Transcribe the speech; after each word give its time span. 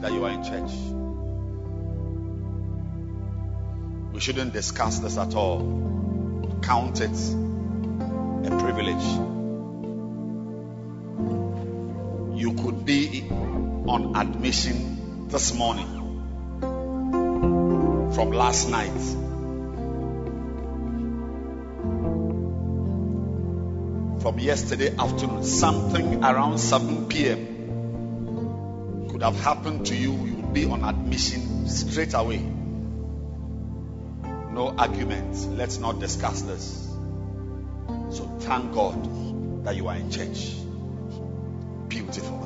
That 0.00 0.12
you 0.12 0.24
are 0.24 0.30
in 0.30 0.42
church. 0.42 0.70
We 4.12 4.20
shouldn't 4.20 4.52
discuss 4.52 4.98
this 4.98 5.18
at 5.18 5.34
all. 5.34 6.58
Count 6.62 7.00
it 7.00 7.10
a 7.10 8.58
privilege. 8.58 9.04
You 12.38 12.54
could 12.54 12.84
be 12.84 13.28
on 13.30 14.16
admission 14.16 15.28
this 15.28 15.54
morning 15.54 15.86
from 18.14 18.32
last 18.32 18.68
night. 18.70 19.00
From 24.22 24.38
yesterday 24.38 24.94
afternoon, 24.98 25.44
something 25.44 26.22
around 26.22 26.58
7 26.58 27.08
p.m. 27.08 27.49
could 29.20 29.34
have 29.34 29.44
happened 29.44 29.84
to 29.86 29.94
you. 29.94 30.12
You 30.12 30.34
would 30.36 30.54
be 30.54 30.64
on 30.64 30.82
admission 30.82 31.68
straight 31.68 32.14
away. 32.14 32.38
No 32.38 34.74
arguments. 34.78 35.44
Let's 35.44 35.76
not 35.78 36.00
discuss 36.00 36.40
this. 36.40 36.88
So 38.16 38.24
thank 38.40 38.72
God 38.72 39.64
that 39.64 39.76
you 39.76 39.88
are 39.88 39.96
in 39.96 40.10
church. 40.10 40.54
Beautiful. 41.88 42.38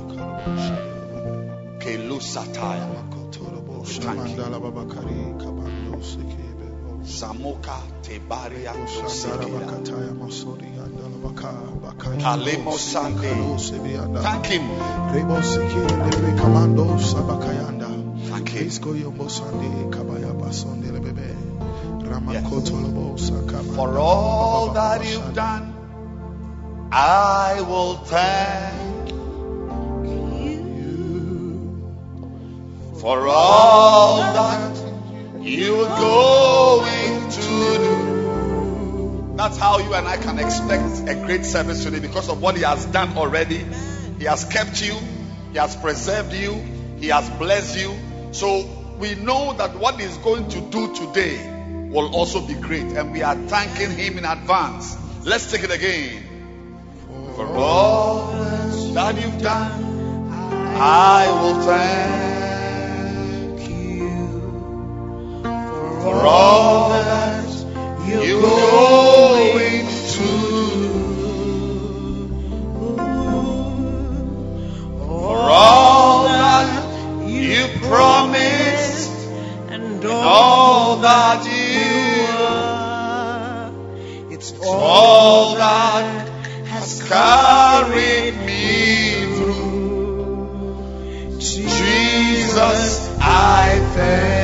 Samoka 7.05 7.79
Tebaria 8.01 8.73
Kusikira. 8.73 9.81
Kalemo 9.85 10.29
Sande. 10.29 11.04
Thank 14.21 14.45
him. 14.45 14.67
Thank 18.29 18.47
him. 18.49 18.65
For 23.75 23.97
all 23.97 24.73
that 24.73 25.05
you've 25.05 25.33
done, 25.33 25.73
I 26.91 27.61
will 27.61 27.95
thank 27.97 29.09
you. 29.09 29.15
For 32.99 33.27
all 33.27 34.17
that 34.17 34.77
you're 35.41 35.87
going 35.87 37.29
to 37.29 37.41
do. 37.41 38.14
That's 39.35 39.57
how 39.57 39.79
you 39.79 39.93
and 39.93 40.07
I 40.07 40.15
can 40.15 40.39
expect 40.39 41.09
a 41.09 41.15
great 41.25 41.43
service 41.43 41.83
today 41.83 41.99
because 41.99 42.29
of 42.29 42.41
what 42.41 42.55
He 42.55 42.63
has 42.63 42.85
done 42.85 43.17
already. 43.17 43.65
He 44.17 44.23
has 44.23 44.45
kept 44.45 44.81
you, 44.81 44.95
He 45.51 45.57
has 45.57 45.75
preserved 45.75 46.31
you, 46.33 46.53
He 46.99 47.07
has 47.07 47.29
blessed 47.31 47.77
you. 47.77 47.93
So 48.31 48.65
we 48.97 49.15
know 49.15 49.51
that 49.53 49.75
what 49.75 49.99
He's 49.99 50.15
going 50.19 50.47
to 50.49 50.61
do 50.61 50.95
today 50.95 51.89
will 51.89 52.15
also 52.15 52.39
be 52.47 52.53
great, 52.53 52.85
and 52.85 53.11
we 53.11 53.23
are 53.23 53.35
thanking 53.35 53.91
Him 53.91 54.17
in 54.17 54.23
advance. 54.23 54.95
Let's 55.25 55.51
take 55.51 55.65
it 55.65 55.71
again. 55.71 56.23
For 57.35 57.45
all 57.57 58.31
that 58.93 59.21
you've 59.21 59.41
done, 59.41 60.29
I 60.77 61.27
will 61.41 61.61
thank 61.61 62.79
you. 63.69 64.29
For 66.03 66.25
all 66.25 66.89
that 66.89 67.44
you're 68.07 68.41
going 68.41 69.87
to 69.87 70.45
For 75.05 75.37
all 75.37 76.23
that 76.25 77.27
you 77.27 77.67
promised 77.81 79.11
and 79.69 80.05
all 80.05 80.97
that 80.97 81.45
you 81.45 82.35
are. 82.45 83.71
It's 84.31 84.53
all 84.63 85.55
that 85.55 86.29
has 86.67 87.01
carried 87.07 88.37
me 88.45 89.35
through. 89.35 90.87
Jesus, 91.39 93.09
I 93.19 93.79
thank 93.95 94.34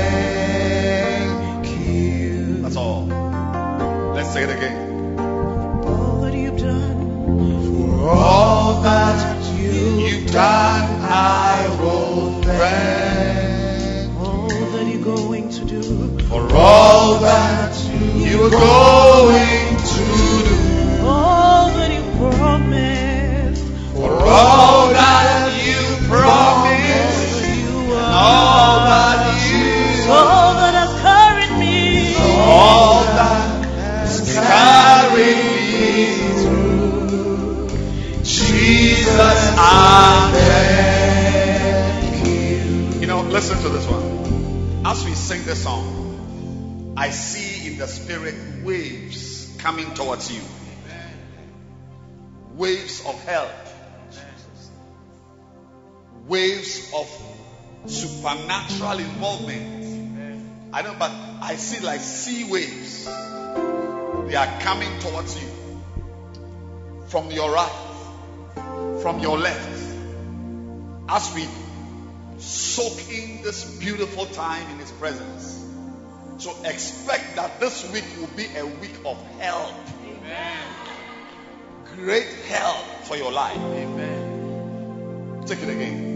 all 8.13 8.81
that 8.81 9.19
you've 9.59 10.27
done, 10.31 11.01
I 11.03 11.67
will 11.81 12.41
thank. 12.43 14.09
all 14.19 14.47
that 14.47 14.85
you're 14.87 15.03
going 15.03 15.49
to 15.49 15.65
do, 15.65 15.83
For 16.27 16.41
all 16.55 17.19
that 17.19 17.73
you're 18.15 18.49
going 18.49 19.77
to 19.93 20.03
do. 20.49 21.05
all 21.05 21.69
that 21.69 21.91
you 21.93 22.03
promised, 22.17 23.63
For 23.95 24.11
all 24.13 24.70
listen 43.51 43.71
to 43.71 43.77
this 43.77 43.87
one. 43.87 44.85
As 44.85 45.03
we 45.03 45.13
sing 45.13 45.43
this 45.43 45.63
song, 45.63 46.93
I 46.95 47.09
see 47.09 47.71
in 47.71 47.77
the 47.77 47.87
spirit 47.87 48.63
waves 48.63 49.57
coming 49.59 49.93
towards 49.93 50.31
you. 50.31 50.41
Waves 52.55 53.05
of 53.05 53.21
help. 53.25 53.51
Waves 56.27 56.93
of 56.95 57.91
supernatural 57.91 58.99
involvement. 58.99 60.71
I 60.73 60.81
know, 60.83 60.95
but 60.97 61.11
I 61.41 61.55
see 61.55 61.85
like 61.85 61.99
sea 61.99 62.49
waves. 62.49 63.05
They 63.05 64.35
are 64.35 64.61
coming 64.61 64.97
towards 64.99 65.41
you 65.41 65.49
from 67.07 67.31
your 67.31 67.51
right, 67.51 69.01
from 69.01 69.19
your 69.19 69.37
left. 69.37 69.81
As 71.09 71.33
we 71.35 71.45
soak 72.41 73.09
in 73.09 73.41
this 73.43 73.63
beautiful 73.77 74.25
time 74.25 74.69
in 74.71 74.79
His 74.79 74.91
presence. 74.91 75.57
So 76.37 76.51
expect 76.65 77.35
that 77.35 77.59
this 77.59 77.91
week 77.91 78.05
will 78.19 78.35
be 78.35 78.47
a 78.57 78.65
week 78.65 78.95
of 79.05 79.17
help. 79.39 79.73
Great 81.95 82.27
help 82.47 82.85
for 83.03 83.15
your 83.15 83.31
life. 83.31 83.57
Amen. 83.57 85.43
Take 85.45 85.61
it 85.61 85.69
again. 85.69 86.11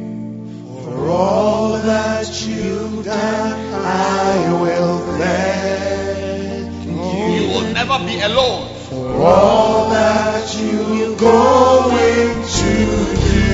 For 0.84 1.10
all 1.10 1.74
that 1.74 2.46
you've 2.48 3.06
done, 3.06 3.74
I 3.86 4.62
will 4.62 5.00
thank 5.18 6.86
You 6.86 7.44
you. 7.44 7.50
will 7.50 7.74
never 7.74 8.00
be 8.06 8.20
alone. 8.22 8.74
For 8.90 9.22
all 9.22 9.90
that 9.90 10.56
you're 10.60 11.16
going 11.18 12.44
to 12.44 13.16
do. 13.16 13.45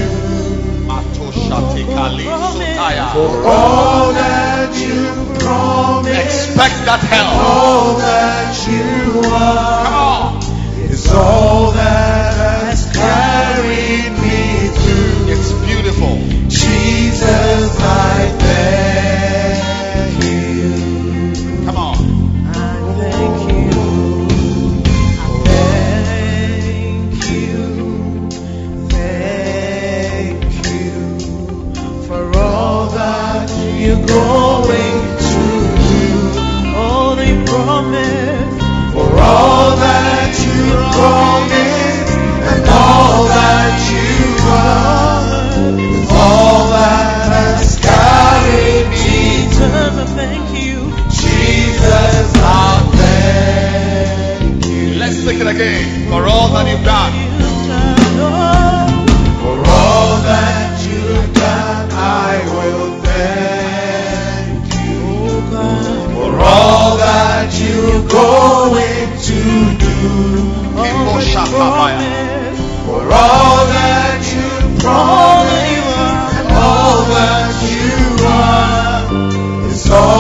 For 3.13 3.45
all 3.45 4.13
that 4.13 4.71
you 4.73 5.35
promised, 5.39 6.17
Expect 6.47 6.85
that 6.85 7.01
help. 7.01 7.27
all 7.43 7.97
that 7.97 8.55
you 8.71 9.21
are, 9.29 10.39
is 10.89 11.11
all 11.11 11.71
that 11.71 12.33
has 12.67 12.85
carried 12.95 14.13
me 14.23 14.69
through. 14.79 15.27
It's 15.33 15.51
beautiful. 15.67 16.15
Jesus, 16.47 17.75
I 17.79 18.29
thank 18.39 19.40
For 56.21 56.27
all 56.27 56.49
that 56.49 56.69
you've 56.69 56.85
done. 56.85 57.13
For 59.41 59.57
all 59.57 60.21
that 60.21 60.77
you've 60.85 61.33
done, 61.33 61.89
I 61.91 62.45
will 62.53 63.01
thank 63.01 64.69
you. 64.85 65.01
For 66.13 66.31
all 66.39 66.97
that 66.97 67.49
you're 67.59 68.05
going 68.07 69.09
to 69.17 69.41
do. 69.81 69.97
For 72.85 73.01
all 73.01 73.65
that 73.73 74.21
you 74.31 74.45
promised 74.77 75.81
all 76.53 77.01
that 77.09 77.53
you 77.65 78.25
are 78.27 79.71
is 79.71 79.89
all 79.89 80.10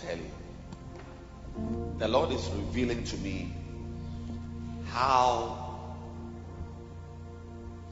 tell 0.00 0.16
you. 0.16 1.96
The 1.98 2.08
Lord 2.08 2.30
is 2.30 2.48
revealing 2.50 3.04
to 3.04 3.16
me 3.18 3.52
how 4.86 5.90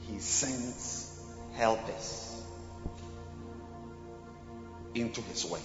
He 0.07 0.19
sends 0.19 1.21
helpers 1.55 2.41
into 4.95 5.21
His 5.21 5.45
work. 5.45 5.61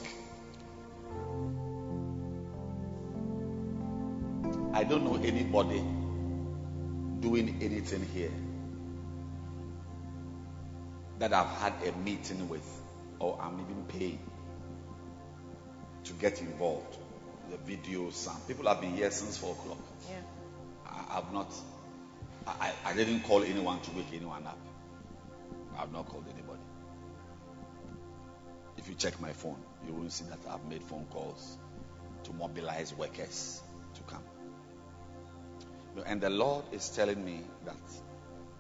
I 4.75 4.85
don't 4.85 5.05
know 5.05 5.17
anybody 5.23 5.85
doing 7.21 7.59
anything 7.61 8.05
here 8.13 8.33
that 11.19 11.33
I've 11.33 11.47
had 11.59 11.75
a 11.87 11.93
meeting 11.99 12.49
with 12.49 12.67
or 13.21 13.39
I'm 13.41 13.61
even 13.61 13.85
paying 13.87 14.19
to 16.13 16.21
get 16.21 16.41
involved. 16.41 16.97
The 17.51 17.57
videos, 17.57 18.13
some 18.13 18.41
people 18.47 18.67
have 18.69 18.81
been 18.81 18.95
here 18.95 19.11
since 19.11 19.37
four 19.37 19.53
o'clock. 19.53 19.79
Yeah. 20.09 20.17
I, 20.87 21.19
I've 21.19 21.33
not, 21.33 21.53
I, 22.47 22.73
I 22.85 22.95
didn't 22.95 23.23
call 23.23 23.43
anyone 23.43 23.81
to 23.81 23.91
wake 23.93 24.07
anyone 24.15 24.47
up. 24.47 24.59
I've 25.79 25.93
not 25.93 26.07
called 26.07 26.25
anybody. 26.33 26.61
If 28.79 28.89
you 28.89 28.95
check 28.95 29.21
my 29.21 29.33
phone, 29.33 29.59
you 29.87 29.93
will 29.93 30.11
see 30.11 30.25
that 30.27 30.39
I've 30.51 30.65
made 30.65 30.83
phone 30.83 31.07
calls 31.11 31.57
to 32.25 32.33
mobilize 32.33 32.95
workers 32.95 33.63
to 33.95 34.01
come. 34.03 34.23
And 36.07 36.21
the 36.21 36.31
Lord 36.31 36.65
is 36.73 36.89
telling 36.89 37.23
me 37.23 37.41
that 37.67 37.77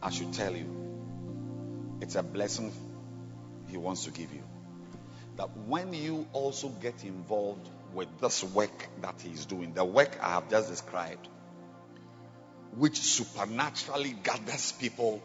I 0.02 0.10
should 0.10 0.32
tell 0.32 0.54
you 0.54 0.66
it's 2.00 2.14
a 2.14 2.22
blessing 2.22 2.72
He 3.68 3.76
wants 3.78 4.04
to 4.04 4.10
give 4.10 4.32
you. 4.34 4.41
That 5.42 5.50
when 5.66 5.92
you 5.92 6.24
also 6.32 6.68
get 6.68 7.02
involved 7.02 7.68
with 7.94 8.06
this 8.20 8.44
work 8.44 8.88
that 9.00 9.20
He's 9.20 9.44
doing, 9.44 9.74
the 9.74 9.84
work 9.84 10.16
I 10.22 10.34
have 10.34 10.48
just 10.48 10.68
described, 10.68 11.26
which 12.76 12.96
supernaturally 12.98 14.14
gathers 14.22 14.70
people 14.70 15.20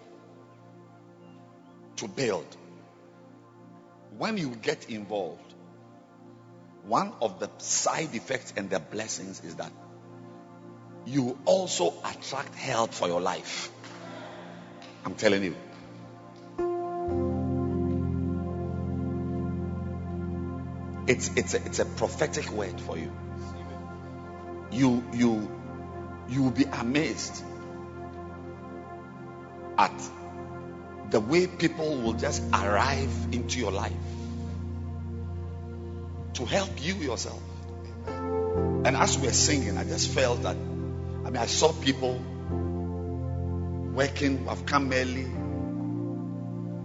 to 1.98 2.08
build, 2.08 2.48
when 4.18 4.40
you 4.40 4.56
get 4.56 4.90
involved, 4.90 5.54
one 6.88 7.14
of 7.22 7.40
the 7.40 7.52
side 7.60 8.16
effects 8.16 8.56
and 8.58 8.72
the 8.72 8.80
blessings 8.80 9.44
is 9.44 9.58
that 9.58 9.72
you 11.06 11.38
also 11.46 11.94
attract 12.04 12.56
help 12.56 12.92
for 12.92 13.08
your 13.08 13.22
life. 13.22 13.70
I'm 15.06 15.14
telling 15.14 15.44
you. 15.44 15.56
It's 21.08 21.30
it's 21.36 21.54
a, 21.54 21.66
it's 21.66 21.80
a 21.80 21.86
prophetic 21.86 22.52
word 22.52 22.80
for 22.82 22.98
you. 22.98 23.12
You 24.72 25.04
you 25.14 25.52
you 26.30 26.44
will 26.44 26.52
be 26.52 26.66
amazed 26.66 27.44
at 29.78 30.10
the 31.10 31.20
way 31.20 31.48
people 31.48 32.02
will 32.02 32.14
just 32.14 32.44
arrive 32.54 33.10
into 33.32 33.60
your 33.60 33.72
life 33.72 33.94
to 36.34 36.46
help 36.46 36.70
you 36.84 36.96
yourself. 36.96 37.42
And 38.08 38.96
as 38.96 39.18
we 39.18 39.28
were 39.28 39.34
singing, 39.34 39.78
I 39.78 39.84
just 39.86 40.10
felt 40.10 40.44
that 40.44 40.56
I 40.56 41.30
mean 41.30 41.38
I 41.38 41.46
saw 41.46 41.72
people 41.72 42.22
working, 43.94 44.46
have 44.46 44.66
come 44.66 44.92
early, 44.94 45.26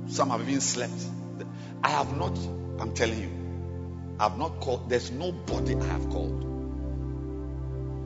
some 0.06 0.30
have 0.30 0.40
even 0.48 0.60
slept. 0.60 0.92
I 1.84 1.90
have 1.90 2.16
not, 2.16 2.38
I'm 2.78 2.94
telling 2.94 3.20
you, 3.20 3.41
I 4.22 4.28
have 4.28 4.38
not 4.38 4.60
called, 4.60 4.88
there's 4.88 5.10
nobody 5.10 5.74
I 5.74 5.84
have 5.84 6.08
called. 6.08 6.44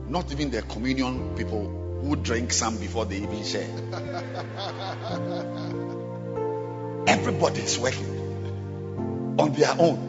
Not 0.09 0.31
even 0.31 0.49
the 0.49 0.63
communion 0.63 1.35
people 1.35 2.01
who 2.01 2.15
drink 2.15 2.51
some 2.51 2.79
before 2.79 3.05
they 3.05 3.17
even 3.17 3.43
share. 3.43 3.67
Everybody 7.07 7.61
is 7.61 7.77
working 7.77 9.35
on 9.37 9.53
their 9.53 9.75
own. 9.77 9.99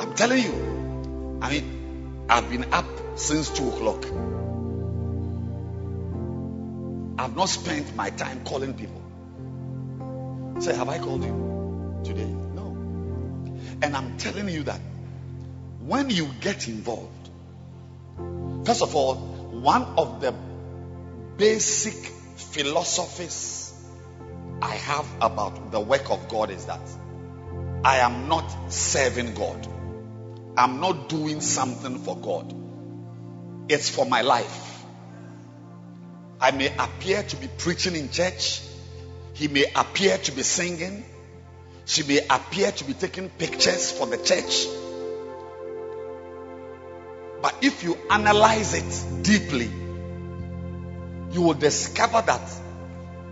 I'm 0.00 0.12
telling 0.14 0.42
you. 0.42 1.38
I 1.40 1.50
mean, 1.50 2.26
I've 2.28 2.50
been 2.50 2.64
up 2.72 2.86
since 3.14 3.50
two 3.50 3.68
o'clock. 3.68 4.04
I've 7.20 7.36
not 7.36 7.48
spent 7.48 7.94
my 7.94 8.10
time 8.10 8.44
calling 8.44 8.74
people. 8.74 9.00
Say, 10.60 10.74
have 10.74 10.88
I 10.88 10.98
called 10.98 11.22
you 11.22 12.00
today? 12.02 12.37
And 13.80 13.96
I'm 13.96 14.16
telling 14.16 14.48
you 14.48 14.64
that 14.64 14.80
when 15.80 16.10
you 16.10 16.28
get 16.40 16.68
involved, 16.68 17.30
first 18.64 18.82
of 18.82 18.94
all, 18.96 19.14
one 19.14 19.82
of 19.96 20.20
the 20.20 20.34
basic 21.36 21.94
philosophies 21.94 23.72
I 24.60 24.74
have 24.74 25.06
about 25.20 25.70
the 25.70 25.80
work 25.80 26.10
of 26.10 26.28
God 26.28 26.50
is 26.50 26.66
that 26.66 26.80
I 27.84 27.98
am 27.98 28.28
not 28.28 28.72
serving 28.72 29.34
God. 29.34 29.66
I'm 30.56 30.80
not 30.80 31.08
doing 31.08 31.40
something 31.40 31.98
for 31.98 32.16
God. 32.16 32.52
It's 33.68 33.88
for 33.88 34.04
my 34.04 34.22
life. 34.22 34.84
I 36.40 36.50
may 36.50 36.74
appear 36.76 37.22
to 37.22 37.36
be 37.36 37.48
preaching 37.58 37.94
in 37.94 38.10
church. 38.10 38.62
He 39.34 39.46
may 39.46 39.66
appear 39.74 40.18
to 40.18 40.32
be 40.32 40.42
singing. 40.42 41.04
She 41.88 42.02
may 42.02 42.20
appear 42.28 42.70
to 42.70 42.84
be 42.84 42.92
taking 42.92 43.30
pictures 43.30 43.90
for 43.90 44.06
the 44.06 44.18
church. 44.18 44.66
But 47.40 47.54
if 47.62 47.82
you 47.82 47.96
analyze 48.10 48.74
it 48.74 49.22
deeply, 49.24 49.70
you 51.32 51.40
will 51.40 51.54
discover 51.54 52.20
that 52.20 52.42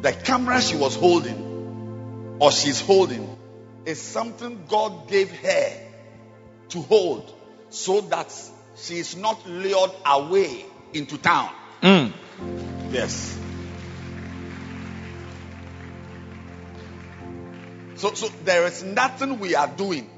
the 0.01 0.13
camera 0.15 0.63
she 0.63 0.75
was 0.75 0.97
holding 0.97 2.39
or 2.41 2.51
she's 2.51 2.81
holding 2.81 3.37
is 3.85 4.01
something 4.01 4.65
God 4.71 5.07
gave 5.07 5.31
her 5.31 5.73
to 6.71 6.81
hold 6.81 7.31
so 7.69 8.01
that 8.01 8.33
she 8.77 8.95
is 8.95 9.17
not 9.17 9.47
lured 9.47 9.91
away 10.07 10.65
into 10.95 11.19
town. 11.19 11.51
Mm. 11.83 12.11
Yes. 12.91 13.39
So, 17.97 18.15
so 18.15 18.29
there 18.45 18.67
is 18.67 18.83
nothing 18.83 19.39
we 19.39 19.55
are 19.55 19.69
doing 19.69 20.11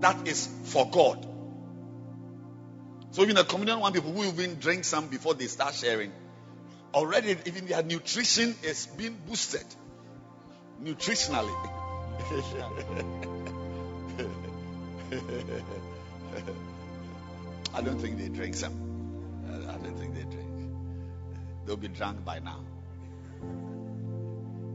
that 0.00 0.26
is 0.28 0.48
for 0.64 0.88
God. 0.90 1.26
So 3.10 3.22
even 3.22 3.36
the 3.36 3.44
communion 3.44 3.80
one 3.80 3.92
people 3.92 4.12
who 4.12 4.24
even 4.24 4.56
drink 4.56 4.84
some 4.84 5.08
before 5.08 5.34
they 5.34 5.46
start 5.46 5.74
sharing, 5.74 6.12
already 6.92 7.36
even 7.46 7.66
their 7.66 7.82
nutrition 7.82 8.54
is 8.62 8.86
being 8.86 9.18
boosted 9.26 9.64
nutritionally. 10.82 11.54
I 17.74 17.82
don't 17.82 17.98
think 17.98 18.18
they 18.18 18.28
drink 18.28 18.54
some. 18.54 18.72
I 19.48 19.74
I 19.74 19.76
don't 19.78 19.98
think 19.98 20.14
they 20.14 20.22
drink. 20.22 20.48
They'll 21.66 21.76
be 21.76 21.88
drunk 21.88 22.24
by 22.24 22.38
now. 22.38 22.60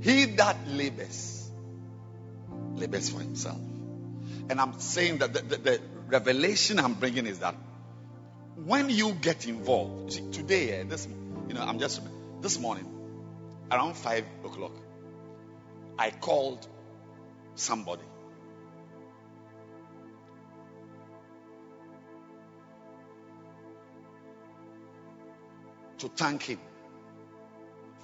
He 0.01 0.25
that 0.37 0.57
labors, 0.67 1.40
labors 2.75 3.09
for 3.09 3.19
himself. 3.19 3.59
And 4.49 4.59
I'm 4.59 4.79
saying 4.79 5.19
that 5.19 5.33
the, 5.33 5.41
the, 5.41 5.57
the 5.57 5.81
revelation 6.07 6.79
I'm 6.79 6.95
bringing 6.95 7.25
is 7.25 7.39
that 7.39 7.55
when 8.65 8.89
you 8.89 9.13
get 9.13 9.47
involved, 9.47 10.13
you 10.13 10.23
see, 10.23 10.31
today, 10.31 10.71
eh, 10.71 10.83
this, 10.83 11.07
you 11.47 11.53
know, 11.53 11.61
I'm 11.61 11.79
just 11.79 12.01
this 12.41 12.59
morning, 12.59 12.85
around 13.71 13.95
five 13.95 14.25
o'clock, 14.43 14.73
I 15.97 16.11
called 16.11 16.67
somebody. 17.55 18.01
To 25.99 26.07
thank 26.09 26.43
him 26.43 26.59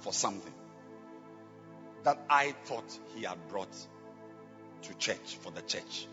for 0.00 0.12
something 0.12 0.54
that 2.04 2.24
I 2.30 2.54
thought 2.64 2.98
he 3.16 3.24
had 3.24 3.48
brought 3.48 3.74
to 4.82 4.94
church 4.94 5.36
for 5.40 5.50
the 5.50 5.62
church. 5.62 6.06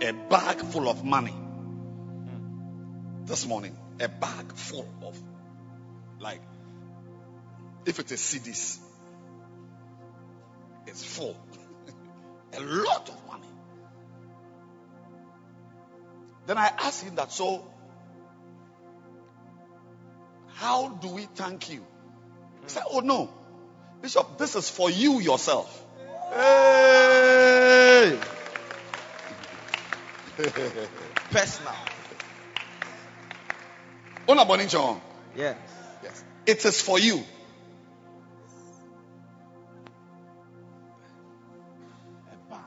Yes. 0.00 0.10
A 0.10 0.12
bag 0.28 0.58
full 0.58 0.88
of 0.88 1.04
money. 1.04 1.34
This 3.24 3.46
morning, 3.46 3.76
a 4.00 4.08
bag 4.08 4.52
full 4.52 4.88
of, 5.02 5.20
like, 6.20 6.40
if 7.84 7.98
it 7.98 8.12
is 8.12 8.20
CDs, 8.20 8.78
it's 10.86 11.04
full. 11.04 11.36
a 12.56 12.60
lot 12.60 13.08
of 13.08 13.26
money. 13.26 13.48
Then 16.46 16.58
I 16.58 16.70
asked 16.78 17.02
him 17.02 17.16
that, 17.16 17.32
so 17.32 17.66
how 20.54 20.88
do 20.88 21.08
we 21.08 21.22
thank 21.34 21.70
you? 21.70 21.84
He 22.62 22.68
said, 22.68 22.84
Oh 22.90 23.00
no, 23.00 23.32
Bishop, 24.02 24.38
this 24.38 24.54
is 24.56 24.68
for 24.70 24.90
you 24.90 25.20
yourself. 25.20 25.82
Hey! 26.32 28.18
Personal. 31.30 31.74
Ona 34.28 34.44
Boninchon. 34.44 35.00
Yes. 35.36 35.56
Yes. 36.02 36.24
It 36.46 36.64
is 36.64 36.82
for 36.82 36.98
you. 36.98 37.16
A 42.32 42.50
bag. 42.50 42.60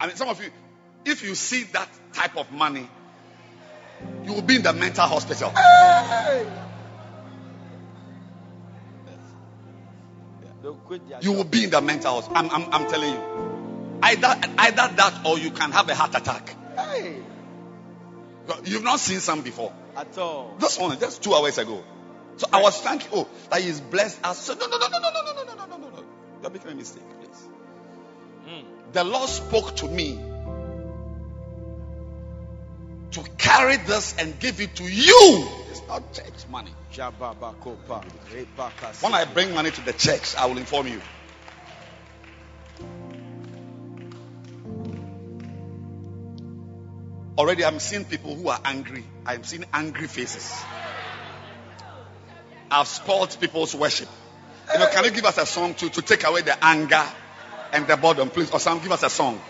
I 0.00 0.06
mean, 0.06 0.16
some 0.16 0.28
of 0.28 0.42
you, 0.42 0.50
if 1.04 1.22
you 1.22 1.34
see 1.34 1.64
that 1.64 1.88
type 2.12 2.36
of 2.36 2.50
money, 2.52 2.88
you 4.26 4.32
will 4.32 4.42
be 4.42 4.56
in 4.56 4.62
the 4.62 4.72
mental 4.72 5.06
hospital. 5.06 5.52
They'll 10.62 10.74
quit 10.74 11.08
their 11.08 11.20
You 11.20 11.32
will 11.32 11.44
be 11.44 11.64
in 11.64 11.70
the 11.70 11.80
mental 11.80 12.14
hospital. 12.14 12.36
I'm, 12.36 12.50
I'm, 12.50 12.72
I'm 12.72 12.90
telling 12.90 13.12
you. 13.12 13.98
Either, 14.02 14.36
either 14.58 14.94
that 14.96 15.20
or 15.24 15.38
you 15.38 15.50
can 15.50 15.70
have 15.72 15.88
a 15.88 15.94
heart 15.94 16.14
attack. 16.16 16.54
Hey, 16.76 17.22
You've 18.64 18.84
not 18.84 19.00
seen 19.00 19.20
some 19.20 19.42
before. 19.42 19.72
at 19.96 20.16
all. 20.18 20.54
This 20.58 20.78
one, 20.78 20.98
just 20.98 21.22
two 21.22 21.34
hours 21.34 21.58
ago. 21.58 21.82
So 22.36 22.46
I 22.52 22.60
was 22.62 22.80
thanking, 22.80 23.08
oh, 23.14 23.28
that 23.50 23.62
he's 23.62 23.80
blessed 23.80 24.24
us. 24.24 24.38
So 24.38 24.54
no, 24.54 24.66
no, 24.66 24.76
no, 24.76 24.88
no, 24.88 24.98
no, 24.98 25.10
no, 25.10 25.22
no, 25.22 25.32
no, 25.32 25.54
no, 25.54 25.66
no, 25.66 25.76
no, 25.76 25.88
no. 25.88 26.04
You're 26.42 26.50
making 26.50 26.70
a 26.70 26.74
mistake, 26.74 27.02
please. 27.18 27.48
Mm. 28.48 28.64
The 28.92 29.04
Lord 29.04 29.28
spoke 29.28 29.74
to 29.76 29.88
me 29.88 30.20
to 33.16 33.30
carry 33.38 33.78
this 33.78 34.14
and 34.18 34.38
give 34.38 34.60
it 34.60 34.76
to 34.76 34.84
you. 34.84 35.48
It's 35.70 35.80
not 35.88 36.12
church 36.12 36.46
money. 36.50 36.70
When 39.00 39.14
I 39.14 39.24
bring 39.24 39.54
money 39.54 39.70
to 39.70 39.80
the 39.80 39.94
church, 39.94 40.36
I 40.36 40.44
will 40.44 40.58
inform 40.58 40.88
you. 40.88 41.00
Already, 47.38 47.64
I'm 47.64 47.78
seeing 47.78 48.04
people 48.04 48.34
who 48.34 48.48
are 48.48 48.60
angry. 48.64 49.04
I'm 49.24 49.44
seeing 49.44 49.64
angry 49.72 50.08
faces. 50.08 50.54
I've 52.70 52.86
spoiled 52.86 53.34
people's 53.40 53.74
worship. 53.74 54.08
You 54.74 54.78
know, 54.78 54.88
can 54.88 55.04
you 55.04 55.10
give 55.10 55.24
us 55.24 55.38
a 55.38 55.46
song 55.46 55.72
to, 55.74 55.88
to 55.88 56.02
take 56.02 56.24
away 56.26 56.42
the 56.42 56.62
anger 56.62 57.04
and 57.72 57.86
the 57.86 57.96
boredom, 57.96 58.28
please? 58.28 58.50
Or 58.50 58.60
some 58.60 58.80
give 58.80 58.92
us 58.92 59.02
a 59.02 59.10
song. 59.10 59.40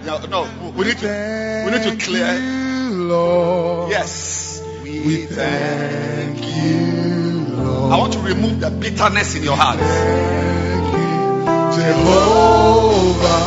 No, 0.00 0.18
no, 0.26 0.72
we 0.76 0.84
need 0.86 0.98
to 0.98 1.62
we 1.64 1.70
need 1.70 1.82
to 1.84 1.96
clear. 2.04 2.40
Lord. 2.90 3.90
Yes, 3.90 4.62
We 4.82 5.00
we 5.06 5.26
thank 5.26 6.38
you, 6.44 7.44
Lord. 7.56 7.92
I 7.92 7.98
want 7.98 8.12
to 8.14 8.18
remove 8.20 8.60
the 8.60 8.70
bitterness 8.70 9.34
in 9.36 9.44
your 9.44 9.56
heart. 9.56 9.78
Jehovah 11.76 13.46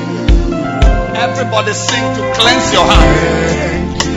Everybody 1.16 1.74
sing 1.74 2.06
to 2.16 2.22
cleanse 2.40 2.72
your 2.74 2.86
heart 2.86 3.69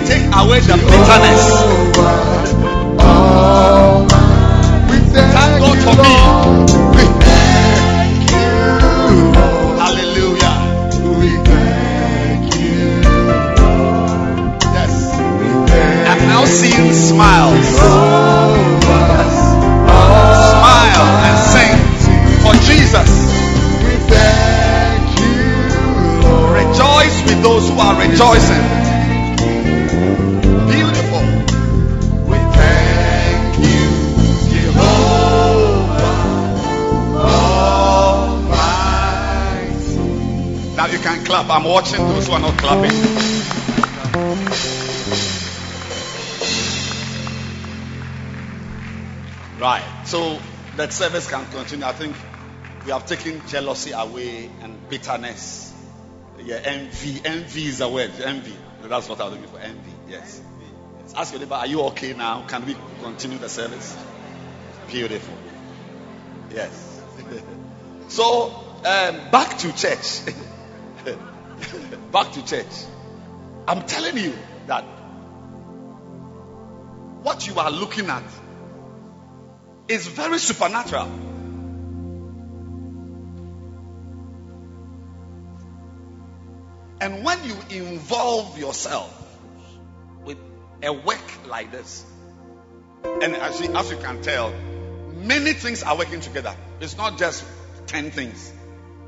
take 0.06 0.26
away 0.34 0.60
the 0.60 0.76
bitterness. 0.76 1.42
Thank 5.12 5.60
God 5.60 5.78
for 5.84 5.94
me. 6.02 6.14
Hallelujah. 9.78 10.54
Yes. 14.74 14.94
I'm 16.08 16.22
now 16.28 16.44
seeing 16.44 16.92
smiles. 16.92 17.68
Smile 20.52 21.06
and 21.28 21.38
sing 21.52 21.78
for 22.42 22.54
Jesus. 22.68 23.10
Rejoice 26.52 27.16
with 27.24 27.40
those 27.42 27.68
who 27.68 27.78
are 27.78 27.94
rejoicing. 28.00 28.62
Can 41.16 41.24
clap. 41.24 41.50
I'm 41.50 41.64
watching 41.64 41.98
those 41.98 42.26
who 42.26 42.32
are 42.32 42.40
not 42.40 42.56
clapping. 42.58 42.90
Right. 49.60 49.84
So 50.06 50.38
that 50.76 50.92
service 50.92 51.30
can 51.30 51.44
continue. 51.46 51.84
I 51.84 51.92
think 51.92 52.16
we 52.84 52.92
have 52.92 53.06
taken 53.06 53.42
jealousy 53.46 53.92
away 53.92 54.50
and 54.62 54.88
bitterness. 54.88 55.72
Yeah, 56.42 56.56
envy. 56.64 57.20
Envy 57.24 57.66
is 57.66 57.80
a 57.80 57.88
word. 57.88 58.10
Envy. 58.20 58.56
That's 58.82 59.08
what 59.08 59.20
I 59.20 59.24
was 59.24 59.34
looking 59.34 59.48
for. 59.48 59.60
Envy. 59.60 59.92
Yes. 60.08 60.40
yes. 61.04 61.14
Ask 61.14 61.32
your 61.32 61.40
neighbor, 61.40 61.54
are 61.54 61.66
you 61.66 61.82
okay 61.82 62.14
now? 62.14 62.44
Can 62.48 62.66
we 62.66 62.76
continue 63.00 63.38
the 63.38 63.48
service? 63.48 63.96
Beautiful. 64.88 65.34
Yes. 66.52 67.00
so 68.08 68.46
um, 68.84 69.30
back 69.30 69.58
to 69.58 69.72
church. 69.76 70.22
back 72.12 72.32
to 72.32 72.44
church. 72.44 72.66
I'm 73.66 73.86
telling 73.86 74.16
you 74.16 74.34
that 74.66 74.84
what 77.22 77.46
you 77.46 77.58
are 77.58 77.70
looking 77.70 78.08
at 78.08 78.24
is 79.88 80.06
very 80.06 80.38
supernatural. 80.38 81.08
And 87.00 87.24
when 87.24 87.38
you 87.44 87.56
involve 87.70 88.58
yourself 88.58 89.12
with 90.24 90.38
a 90.82 90.92
work 90.92 91.46
like 91.48 91.72
this, 91.72 92.04
and 93.04 93.34
as 93.34 93.60
you, 93.60 93.74
as 93.74 93.90
you 93.90 93.96
can 93.96 94.22
tell, 94.22 94.52
many 95.14 95.52
things 95.52 95.82
are 95.82 95.96
working 95.96 96.20
together. 96.20 96.54
It's 96.80 96.96
not 96.96 97.18
just 97.18 97.44
10 97.86 98.10
things. 98.12 98.52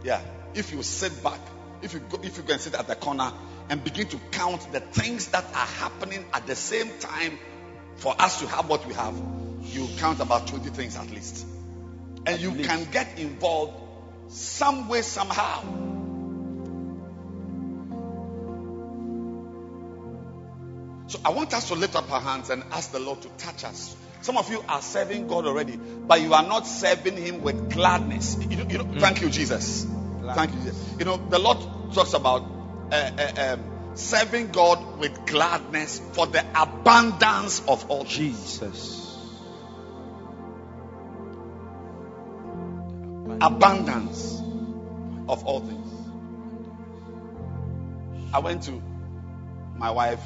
Yeah. 0.02 0.20
If 0.54 0.72
you 0.72 0.82
sit 0.82 1.22
back, 1.22 1.38
if 1.84 1.92
you 1.92 2.00
go, 2.00 2.18
if 2.22 2.38
you 2.38 2.44
and 2.48 2.60
sit 2.60 2.74
at 2.74 2.88
the 2.88 2.96
corner 2.96 3.30
and 3.68 3.84
begin 3.84 4.08
to 4.08 4.18
count 4.32 4.72
the 4.72 4.80
things 4.80 5.28
that 5.28 5.44
are 5.44 5.66
happening 5.66 6.24
at 6.32 6.46
the 6.46 6.56
same 6.56 6.90
time 6.98 7.38
for 7.96 8.14
us 8.18 8.40
to 8.40 8.48
have 8.48 8.68
what 8.68 8.86
we 8.86 8.94
have, 8.94 9.14
you 9.62 9.86
count 9.98 10.20
about 10.20 10.46
20 10.46 10.70
things 10.70 10.96
at 10.96 11.10
least. 11.10 11.46
And 12.26 12.40
you 12.40 12.50
least. 12.50 12.68
can 12.68 12.90
get 12.90 13.18
involved 13.18 13.74
some 14.28 14.88
way, 14.88 15.02
somehow. 15.02 15.60
So 21.08 21.20
I 21.24 21.30
want 21.30 21.52
us 21.52 21.68
to 21.68 21.74
lift 21.74 21.96
up 21.96 22.10
our 22.10 22.20
hands 22.20 22.48
and 22.48 22.64
ask 22.72 22.92
the 22.92 22.98
Lord 22.98 23.20
to 23.22 23.28
touch 23.36 23.64
us. 23.64 23.94
Some 24.22 24.38
of 24.38 24.50
you 24.50 24.64
are 24.70 24.80
serving 24.80 25.28
God 25.28 25.44
already, 25.44 25.76
but 25.76 26.22
you 26.22 26.32
are 26.32 26.42
not 26.42 26.66
serving 26.66 27.18
Him 27.18 27.42
with 27.42 27.70
gladness. 27.72 28.38
You 28.40 28.56
know, 28.56 28.66
you 28.70 28.78
know, 28.78 28.98
Thank 28.98 29.18
mm. 29.18 29.22
you, 29.22 29.30
Jesus. 29.30 29.86
Thank 30.34 30.52
you, 30.54 30.60
Jesus. 30.60 30.94
You 30.98 31.04
know, 31.04 31.18
the 31.28 31.38
Lord 31.38 31.58
talks 31.92 32.14
about 32.14 32.42
uh, 32.90 33.10
uh, 33.18 33.54
um, 33.54 33.96
serving 33.96 34.48
God 34.48 34.98
with 34.98 35.26
gladness 35.26 36.00
for 36.12 36.26
the 36.26 36.44
abundance 36.60 37.62
of 37.68 37.90
all 37.90 38.04
things. 38.04 38.58
Jesus. 38.58 39.04
abundance 43.40 44.40
of 45.28 45.44
all 45.44 45.60
things. 45.60 45.92
I 48.32 48.38
went 48.38 48.62
to 48.64 48.82
my 49.76 49.90
wife 49.90 50.22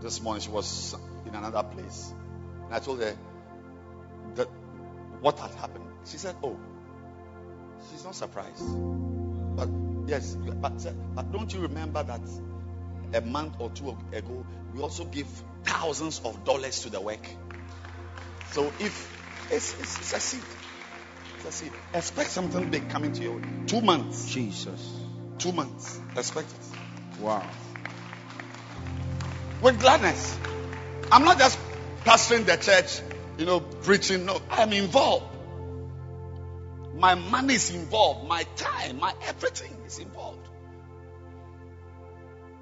this 0.00 0.20
morning. 0.20 0.42
She 0.42 0.50
was 0.50 0.96
in 1.26 1.34
another 1.34 1.62
place. 1.62 2.12
And 2.64 2.74
I 2.74 2.78
told 2.80 3.00
her 3.00 3.16
that 4.34 4.48
what 5.20 5.38
had 5.38 5.54
happened. 5.54 5.84
She 6.04 6.18
said, 6.18 6.36
Oh, 6.42 6.58
she's 7.90 8.04
not 8.04 8.14
surprised. 8.14 8.64
But 9.56 9.68
yes, 10.08 10.34
but, 10.34 10.86
uh, 10.86 10.90
but 11.14 11.30
don't 11.32 11.52
you 11.52 11.60
remember 11.60 12.02
that 12.02 12.20
a 13.14 13.20
month 13.20 13.54
or 13.58 13.70
two 13.70 13.96
ago, 14.12 14.46
we 14.74 14.80
also 14.80 15.04
give 15.04 15.26
thousands 15.64 16.20
of 16.24 16.44
dollars 16.44 16.80
to 16.82 16.90
the 16.90 17.00
work? 17.00 17.24
So 18.50 18.72
if 18.80 19.48
it's, 19.50 19.78
it's, 19.78 19.98
it's 19.98 20.12
a 20.14 20.20
seed. 20.20 20.42
It's 21.36 21.44
a 21.44 21.52
seed. 21.52 21.72
Expect 21.94 22.30
something 22.30 22.70
big 22.70 22.88
coming 22.88 23.12
to 23.12 23.22
you. 23.22 23.42
Two 23.66 23.80
months. 23.82 24.32
Jesus. 24.32 24.92
Two 25.38 25.52
months. 25.52 26.00
Expect 26.16 26.48
it. 26.50 27.20
Wow. 27.20 27.46
With 29.62 29.78
gladness. 29.78 30.38
I'm 31.12 31.24
not 31.24 31.38
just 31.38 31.58
pastoring 32.04 32.46
the 32.46 32.56
church, 32.56 33.00
you 33.38 33.46
know, 33.46 33.60
preaching. 33.60 34.26
No, 34.26 34.40
I'm 34.50 34.72
involved. 34.72 35.26
My 36.94 37.14
money 37.14 37.54
is 37.54 37.70
involved. 37.74 38.28
My 38.28 38.42
time, 38.56 38.98
my 38.98 39.14
everything 39.26 39.77
is 39.88 39.98
involved. 39.98 40.46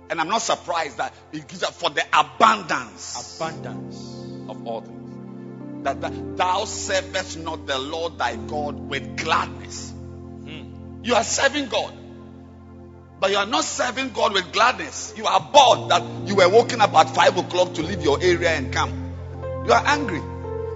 And 0.08 0.20
I'm 0.20 0.28
not 0.28 0.42
surprised 0.42 0.98
that 0.98 1.12
it 1.32 1.46
gives 1.48 1.62
up 1.64 1.74
for 1.74 1.90
the 1.90 2.02
abundance 2.12 3.36
Abundance. 3.38 4.48
of 4.48 4.66
all 4.66 4.80
things. 4.80 5.84
That, 5.84 6.00
that 6.00 6.36
thou 6.36 6.64
servest 6.64 7.38
not 7.38 7.66
the 7.66 7.78
Lord 7.78 8.18
thy 8.18 8.36
God 8.36 8.88
with 8.88 9.16
gladness. 9.18 9.90
Hmm. 9.90 11.02
You 11.02 11.14
are 11.14 11.24
serving 11.24 11.68
God. 11.68 11.92
But 13.18 13.30
you 13.30 13.36
are 13.38 13.46
not 13.46 13.64
serving 13.64 14.10
God 14.10 14.32
with 14.34 14.52
gladness. 14.52 15.14
You 15.16 15.26
are 15.26 15.40
bored 15.40 15.90
that 15.90 16.02
you 16.28 16.36
were 16.36 16.48
waking 16.48 16.80
up 16.80 16.94
at 16.94 17.10
five 17.10 17.36
o'clock 17.36 17.74
to 17.74 17.82
leave 17.82 18.02
your 18.02 18.20
area 18.22 18.50
and 18.50 18.72
come. 18.72 18.92
You 19.66 19.72
are 19.72 19.82
angry. 19.86 20.20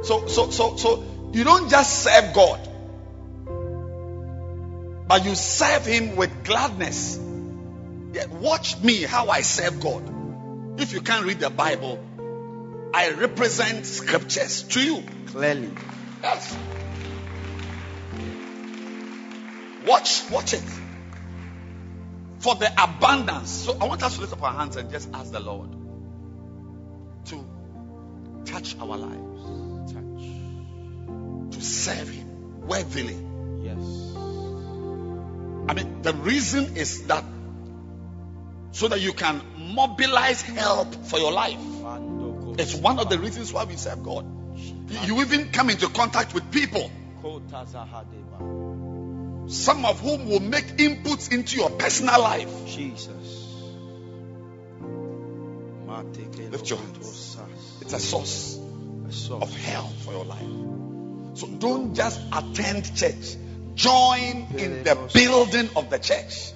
So, 0.02 0.26
so, 0.26 0.50
so, 0.50 0.76
so 0.76 1.04
you 1.32 1.44
don't 1.44 1.68
just 1.70 2.02
serve 2.02 2.32
God, 2.34 2.66
but 5.10 5.24
you 5.24 5.34
serve 5.34 5.84
Him 5.84 6.14
with 6.14 6.44
gladness. 6.44 7.18
Watch 8.30 8.78
me 8.78 9.02
how 9.02 9.26
I 9.26 9.40
serve 9.40 9.80
God. 9.80 10.80
If 10.80 10.92
you 10.92 11.00
can't 11.00 11.26
read 11.26 11.40
the 11.40 11.50
Bible, 11.50 11.98
I 12.94 13.10
represent 13.10 13.86
scriptures 13.86 14.62
to 14.62 14.80
you. 14.80 15.02
Clearly. 15.26 15.72
Yes. 16.22 16.56
Watch, 19.84 20.30
watch 20.30 20.54
it. 20.54 20.62
For 22.38 22.54
the 22.54 22.72
abundance. 22.80 23.50
So 23.50 23.76
I 23.80 23.86
want 23.86 24.04
us 24.04 24.14
to 24.14 24.20
lift 24.20 24.32
up 24.32 24.44
our 24.44 24.52
hands 24.52 24.76
and 24.76 24.92
just 24.92 25.10
ask 25.12 25.32
the 25.32 25.40
Lord 25.40 25.72
to 27.24 27.44
touch 28.44 28.76
our 28.78 28.96
lives, 28.96 29.92
Touch. 29.92 31.56
to 31.56 31.60
serve 31.60 32.08
Him 32.10 32.68
worthily. 32.68 33.29
I 35.68 35.74
mean, 35.74 36.02
the 36.02 36.12
reason 36.14 36.76
is 36.76 37.06
that 37.06 37.24
so 38.72 38.88
that 38.88 39.00
you 39.00 39.12
can 39.12 39.40
mobilize 39.74 40.42
help 40.42 40.94
for 41.06 41.18
your 41.18 41.32
life. 41.32 41.58
It's 42.58 42.74
one 42.74 42.98
of 42.98 43.08
the 43.08 43.18
reasons 43.18 43.52
why 43.52 43.64
we 43.64 43.76
serve 43.76 44.02
God. 44.02 44.26
You 45.04 45.20
even 45.20 45.50
come 45.50 45.70
into 45.70 45.88
contact 45.88 46.34
with 46.34 46.50
people, 46.50 46.90
some 49.48 49.84
of 49.84 50.00
whom 50.00 50.28
will 50.28 50.40
make 50.40 50.66
inputs 50.76 51.32
into 51.32 51.56
your 51.56 51.70
personal 51.70 52.20
life. 52.20 52.48
Jesus. 52.66 53.46
Lift 56.50 56.70
your 56.70 56.78
hands. 56.78 57.36
It's 57.80 57.92
a 57.92 57.98
source 57.98 58.60
Of 59.30 59.56
help 59.56 59.92
for 59.98 60.12
your 60.12 60.24
life. 60.24 61.38
So 61.38 61.46
don't 61.48 61.94
just 61.94 62.20
attend 62.32 62.94
church. 62.96 63.36
Join 63.74 64.46
in 64.56 64.84
the 64.84 64.96
building 65.14 65.70
of 65.76 65.90
the 65.90 65.98
church. 65.98 66.52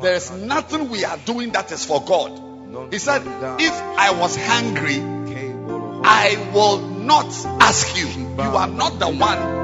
There 0.00 0.14
is 0.14 0.30
nothing 0.30 0.90
we 0.90 1.04
are 1.04 1.18
doing 1.18 1.52
that 1.52 1.72
is 1.72 1.84
for 1.84 2.02
God. 2.04 2.92
He 2.92 2.98
said, 2.98 3.22
If 3.58 3.72
I 3.72 4.12
was 4.12 4.36
hungry, 4.36 5.00
I 6.04 6.50
will 6.54 6.78
not 6.78 7.26
ask 7.60 7.96
you. 7.96 8.06
You 8.06 8.56
are 8.56 8.68
not 8.68 8.98
the 8.98 9.08
one 9.08 9.60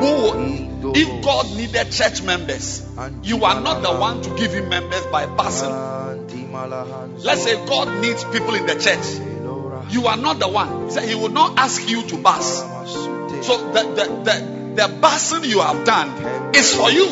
who, 0.00 0.92
if 0.94 1.24
God 1.24 1.46
needed 1.56 1.92
church 1.92 2.22
members, 2.22 2.86
you 3.22 3.44
are 3.44 3.60
not 3.60 3.82
the 3.82 3.92
one 3.92 4.22
to 4.22 4.30
give 4.36 4.52
him 4.52 4.68
members 4.68 5.04
by 5.06 5.26
passing. 5.26 5.70
Let's 7.22 7.42
say 7.44 7.66
God 7.66 8.02
needs 8.02 8.24
people 8.24 8.54
in 8.54 8.66
the 8.66 8.74
church. 8.74 9.92
You 9.92 10.06
are 10.06 10.16
not 10.16 10.38
the 10.38 10.48
one. 10.48 10.86
He 10.86 10.90
said 10.90 11.08
he 11.08 11.14
will 11.14 11.28
not 11.28 11.58
ask 11.58 11.88
you 11.88 12.02
to 12.02 12.22
pass. 12.22 12.60
So 13.42 13.72
the 13.72 13.82
the 13.82 14.04
the, 14.24 14.55
the 14.76 14.88
busing 15.00 15.46
you 15.46 15.60
have 15.60 15.84
done 15.84 16.54
is 16.54 16.74
for 16.74 16.90
you. 16.90 17.06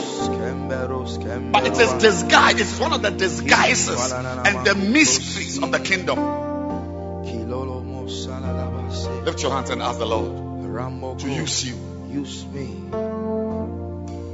But 1.51 1.67
it 1.67 1.79
is 1.79 1.93
disguise. 1.95 2.61
It's 2.61 2.79
one 2.79 2.93
of 2.93 3.03
the 3.03 3.11
disguises 3.11 4.13
and 4.13 4.67
the 4.67 4.75
mysteries 4.75 5.63
of 5.63 5.73
the 5.73 5.79
kingdom. 5.79 6.19
Lift 9.25 9.43
your 9.43 9.53
hands 9.53 9.71
and 9.71 9.83
ask 9.83 9.99
the 9.99 10.07
Lord 10.07 11.19
to 11.21 11.31
use 11.31 11.67
you, 11.67 11.77
Use 12.11 12.45
me. 12.47 12.69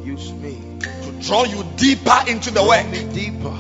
Use 0.05 0.33
me. 0.33 0.59
to 0.81 1.13
draw 1.21 1.45
you 1.45 1.65
deeper 1.77 2.19
into 2.27 2.51
the 2.51 2.63
work. 2.63 2.91
Deeper. 3.13 3.57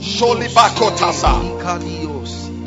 Sholi 0.00 0.48
bakotasa. 0.48 1.40
Ikaliosi. 1.42 2.64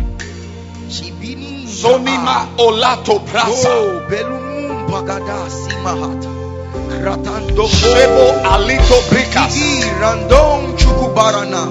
Chibini. 0.90 1.66
Zonima 1.66 2.48
olato 2.58 3.20
prasa. 3.26 3.70
Oh, 3.70 4.53
Oh, 4.84 4.92
Belumum 4.92 4.92
Pagadasi 4.92 5.74
Mahata. 5.84 6.30
Kratando 7.02 7.68
Shebo 7.68 8.26
alito 8.44 9.02
brikas. 9.10 9.56
Random 10.00 10.76
Chukubarana. 10.78 11.68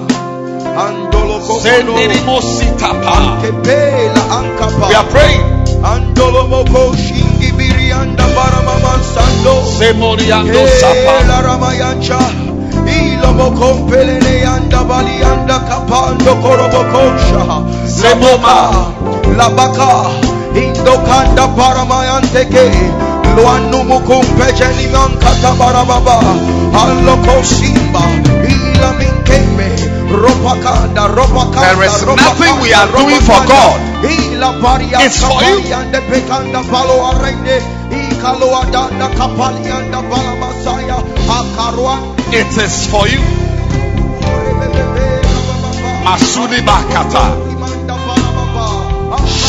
Andolo 0.77 1.39
Zendirimo 1.61 2.41
sitapa. 2.41 3.41
Kepela 3.41 4.23
Ankapa. 4.29 4.87
We 4.89 4.95
are 4.95 5.09
praying. 5.09 5.41
Andolo 5.83 6.47
Moko 6.49 6.95
Shingi 6.95 7.51
Birianda 7.51 8.25
Baramama 8.35 8.97
Sando. 9.13 9.61
Zemoriando 9.77 10.67
sapa. 10.79 11.27
La 11.27 11.41
Ramayancha. 11.41 12.19
Ilomo 12.85 13.51
Kompelene 13.55 14.45
Anda 14.45 14.83
Bali 14.83 15.23
Anda 15.23 15.59
Kapando 15.59 16.35
Korobokosha. 16.41 17.63
Zemoma. 17.87 18.93
Labaka. 19.37 20.32
Indokanda 20.55 21.47
Paramayanteke. 21.55 22.71
Luanumu 23.35 23.99
Kumpejeni 24.05 24.87
Mankata 24.93 25.53
Barababa. 25.57 26.21
Aloko 26.73 27.43
Simba. 27.43 28.03
Ila 28.45 29.13
Ropakanda, 30.13 31.09
Ropakanda. 31.09 31.73
There 31.73 31.83
is 31.83 32.05
nothing 32.05 32.61
we 32.61 32.73
are 32.73 32.87
doing 32.91 33.19
for 33.21 33.41
God. 33.49 33.81
It's 34.05 35.19
for 35.19 35.41
you. 35.41 35.57
Kapalianda 35.57 35.99
Pekanda 36.05 36.61
Palo 36.69 37.11
Arende. 37.11 37.57
Ikalo 37.89 38.53
Adanda 38.61 39.09
Kapalianda 39.17 40.01
Balamasaya. 40.05 41.01
Akarwa. 41.27 41.97
It 42.31 42.55
is 42.61 42.87
for 42.87 43.07
you. 43.07 43.19
Masudi 46.05 46.61
Bakata. 46.61 47.52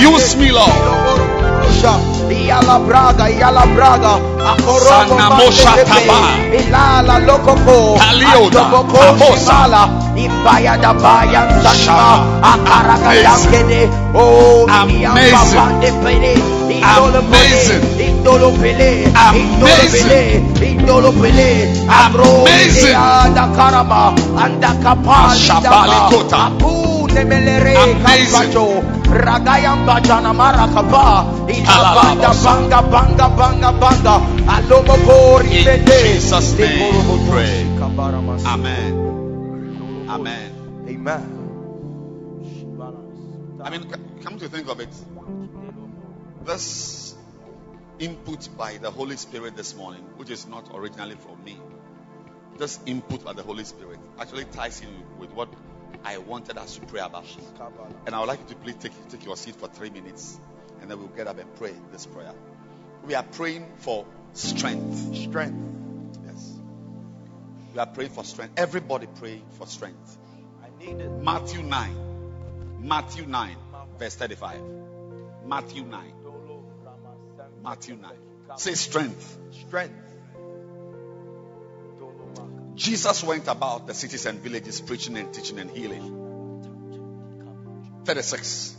Use 0.00 0.36
me, 0.36 0.52
Lord. 0.52 0.72
Yala 2.48 2.78
braga, 2.86 3.24
yala 3.28 3.64
braga, 3.74 4.12
Sanamosha 4.88 5.72
taba. 5.84 6.18
ilala 6.52 7.18
lokoko, 7.26 7.98
tabosa. 8.88 9.52
shimala, 9.52 9.82
ibaya 10.16 10.74
da 10.80 10.92
baya 10.94 11.40
Shama. 11.60 11.74
sanima, 11.74 12.08
akaraga 12.42 13.10
Amazing. 13.10 13.24
yankede, 13.24 13.82
oh, 14.14 14.66
Amazing. 14.68 15.00
iyamba 15.00 15.42
bande 15.54 15.90
pele, 16.02 16.32
indolo 16.72 17.18
Amazing. 17.18 17.80
pele, 17.80 18.06
indolo 18.08 18.48
pele, 18.60 18.88
indolo 20.62 21.08
Amazing. 21.08 21.20
pele, 21.20 21.50
abro, 21.88 22.30
Amazing. 22.42 22.96
Anda 27.18 27.48
karama, 27.48 27.78
anda 27.78 28.00
kapali 28.00 28.26
Ashabali 28.26 28.30
daba, 28.30 28.42
kota. 28.42 28.44
apu 28.44 28.44
nemelere 28.44 28.46
Amazing. 28.46 28.54
ragayam 29.26 29.86
bajana 29.86 30.32
marakapa, 30.34 31.24
ilabanda 31.48 32.30
Kalalabosa. 32.30 32.44
banga 32.44 32.82
banga 32.82 33.28
banga 33.36 33.72
banga, 33.72 34.14
alomo 34.46 34.96
kori 35.06 35.48
In 35.58 35.64
bende, 35.64 35.98
Jesus' 36.02 36.58
name 36.58 36.94
we 37.08 37.18
dekoro 37.18 37.30
pray. 37.30 37.64
kabaramas. 37.78 38.44
Amen. 38.46 38.94
Amen. 40.08 40.52
Amen. 40.88 41.34
I 43.62 43.70
mean, 43.70 43.84
come 44.22 44.38
to 44.38 44.48
think 44.48 44.68
of 44.68 44.80
it, 44.80 44.88
this 46.46 47.14
input 47.98 48.48
by 48.56 48.78
the 48.78 48.90
Holy 48.90 49.16
Spirit 49.16 49.56
this 49.56 49.74
morning, 49.76 50.02
which 50.16 50.30
is 50.30 50.46
not 50.46 50.70
originally 50.74 51.16
from 51.16 51.42
me, 51.44 51.58
this 52.58 52.78
input 52.86 53.24
by 53.24 53.32
the 53.32 53.42
Holy 53.42 53.64
Spirit 53.64 53.98
actually 54.18 54.44
ties 54.44 54.80
in 54.80 54.88
with 55.18 55.30
what 55.32 55.48
I 56.04 56.18
wanted 56.18 56.58
us 56.58 56.76
to 56.76 56.86
pray 56.86 57.00
about. 57.00 57.26
And 58.06 58.14
I 58.14 58.20
would 58.20 58.28
like 58.28 58.40
you 58.40 58.46
to 58.46 58.54
please 58.56 58.76
take, 58.76 58.92
take 59.10 59.24
your 59.24 59.36
seat 59.36 59.56
for 59.56 59.68
three 59.68 59.90
minutes 59.90 60.38
and 60.80 60.90
then 60.90 60.98
we'll 60.98 61.08
get 61.08 61.26
up 61.26 61.38
and 61.38 61.54
pray 61.56 61.74
this 61.92 62.06
prayer. 62.06 62.32
We 63.04 63.14
are 63.14 63.22
praying 63.22 63.70
for 63.78 64.06
strength. 64.32 65.16
Strength. 65.16 66.18
Yes. 66.26 66.54
We 67.74 67.80
are 67.80 67.86
praying 67.86 68.10
for 68.10 68.24
strength. 68.24 68.54
Everybody 68.56 69.06
pray 69.18 69.42
for 69.58 69.66
strength. 69.66 70.18
I 70.62 70.84
need 70.84 71.00
it. 71.00 71.10
Matthew 71.10 71.62
9. 71.62 72.08
Matthew 72.80 73.26
9, 73.26 73.56
verse 73.98 74.14
35. 74.14 74.60
Matthew 75.44 75.82
9. 75.82 76.12
Matthew 77.62 77.96
9. 77.96 78.10
Say 78.56 78.74
strength. 78.74 79.38
Strength. 79.66 80.07
Jesus 82.78 83.24
went 83.24 83.48
about 83.48 83.88
the 83.88 83.94
cities 83.94 84.24
and 84.24 84.38
villages 84.38 84.80
preaching 84.80 85.16
and 85.16 85.34
teaching 85.34 85.58
and 85.58 85.68
healing. 85.68 86.14
36. 88.04 88.76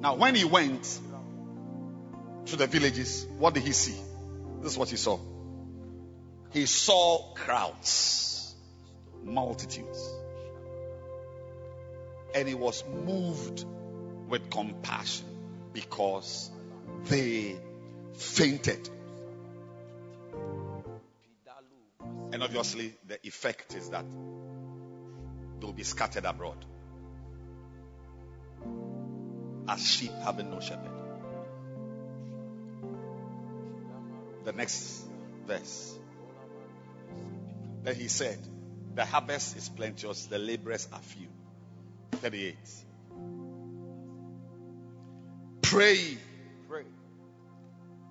Now, 0.00 0.16
when 0.16 0.34
he 0.34 0.44
went 0.44 0.82
to 2.46 2.56
the 2.56 2.66
villages, 2.66 3.28
what 3.38 3.54
did 3.54 3.62
he 3.62 3.70
see? 3.70 3.94
This 4.60 4.72
is 4.72 4.78
what 4.78 4.90
he 4.90 4.96
saw. 4.96 5.20
He 6.50 6.66
saw 6.66 7.32
crowds, 7.34 8.56
multitudes. 9.22 10.12
And 12.34 12.48
he 12.48 12.54
was 12.54 12.82
moved 12.86 13.64
with 14.28 14.50
compassion 14.50 15.26
because 15.72 16.50
they 17.04 17.54
fainted. 18.14 18.90
And 22.34 22.42
obviously, 22.42 22.92
the 23.06 23.24
effect 23.24 23.76
is 23.76 23.90
that 23.90 24.04
they'll 25.60 25.72
be 25.72 25.84
scattered 25.84 26.24
abroad 26.24 26.64
as 29.68 29.88
sheep 29.88 30.10
having 30.24 30.50
no 30.50 30.58
shepherd. 30.58 30.90
The 34.44 34.52
next 34.52 35.04
verse. 35.46 35.96
Then 37.84 37.94
he 37.94 38.08
said, 38.08 38.40
The 38.96 39.04
harvest 39.04 39.56
is 39.56 39.68
plenteous, 39.68 40.26
the 40.26 40.38
laborers 40.38 40.88
are 40.92 41.02
few. 41.02 41.28
38. 42.14 42.56
Pray, 45.62 46.18
Pray. 46.68 46.82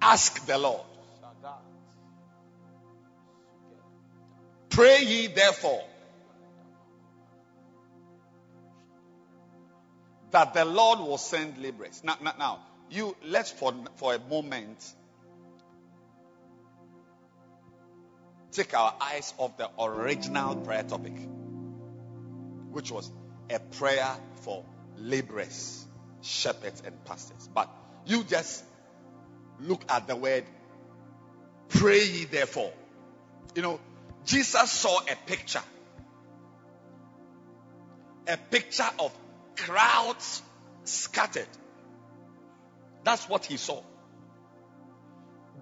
ask 0.01 0.45
the 0.45 0.57
Lord. 0.57 0.92
Pray 4.73 5.03
ye 5.03 5.27
therefore 5.27 5.83
that 10.31 10.55
the 10.55 10.65
Lord 10.65 10.97
will 10.97 11.19
send 11.19 11.59
laborers. 11.59 12.01
Now, 12.03 12.17
now, 12.23 12.33
now 12.39 12.59
you 12.89 13.15
let's 13.23 13.51
for, 13.51 13.71
for 13.97 14.15
a 14.15 14.19
moment 14.19 14.83
take 18.51 18.73
our 18.73 18.95
eyes 18.99 19.31
off 19.37 19.55
the 19.57 19.69
original 19.79 20.55
prayer 20.55 20.81
topic, 20.81 21.13
which 22.71 22.91
was 22.91 23.11
a 23.51 23.59
prayer 23.59 24.09
for 24.41 24.65
laborers, 24.97 25.85
shepherds, 26.23 26.81
and 26.83 27.05
pastors. 27.05 27.47
But 27.53 27.69
you 28.07 28.23
just 28.23 28.63
look 29.59 29.83
at 29.87 30.07
the 30.07 30.15
word 30.15 30.45
pray 31.69 32.03
ye 32.03 32.25
therefore. 32.25 32.73
You 33.53 33.61
know, 33.61 33.79
Jesus 34.25 34.71
saw 34.71 34.99
a 34.99 35.15
picture. 35.27 35.63
A 38.27 38.37
picture 38.37 38.89
of 38.99 39.11
crowds 39.57 40.41
scattered. 40.85 41.47
That's 43.03 43.27
what 43.27 43.45
he 43.45 43.57
saw. 43.57 43.81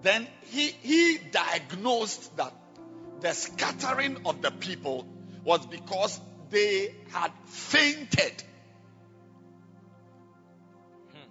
Then 0.02 0.26
he, 0.50 0.68
he 0.68 1.18
diagnosed 1.18 2.36
that 2.36 2.52
the 3.20 3.32
scattering 3.32 4.18
of 4.26 4.42
the 4.42 4.50
people 4.50 5.06
was 5.44 5.64
because 5.66 6.20
they 6.50 6.94
had 7.12 7.30
fainted. 7.46 8.42
Hmm. 11.12 11.28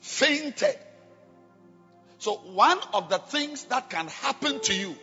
Fainted. 0.00 0.78
So, 2.18 2.34
one 2.34 2.80
of 2.94 3.08
the 3.08 3.18
things 3.18 3.64
that 3.66 3.90
can 3.90 4.08
happen 4.08 4.60
to 4.60 4.74
you 4.74 4.96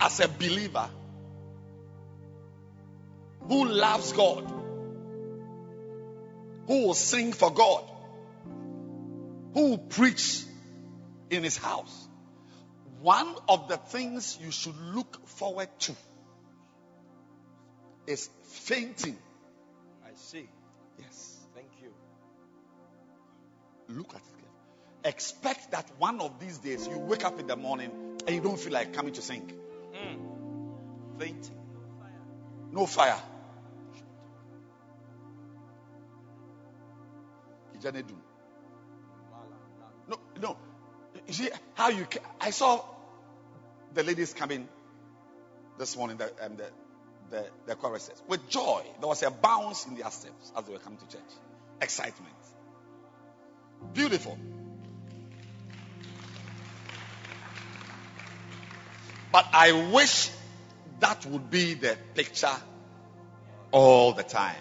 as 0.00 0.20
a 0.20 0.28
believer 0.28 0.88
who 3.48 3.64
loves 3.66 4.12
God, 4.12 4.44
who 6.66 6.86
will 6.86 6.94
sing 6.94 7.32
for 7.32 7.50
God, 7.50 7.84
who 9.54 9.70
will 9.70 9.78
preach 9.78 10.42
in 11.30 11.42
his 11.42 11.56
house, 11.56 12.08
one 13.00 13.34
of 13.48 13.66
the 13.68 13.76
things 13.76 14.38
you 14.40 14.52
should 14.52 14.78
look 14.94 15.26
forward 15.26 15.68
to 15.80 15.92
is 18.06 18.30
fainting. 18.44 19.18
I 20.04 20.10
see. 20.14 20.48
Yes. 21.00 21.40
Thank 21.54 21.70
you. 21.82 21.92
Look 23.88 24.10
at 24.14 24.20
it. 24.20 24.31
Expect 25.04 25.72
that 25.72 25.90
one 25.98 26.20
of 26.20 26.38
these 26.40 26.58
days 26.58 26.86
you 26.86 26.98
wake 26.98 27.24
up 27.24 27.40
in 27.40 27.46
the 27.46 27.56
morning 27.56 27.90
and 28.26 28.36
you 28.36 28.40
don't 28.42 28.58
feel 28.58 28.72
like 28.72 28.92
coming 28.92 29.12
to 29.14 29.22
sing. 29.22 29.52
Fainting. 31.18 31.56
No 32.72 32.86
fire. 32.86 33.18
No, 40.08 40.18
no. 40.40 40.56
You 41.26 41.32
see 41.34 41.50
how 41.74 41.88
you? 41.88 42.04
ca- 42.04 42.20
I 42.40 42.50
saw 42.50 42.84
the 43.94 44.02
ladies 44.02 44.32
coming 44.34 44.68
this 45.78 45.96
morning. 45.96 46.16
The 46.16 46.32
um, 46.44 46.56
the 46.56 46.70
the, 47.30 47.46
the 47.66 47.74
choruses 47.74 48.22
with 48.28 48.48
joy. 48.48 48.82
There 49.00 49.08
was 49.08 49.22
a 49.22 49.30
bounce 49.30 49.86
in 49.86 49.96
their 49.96 50.10
steps 50.10 50.52
as 50.56 50.64
they 50.64 50.72
were 50.72 50.78
coming 50.78 50.98
to 50.98 51.08
church. 51.08 51.30
Excitement. 51.80 52.34
Beautiful. 53.94 54.38
But 59.32 59.46
I 59.52 59.90
wish 59.90 60.30
that 61.00 61.24
would 61.26 61.50
be 61.50 61.74
the 61.74 61.96
picture 62.14 62.54
all 63.70 64.12
the 64.12 64.22
time. 64.22 64.56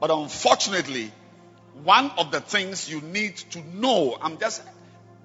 But 0.00 0.10
unfortunately, 0.10 1.12
one 1.82 2.10
of 2.18 2.30
the 2.30 2.40
things 2.40 2.88
you 2.90 3.00
need 3.00 3.36
to 3.36 3.60
know, 3.76 4.16
I'm 4.20 4.38
just 4.38 4.62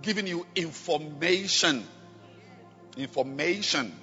giving 0.01 0.27
you 0.27 0.45
information. 0.55 1.85
Information 2.97 3.93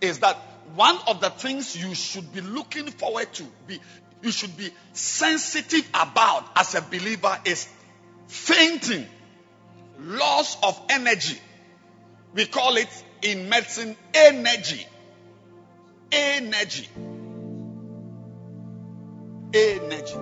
is 0.00 0.18
that 0.20 0.36
one 0.74 0.98
of 1.06 1.20
the 1.20 1.30
things 1.30 1.76
you 1.76 1.94
should 1.94 2.32
be 2.32 2.40
looking 2.40 2.86
forward 2.86 3.32
to, 3.34 3.44
be 3.66 3.80
you 4.22 4.32
should 4.32 4.56
be 4.56 4.70
sensitive 4.92 5.86
about 5.94 6.44
as 6.56 6.74
a 6.74 6.82
believer 6.82 7.38
is 7.44 7.68
fainting, 8.26 9.06
loss 10.00 10.56
of 10.62 10.80
energy. 10.90 11.38
We 12.36 12.44
call 12.44 12.76
it 12.76 13.04
in 13.22 13.48
medicine 13.48 13.96
energy. 14.12 14.86
Energy. 16.12 16.86
Energy. 19.54 20.14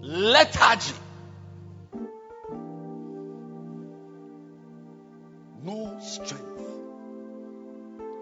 Lethargy. 0.00 0.94
No 5.62 5.98
strength. 6.02 6.42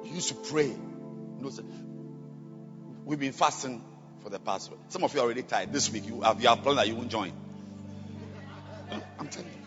You 0.05 0.13
used 0.13 0.29
to 0.29 0.35
pray. 0.35 0.71
No 1.41 1.49
strength. 1.49 1.75
We've 3.07 3.19
been 3.19 3.33
fasting 3.33 3.83
for 4.23 4.29
the 4.29 4.39
past. 4.39 4.71
Some 4.91 5.03
of 5.03 5.15
you 5.15 5.21
are 5.21 5.23
already 5.23 5.45
tired. 5.45 5.73
This 5.73 5.91
week 5.91 6.07
you 6.07 6.21
have 6.21 6.43
you 6.43 6.49
have 6.49 6.63
planned 6.63 6.77
that 6.77 6.89
you 6.89 6.95
won't 6.95 7.11
join. 7.11 7.33
I'm 9.19 9.29
telling 9.29 9.49
you. 9.49 9.64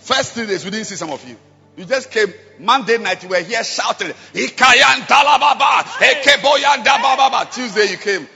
First 0.00 0.32
three 0.32 0.46
days 0.46 0.64
we 0.64 0.70
didn't 0.70 0.86
see 0.86 0.96
some 0.96 1.10
of 1.10 1.26
you. 1.28 1.36
You 1.76 1.84
just 1.84 2.10
came 2.10 2.32
Monday 2.58 2.98
night. 2.98 3.22
You 3.22 3.28
were 3.28 3.40
here 3.40 3.62
shouting, 3.64 4.08
"Ikayan 4.34 5.06
talababa, 5.06 5.82
ekeboyan 5.98 6.84
dababa." 6.84 7.50
Tuesday 7.52 7.90
you 7.90 7.96
came. 7.96 8.28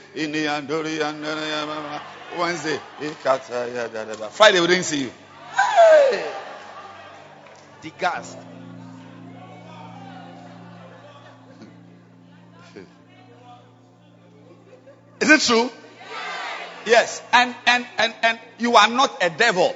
Wednesday, 2.37 2.79
Friday 4.31 4.59
we 4.61 4.67
didn't 4.67 4.83
see 4.83 5.01
you. 5.01 5.11
Hey. 5.51 6.31
The 7.81 7.91
gas. 7.99 8.35
Is 15.19 15.29
it 15.29 15.41
true? 15.41 15.71
Yes. 16.85 17.21
And 17.33 17.55
and 17.65 17.85
and 17.97 18.13
and 18.21 18.39
you 18.59 18.75
are 18.75 18.89
not 18.89 19.23
a 19.23 19.29
devil. 19.29 19.75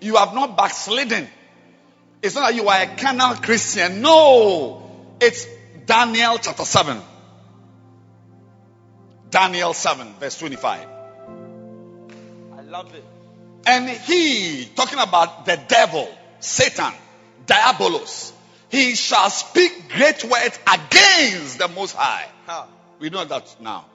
You 0.00 0.16
have 0.16 0.34
not 0.34 0.56
backslidden. 0.56 1.28
It's 2.22 2.34
not 2.34 2.50
that 2.50 2.54
you 2.54 2.68
are 2.68 2.82
a 2.82 2.86
carnal 2.96 3.34
Christian. 3.36 4.00
No. 4.00 5.16
It's 5.20 5.46
Daniel 5.86 6.38
chapter 6.38 6.64
7. 6.64 7.00
Daniel 9.30 9.72
7, 9.72 10.14
verse 10.20 10.38
25. 10.38 10.88
I 12.56 12.62
love 12.62 12.94
it. 12.94 13.04
And 13.66 13.88
he, 13.88 14.66
talking 14.76 14.98
about 14.98 15.46
the 15.46 15.58
devil, 15.68 16.08
Satan, 16.40 16.92
Diabolos, 17.46 18.32
he 18.68 18.94
shall 18.94 19.30
speak 19.30 19.90
great 19.90 20.24
words 20.24 20.58
against 20.66 21.58
the 21.58 21.68
Most 21.68 21.96
High. 21.96 22.28
Huh. 22.46 22.66
We 22.98 23.10
know 23.10 23.24
that 23.24 23.56
now. 23.60 23.86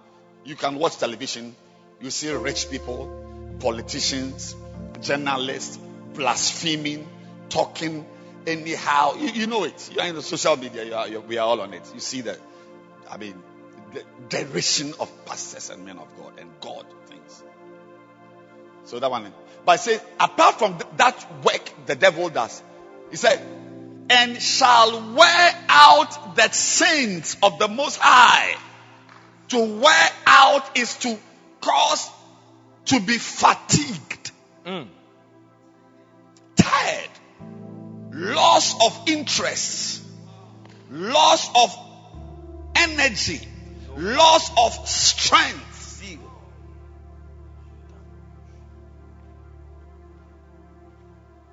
You 0.43 0.55
can 0.55 0.75
watch 0.75 0.97
television, 0.97 1.55
you 2.01 2.09
see 2.09 2.31
rich 2.31 2.69
people, 2.69 3.57
politicians, 3.59 4.55
journalists 5.01 5.79
blaspheming, 6.13 7.07
talking 7.49 8.05
anyhow. 8.45 9.15
You, 9.15 9.29
you 9.29 9.47
know 9.47 9.63
it. 9.63 9.89
You're 9.93 10.05
in 10.05 10.15
the 10.15 10.21
social 10.21 10.55
media, 10.57 10.83
you 10.83 10.93
are, 10.93 11.07
you 11.07 11.21
we 11.21 11.37
are 11.37 11.47
all 11.47 11.61
on 11.61 11.73
it. 11.73 11.89
You 11.93 11.99
see 11.99 12.21
that, 12.21 12.39
I 13.09 13.17
mean, 13.17 13.35
the 13.93 14.03
derision 14.29 14.93
of 14.99 15.25
pastors 15.25 15.69
and 15.69 15.85
men 15.85 15.97
of 15.97 16.07
God 16.17 16.39
and 16.39 16.49
God 16.61 16.85
things. 17.07 17.43
So 18.85 18.99
that 18.99 19.11
one. 19.11 19.31
But 19.65 19.77
say, 19.77 19.99
apart 20.19 20.57
from 20.57 20.77
th- 20.77 20.89
that 20.97 21.43
work 21.43 21.71
the 21.85 21.95
devil 21.95 22.29
does, 22.29 22.63
he 23.09 23.17
said, 23.17 23.39
and 24.09 24.41
shall 24.41 25.13
wear 25.13 25.65
out 25.69 26.35
the 26.35 26.49
saints 26.49 27.37
of 27.43 27.59
the 27.59 27.67
Most 27.67 27.97
High. 28.01 28.55
To 29.49 29.59
wear 29.81 30.09
out 30.25 30.77
is 30.77 30.95
to 30.99 31.17
cause 31.59 32.09
to 32.85 32.99
be 32.99 33.17
fatigued, 33.17 34.31
Mm. 34.65 34.87
Tired, 36.71 37.09
loss 38.11 38.75
of 38.85 39.07
interest, 39.07 40.03
loss 40.89 41.49
of 41.55 41.77
energy, 42.75 43.47
loss 43.97 44.51
of 44.57 44.87
strength. 44.87 45.71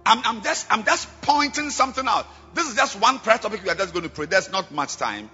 I'm, 0.09 0.23
I'm 0.25 0.43
just 0.43 0.67
I'm 0.71 0.85
just 0.85 1.07
pointing 1.21 1.69
something 1.69 2.07
out. 2.09 2.27
This 2.55 2.67
is 2.67 2.77
just 2.77 2.99
one 2.99 3.19
prayer 3.19 3.37
topic 3.37 3.63
we 3.63 3.69
are 3.69 3.75
just 3.75 3.93
going 3.93 4.05
to 4.05 4.09
pray. 4.09 4.25
There's 4.25 4.51
not 4.51 4.73
much 4.73 4.97
time. 4.97 5.29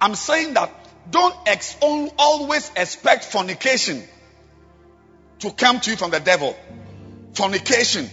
I'm 0.00 0.16
saying 0.16 0.54
that 0.54 0.72
don't 1.08 1.36
ex- 1.46 1.76
always 1.80 2.68
expect 2.74 3.24
fornication 3.26 4.02
to 5.38 5.52
come 5.52 5.78
to 5.80 5.90
you 5.92 5.96
from 5.96 6.10
the 6.10 6.18
devil. 6.18 6.56
Fornication, 7.34 8.10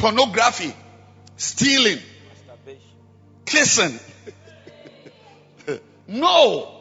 pornography, 0.00 0.74
stealing, 1.36 1.98
Masturbation. 2.28 2.80
kissing. 3.44 4.00
no. 6.08 6.76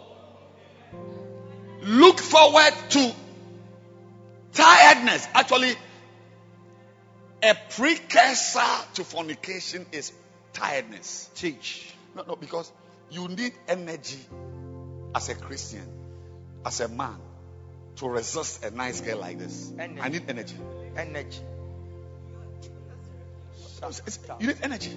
Look 1.81 2.19
forward 2.19 2.73
to 2.89 3.11
tiredness. 4.53 5.27
Actually, 5.33 5.75
a 7.43 7.55
precursor 7.71 8.85
to 8.95 9.03
fornication 9.03 9.85
is 9.91 10.11
tiredness. 10.53 11.29
Teach. 11.35 11.93
No, 12.15 12.23
no, 12.27 12.35
because 12.35 12.71
you 13.11 13.27
need 13.27 13.53
energy 13.67 14.19
as 15.13 15.29
a 15.29 15.35
Christian, 15.35 15.87
as 16.65 16.79
a 16.79 16.87
man, 16.87 17.17
to 17.97 18.07
resist 18.07 18.63
a 18.63 18.71
nice 18.71 19.01
girl 19.01 19.17
like 19.19 19.39
this. 19.39 19.73
Energy. 19.77 20.01
I 20.01 20.09
need 20.09 20.23
energy. 20.29 20.55
Energy. 20.95 21.39
It's- 23.81 23.99
it's- 23.99 24.19
you 24.39 24.47
need 24.47 24.57
energy. 24.61 24.91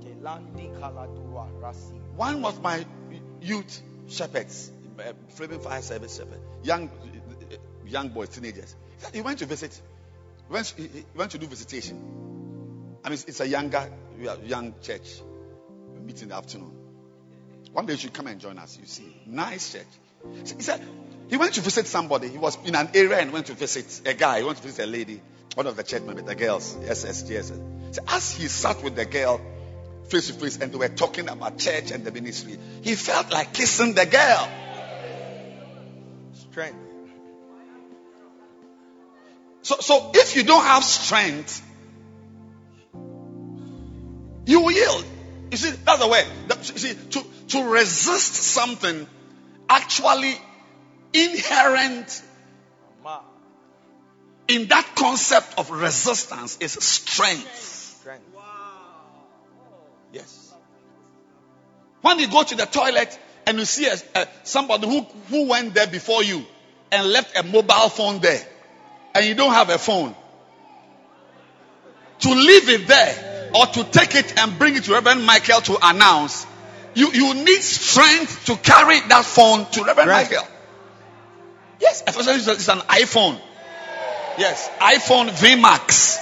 Kelandi 0.00 0.70
kaladua 0.80 1.48
rasi. 1.60 2.00
One 2.16 2.44
of 2.44 2.60
my 2.62 2.84
youth 3.40 3.80
shepherds, 4.08 4.70
uh, 4.98 5.12
Flaming 5.34 5.60
Fire 5.60 5.82
Service 5.82 6.16
shepherd, 6.16 6.40
young, 6.62 6.88
uh, 6.88 7.56
young 7.86 8.08
boys, 8.08 8.28
teenagers. 8.30 8.74
He 9.12 9.20
went 9.20 9.38
to 9.40 9.46
visit. 9.46 9.78
He 10.48 10.52
went, 10.52 10.74
he 10.76 11.04
went 11.14 11.30
to 11.32 11.38
do 11.38 11.46
visitation. 11.46 11.96
I 13.04 13.10
mean, 13.10 13.18
it's- 13.18 13.40
a 13.40 13.46
younger, 13.46 13.90
young 14.46 14.74
church. 14.80 15.20
We 15.94 16.00
meet 16.00 16.22
in 16.22 16.28
the 16.28 16.36
afternoon. 16.36 16.72
One 17.72 17.86
day 17.86 17.94
you 17.94 17.98
should 17.98 18.12
come 18.14 18.28
and 18.28 18.40
join 18.40 18.58
us. 18.58 18.78
You 18.80 18.86
see, 18.86 19.22
nice 19.26 19.72
church. 19.72 20.56
He 20.56 20.62
said 20.62 20.80
he 21.28 21.36
went 21.36 21.52
to 21.54 21.60
visit 21.60 21.86
somebody. 21.86 22.28
He 22.28 22.38
was 22.38 22.56
in 22.64 22.74
an 22.74 22.88
area 22.94 23.18
and 23.18 23.32
went 23.32 23.46
to 23.46 23.52
visit 23.54 24.00
a 24.06 24.14
guy. 24.14 24.38
He 24.38 24.44
went 24.44 24.56
to 24.58 24.62
visit 24.62 24.84
a 24.84 24.86
lady, 24.86 25.20
one 25.54 25.66
of 25.66 25.76
the 25.76 25.82
church 25.82 26.02
members, 26.02 26.24
the 26.24 26.34
girls, 26.34 26.74
SSGS. 26.74 27.94
So 27.94 28.02
as 28.08 28.32
he 28.32 28.48
sat 28.48 28.82
with 28.82 28.96
the 28.96 29.04
girl 29.04 29.40
face 30.08 30.26
to 30.26 30.32
face 30.34 30.58
and 30.58 30.72
they 30.72 30.76
were 30.76 30.88
talking 30.88 31.28
about 31.28 31.58
church 31.58 31.90
and 31.90 32.04
the 32.04 32.12
ministry, 32.12 32.58
he 32.82 32.94
felt 32.94 33.32
like 33.32 33.52
kissing 33.52 33.94
the 33.94 34.06
girl. 34.06 34.48
Strength. 36.32 36.78
So, 39.62 39.76
so 39.80 40.10
if 40.14 40.36
you 40.36 40.42
don't 40.42 40.62
have 40.62 40.84
strength, 40.84 41.62
you 44.46 44.60
will 44.60 44.72
yield. 44.72 45.04
You 45.50 45.56
see, 45.56 45.70
that's 45.70 46.00
the 46.00 46.08
way. 46.08 46.24
You 46.50 46.62
see, 46.62 46.94
to, 46.94 47.24
to 47.48 47.64
resist 47.70 48.34
something 48.34 49.06
actually 49.68 50.34
inherent. 51.14 52.22
In 54.48 54.68
that 54.68 54.86
concept 54.96 55.58
of 55.58 55.70
resistance 55.70 56.58
is 56.58 56.72
strength. 56.72 57.54
Strength. 58.00 58.22
Yes. 60.12 60.52
When 62.02 62.18
you 62.18 62.28
go 62.28 62.42
to 62.42 62.54
the 62.54 62.66
toilet 62.66 63.18
and 63.46 63.58
you 63.58 63.64
see 63.64 63.86
a, 63.86 63.96
a- 64.14 64.28
somebody 64.44 64.86
who, 64.86 65.02
who 65.28 65.48
went 65.48 65.74
there 65.74 65.86
before 65.86 66.22
you 66.22 66.44
and 66.92 67.10
left 67.10 67.36
a 67.36 67.42
mobile 67.42 67.88
phone 67.88 68.20
there, 68.20 68.40
and 69.14 69.24
you 69.24 69.34
don't 69.34 69.52
have 69.52 69.70
a 69.70 69.78
phone, 69.78 70.14
to 72.20 72.28
leave 72.30 72.68
it 72.68 72.86
there 72.86 73.50
or 73.54 73.66
to 73.66 73.84
take 73.84 74.14
it 74.14 74.38
and 74.38 74.58
bring 74.58 74.76
it 74.76 74.84
to 74.84 74.92
Reverend 74.92 75.24
Michael 75.24 75.60
to 75.62 75.78
announce, 75.82 76.46
you, 76.94 77.10
you 77.12 77.34
need 77.34 77.60
strength 77.62 78.46
to 78.46 78.56
carry 78.56 79.00
that 79.08 79.24
phone 79.24 79.66
to 79.72 79.84
Reverend 79.84 80.10
Right. 80.10 80.30
Michael. 80.30 80.46
Yes, 81.80 82.02
especially 82.06 82.34
if 82.34 82.48
it's 82.48 82.68
an 82.68 82.78
iPhone. 82.80 83.40
Yes, 84.38 84.70
iPhone 84.80 85.30
V 85.30 85.54
VMAX. 85.54 86.20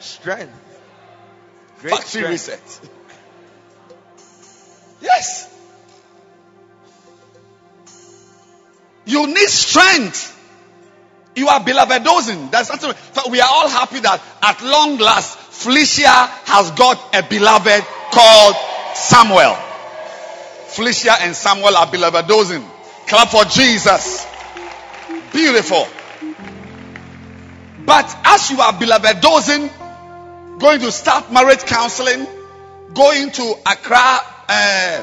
Strength. 0.00 0.52
Great 1.80 1.94
Factory 1.94 2.06
strength. 2.06 2.30
reset. 2.30 2.80
Yes. 5.00 5.52
You 9.04 9.26
need 9.26 9.48
strength. 9.48 10.32
You 11.36 11.48
are 11.48 11.62
beloved 11.62 12.02
dozing. 12.02 12.50
That's 12.50 12.70
not 12.70 12.80
something. 12.80 13.30
We 13.30 13.40
are 13.40 13.48
all 13.50 13.68
happy 13.68 14.00
that 14.00 14.22
at 14.42 14.62
long 14.62 14.98
last, 14.98 15.38
Felicia 15.38 16.08
has 16.08 16.70
got 16.72 17.14
a 17.14 17.22
beloved 17.22 17.84
called 18.10 18.56
Samuel. 18.94 19.54
Felicia 20.68 21.12
and 21.20 21.36
Samuel 21.36 21.76
are 21.76 21.90
beloved 21.90 22.26
dozing. 22.26 22.64
Clap 23.06 23.28
for 23.28 23.44
Jesus. 23.44 24.26
Beautiful. 25.36 25.86
But 27.84 28.16
as 28.24 28.50
you 28.50 28.58
are 28.58 28.72
beloved 28.72 29.20
dozing, 29.20 29.68
going 30.58 30.80
to 30.80 30.90
start 30.90 31.30
marriage 31.30 31.60
counseling, 31.66 32.26
going 32.94 33.30
to 33.32 33.54
Accra, 33.66 34.18
uh, 34.48 35.02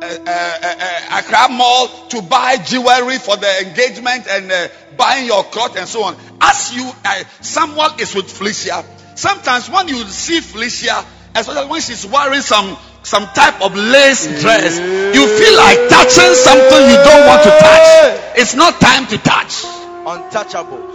uh, 0.00 0.30
uh, 0.30 1.18
Accra 1.18 1.48
Mall 1.50 1.88
to 2.10 2.22
buy 2.22 2.56
jewelry 2.58 3.18
for 3.18 3.36
the 3.36 3.66
engagement 3.66 4.28
and 4.28 4.52
uh, 4.52 4.68
buying 4.96 5.26
your 5.26 5.42
cloth 5.42 5.76
and 5.76 5.88
so 5.88 6.04
on. 6.04 6.16
As 6.40 6.72
you, 6.72 6.88
uh, 7.04 7.24
someone 7.40 7.98
is 7.98 8.14
with 8.14 8.30
Felicia. 8.30 8.84
Sometimes 9.16 9.68
when 9.68 9.88
you 9.88 10.04
see 10.04 10.38
Felicia, 10.40 11.04
especially 11.34 11.68
when 11.68 11.80
she's 11.80 12.06
wearing 12.06 12.42
some 12.42 12.76
some 13.04 13.26
type 13.26 13.60
of 13.60 13.74
lace 13.74 14.40
dress, 14.40 14.78
you 14.78 15.26
feel 15.28 15.56
like 15.56 15.88
touching 15.90 16.34
something 16.34 16.88
you 16.88 16.96
don't 16.96 17.26
want 17.26 17.42
to 17.42 17.50
touch. 17.50 18.38
It's 18.38 18.54
not 18.54 18.80
time 18.80 19.06
to 19.08 19.18
touch. 19.18 19.63
Untouchables. 20.04 20.94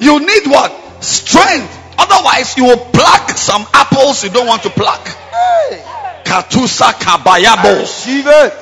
You 0.00 0.18
need 0.20 0.46
what? 0.46 0.72
Strength. 1.04 1.76
Otherwise, 1.98 2.56
you 2.56 2.64
will 2.64 2.78
pluck 2.78 3.30
some 3.30 3.66
apples 3.74 4.24
you 4.24 4.30
don't 4.30 4.46
want 4.46 4.62
to 4.62 4.70
pluck. 4.70 5.06
Hey. 5.06 5.82
Katusa 6.24 6.82
I 6.88 6.92
kabayabo. 6.94 7.80
receive 7.80 8.26
it. 8.26 8.54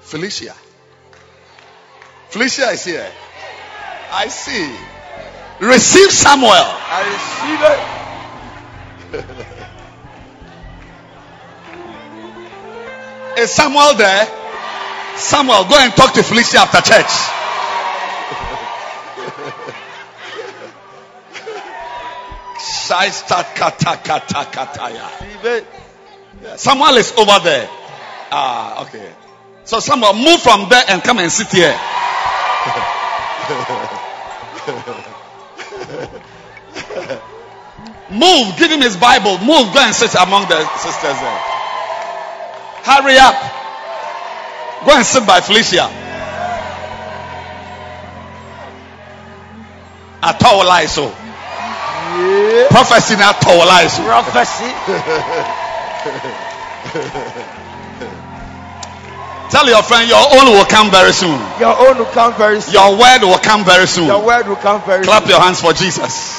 Felicia. 0.00 0.54
Felicia 2.30 2.70
is 2.70 2.84
here. 2.84 3.10
I 4.12 4.28
see. 4.28 4.74
Receive 5.60 6.10
Samuel. 6.10 6.50
I 6.52 7.02
receive 9.12 9.34
it. 9.42 9.56
Is 13.38 13.52
Samuel 13.52 13.94
there? 13.94 14.26
Samuel, 15.16 15.64
go 15.64 15.76
and 15.78 15.92
talk 15.92 16.12
to 16.14 16.22
Felicia 16.22 16.60
after 16.60 16.80
church. 16.80 17.10
Samuel 26.56 26.96
is 26.96 27.12
over 27.16 27.38
there. 27.44 27.68
Ah, 28.32 28.82
okay. 28.82 29.12
So 29.64 29.80
Samuel, 29.80 30.14
move 30.14 30.40
from 30.42 30.68
there 30.68 30.84
and 30.88 31.02
come 31.02 31.18
and 31.18 31.30
sit 31.30 31.48
here. 31.48 31.70
move, 38.10 38.56
give 38.58 38.72
him 38.72 38.80
his 38.80 38.96
Bible. 38.96 39.38
Move, 39.38 39.72
go 39.72 39.80
and 39.80 39.94
sit 39.94 40.14
among 40.14 40.48
the 40.48 40.66
sisters 40.78 41.20
there. 41.20 41.59
Hurry 42.82 43.18
up. 43.18 43.34
Go 44.86 44.96
and 44.96 45.04
sit 45.04 45.26
by 45.26 45.40
Felicia. 45.40 45.88
Atawalaiso. 50.22 51.10
Yeah. 51.10 52.68
Prophecy 52.68 53.16
na 53.16 53.32
atawalaiso. 53.32 54.04
Prophecy. 54.04 54.66
Tell 59.50 59.66
your 59.68 59.82
friend 59.82 60.08
your 60.08 60.22
own 60.38 60.46
will 60.52 60.64
come 60.64 60.90
very 60.90 61.12
soon. 61.12 61.38
Your 61.58 61.76
own 61.76 61.98
will 61.98 62.04
come 62.06 62.32
very 62.34 62.60
soon. 62.60 62.72
Your 62.74 62.96
word 62.96 63.22
will 63.22 63.38
come 63.38 63.64
very 63.64 63.86
soon. 63.86 64.06
Your 64.06 64.24
word 64.24 64.46
will 64.46 64.56
come 64.56 64.80
very 64.82 65.02
Clap 65.04 65.24
soon. 65.24 65.30
your 65.30 65.40
hands 65.40 65.60
for 65.60 65.72
Jesus. 65.72 66.38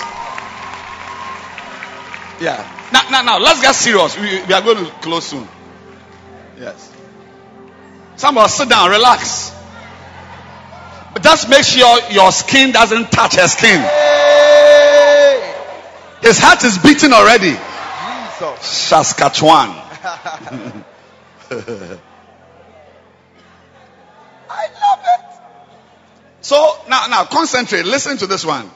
Yeah. 2.40 2.66
Now, 2.94 3.02
now, 3.12 3.22
now, 3.22 3.40
let's 3.40 3.62
get 3.62 3.76
serious. 3.76 4.18
We, 4.18 4.42
we 4.48 4.54
are 4.54 4.62
going 4.62 4.86
to 4.86 4.92
close 5.02 5.26
soon. 5.28 5.48
Yes. 6.62 6.94
Somebody 8.18 8.50
sit 8.50 8.70
down, 8.70 8.92
relax. 8.92 9.52
But 11.12 11.24
just 11.24 11.50
make 11.50 11.64
sure 11.64 12.00
your 12.12 12.32
skin 12.32 12.72
doesn't 12.72 13.12
touch 13.12 13.36
her 13.38 13.48
skin. 13.48 13.82
His 16.22 16.38
heart 16.38 16.64
is 16.64 16.78
beating 16.78 17.14
already. 17.14 17.50
Jesus. 17.50 18.62
Saskatchewan. 18.62 19.70
I 19.74 20.84
love 24.52 25.00
it. 25.04 25.26
So 26.42 26.78
now, 26.88 27.08
now 27.08 27.26
concentrate. 27.26 27.86
Listen 27.86 28.18
to 28.18 28.28
this 28.28 28.46
one. 28.46 28.70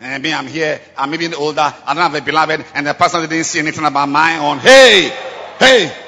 And 0.00 0.22
me, 0.22 0.32
I'm 0.32 0.46
here. 0.46 0.80
I'm 0.96 1.12
even 1.14 1.34
older. 1.34 1.74
I 1.84 1.94
don't 1.94 2.02
have 2.02 2.14
a 2.14 2.20
beloved, 2.20 2.64
and 2.74 2.86
the 2.86 2.94
person 2.94 3.22
didn't 3.22 3.42
see 3.42 3.58
anything 3.58 3.84
about 3.84 4.08
my 4.08 4.38
own. 4.38 4.58
Hey, 4.58 5.12
hey! 5.58 6.05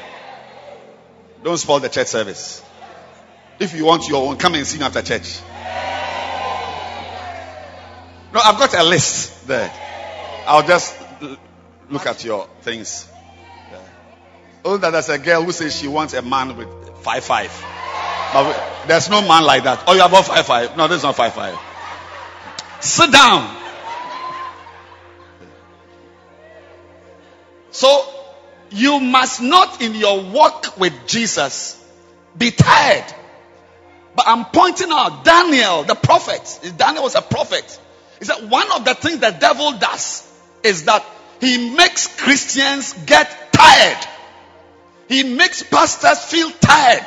Don't 1.49 1.57
spoil 1.57 1.81
the 1.81 1.89
church 1.89 2.09
service. 2.09 2.63
If 3.59 3.75
you 3.75 3.87
want 3.87 4.07
your 4.07 4.29
own, 4.29 4.37
come 4.37 4.55
and 4.57 4.67
see 4.67 4.79
me 4.79 4.85
after 4.85 5.01
church. 5.01 5.41
No, 8.35 8.41
I've 8.45 8.59
got 8.59 8.75
a 8.75 8.83
list 8.83 9.49
there. 9.49 9.73
I'll 10.47 10.67
just 10.67 10.95
look 11.89 12.05
at 12.05 12.23
your 12.23 12.47
things. 12.61 13.09
Oh, 14.63 14.77
that 14.77 14.91
there's 14.91 15.09
a 15.09 15.19
girl 15.19 15.43
who 15.43 15.53
says 15.53 15.75
she 15.75 15.89
wants 15.89 16.13
a 16.13 16.21
man 16.21 16.55
with 16.55 16.69
five 16.99 17.25
five. 17.25 17.51
But 18.35 18.87
there's 18.87 19.09
no 19.09 19.23
man 19.23 19.45
like 19.45 19.65
that. 19.65 19.85
Oh, 19.87 19.95
you 19.95 20.03
have 20.03 20.11
about 20.11 20.27
five 20.27 20.45
five. 20.45 20.77
No, 20.77 20.87
this 20.87 20.99
is 20.99 21.03
not 21.03 21.17
five 21.17 21.33
five. 21.33 21.59
Sit 22.81 23.11
down. 23.11 23.57
So 27.71 28.18
you 28.71 29.01
must 29.01 29.41
not 29.41 29.81
in 29.83 29.95
your 29.95 30.23
walk 30.23 30.79
with 30.79 30.93
Jesus 31.07 31.83
be 32.37 32.51
tired. 32.51 33.05
But 34.15 34.27
I'm 34.27 34.47
pointing 34.47 34.89
out 34.91 35.25
Daniel, 35.25 35.85
the 35.85 35.95
prophet. 35.95 36.75
Daniel 36.77 37.05
was 37.05 37.15
a 37.15 37.23
prophet. 37.23 37.81
He 38.19 38.25
said 38.25 38.51
one 38.51 38.71
of 38.73 38.85
the 38.85 38.95
things 38.95 39.19
the 39.19 39.31
devil 39.31 39.73
does 39.79 40.29
is 40.63 40.85
that 40.85 41.05
he 41.41 41.71
makes 41.75 42.21
Christians 42.21 42.93
get 43.07 43.53
tired. 43.53 44.07
He 45.09 45.23
makes 45.23 45.63
pastors 45.63 46.19
feel 46.25 46.51
tired. 46.51 47.05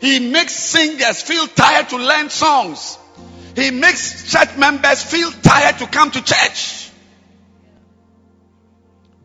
He 0.00 0.18
makes 0.18 0.52
singers 0.52 1.22
feel 1.22 1.46
tired 1.46 1.88
to 1.90 1.96
learn 1.96 2.30
songs. 2.30 2.98
He 3.54 3.70
makes 3.70 4.30
church 4.30 4.56
members 4.58 5.02
feel 5.02 5.30
tired 5.30 5.78
to 5.78 5.86
come 5.86 6.10
to 6.10 6.22
church. 6.22 6.83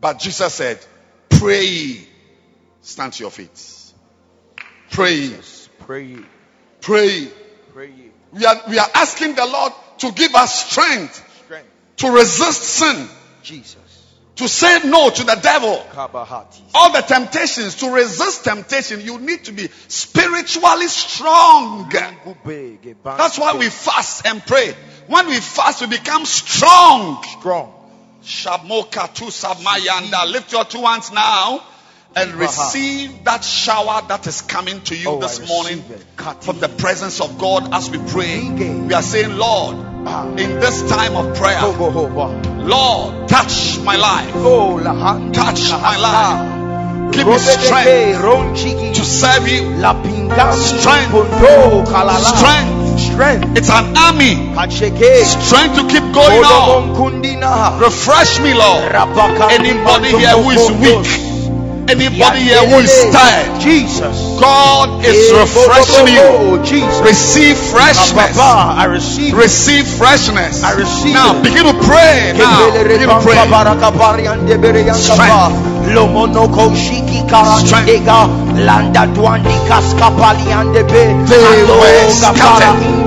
But 0.00 0.18
Jesus 0.18 0.54
said, 0.54 0.78
Pray. 1.28 1.98
Stand 2.82 3.12
to 3.14 3.22
your 3.22 3.30
feet. 3.30 3.50
Pray. 4.90 5.14
Yes. 5.16 5.68
Pray. 5.80 6.16
Pray. 6.80 7.28
Pray. 7.72 7.92
We 8.32 8.44
are, 8.46 8.62
we 8.68 8.78
are 8.78 8.88
asking 8.94 9.34
the 9.34 9.46
Lord 9.46 9.72
to 9.98 10.12
give 10.12 10.34
us 10.34 10.70
strength 10.70 11.14
Strength. 11.44 11.68
to 11.98 12.10
resist 12.10 12.62
sin, 12.62 13.08
Jesus. 13.42 13.76
to 14.36 14.48
say 14.48 14.80
no 14.88 15.10
to 15.10 15.24
the 15.24 15.34
devil. 15.36 15.84
All 16.74 16.92
the 16.92 17.00
temptations, 17.00 17.76
to 17.76 17.90
resist 17.90 18.44
temptation, 18.44 19.00
you 19.02 19.18
need 19.18 19.44
to 19.44 19.52
be 19.52 19.68
spiritually 19.88 20.86
strong. 20.88 21.90
That's 21.90 23.38
why 23.38 23.56
we 23.56 23.68
fast 23.68 24.26
and 24.26 24.44
pray. 24.46 24.74
When 25.06 25.26
we 25.28 25.38
fast, 25.40 25.80
we 25.80 25.88
become 25.88 26.24
strong. 26.24 27.22
strong. 27.24 27.74
Shamoka 28.24 29.12
tu 29.14 29.26
samayanda. 29.26 30.30
Lift 30.30 30.52
your 30.52 30.64
two 30.64 30.82
hands 30.82 31.10
now 31.12 31.62
and 32.16 32.34
receive 32.34 33.24
that 33.24 33.44
shower 33.44 34.02
that 34.08 34.26
is 34.26 34.42
coming 34.42 34.80
to 34.82 34.96
you 34.96 35.10
Oh, 35.10 35.20
this 35.20 35.46
morning 35.48 35.82
from 36.40 36.58
the 36.58 36.68
presence 36.68 37.20
of 37.20 37.38
God 37.38 37.72
as 37.72 37.88
we 37.90 37.98
pray. 37.98 38.48
We 38.50 38.92
are 38.94 39.02
saying, 39.02 39.36
Lord, 39.36 39.76
Ah. 40.06 40.24
in 40.36 40.58
this 40.60 40.82
time 40.90 41.14
of 41.16 41.36
prayer, 41.36 41.60
Lord, 41.62 43.28
touch 43.28 43.78
my 43.80 43.96
life. 43.96 44.30
Oh. 44.34 44.78
Touch 45.32 45.70
my 45.70 45.96
life. 45.96 47.12
Give 47.12 47.26
me 47.26 47.38
strength 47.38 48.96
to 48.96 49.04
serve 49.04 49.48
you. 49.48 49.62
La 49.76 49.94
pinga. 49.94 50.52
Strength. 50.54 51.12
Strength. 52.38 52.79
Strength. 53.00 53.56
It's 53.56 53.70
an 53.70 53.96
army. 53.96 54.36
Strength 55.24 55.74
to 55.76 55.84
keep 55.88 56.04
going 56.12 56.44
on. 56.44 57.80
Refresh 57.80 58.38
me, 58.40 58.52
Lord. 58.54 58.92
Anybody 59.50 60.10
here 60.18 60.36
who 60.36 60.50
is 60.50 60.70
weak, 60.80 61.06
Anybody 61.90 62.40
here 62.46 62.62
who 62.70 62.78
is 62.86 62.94
tired, 63.10 63.60
Jesus. 63.60 64.38
God 64.38 65.04
is 65.04 65.30
Eh, 65.32 65.40
refreshing 65.42 66.06
you. 66.06 66.62
Jesus. 66.62 67.00
Receive 67.02 67.58
freshness. 67.58 68.36
Papa, 68.38 68.78
I 68.78 68.84
receive. 68.84 69.34
Receive 69.34 69.86
freshness. 69.98 70.62
I 70.62 70.72
receive 70.78 71.14
Now 71.14 71.34
begin 71.42 71.64
to 71.66 71.74
pray. 71.82 72.32
Now 72.38 72.70
begin 72.70 73.08
to 73.08 73.18
pray. 73.26 73.34
Lomonoko 75.90 76.70
shiki 76.76 77.22
karandega 77.26 78.28
landa 78.66 79.06
dwandi 79.06 79.50
kaskapali 79.68 80.52
ande 80.52 80.82
be 80.86 81.02
They 81.26 81.64
were 81.64 82.10
scattered. 82.10 83.06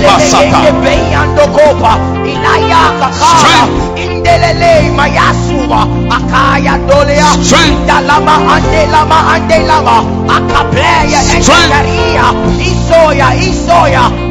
basata. 0.00 0.72
beyando 0.82 1.46
kopa 1.52 1.98
inayaka 2.24 3.08
kara 3.20 3.38
Strength. 3.38 3.98
indelele 3.98 4.90
mayasuba 4.96 5.86
akaya 6.10 6.78
dolea 6.88 7.26
Strength. 7.42 7.80
indalama 7.80 8.34
andelama 8.56 9.18
andelama 9.34 10.04
akapleya 10.36 11.20
Strength. 11.40 11.86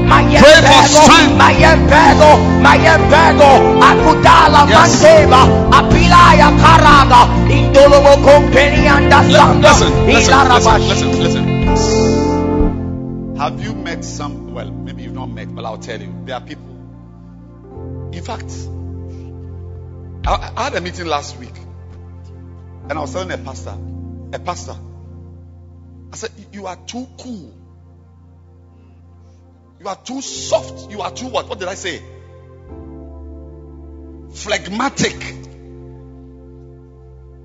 Endegaria 0.05 0.39
isoya 0.39 0.39
isoya 0.39 0.41
Pray 0.41 0.61
for 0.61 0.83
strength. 0.87 1.37
mayempego 1.41 2.29
mayempego 2.61 3.49
akudala 3.89 4.61
Yes. 4.69 4.77
manteba 4.77 5.41
apilaya 5.77 6.47
karaga 6.61 7.21
indolomo 7.49 8.13
kompeni 8.25 8.87
andasanga 8.87 9.69
Listen, 9.69 10.05
listen, 10.07 10.47
listen, 10.49 11.19
listen, 11.19 11.45
listen. 11.73 13.35
Have 13.37 13.61
you 13.61 13.73
met 13.73 14.03
some? 14.03 14.53
Well, 14.53 14.71
maybe 14.71 15.03
you've 15.03 15.13
not 15.13 15.29
met, 15.29 15.53
but 15.53 15.65
I'll 15.65 15.77
tell 15.77 16.01
you. 16.01 16.13
There 16.25 16.35
are 16.35 16.41
people. 16.41 16.65
In 18.13 18.23
fact, 18.23 18.49
I, 20.25 20.51
I 20.55 20.63
had 20.63 20.75
a 20.75 20.81
meeting 20.81 21.05
last 21.05 21.37
week, 21.37 21.53
and 22.89 22.93
I 22.97 23.01
was 23.01 23.11
telling 23.11 23.31
a 23.31 23.37
pastor, 23.37 23.75
a 24.33 24.39
pastor, 24.39 24.75
I 26.13 26.15
said, 26.15 26.31
"You 26.53 26.65
are 26.67 26.77
too 26.87 27.05
cool. 27.19 27.53
You 29.85 29.89
are 29.89 29.97
too 29.97 30.19
soft. 30.19 30.89
You 30.89 31.01
are 31.01 31.11
too 31.11 31.27
what? 31.27 31.47
What 31.47 31.59
did 31.59 31.67
I 31.67 31.75
say? 31.75 32.01
Phlegmatic." 34.33 35.19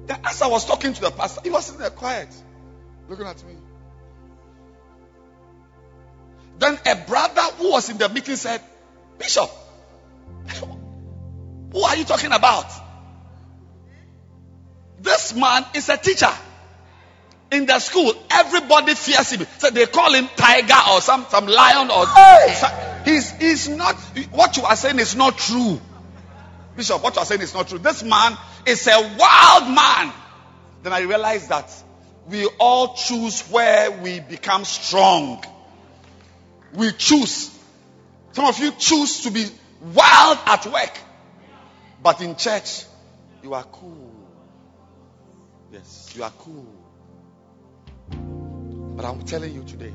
Then 0.06 0.20
as 0.24 0.40
I 0.40 0.46
was 0.46 0.64
talking 0.64 0.94
to 0.94 1.00
the 1.02 1.10
pastor, 1.10 1.42
he 1.44 1.50
was 1.50 1.66
sitting 1.66 1.82
there 1.82 1.90
quiet, 1.90 2.28
looking 3.10 3.26
at 3.26 3.44
me. 3.46 3.56
Then 6.58 6.78
a 6.86 6.96
brother 6.96 7.42
who 7.58 7.72
was 7.72 7.90
in 7.90 7.98
the 7.98 8.08
meeting 8.08 8.36
said, 8.36 8.62
Bishop, 9.18 9.50
who 11.74 11.82
are 11.82 11.96
you 11.96 12.04
talking 12.04 12.32
about? 12.32 12.72
This 14.98 15.34
man 15.34 15.66
is 15.74 15.90
a 15.90 15.98
teacher. 15.98 16.32
In 17.52 17.66
the 17.66 17.78
school, 17.80 18.14
everybody 18.30 18.94
fears 18.94 19.32
him. 19.32 19.46
So 19.58 19.70
they 19.70 19.86
call 19.86 20.12
him 20.14 20.28
tiger 20.36 20.74
or 20.92 21.00
some, 21.00 21.26
some 21.28 21.46
lion 21.46 21.90
or 21.90 22.06
some- 22.06 23.04
he's 23.04 23.30
he's 23.32 23.68
not 23.68 23.96
what 24.30 24.56
you 24.56 24.64
are 24.64 24.76
saying 24.76 24.98
is 24.98 25.16
not 25.16 25.36
true. 25.36 25.80
Bishop, 26.76 27.02
what 27.02 27.14
you 27.16 27.22
are 27.22 27.24
saying 27.26 27.40
is 27.40 27.52
not 27.52 27.68
true. 27.68 27.78
This 27.78 28.02
man 28.02 28.36
is 28.66 28.86
a 28.86 29.16
wild 29.18 29.74
man. 29.74 30.12
Then 30.82 30.92
I 30.92 31.00
realized 31.00 31.48
that 31.48 31.70
we 32.28 32.46
all 32.58 32.94
choose 32.94 33.42
where 33.50 33.90
we 33.90 34.20
become 34.20 34.64
strong. 34.64 35.44
We 36.72 36.92
choose. 36.92 37.50
Some 38.32 38.44
of 38.44 38.58
you 38.60 38.70
choose 38.78 39.22
to 39.22 39.30
be 39.32 39.46
wild 39.92 40.38
at 40.46 40.66
work, 40.66 40.96
but 42.02 42.20
in 42.20 42.36
church, 42.36 42.84
you 43.42 43.54
are 43.54 43.64
cool. 43.64 44.12
Yes, 45.72 46.12
you 46.16 46.22
are 46.22 46.32
cool. 46.38 46.66
But 49.00 49.08
I'm 49.08 49.22
telling 49.22 49.54
you 49.54 49.62
today, 49.62 49.94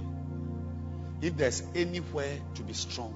if 1.21 1.37
there's 1.37 1.61
anywhere 1.75 2.39
to 2.55 2.63
be 2.63 2.73
strong, 2.73 3.13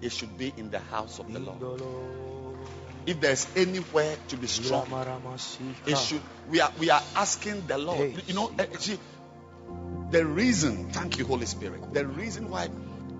it 0.00 0.12
should 0.12 0.38
be 0.38 0.52
in 0.56 0.70
the 0.70 0.78
house 0.78 1.18
of 1.18 1.32
the 1.32 1.40
Lord. 1.40 1.82
If 3.04 3.20
there's 3.20 3.48
anywhere 3.56 4.16
to 4.28 4.36
be 4.36 4.46
strong, 4.46 4.86
it 5.86 5.98
should. 5.98 6.20
We 6.48 6.60
are 6.60 6.70
we 6.78 6.90
are 6.90 7.02
asking 7.16 7.66
the 7.66 7.78
Lord. 7.78 8.22
You 8.28 8.34
know, 8.34 8.52
eh, 8.60 8.66
see, 8.78 8.96
the 10.12 10.24
reason. 10.24 10.90
Thank 10.90 11.18
you, 11.18 11.24
Holy 11.24 11.46
Spirit. 11.46 11.92
The 11.92 12.06
reason 12.06 12.48
why 12.48 12.68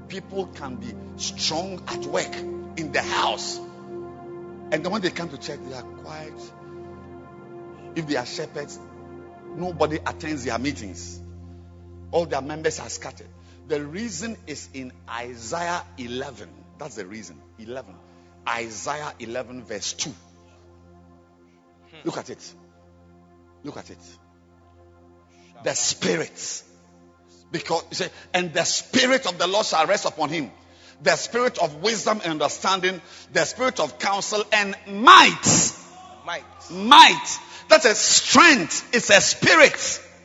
people 0.06 0.46
can 0.54 0.76
be 0.76 0.94
strong 1.16 1.82
at 1.88 2.06
work 2.06 2.36
in 2.76 2.92
the 2.92 3.02
house, 3.02 3.56
and 3.56 4.84
then 4.84 4.92
when 4.92 5.02
they 5.02 5.10
come 5.10 5.30
to 5.30 5.36
church, 5.36 5.58
they 5.68 5.74
are 5.74 5.82
quiet. 5.82 6.40
If 7.96 8.06
they 8.06 8.14
are 8.14 8.24
shepherds, 8.24 8.78
nobody 9.56 9.98
attends 10.04 10.44
their 10.44 10.58
meetings. 10.58 11.20
All 12.10 12.26
their 12.26 12.42
members 12.42 12.78
are 12.80 12.88
scattered. 12.88 13.28
The 13.68 13.82
reason 13.84 14.36
is 14.46 14.68
in 14.74 14.92
Isaiah 15.08 15.82
11. 15.98 16.48
That's 16.78 16.96
the 16.96 17.06
reason. 17.06 17.40
11. 17.58 17.94
Isaiah 18.48 19.12
11, 19.18 19.64
verse 19.64 19.92
2. 19.94 20.12
Look 22.04 22.16
at 22.16 22.30
it. 22.30 22.54
Look 23.64 23.76
at 23.76 23.90
it. 23.90 23.98
The 25.64 25.74
Spirit. 25.74 26.64
Because, 27.52 27.84
you 27.90 27.96
say, 27.96 28.10
and 28.34 28.52
the 28.52 28.64
Spirit 28.64 29.26
of 29.26 29.38
the 29.38 29.46
Lord 29.46 29.66
shall 29.66 29.86
rest 29.86 30.06
upon 30.06 30.30
him. 30.30 30.50
The 31.02 31.16
Spirit 31.16 31.58
of 31.58 31.82
wisdom 31.82 32.20
and 32.24 32.32
understanding, 32.32 33.00
the 33.32 33.44
Spirit 33.44 33.80
of 33.80 33.98
counsel 33.98 34.44
and 34.52 34.74
might. 34.86 35.72
might 36.24 36.44
Might. 36.70 37.38
That's 37.72 37.86
a 37.86 37.94
strength. 37.94 38.94
It's 38.94 39.08
a 39.08 39.18
spirit. 39.22 39.72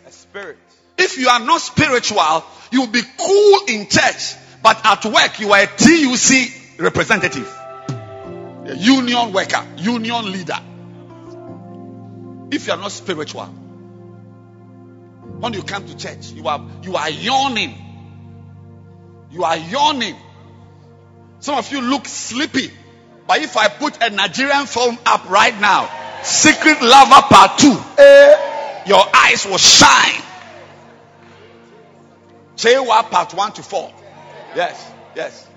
a 0.05 0.11
spirit 0.11 0.57
If 0.97 1.17
you 1.17 1.29
are 1.29 1.39
not 1.39 1.61
spiritual, 1.61 2.43
you'll 2.73 2.87
be 2.87 3.01
cool 3.17 3.59
in 3.69 3.87
church, 3.87 4.35
but 4.61 4.85
at 4.85 5.05
work 5.05 5.39
you 5.39 5.53
are 5.53 5.61
a 5.61 5.65
TUC 5.65 6.77
representative, 6.77 7.47
a 8.65 8.75
union 8.75 9.31
worker, 9.31 9.65
union 9.77 10.29
leader. 10.29 10.59
If 12.51 12.67
you 12.67 12.73
are 12.73 12.77
not 12.79 12.91
spiritual, 12.91 13.45
when 15.39 15.53
you 15.53 15.63
come 15.63 15.85
to 15.87 15.95
church, 15.95 16.31
you 16.31 16.49
are 16.49 16.61
you 16.83 16.97
are 16.97 17.09
yawning. 17.09 17.75
You 19.31 19.45
are 19.45 19.55
yawning. 19.55 20.17
Some 21.39 21.57
of 21.57 21.71
you 21.71 21.79
look 21.79 22.07
sleepy, 22.09 22.71
but 23.25 23.39
if 23.39 23.55
I 23.55 23.69
put 23.69 24.03
a 24.03 24.09
Nigerian 24.09 24.65
film 24.65 24.97
up 25.05 25.29
right 25.29 25.57
now, 25.61 26.06
Secret 26.23 26.81
Lover 26.81 27.21
Part 27.29 27.57
Two, 27.57 27.77
eh. 27.97 28.83
your 28.85 29.03
eyes 29.13 29.45
will 29.45 29.57
shine. 29.57 30.21
Chewa 32.57 33.09
part 33.09 33.33
1 33.35 33.51
to 33.53 33.63
4. 33.63 33.93
Yes, 34.55 34.91
yes. 35.15 35.47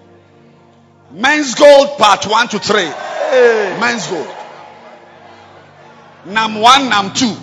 Men's 1.11 1.55
Gold 1.55 1.97
part 1.99 2.27
1 2.27 2.49
to 2.49 2.59
3. 2.59 2.83
Eh. 2.83 3.81
Men's 3.81 4.07
Gold. 4.07 4.29
Nam 6.27 6.61
1, 6.61 6.89
Nam 6.91 7.15
2. 7.15 7.37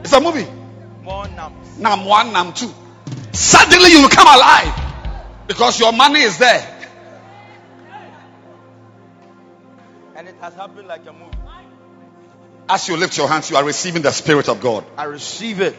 It's 0.00 0.12
a 0.12 0.20
movie. 0.20 0.46
more 1.02 1.28
numbers 1.28 1.78
Nam 1.78 2.04
1, 2.04 2.32
Nam 2.32 2.52
2. 2.52 2.68
Suddenly 3.32 3.90
you 3.92 4.02
will 4.02 4.08
come 4.08 4.26
alive 4.26 4.74
because 5.46 5.78
your 5.78 5.92
money 5.92 6.20
is 6.20 6.38
there. 6.38 6.71
Has 10.42 10.54
happened 10.54 10.88
like 10.88 11.06
a 11.06 11.12
movie 11.12 11.36
As 12.68 12.88
you 12.88 12.96
lift 12.96 13.16
your 13.16 13.28
hands, 13.28 13.48
you 13.50 13.56
are 13.56 13.64
receiving 13.64 14.02
the 14.02 14.10
Spirit 14.10 14.48
of 14.48 14.60
God. 14.60 14.84
I 14.96 15.04
receive 15.04 15.60
it 15.60 15.76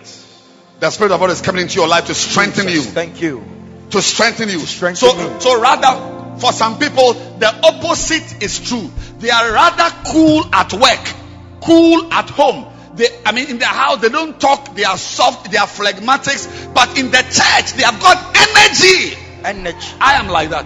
The 0.79 0.89
Spirit 0.89 1.11
of 1.11 1.19
God 1.19 1.31
is 1.31 1.41
coming 1.41 1.63
into 1.63 1.75
your 1.75 1.87
life 1.89 2.05
to 2.05 2.15
strengthen 2.15 2.69
you. 2.69 2.81
Thank 2.81 3.21
you 3.21 3.43
to 3.91 4.01
strengthen 4.01 4.49
you. 4.49 4.59
strengthen 4.59 5.09
so, 5.09 5.39
so 5.39 5.61
rather, 5.61 6.39
for 6.39 6.53
some 6.53 6.79
people, 6.79 7.13
the 7.13 7.53
opposite 7.63 8.41
is 8.41 8.59
true. 8.59 8.89
They 9.19 9.29
are 9.29 9.51
rather 9.51 9.95
cool 10.11 10.45
at 10.53 10.71
work, 10.73 11.13
cool 11.61 12.11
at 12.11 12.29
home. 12.29 12.65
They, 12.95 13.07
I 13.25 13.33
mean, 13.33 13.49
in 13.49 13.59
the 13.59 13.65
house, 13.65 14.01
they 14.01 14.09
don't 14.09 14.39
talk. 14.39 14.75
They 14.75 14.85
are 14.85 14.97
soft. 14.97 15.51
They 15.51 15.57
are 15.57 15.67
phlegmatics. 15.67 16.73
But 16.73 16.97
in 16.97 17.11
the 17.11 17.21
church, 17.21 17.73
they 17.73 17.83
have 17.83 17.99
got 17.99 18.17
energy. 18.35 19.17
energy 19.43 19.87
I 19.99 20.13
am 20.13 20.29
like 20.29 20.49
that. 20.51 20.65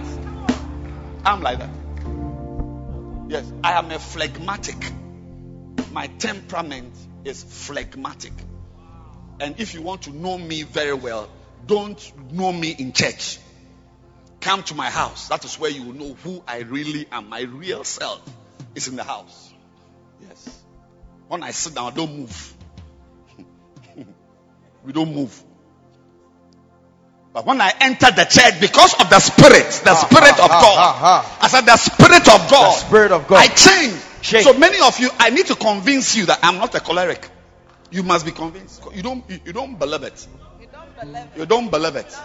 I'm 1.24 1.42
like 1.42 1.58
that. 1.58 1.77
Yes, 3.28 3.52
I 3.62 3.72
am 3.72 3.90
a 3.90 3.98
phlegmatic. 3.98 4.76
My 5.92 6.06
temperament 6.06 6.94
is 7.26 7.42
phlegmatic. 7.42 8.32
And 9.38 9.60
if 9.60 9.74
you 9.74 9.82
want 9.82 10.02
to 10.02 10.10
know 10.10 10.38
me 10.38 10.62
very 10.62 10.94
well, 10.94 11.28
don't 11.66 12.32
know 12.32 12.50
me 12.50 12.70
in 12.70 12.92
church. 12.92 13.38
Come 14.40 14.62
to 14.64 14.74
my 14.74 14.88
house. 14.88 15.28
That 15.28 15.44
is 15.44 15.58
where 15.58 15.70
you 15.70 15.82
will 15.82 15.92
know 15.92 16.14
who 16.24 16.42
I 16.48 16.60
really 16.60 17.06
am. 17.12 17.28
My 17.28 17.42
real 17.42 17.84
self 17.84 18.22
is 18.74 18.88
in 18.88 18.96
the 18.96 19.04
house. 19.04 19.52
Yes. 20.26 20.62
When 21.28 21.42
I 21.42 21.50
sit 21.50 21.74
down, 21.74 21.92
I 21.92 21.94
don't 21.94 22.16
move. 22.20 22.54
we 24.84 24.92
don't 24.94 25.14
move. 25.14 25.44
But 27.38 27.46
when 27.46 27.60
I 27.60 27.72
entered 27.82 28.16
the 28.16 28.24
church, 28.24 28.60
because 28.60 28.94
of 28.94 29.08
the 29.10 29.20
spirit, 29.20 29.70
the 29.84 29.92
Ah, 29.92 30.06
spirit 30.10 30.34
ah, 30.38 30.44
of 30.44 30.50
ah, 30.50 30.60
God. 30.60 31.24
I 31.40 31.46
said 31.46 31.66
the 31.66 31.76
spirit 31.76 32.26
of 32.26 32.50
God, 32.50 32.74
The 32.74 32.86
Spirit 32.86 33.12
of 33.12 33.28
God. 33.28 33.36
I 33.38 33.46
changed. 33.46 34.02
Change. 34.22 34.42
So 34.42 34.54
many 34.54 34.80
of 34.80 34.98
you, 34.98 35.08
I 35.20 35.30
need 35.30 35.46
to 35.46 35.54
convince 35.54 36.16
you 36.16 36.26
that 36.26 36.40
I'm 36.42 36.58
not 36.58 36.74
a 36.74 36.80
choleric. 36.80 37.30
You 37.92 38.02
must 38.02 38.26
be 38.26 38.32
convinced. 38.32 38.82
You 38.92 39.04
don't, 39.04 39.22
you, 39.30 39.38
you 39.44 39.52
don't 39.52 39.78
believe 39.78 40.02
it. 40.02 40.26
You 41.36 41.46
don't 41.46 41.70
believe 41.70 41.94
it. 41.94 42.18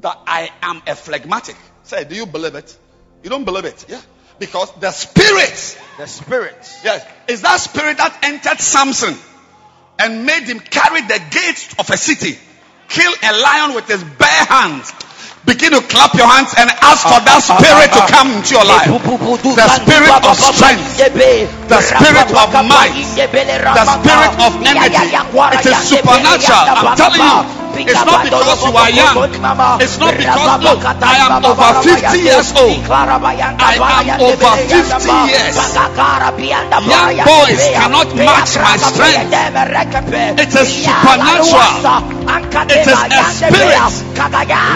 That 0.00 0.18
I 0.26 0.50
am 0.60 0.82
a 0.86 0.94
phlegmatic. 0.94 1.56
Say, 1.84 2.04
do 2.04 2.14
you 2.14 2.26
believe 2.26 2.56
it? 2.56 2.76
You 3.22 3.30
don't 3.30 3.44
believe 3.44 3.64
it. 3.64 3.86
Yeah. 3.88 4.02
Because 4.38 4.70
the 4.80 4.90
spirit 4.90 5.78
The 5.96 6.06
spirit. 6.06 6.58
Yes. 6.84 7.06
Is 7.26 7.40
that 7.40 7.56
spirit 7.56 7.96
that 7.96 8.18
entered 8.22 8.60
Samson 8.60 9.16
and 10.00 10.24
made 10.26 10.44
him 10.44 10.58
carry 10.60 11.02
the 11.02 11.20
gates 11.30 11.74
of 11.78 11.90
a 11.90 11.96
city, 11.96 12.36
kill 12.88 13.12
a 13.22 13.32
lion 13.40 13.74
with 13.74 13.86
his 13.86 14.02
bare 14.02 14.44
hands? 14.48 14.92
Begin 15.44 15.72
to 15.72 15.80
clap 15.80 16.12
your 16.14 16.26
hands 16.28 16.52
and 16.58 16.68
ask 16.84 17.00
for 17.08 17.16
that 17.24 17.40
spirit 17.40 17.88
to 17.96 18.00
come 18.12 18.28
into 18.36 18.60
your 18.60 18.64
life. 18.68 18.92
The 19.56 19.68
spirit 19.72 20.12
of 20.20 20.36
strength, 20.36 21.00
the 21.00 21.80
spirit 21.80 22.28
of 22.28 22.52
might, 22.68 22.92
the 22.92 23.86
spirit 23.88 24.32
of 24.36 24.52
energy. 24.68 25.16
It 25.56 25.64
is 25.64 25.78
supernatural. 25.88 26.64
I'm 26.76 26.96
telling 26.96 27.24
you. 27.24 27.59
It's 27.76 28.04
not 28.04 28.22
because 28.24 28.60
you 28.66 28.76
are 28.76 28.90
young. 28.90 29.16
It's 29.80 29.96
not 29.98 30.12
because, 30.16 30.60
look, 30.62 30.80
I 30.84 31.16
am 31.26 31.44
over 31.44 31.70
50 31.82 32.18
years 32.20 32.48
old. 32.56 32.78
I 32.90 33.74
am 33.80 34.20
over 34.20 34.52
50 34.56 35.10
years. 35.30 35.54
Young 36.90 37.16
boys 37.24 37.62
cannot 37.72 38.08
match 38.16 38.52
my 38.58 38.76
strength. 38.76 39.32
It 40.40 40.52
is 40.54 40.68
supernatural. 40.84 41.72
It 42.70 42.86
is 42.86 43.00
a 43.10 43.22
spirit. 43.30 43.74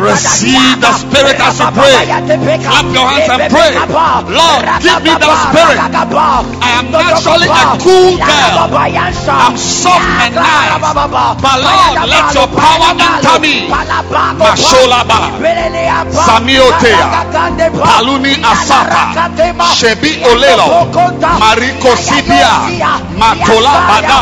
Receive 0.00 0.80
the 0.80 0.92
spirit 0.94 1.38
as 1.40 1.58
you 1.60 1.70
pray. 1.76 1.94
Clap 2.64 2.86
your 2.94 3.06
hands 3.06 3.28
and 3.30 3.42
pray. 3.52 3.70
Lord, 4.34 4.64
give 4.82 5.00
me 5.04 5.12
that 5.14 5.36
spirit. 5.48 5.78
I 6.64 6.70
am 6.80 6.86
naturally 6.90 7.48
a 7.48 7.78
cool 7.84 8.16
girl. 8.18 8.54
I'm 9.44 9.56
soft 9.56 10.08
and 10.24 10.34
nice. 10.34 10.80
But 11.44 11.56
Lord, 11.62 11.94
let 12.08 12.26
your 12.34 12.48
power 12.48 12.83
me. 13.40 13.68
Masholaba. 14.38 15.18
Samiotea. 16.10 17.08
Paluni 17.84 18.34
Asata. 18.42 19.30
Shebi 19.74 20.22
Olelo. 20.24 20.88
Mariko 21.40 21.96
Sibia. 21.96 22.54
Matola 23.16 23.74
Bada. 23.88 24.20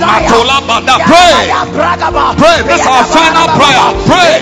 Matola 0.00 0.60
Bada. 0.68 0.96
Pray. 1.06 1.42
Pray. 2.36 2.62
This 2.62 2.80
is 2.80 2.86
our 2.86 3.04
final 3.04 3.48
prayer. 3.58 3.86
Pray. 4.06 4.32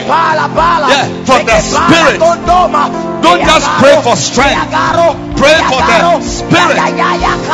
Yeah, 0.89 1.07
for 1.25 1.41
the 1.45 1.59
spirit. 1.61 2.19
Don't 3.23 3.41
just 3.41 3.69
pray 3.81 3.97
for 4.03 4.17
strength. 4.17 4.71
Pray 5.37 5.59
for 5.71 5.81
the 5.81 6.21
spirit. 6.21 6.79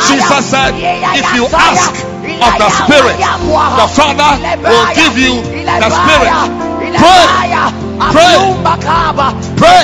Jesus 0.07 0.45
said, 0.45 0.73
if 1.15 1.35
you 1.35 1.45
ask 1.47 2.10
of 2.41 2.53
the 2.57 2.69
spirit, 2.83 3.15
the 3.17 3.87
Father 3.93 4.31
will 4.65 4.87
give 4.97 5.17
you 5.17 5.41
the 5.79 5.89
spirit. 5.89 6.33
Pray. 7.01 7.25
Pray. 8.11 8.35
Pray. 9.55 9.83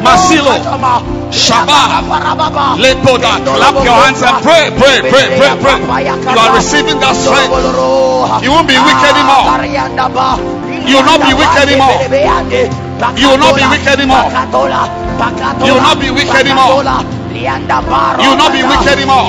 Masilo. 0.00 0.54
Shabbat. 1.30 2.06
Lepoda. 2.78 3.42
Clap 3.44 3.74
your 3.84 3.98
hands 3.98 4.22
and 4.22 4.38
pray. 4.42 4.70
Pray. 4.78 5.00
Pray. 5.10 5.26
Pray. 5.36 5.52
Pray. 5.60 5.78
You 6.32 6.38
are 6.38 6.54
receiving 6.54 6.98
that 7.00 7.16
strength. 7.18 7.50
You 8.42 8.50
won't 8.54 8.68
be 8.68 8.78
weak 8.78 9.02
anymore. 9.02 9.46
You 10.86 10.96
will 10.96 11.04
not 11.04 11.20
be 11.26 11.34
weak 11.34 11.56
anymore. 11.58 11.98
You 13.18 13.28
will 13.28 13.38
not 13.42 13.54
be 13.58 13.64
weak 13.66 13.86
anymore. 13.86 14.30
You 15.66 15.72
will 15.74 15.82
not 15.82 15.98
be 16.00 16.10
weak 16.10 16.30
anymore. 16.30 17.15
You 18.22 18.30
will 18.30 18.36
not 18.36 18.52
be 18.52 18.62
weak 18.62 18.86
anymore. 18.86 19.26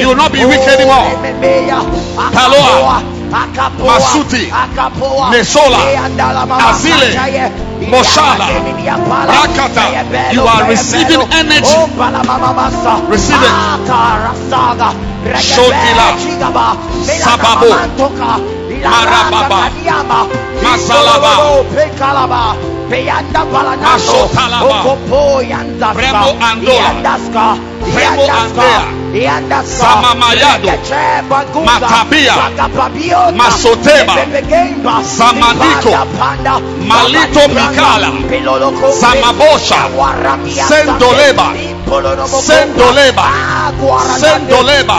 You 0.00 0.08
will 0.08 0.16
not 0.16 0.32
be 0.32 0.44
weak 0.44 0.66
anymore. 0.68 1.06
Paloa, 2.32 3.02
Masuti, 3.86 4.50
Mesola, 5.30 5.80
Azile, 6.58 7.10
Moshala, 7.90 8.48
Rakata. 9.28 10.32
You 10.32 10.42
are 10.42 10.64
receiving 10.68 11.22
energy. 11.32 11.76
Receive 13.08 13.42
it. 13.42 13.50
Shotila, 15.38 16.06
Sababo, 17.22 17.70
Marababa, 18.82 19.70
Masalaba, 20.62 21.32
Mashotalaba, 23.82 24.82
Remo 25.94 26.30
Andola, 26.40 27.18
Remo 27.94 28.22
Andea, 28.30 28.84
Samamayado, 29.64 30.68
Matabia, 31.64 32.34
Masoteba, 33.34 34.14
Samadiko, 35.04 35.90
Malito 36.86 37.48
Mikala, 37.48 38.10
Samabosha, 39.00 39.80
Sendoleba, 40.68 41.54
Sendoleba, 42.46 43.26
Sendoleba, 44.20 44.96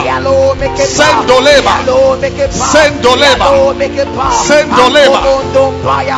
Sendoleba, 0.76 1.76
Sendoleba, 2.72 3.48
Sendoleba. 4.48 5.22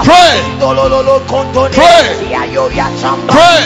Pray. 0.04 0.42
Pray. 1.72 2.06
Pray. 3.28 3.62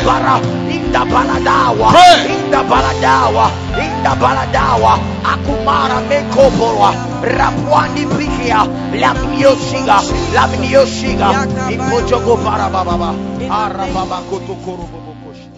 Inda 0.87 1.03
baladawa, 1.03 1.91
inda 2.31 2.63
baladawa, 2.63 3.51
inda 3.75 4.15
baladawa, 4.15 4.93
akumara 5.23 5.99
mekoporwa, 6.07 6.93
rapwani 7.21 8.05
pikia, 8.05 8.63
lamnioshiga, 8.95 10.01
lamnioshiga, 10.33 11.29
ipochoko 11.71 12.37
para 12.37 12.69
baba, 12.69 13.13
arababa 13.51 14.21
kotokoro 14.29 14.87
bobokoshi. 14.87 15.49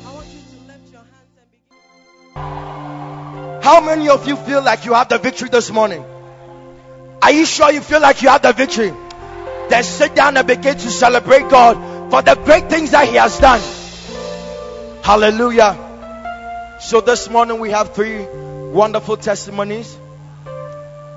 How 3.63 3.81
many 3.81 4.09
of 4.09 4.27
you 4.27 4.35
feel 4.35 4.63
like 4.63 4.83
you 4.85 4.95
have 4.95 5.09
the 5.09 5.19
victory 5.19 5.49
this 5.49 5.69
morning? 5.69 6.03
Are 7.21 7.31
you 7.31 7.45
sure 7.45 7.71
you 7.71 7.81
feel 7.81 8.01
like 8.01 8.23
you 8.23 8.29
have 8.29 8.41
the 8.41 8.53
victory? 8.53 8.91
Then 9.69 9.83
sit 9.83 10.15
down 10.15 10.37
and 10.37 10.47
begin 10.47 10.75
to 10.75 10.89
celebrate 10.89 11.47
God 11.49 12.09
for 12.09 12.23
the 12.23 12.33
great 12.33 12.67
things 12.67 12.89
that 12.91 13.07
He 13.07 13.17
has 13.17 13.37
done. 13.37 13.61
Hallelujah. 15.03 16.77
So 16.79 17.01
this 17.01 17.29
morning 17.29 17.59
we 17.59 17.71
have 17.71 17.95
three 17.95 18.25
wonderful 18.25 19.17
testimonies. 19.17 19.97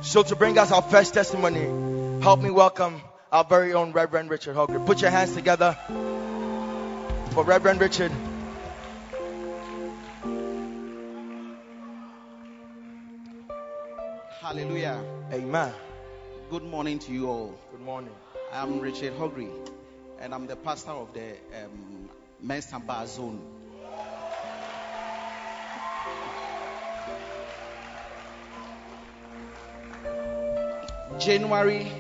So 0.03 0.23
to 0.23 0.35
bring 0.35 0.57
us 0.59 0.73
our 0.73 0.83
first 0.83 1.15
testimony, 1.15 2.23
help 2.23 2.41
me 2.41 2.51
welcome 2.51 3.03
our 3.31 3.45
very 3.45 3.75
own 3.75 3.93
Reverend 3.93 4.31
Richard 4.31 4.57
Hogger. 4.57 4.85
Put 4.87 5.03
your 5.03 5.11
hands 5.11 5.35
together 5.35 5.77
for 7.33 7.45
Reverend 7.45 7.81
Richard. 7.81 8.13
Hallelujah. 14.41 15.03
Amen. 15.33 15.73
Good 16.51 16.65
morning 16.65 16.99
to 17.01 17.13
you 17.13 17.29
all. 17.29 17.55
Good 17.71 17.81
morning. 17.81 18.13
I 18.53 18.63
am 18.63 18.81
Richard 18.81 19.15
Hogri, 19.15 19.51
and 20.21 20.35
I'm 20.35 20.47
the 20.47 20.57
pastor 20.57 20.91
of 20.91 21.13
the 21.15 21.31
um, 21.63 22.09
Mensamba 22.45 23.07
zone. 23.07 23.41
January 31.19 31.91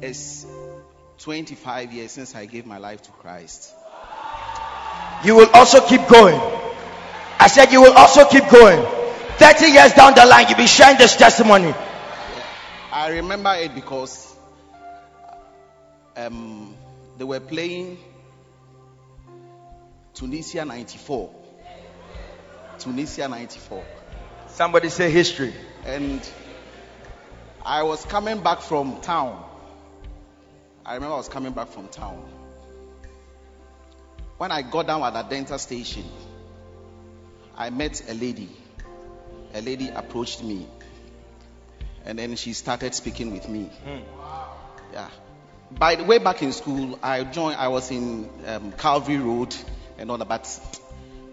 is 0.00 0.46
25 1.18 1.92
years 1.92 2.12
since 2.12 2.34
I 2.34 2.46
gave 2.46 2.66
my 2.66 2.78
life 2.78 3.02
to 3.02 3.10
Christ. 3.12 3.74
You 5.24 5.34
will 5.34 5.50
also 5.52 5.80
keep 5.86 6.06
going. 6.08 6.40
I 7.40 7.48
said 7.48 7.72
you 7.72 7.82
will 7.82 7.92
also 7.92 8.24
keep 8.26 8.48
going. 8.48 8.84
30 9.38 9.66
years 9.66 9.92
down 9.92 10.14
the 10.14 10.26
line, 10.26 10.46
you'll 10.48 10.58
be 10.58 10.66
sharing 10.66 10.98
this 10.98 11.16
testimony. 11.16 11.74
I 12.92 13.10
remember 13.10 13.54
it 13.54 13.74
because 13.74 14.34
um, 16.16 16.74
they 17.16 17.24
were 17.24 17.40
playing 17.40 17.98
Tunisia 20.14 20.64
94. 20.64 21.30
Tunisia 22.78 23.28
94. 23.28 23.84
Somebody 24.48 24.88
say 24.88 25.10
history. 25.10 25.54
And 25.84 26.20
I 27.68 27.82
was 27.82 28.02
coming 28.06 28.40
back 28.40 28.62
from 28.62 28.98
town. 29.02 29.44
I 30.86 30.94
remember 30.94 31.12
I 31.12 31.18
was 31.18 31.28
coming 31.28 31.52
back 31.52 31.68
from 31.68 31.88
town. 31.88 32.26
When 34.38 34.50
I 34.50 34.62
got 34.62 34.86
down 34.86 35.02
at 35.02 35.12
the 35.12 35.36
Adenta 35.36 35.58
station, 35.58 36.04
I 37.54 37.68
met 37.68 38.08
a 38.08 38.14
lady. 38.14 38.48
A 39.52 39.60
lady 39.60 39.90
approached 39.90 40.42
me 40.42 40.66
and 42.06 42.18
then 42.18 42.36
she 42.36 42.54
started 42.54 42.94
speaking 42.94 43.34
with 43.34 43.50
me. 43.50 43.68
Yeah. 44.94 45.10
By 45.70 45.96
the 45.96 46.04
way, 46.04 46.16
back 46.16 46.42
in 46.42 46.52
school, 46.52 46.98
I 47.02 47.22
joined. 47.24 47.56
I 47.56 47.68
was 47.68 47.90
in 47.90 48.30
um, 48.46 48.72
Calvary 48.72 49.18
Road 49.18 49.54
and 49.98 50.10
all 50.10 50.16
that, 50.16 50.26
but 50.26 50.80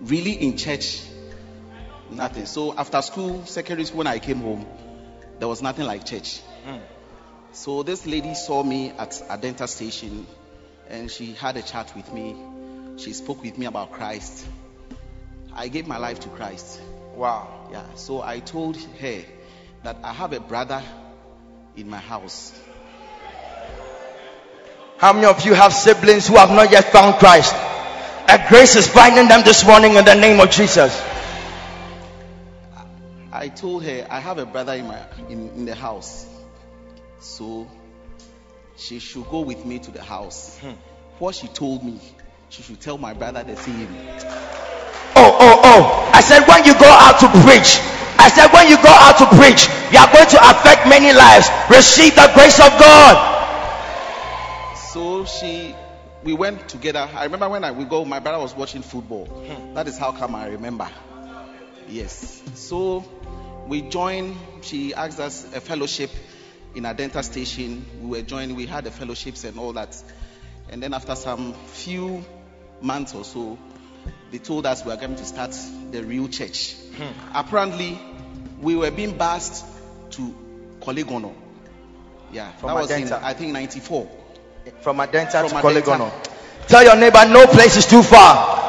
really 0.01 0.33
in 0.33 0.57
church, 0.57 1.01
nothing. 2.11 2.45
So 2.45 2.77
after 2.77 3.01
school, 3.01 3.45
secondary 3.45 3.85
school, 3.85 3.99
when 3.99 4.07
I 4.07 4.19
came 4.19 4.41
home, 4.41 4.65
there 5.39 5.47
was 5.47 5.61
nothing 5.61 5.85
like 5.85 6.05
church. 6.05 6.39
Hmm. 6.65 6.77
So 7.51 7.83
this 7.83 8.05
lady 8.05 8.33
saw 8.33 8.63
me 8.63 8.89
at 8.91 9.11
Adenta 9.29 9.67
station, 9.67 10.27
and 10.89 11.09
she 11.09 11.33
had 11.33 11.57
a 11.57 11.61
chat 11.61 11.95
with 11.95 12.11
me. 12.13 12.35
She 12.97 13.13
spoke 13.13 13.41
with 13.41 13.57
me 13.57 13.65
about 13.65 13.91
Christ. 13.91 14.45
I 15.53 15.69
gave 15.69 15.87
my 15.87 15.97
life 15.97 16.19
to 16.21 16.29
Christ. 16.29 16.81
Wow. 17.15 17.69
Yeah. 17.71 17.85
So 17.95 18.21
I 18.21 18.39
told 18.39 18.77
her 18.77 19.21
that 19.83 19.97
I 20.03 20.13
have 20.13 20.33
a 20.33 20.39
brother 20.39 20.81
in 21.77 21.89
my 21.89 21.99
house. 21.99 22.57
How 24.97 25.13
many 25.13 25.25
of 25.25 25.45
you 25.45 25.53
have 25.53 25.73
siblings 25.73 26.27
who 26.27 26.35
have 26.35 26.51
not 26.51 26.71
yet 26.71 26.91
found 26.91 27.15
Christ? 27.15 27.53
A 28.27 28.45
grace 28.49 28.75
is 28.75 28.87
finding 28.87 29.27
them 29.27 29.43
this 29.43 29.65
morning 29.65 29.95
in 29.95 30.05
the 30.05 30.15
name 30.15 30.39
of 30.39 30.49
Jesus. 30.49 31.14
I 33.45 33.49
told 33.49 33.83
her 33.83 34.07
I 34.09 34.19
have 34.19 34.39
a 34.39 34.45
brother 34.47 34.73
in 34.73 34.87
my 34.87 34.99
in, 35.29 35.49
in 35.49 35.65
the 35.65 35.75
house, 35.75 36.25
so 37.19 37.69
she 38.75 38.97
should 38.97 39.29
go 39.29 39.41
with 39.41 39.63
me 39.63 39.77
to 39.77 39.91
the 39.91 40.01
house. 40.01 40.57
Hmm. 40.57 40.71
What 41.19 41.35
she 41.35 41.47
told 41.49 41.83
me, 41.83 41.99
she 42.49 42.63
should 42.63 42.81
tell 42.81 42.97
my 42.97 43.13
brother 43.13 43.43
the 43.43 43.55
same. 43.55 43.87
Oh, 45.15 45.37
oh, 45.39 45.61
oh. 45.63 46.11
I 46.11 46.21
said, 46.21 46.41
when 46.47 46.65
you 46.65 46.73
go 46.73 46.89
out 46.89 47.19
to 47.19 47.27
preach, 47.45 47.77
I 48.17 48.33
said, 48.33 48.49
when 48.49 48.67
you 48.67 48.77
go 48.77 48.89
out 48.89 49.19
to 49.19 49.27
preach, 49.37 49.69
you 49.93 49.99
are 49.99 50.11
going 50.11 50.27
to 50.27 50.39
affect 50.41 50.89
many 50.89 51.13
lives. 51.13 51.47
Receive 51.69 52.15
the 52.15 52.31
grace 52.33 52.59
of 52.59 52.73
God. 52.79 53.15
So 54.75 55.25
she, 55.25 55.75
we 56.23 56.33
went 56.33 56.67
together. 56.67 57.07
I 57.13 57.25
remember 57.25 57.47
when 57.47 57.63
I 57.63 57.73
we 57.73 57.85
go, 57.85 58.05
my 58.05 58.19
brother 58.19 58.39
was 58.39 58.55
watching 58.55 58.81
football. 58.81 59.25
Hmm. 59.25 59.75
That 59.75 59.87
is 59.87 59.99
how 59.99 60.13
come 60.13 60.33
I 60.33 60.47
remember. 60.47 60.89
Yes. 61.89 62.41
So 62.55 63.03
we 63.67 63.81
joined. 63.81 64.35
She 64.61 64.93
asked 64.93 65.19
us 65.19 65.45
a 65.53 65.61
fellowship 65.61 66.09
in 66.75 66.83
Adenta 66.83 67.23
station. 67.23 67.85
We 68.01 68.07
were 68.09 68.21
joined, 68.21 68.55
We 68.55 68.65
had 68.65 68.83
the 68.83 68.91
fellowships 68.91 69.43
and 69.43 69.59
all 69.59 69.73
that. 69.73 69.95
And 70.69 70.81
then 70.81 70.93
after 70.93 71.15
some 71.15 71.53
few 71.53 72.23
months 72.81 73.13
or 73.13 73.23
so, 73.23 73.57
they 74.31 74.37
told 74.39 74.65
us 74.65 74.83
we 74.85 74.91
are 74.91 74.97
going 74.97 75.15
to 75.15 75.25
start 75.25 75.55
the 75.91 76.03
real 76.03 76.27
church. 76.27 76.73
Hmm. 76.97 77.11
Apparently, 77.35 77.99
we 78.61 78.75
were 78.75 78.91
being 78.91 79.17
bused 79.17 79.63
to 80.11 80.35
Korle 80.81 81.03
Gonno. 81.03 81.33
Yeah, 82.31 82.51
From 82.53 82.69
that 82.69 82.75
was 82.81 82.91
in 82.91 83.11
I 83.13 83.33
think 83.33 83.53
'94. 83.53 84.09
From 84.81 84.97
Adenta 84.97 85.47
From 85.47 85.49
to 85.49 85.55
Adenta. 85.55 85.61
Korle 85.61 85.81
Gonno. 85.81 86.11
Tell 86.67 86.83
your 86.83 86.95
neighbor, 86.95 87.23
no 87.29 87.45
place 87.45 87.77
is 87.77 87.85
too 87.85 88.01
far. 88.01 88.63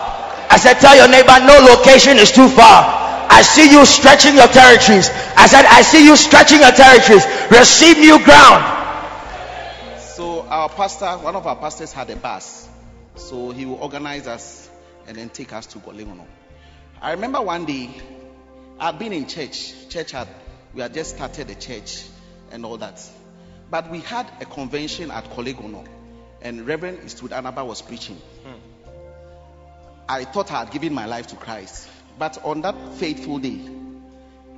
I 0.50 0.58
said, 0.58 0.74
tell 0.74 0.94
your 0.96 1.08
neighbor, 1.08 1.32
no 1.40 1.58
location 1.74 2.18
is 2.18 2.30
too 2.30 2.48
far. 2.48 3.05
I 3.30 3.42
see 3.42 3.70
you 3.70 3.84
stretching 3.86 4.34
your 4.34 4.48
territories. 4.48 5.10
I 5.36 5.46
said, 5.46 5.64
I 5.66 5.82
see 5.82 6.04
you 6.04 6.16
stretching 6.16 6.60
your 6.60 6.72
territories. 6.72 7.24
Receive 7.50 7.98
new 7.98 8.22
ground. 8.24 8.64
So 10.00 10.46
our 10.48 10.68
pastor, 10.68 11.06
one 11.18 11.36
of 11.36 11.46
our 11.46 11.56
pastors 11.56 11.92
had 11.92 12.10
a 12.10 12.16
bus. 12.16 12.68
So 13.16 13.50
he 13.50 13.66
will 13.66 13.76
organize 13.76 14.26
us 14.26 14.68
and 15.06 15.16
then 15.16 15.28
take 15.30 15.52
us 15.52 15.66
to 15.66 15.78
Korle 15.78 16.04
Gonno. 16.04 16.26
I 17.00 17.12
remember 17.12 17.40
one 17.40 17.64
day 17.64 17.90
I'd 18.78 18.98
been 18.98 19.12
in 19.12 19.26
church. 19.26 19.88
Church 19.88 20.12
had 20.12 20.28
we 20.74 20.82
had 20.82 20.92
just 20.94 21.16
started 21.16 21.48
the 21.48 21.54
church 21.54 22.04
and 22.50 22.64
all 22.64 22.76
that. 22.78 23.02
But 23.70 23.90
we 23.90 24.00
had 24.00 24.26
a 24.40 24.44
convention 24.44 25.10
at 25.10 25.24
Korle 25.30 25.54
Gonno 25.54 25.86
and 26.42 26.66
Reverend 26.66 27.00
Eastwood 27.04 27.32
Anaba 27.32 27.66
was 27.66 27.82
preaching. 27.82 28.20
Hmm. 28.44 28.58
I 30.08 30.24
thought 30.24 30.52
I 30.52 30.60
had 30.60 30.70
given 30.70 30.94
my 30.94 31.06
life 31.06 31.28
to 31.28 31.36
Christ. 31.36 31.88
But 32.18 32.42
on 32.44 32.62
that 32.62 32.74
faithful 32.94 33.38
day, 33.38 33.60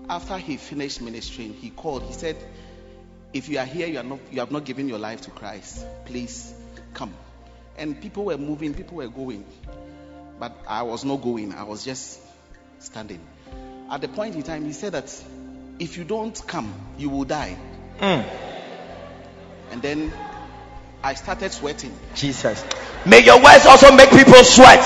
after 0.09 0.39
he 0.39 0.57
finished 0.57 1.01
ministering, 1.03 1.55
he 1.55 1.71
called. 1.71 2.05
He 2.05 2.13
said, 2.13 2.37
if 3.33 3.49
you 3.49 3.59
are 3.59 3.65
here, 3.65 3.87
you 3.87 3.99
are 3.99 4.05
not 4.05 4.21
you 4.31 4.41
have 4.41 4.51
not 4.51 4.65
given 4.65 4.89
your 4.89 4.99
life 4.99 5.23
to 5.23 5.31
Christ, 5.31 5.85
please 6.07 6.55
come. 6.95 7.13
And 7.77 8.01
people 8.01 8.25
were 8.25 8.39
moving, 8.39 8.75
people 8.75 8.97
were 8.97 9.09
going. 9.09 9.45
But 10.41 10.53
I 10.67 10.83
was 10.83 11.05
not 11.05 11.23
going, 11.23 11.53
I 11.55 11.65
was 11.65 11.85
just 11.85 12.21
standing. 12.79 13.21
At 13.91 14.01
the 14.01 14.09
point 14.09 14.35
in 14.35 14.43
time, 14.43 14.65
he 14.65 14.73
said 14.73 14.93
that 14.93 15.25
if 15.79 15.97
you 15.97 16.05
don't 16.05 16.41
come, 16.47 16.73
you 16.97 17.11
will 17.11 17.25
die. 17.25 17.57
Mm. 17.99 18.25
And 19.71 19.83
then 19.83 20.13
I 21.03 21.15
started 21.15 21.53
sweating. 21.53 21.97
Jesus. 22.15 22.65
May 23.07 23.25
your 23.25 23.43
words 23.43 23.67
also 23.67 23.93
make 23.95 24.11
people 24.11 24.43
sweat. 24.45 24.81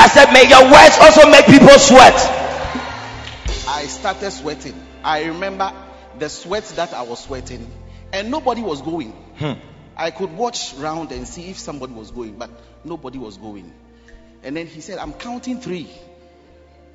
I 0.00 0.08
said, 0.08 0.32
may 0.32 0.48
your 0.48 0.64
words 0.64 0.96
also 0.98 1.30
make 1.30 1.44
people 1.44 1.78
sweat. 1.78 2.14
I 3.68 3.84
started 3.86 4.30
sweating. 4.30 4.74
I 5.04 5.24
remember 5.24 5.72
the 6.18 6.30
sweat 6.30 6.64
that 6.76 6.94
I 6.94 7.02
was 7.02 7.20
sweating, 7.22 7.70
and 8.12 8.30
nobody 8.30 8.62
was 8.62 8.80
going. 8.80 9.12
Hmm. 9.38 9.52
I 9.96 10.10
could 10.10 10.32
watch 10.32 10.72
round 10.78 11.12
and 11.12 11.28
see 11.28 11.50
if 11.50 11.58
somebody 11.58 11.92
was 11.92 12.10
going, 12.10 12.38
but 12.38 12.50
nobody 12.82 13.18
was 13.18 13.36
going. 13.36 13.72
And 14.42 14.56
then 14.56 14.66
he 14.66 14.80
said, 14.80 14.96
I'm 14.96 15.12
counting 15.12 15.60
three. 15.60 15.86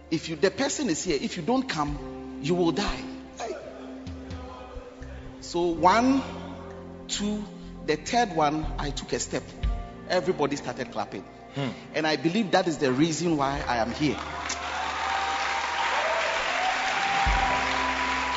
If 0.09 0.27
you 0.27 0.35
the 0.35 0.49
person 0.49 0.89
is 0.89 1.03
here, 1.03 1.19
if 1.21 1.37
you 1.37 1.43
don't 1.43 1.69
come, 1.69 2.39
you 2.41 2.55
will 2.55 2.71
die. 2.71 3.03
So 5.41 5.67
one, 5.67 6.23
two, 7.07 7.45
the 7.85 7.97
third 7.97 8.35
one, 8.35 8.65
I 8.79 8.89
took 8.89 9.13
a 9.13 9.19
step. 9.19 9.43
Everybody 10.09 10.55
started 10.55 10.91
clapping. 10.91 11.23
Hmm. 11.55 11.69
And 11.93 12.05
I 12.05 12.17
believe 12.17 12.51
that 12.51 12.67
is 12.67 12.77
the 12.77 12.91
reason 12.91 13.37
why 13.37 13.63
I 13.67 13.77
am 13.77 13.91
here. 13.91 14.17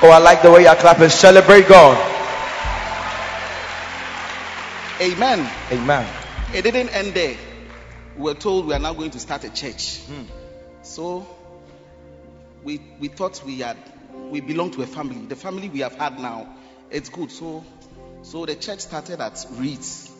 Oh, 0.00 0.10
I 0.10 0.18
like 0.18 0.42
the 0.42 0.50
way 0.52 0.62
you're 0.62 0.76
clapping. 0.76 1.08
Celebrate 1.08 1.66
God. 1.66 1.98
Amen. 5.00 5.50
Amen. 5.72 6.06
It 6.54 6.62
didn't 6.62 6.90
end 6.90 7.14
there. 7.14 7.36
We 8.16 8.22
were 8.22 8.34
told 8.34 8.66
we 8.66 8.74
are 8.74 8.78
now 8.78 8.94
going 8.94 9.10
to 9.10 9.18
start 9.18 9.42
a 9.42 9.50
church. 9.50 9.98
Hmm. 10.02 10.22
So 10.82 11.26
we 12.62 12.80
we 13.00 13.08
thought 13.08 13.42
we 13.44 13.58
had 13.58 13.76
we 14.30 14.40
belong 14.40 14.70
to 14.72 14.82
a 14.82 14.86
family. 14.86 15.26
The 15.26 15.36
family 15.36 15.68
we 15.68 15.80
have 15.80 15.96
had 15.96 16.20
now, 16.20 16.54
it's 16.90 17.08
good. 17.08 17.32
So 17.32 17.64
so 18.22 18.46
the 18.46 18.54
church 18.54 18.80
started 18.80 19.20
at 19.20 19.44
Reeds. 19.52 20.12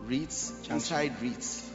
Reeds 0.00 0.66
inside 0.70 1.20
Reeds. 1.22 1.67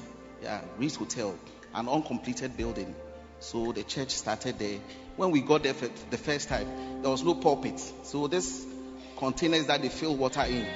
Uh, 0.44 0.46
yeah, 0.46 0.62
Reeds 0.78 0.96
Hotel, 0.96 1.34
an 1.74 1.88
uncompleted 1.88 2.58
building. 2.58 2.94
So 3.40 3.72
the 3.72 3.84
church 3.84 4.10
started 4.10 4.60
there. 4.60 4.80
When 5.16 5.32
we 5.32 5.42
got 5.42 5.64
there 5.64 5.74
for 5.74 5.88
the 6.10 6.18
first 6.18 6.50
time, 6.50 7.02
there 7.02 7.12
was 7.12 7.24
no 7.24 7.36
pulpit. 7.36 7.80
So 8.04 8.28
this 8.28 8.66
containers 9.18 9.68
that 9.68 9.82
they 9.82 9.90
fill 9.90 10.18
water 10.18 10.42
in, 10.42 10.68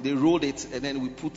they 0.00 0.12
rolled 0.12 0.44
it 0.44 0.64
and 0.72 0.84
then 0.84 1.02
we 1.02 1.08
put 1.08 1.36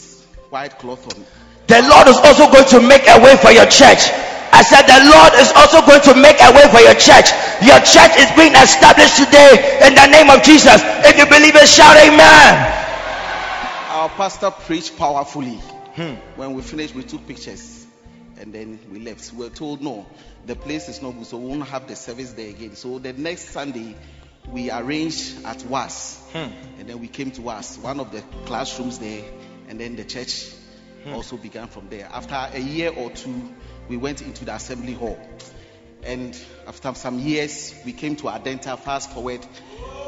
white 0.49 0.77
cloth 0.77 1.01
on. 1.15 1.25
The 1.65 1.81
Lord 1.81 2.07
is 2.09 2.17
also 2.17 2.51
going 2.51 2.67
to 2.77 2.81
make 2.87 3.07
a 3.09 3.17
way 3.17 3.35
for 3.37 3.49
your 3.49 3.65
church. 3.65 4.05
I 4.53 4.61
said, 4.61 4.85
The 4.85 5.01
Lord 5.09 5.33
is 5.41 5.49
also 5.55 5.81
going 5.81 6.01
to 6.01 6.21
make 6.21 6.37
a 6.41 6.51
way 6.53 6.67
for 6.69 6.81
your 6.81 6.93
church. 6.93 7.33
Your 7.65 7.81
church 7.81 8.21
is 8.21 8.29
being 8.37 8.53
established 8.53 9.17
today 9.17 9.81
in 9.87 9.95
the 9.95 10.07
name 10.13 10.29
of 10.29 10.43
Jesus. 10.43 10.77
If 11.09 11.17
you 11.17 11.25
believe 11.25 11.55
it, 11.55 11.65
shout 11.65 11.97
amen. 11.97 12.53
Our 13.97 14.09
pastor 14.09 14.51
preached 14.51 14.97
powerfully. 14.97 15.57
Hmm. 15.93 16.15
When 16.35 16.53
we 16.53 16.61
finished, 16.61 16.95
we 16.95 17.03
took 17.03 17.27
pictures 17.27 17.85
and 18.39 18.53
then 18.53 18.79
we 18.91 18.99
left. 18.99 19.33
We 19.33 19.45
were 19.45 19.53
told, 19.53 19.81
no, 19.81 20.05
the 20.45 20.55
place 20.55 20.89
is 20.89 21.01
not 21.01 21.11
good, 21.11 21.25
so 21.25 21.37
we 21.37 21.47
won't 21.49 21.67
have 21.67 21.87
the 21.87 21.95
service 21.95 22.33
there 22.33 22.49
again. 22.49 22.75
So 22.75 22.99
the 22.99 23.13
next 23.13 23.49
Sunday, 23.49 23.95
we 24.49 24.71
arranged 24.71 25.45
at 25.45 25.63
WAS. 25.65 26.19
Hmm. 26.31 26.49
And 26.79 26.89
then 26.89 26.99
we 26.99 27.07
came 27.07 27.31
to 27.31 27.41
WAS, 27.41 27.77
one 27.77 27.99
of 27.99 28.11
the 28.11 28.21
classrooms 28.45 28.99
there, 28.99 29.23
and 29.67 29.79
then 29.79 29.95
the 29.95 30.03
church 30.03 30.47
hmm. 31.03 31.13
also 31.13 31.37
began 31.37 31.67
from 31.67 31.89
there. 31.89 32.07
After 32.11 32.35
a 32.35 32.59
year 32.59 32.91
or 32.91 33.11
two, 33.11 33.53
we 33.87 33.97
went 33.97 34.21
into 34.21 34.45
the 34.45 34.55
assembly 34.55 34.93
hall. 34.93 35.19
And 36.03 36.35
after 36.67 36.93
some 36.95 37.19
years, 37.19 37.75
we 37.85 37.93
came 37.93 38.15
to 38.17 38.23
Adenta, 38.23 38.79
fast 38.79 39.11
forward. 39.11 39.45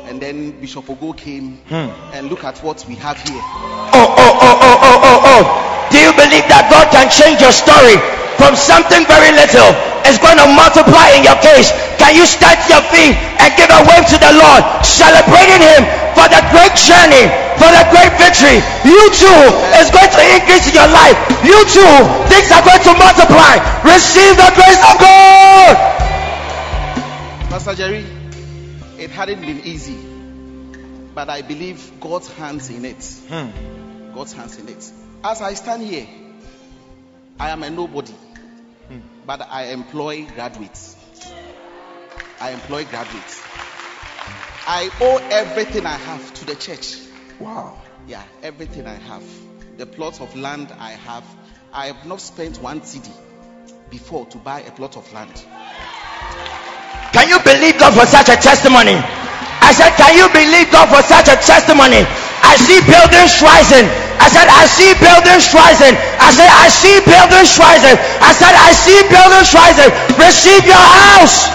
And 0.06 0.20
then 0.20 0.60
Bishop 0.60 0.86
Ogo 0.86 1.16
came 1.16 1.62
and 1.70 2.30
look 2.30 2.44
at 2.44 2.58
what 2.64 2.84
we 2.88 2.96
have 2.96 3.20
here. 3.20 3.40
Oh, 3.40 4.16
oh, 4.18 4.40
oh, 4.42 4.63
you 6.14 6.30
believe 6.30 6.46
that 6.46 6.70
God 6.70 6.94
can 6.94 7.10
change 7.10 7.42
your 7.42 7.54
story 7.54 7.98
from 8.38 8.54
something 8.54 9.02
very 9.10 9.34
little? 9.34 9.74
It's 10.06 10.22
going 10.22 10.38
to 10.38 10.46
multiply 10.46 11.18
in 11.18 11.26
your 11.26 11.38
case. 11.42 11.74
Can 11.98 12.14
you 12.14 12.30
stand 12.30 12.62
to 12.62 12.68
your 12.78 12.86
feet 12.94 13.18
and 13.42 13.50
give 13.58 13.72
a 13.74 13.82
wave 13.90 14.06
to 14.14 14.18
the 14.22 14.34
Lord, 14.38 14.62
celebrating 14.86 15.64
Him 15.66 15.82
for 16.14 16.30
the 16.30 16.42
great 16.54 16.76
journey, 16.78 17.26
for 17.58 17.70
the 17.74 17.84
great 17.90 18.14
victory? 18.22 18.62
You 18.86 19.02
too 19.10 19.42
is 19.82 19.90
going 19.90 20.12
to 20.14 20.22
increase 20.38 20.70
in 20.70 20.78
your 20.78 20.92
life. 20.92 21.18
You 21.42 21.58
too, 21.66 21.94
things 22.30 22.54
are 22.54 22.62
going 22.62 22.84
to 22.86 22.94
multiply. 22.94 23.58
Receive 23.82 24.38
the 24.38 24.50
grace 24.54 24.82
of 24.86 24.96
God. 25.02 25.74
Pastor 27.50 27.74
Jerry, 27.74 28.06
it 29.02 29.10
hadn't 29.10 29.42
been 29.42 29.66
easy. 29.66 30.14
but 31.14 31.30
I 31.30 31.42
believe 31.44 31.92
God's 32.00 32.28
hands 32.34 32.70
in 32.70 32.86
it. 32.86 33.04
Hmm. 33.30 34.14
God's 34.16 34.34
hands 34.34 34.58
in 34.58 34.68
it. 34.68 34.92
As 35.26 35.42
I 35.42 35.54
stand 35.54 35.84
here, 35.84 36.06
I 37.40 37.50
am 37.50 37.64
a 37.64 37.70
nobody, 37.70 38.14
but 39.26 39.42
I 39.50 39.68
employ 39.68 40.26
graduates. 40.26 40.98
I 42.42 42.52
employ 42.52 42.84
graduates. 42.84 43.42
I 44.68 44.90
owe 45.00 45.26
everything 45.32 45.86
I 45.86 45.96
have 45.96 46.34
to 46.34 46.46
the 46.46 46.56
church. 46.56 46.98
Wow. 47.40 47.82
Yeah, 48.06 48.22
everything 48.42 48.86
I 48.86 48.96
have. 48.96 49.24
The 49.78 49.86
plots 49.86 50.20
of 50.20 50.36
land 50.36 50.74
I 50.78 50.92
have. 50.92 51.24
I 51.72 51.88
have 51.88 52.06
not 52.06 52.20
spent 52.20 52.62
one 52.62 52.82
cedi 52.82 53.14
before 53.90 54.26
to 54.26 54.38
buy 54.38 54.60
a 54.60 54.72
plot 54.72 54.98
of 54.98 55.12
land. 55.14 55.34
Can 57.14 57.30
you 57.30 57.40
believe 57.40 57.80
God 57.80 57.94
for 57.94 58.06
such 58.06 58.28
a 58.28 58.36
testimony? 58.36 59.23
I 59.64 59.72
said, 59.72 59.96
Can 59.96 60.20
you 60.20 60.28
believe 60.28 60.68
God 60.76 60.92
for 60.92 61.00
such 61.08 61.32
a 61.32 61.40
testimony? 61.40 62.04
I 62.44 62.60
see 62.60 62.84
buildings 62.84 63.40
rising. 63.40 63.88
I 64.20 64.28
said, 64.28 64.48
I 64.52 64.68
see 64.68 64.92
buildings 65.00 65.48
rising. 65.56 65.96
I 66.20 66.30
said, 66.36 66.52
I 66.52 66.68
see 66.68 67.00
buildings 67.08 67.56
rising. 67.56 67.96
I 68.20 68.32
said, 68.36 68.54
I 68.54 68.72
see 68.76 69.00
buildings 69.08 69.50
rising. 69.56 69.92
Receive 70.20 70.64
your 70.68 70.76
house. 70.76 71.48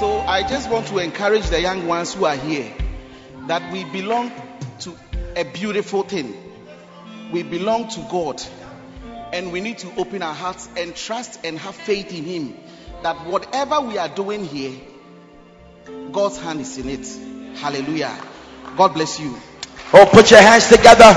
So 0.00 0.20
I 0.20 0.42
just 0.48 0.70
want 0.70 0.86
to 0.88 0.98
encourage 0.98 1.46
the 1.48 1.60
young 1.60 1.86
ones 1.86 2.14
who 2.14 2.24
are 2.24 2.36
here 2.36 2.72
that 3.46 3.70
we 3.72 3.84
belong 3.84 4.32
to 4.80 4.96
a 5.36 5.44
beautiful 5.44 6.02
thing. 6.02 6.34
We 7.32 7.42
belong 7.42 7.88
to 7.88 8.00
God. 8.10 8.42
And 9.32 9.52
we 9.52 9.60
need 9.60 9.78
to 9.78 9.94
open 9.96 10.22
our 10.22 10.34
hearts 10.34 10.68
and 10.76 10.94
trust 10.94 11.44
and 11.44 11.58
have 11.58 11.74
faith 11.74 12.12
in 12.12 12.24
Him 12.24 12.56
that 13.02 13.16
whatever 13.26 13.80
we 13.80 13.98
are 13.98 14.08
doing 14.08 14.44
here, 14.44 14.72
God's 16.14 16.38
hand 16.38 16.60
is 16.60 16.78
in 16.78 16.88
it. 16.88 17.58
Hallelujah. 17.58 18.14
God 18.78 18.94
bless 18.94 19.18
you. 19.18 19.34
Oh, 19.92 20.06
put 20.06 20.30
your 20.30 20.38
hands 20.40 20.70
together 20.70 21.10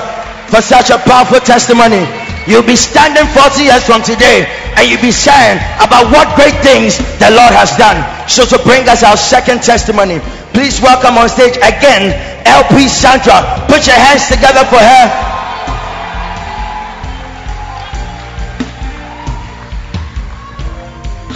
for 0.49 0.57
such 0.57 0.89
a 0.89 0.97
powerful 0.97 1.37
testimony. 1.37 2.01
You'll 2.49 2.65
be 2.65 2.75
standing 2.75 3.29
40 3.29 3.61
years 3.61 3.85
from 3.85 4.01
today 4.01 4.49
and 4.73 4.89
you'll 4.89 5.05
be 5.05 5.13
saying 5.13 5.61
about 5.77 6.09
what 6.09 6.33
great 6.33 6.57
things 6.65 6.97
the 7.21 7.29
Lord 7.29 7.53
has 7.53 7.77
done. 7.77 8.01
So, 8.27 8.41
to 8.49 8.57
bring 8.65 8.89
us 8.89 9.03
our 9.03 9.17
second 9.17 9.61
testimony, 9.61 10.17
please 10.49 10.81
welcome 10.81 11.21
on 11.21 11.29
stage 11.29 11.57
again 11.61 12.17
LP 12.49 12.89
Sandra. 12.89 13.69
Put 13.69 13.85
your 13.85 14.01
hands 14.01 14.25
together 14.25 14.65
for 14.65 14.81
her. 14.81 15.05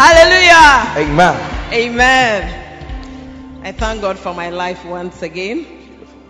Hallelujah. 0.01 0.97
Amen. 0.97 1.38
Amen. 1.72 2.61
I 3.64 3.72
thank 3.74 4.01
God 4.01 4.18
for 4.18 4.34
my 4.34 4.49
life 4.49 4.84
once 4.86 5.22
again. 5.22 5.68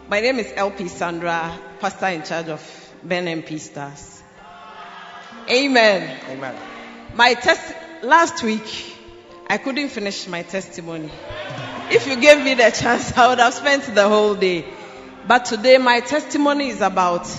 My 0.10 0.20
name 0.20 0.38
is 0.40 0.52
LP 0.54 0.90
Sandra, 0.90 1.58
pastor 1.80 2.08
in 2.08 2.24
charge 2.24 2.50
of 2.50 2.62
Ben 3.04 3.26
MP 3.26 3.58
Stars. 3.58 4.22
Amen. 5.50 6.20
Amen. 6.30 6.56
My 7.14 7.34
test 7.36 7.74
last 8.04 8.44
week, 8.44 8.98
I 9.48 9.58
couldn't 9.60 9.88
finish 9.88 10.28
my 10.28 10.44
testimony. 10.44 11.10
If 11.90 12.06
you 12.06 12.18
gave 12.20 12.44
me 12.44 12.54
the 12.56 12.70
chance, 12.70 13.18
I 13.18 13.30
would 13.30 13.40
have 13.40 13.54
spent 13.54 13.84
the 13.96 14.10
whole 14.10 14.36
day. 14.36 14.66
But 15.26 15.46
today, 15.46 15.78
my 15.78 16.02
testimony 16.02 16.68
is 16.68 16.82
about 16.82 17.30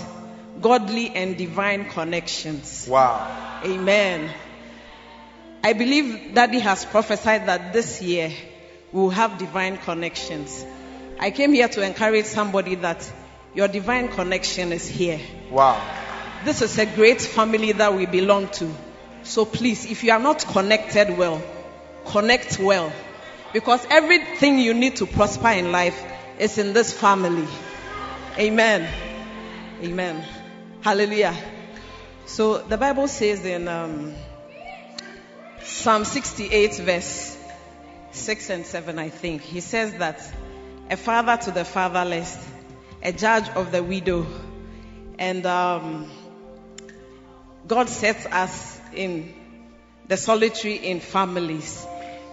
godly 0.63 1.11
and 1.11 1.37
divine 1.37 1.91
connections. 1.91 2.89
Wow. 2.89 3.61
Amen. 3.63 4.31
I 5.63 5.75
believe 5.75 6.35
Daddy 6.35 6.61
has 6.61 6.87
prophesied 6.87 7.45
that 7.47 7.75
this 7.75 8.01
year 8.01 8.33
will 8.93 9.11
have 9.11 9.39
divine 9.39 9.79
connections. 9.79 10.65
I 11.19 11.31
came 11.31 11.53
here 11.53 11.69
to 11.69 11.83
encourage 11.83 12.27
somebody 12.27 12.75
that 12.77 13.11
your 13.55 13.69
divine 13.69 14.09
connection 14.09 14.73
is 14.73 14.87
here. 14.89 15.21
Wow. 15.51 15.81
This 16.45 16.63
is 16.63 16.79
a 16.79 16.87
great 16.87 17.21
family 17.21 17.73
that 17.73 17.95
we 17.95 18.07
belong 18.07 18.49
to. 18.49 18.73
So 19.23 19.45
please, 19.45 19.87
if 19.87 20.03
you 20.03 20.13
are 20.13 20.19
not 20.19 20.45
connected 20.47 21.17
well, 21.17 21.43
connect 22.07 22.59
well. 22.59 22.93
Because 23.53 23.87
everything 23.91 24.59
you 24.59 24.75
need 24.75 24.97
to 24.97 25.07
prosper 25.07 25.49
in 25.49 25.71
life 25.71 26.03
is 26.39 26.59
in 26.59 26.73
this 26.73 26.93
family. 26.93 27.47
Amen. 28.39 28.89
Amen. 29.83 30.25
Hallelujah. 30.81 31.37
So 32.25 32.59
the 32.59 32.79
Bible 32.79 33.09
says 33.09 33.45
in 33.45 33.69
um, 33.69 34.15
Psalm 35.63 36.05
68, 36.05 36.77
verse 36.77 37.37
6 38.13 38.51
and 38.51 38.67
7, 38.67 38.99
I 38.99 39.09
think, 39.09 39.43
he 39.43 39.61
says 39.61 39.95
that 39.95 40.21
a 40.91 40.97
father 40.97 41.37
to 41.45 41.51
the 41.51 41.65
fatherless, 41.65 42.37
a 43.03 43.13
judge 43.13 43.49
of 43.51 43.73
the 43.73 43.83
widow, 43.83 44.27
and 45.19 45.47
um, 45.47 46.11
God 47.67 47.89
sets 47.89 48.27
us 48.27 48.81
in 48.95 49.35
the 50.09 50.17
solitary 50.17 50.75
in 50.75 51.01
families. 51.01 51.87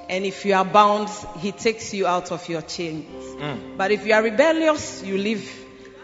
And 0.10 0.26
if 0.26 0.44
you 0.44 0.56
are 0.56 0.66
bound, 0.66 1.10
He 1.38 1.52
takes 1.52 1.94
you 1.94 2.08
out 2.08 2.32
of 2.32 2.50
your 2.50 2.62
chains. 2.64 3.08
But 3.78 3.92
if 3.92 4.06
you 4.06 4.14
are 4.14 4.24
rebellious, 4.24 5.04
you 5.04 5.18
live 5.18 5.48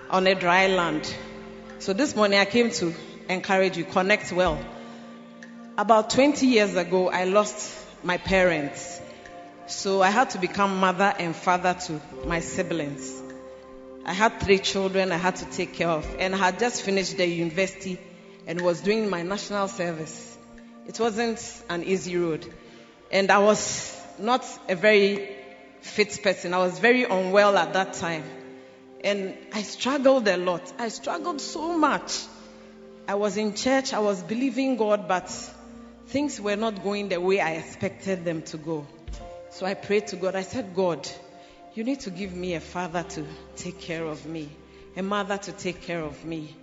on 0.10 0.28
a 0.28 0.36
dry 0.36 0.68
land. 0.68 1.14
So 1.80 1.94
this 1.94 2.16
morning 2.16 2.40
I 2.40 2.46
came 2.46 2.70
to 2.72 2.94
encourage 3.30 3.78
you, 3.78 3.84
connect 3.84 4.32
well. 4.32 4.64
About 5.78 6.12
20 6.12 6.46
years 6.48 6.76
ago, 6.76 7.10
I 7.10 7.26
lost 7.26 7.76
my 8.04 8.18
parents. 8.18 8.95
So 9.68 10.04
I 10.04 10.12
had 10.12 10.30
to 10.32 10.38
become 10.38 10.80
mother 10.80 11.12
and 11.18 11.36
father 11.36 11.74
to 11.88 12.00
my 12.26 12.40
siblings. 12.40 13.22
I 14.06 14.14
had 14.14 14.40
three 14.40 14.60
children 14.60 15.12
I 15.12 15.18
had 15.18 15.38
to 15.38 15.46
take 15.46 15.74
care 15.74 15.90
of, 15.90 16.06
and 16.20 16.36
I 16.36 16.38
had 16.38 16.60
just 16.60 16.84
finished 16.84 17.18
the 17.18 17.26
university 17.26 18.00
and 18.46 18.62
was 18.62 18.82
doing 18.82 19.10
my 19.10 19.24
national 19.24 19.68
service. 19.68 20.38
It 20.86 21.00
wasn't 21.00 21.40
an 21.68 21.84
easy 21.84 22.16
road, 22.16 22.46
and 23.10 23.32
I 23.32 23.40
was 23.40 24.00
not 24.20 24.46
a 24.70 24.76
very 24.76 25.36
fit 25.82 26.22
person. 26.22 26.54
I 26.54 26.60
was 26.60 26.78
very 26.78 27.04
unwell 27.04 27.58
at 27.58 27.74
that 27.74 27.94
time, 27.94 28.24
and 29.04 29.36
I 29.52 29.64
struggled 29.64 30.28
a 30.28 30.38
lot. 30.38 30.72
I 30.78 30.90
struggled 30.90 31.42
so 31.42 31.76
much. 31.76 32.26
I 33.08 33.16
was 33.16 33.38
in 33.38 33.56
church, 33.56 33.94
I 33.94 34.00
was 34.00 34.22
believing 34.22 34.78
God, 34.78 35.08
but 35.08 35.30
things 36.08 36.40
were 36.40 36.56
not 36.56 36.84
going 36.84 37.10
the 37.10 37.20
way 37.20 37.40
I 37.40 37.54
expected 37.54 38.26
them 38.26 38.44
to 38.44 38.58
go. 38.58 38.86
So 39.56 39.66
I 39.66 39.74
prayed 39.74 40.08
to 40.08 40.18
God. 40.18 40.36
I 40.36 40.42
said, 40.42 40.76
God, 40.76 41.08
you 41.76 41.86
need 41.86 42.02
to 42.02 42.10
give 42.10 42.34
me 42.34 42.56
a 42.56 42.60
father 42.60 43.04
to 43.04 43.26
take 43.56 43.80
care 43.80 44.04
of 44.04 44.26
me, 44.26 44.50
a 44.98 45.02
mother 45.02 45.38
to 45.38 45.52
take 45.54 45.82
care 45.82 46.02
of 46.02 46.26
me. 46.26 46.54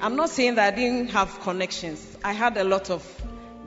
I'm 0.00 0.16
not 0.16 0.30
saying 0.30 0.56
that 0.56 0.74
I 0.74 0.76
didn't 0.76 1.10
have 1.10 1.38
connections. 1.42 2.04
I 2.24 2.32
had 2.32 2.56
a 2.56 2.64
lot 2.64 2.90
of 2.90 3.06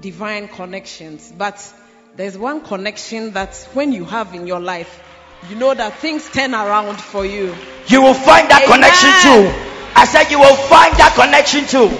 divine 0.01 0.49
connections, 0.49 1.31
but 1.37 1.73
there's 2.17 2.37
one 2.37 2.59
connection 2.59 3.31
that 3.31 3.55
when 3.71 3.93
you 3.93 4.03
have 4.03 4.35
in 4.35 4.45
your 4.45 4.59
life, 4.59 5.01
you 5.49 5.55
know 5.55 5.73
that 5.73 5.99
things 5.99 6.29
turn 6.29 6.53
around 6.53 6.99
for 6.99 7.25
you. 7.25 7.55
You 7.87 8.01
will 8.01 8.13
find 8.13 8.51
that 8.51 8.63
Amen. 8.65 8.75
connection 8.75 9.09
too. 9.23 9.95
I 9.95 10.03
said, 10.03 10.29
You 10.29 10.39
will 10.39 10.55
find 10.67 10.93
that 10.95 11.13
connection 11.15 11.65
too. 11.65 11.97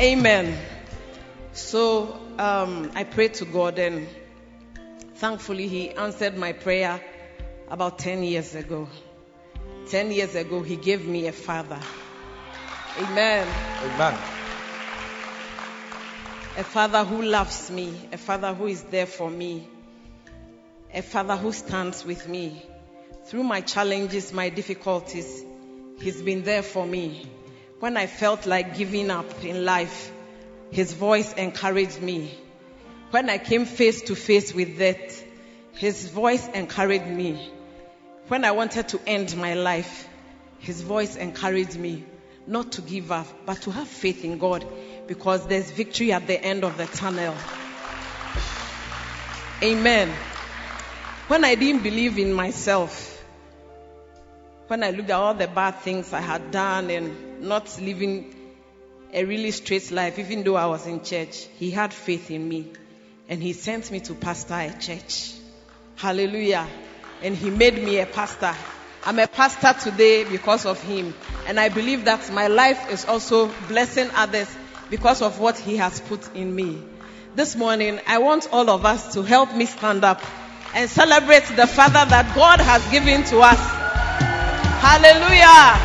Amen. 0.00 0.56
So 1.54 2.20
um, 2.38 2.92
I 2.94 3.02
prayed 3.02 3.34
to 3.34 3.44
God, 3.46 3.80
and 3.80 4.06
thankfully, 5.20 5.68
He 5.68 5.90
answered 5.90 6.36
my 6.36 6.52
prayer 6.52 6.98
about 7.68 7.98
10 7.98 8.22
years 8.22 8.54
ago. 8.54 8.88
10 9.90 10.12
years 10.12 10.34
ago, 10.34 10.62
He 10.62 10.76
gave 10.76 11.06
me 11.06 11.26
a 11.26 11.32
father. 11.32 11.78
Amen. 12.98 13.46
Amen. 13.84 14.14
A 16.56 16.64
father 16.64 17.04
who 17.04 17.22
loves 17.22 17.70
me, 17.70 17.94
a 18.12 18.18
father 18.18 18.54
who 18.54 18.66
is 18.66 18.82
there 18.84 19.06
for 19.06 19.30
me, 19.30 19.68
a 20.92 21.02
father 21.02 21.36
who 21.36 21.52
stands 21.52 22.04
with 22.04 22.26
me. 22.26 22.62
Through 23.26 23.44
my 23.44 23.60
challenges, 23.60 24.32
my 24.32 24.48
difficulties, 24.48 25.44
He's 26.00 26.22
been 26.22 26.42
there 26.44 26.62
for 26.62 26.86
me. 26.86 27.26
When 27.78 27.98
I 27.98 28.06
felt 28.06 28.46
like 28.46 28.78
giving 28.78 29.10
up 29.10 29.44
in 29.44 29.66
life, 29.66 30.10
His 30.70 30.94
voice 30.94 31.34
encouraged 31.34 32.00
me. 32.00 32.38
When 33.10 33.28
I 33.28 33.38
came 33.38 33.64
face 33.64 34.02
to 34.02 34.14
face 34.14 34.54
with 34.54 34.78
death, 34.78 35.24
His 35.72 36.08
voice 36.08 36.46
encouraged 36.54 37.08
me. 37.08 37.50
When 38.28 38.44
I 38.44 38.52
wanted 38.52 38.86
to 38.88 39.00
end 39.04 39.36
my 39.36 39.54
life, 39.54 40.08
His 40.60 40.82
voice 40.82 41.16
encouraged 41.16 41.76
me 41.76 42.04
not 42.46 42.70
to 42.72 42.82
give 42.82 43.10
up, 43.10 43.26
but 43.46 43.62
to 43.62 43.72
have 43.72 43.88
faith 43.88 44.24
in 44.24 44.38
God 44.38 44.64
because 45.08 45.44
there's 45.48 45.72
victory 45.72 46.12
at 46.12 46.28
the 46.28 46.40
end 46.40 46.62
of 46.62 46.76
the 46.76 46.86
tunnel. 46.86 47.34
Amen. 49.60 50.08
When 51.26 51.44
I 51.44 51.56
didn't 51.56 51.82
believe 51.82 52.16
in 52.16 52.32
myself, 52.32 53.24
when 54.68 54.84
I 54.84 54.90
looked 54.90 55.10
at 55.10 55.16
all 55.16 55.34
the 55.34 55.48
bad 55.48 55.80
things 55.80 56.12
I 56.12 56.20
had 56.20 56.52
done 56.52 56.90
and 56.90 57.40
not 57.40 57.76
living 57.80 58.32
a 59.12 59.24
really 59.24 59.50
straight 59.50 59.90
life, 59.90 60.20
even 60.20 60.44
though 60.44 60.54
I 60.54 60.66
was 60.66 60.86
in 60.86 61.02
church, 61.02 61.48
He 61.58 61.72
had 61.72 61.92
faith 61.92 62.30
in 62.30 62.48
me 62.48 62.72
and 63.30 63.42
He 63.42 63.54
sent 63.54 63.90
me 63.90 64.00
to 64.00 64.14
pastor 64.14 64.54
a 64.54 64.76
church. 64.78 65.32
Hallelujah. 65.96 66.66
And 67.22 67.34
He 67.34 67.48
made 67.48 67.82
me 67.82 68.00
a 68.00 68.06
pastor. 68.06 68.54
I'm 69.02 69.18
a 69.18 69.26
pastor 69.26 69.72
today 69.90 70.24
because 70.24 70.66
of 70.66 70.82
him. 70.82 71.14
And 71.46 71.58
I 71.58 71.70
believe 71.70 72.04
that 72.04 72.30
my 72.32 72.48
life 72.48 72.90
is 72.90 73.06
also 73.06 73.50
blessing 73.66 74.10
others 74.14 74.48
because 74.90 75.22
of 75.22 75.40
what 75.40 75.58
he 75.58 75.76
has 75.76 76.00
put 76.00 76.34
in 76.36 76.54
me. 76.54 76.82
This 77.34 77.56
morning, 77.56 78.00
I 78.06 78.18
want 78.18 78.48
all 78.52 78.68
of 78.68 78.84
us 78.84 79.14
to 79.14 79.22
help 79.22 79.54
me 79.54 79.64
stand 79.64 80.04
up 80.04 80.20
and 80.74 80.90
celebrate 80.90 81.44
the 81.56 81.66
Father 81.66 82.04
that 82.10 82.34
God 82.34 82.60
has 82.60 82.86
given 82.90 83.24
to 83.24 83.40
us. 83.40 83.58
Hallelujah. 84.82 85.78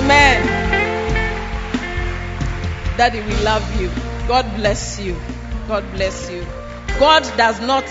Amen. 0.00 0.53
Daddy, 2.96 3.20
we 3.20 3.34
love 3.42 3.80
you. 3.80 3.90
God 4.28 4.54
bless 4.54 5.00
you. 5.00 5.16
God 5.66 5.84
bless 5.92 6.30
you. 6.30 6.46
God 7.00 7.24
does 7.36 7.60
not 7.60 7.84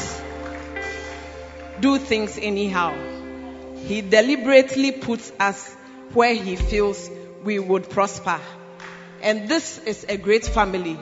do 1.81 1.97
things 1.97 2.39
anyhow. 2.41 2.95
He 3.75 3.99
deliberately 3.99 4.93
puts 4.93 5.29
us 5.41 5.73
where 6.13 6.33
He 6.33 6.55
feels 6.55 7.11
we 7.43 7.59
would 7.59 7.89
prosper. 7.89 8.39
And 9.21 9.49
this 9.49 9.77
is 9.79 10.05
a 10.07 10.15
great 10.15 10.45
family. 10.45 10.97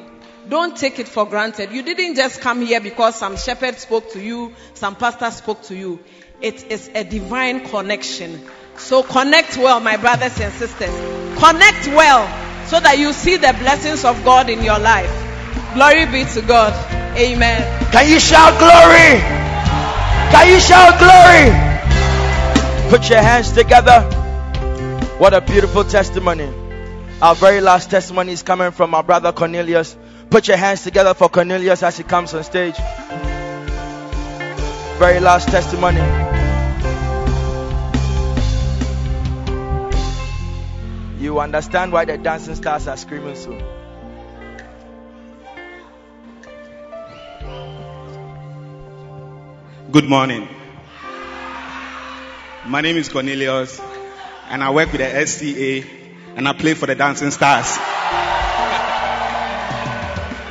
Don't 0.49 0.76
take 0.76 0.97
it 0.97 1.08
for 1.08 1.28
granted. 1.28 1.72
You 1.72 1.84
didn't 1.84 2.16
just 2.16 2.41
come 2.41 2.66
here 2.66 2.82
because 2.82 3.16
some 3.16 3.38
shepherd 3.38 3.78
spoke 3.78 4.14
to 4.14 4.20
you, 4.20 4.56
some 4.74 4.95
pastor 4.95 5.30
spoke 5.30 5.62
to 5.64 5.76
you. 5.76 5.99
It 6.41 6.72
is 6.72 6.89
a 6.95 7.04
divine 7.04 7.68
connection. 7.68 8.49
So 8.78 9.04
connect 9.04 9.58
well, 9.58 9.80
my 9.80 9.97
brothers 9.97 10.39
and 10.39 10.52
sisters. 10.54 11.38
Connect 11.38 11.86
well 11.89 12.51
so 12.72 12.80
that 12.80 12.97
you 12.97 13.11
see 13.11 13.36
the 13.36 13.53
blessings 13.59 14.05
of 14.05 14.24
God 14.24 14.49
in 14.49 14.63
your 14.63 14.80
life. 14.80 15.11
Glory 15.74 16.05
be 16.05 16.24
to 16.32 16.41
God. 16.41 16.72
Amen. 17.17 17.91
Can 17.91 18.07
you 18.07 18.17
shout 18.17 18.57
glory? 18.57 19.19
Can 20.32 20.47
you 20.47 20.57
shout 20.61 20.95
glory? 20.95 21.51
Put 22.89 23.09
your 23.09 23.19
hands 23.22 23.51
together. 23.51 24.03
What 25.19 25.34
a 25.34 25.41
beautiful 25.41 25.84
testimony. 25.84 26.49
Our 27.22 27.36
very 27.36 27.59
last 27.59 27.91
testimony 27.91 28.32
is 28.32 28.41
coming 28.41 28.72
from 28.72 28.95
our 28.95 29.03
brother 29.03 29.34
Cornelius. 29.34 29.97
Put 30.30 30.47
your 30.47 30.55
hands 30.55 30.82
together 30.82 31.13
for 31.13 31.28
Cornelius 31.28 31.84
as 31.84 31.97
he 31.97 32.03
comes 32.03 32.34
on 32.34 32.45
stage. 32.45 32.78
Very 34.97 35.19
last 35.19 35.49
testimony. 35.49 36.30
You 41.22 41.39
understand 41.39 41.93
why 41.93 42.05
the 42.05 42.17
dancing 42.17 42.55
stars 42.55 42.88
are 42.88 42.97
screaming 42.97 43.36
so. 43.36 43.51
Good 49.91 50.05
morning. 50.05 50.47
My 52.65 52.82
name 52.82 52.97
is 52.97 53.07
Cornelius, 53.07 53.80
and 54.49 54.63
I 54.63 54.72
work 54.72 54.91
with 54.91 55.01
the 55.01 55.28
SCA, 55.28 55.88
and 56.38 56.47
I 56.47 56.53
play 56.53 56.74
for 56.74 56.88
the 56.88 56.95
Dancing 56.95 57.30
Stars. 57.30 57.78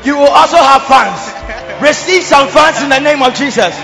You 0.07 0.19
will 0.19 0.29
also 0.29 0.57
have 0.57 0.85
fans. 0.85 1.83
Receive 1.83 2.23
some 2.23 2.47
fans 2.47 2.81
in 2.81 2.91
the 2.91 3.01
name 3.01 3.25
of 3.25 3.35
Jesus. 3.35 3.75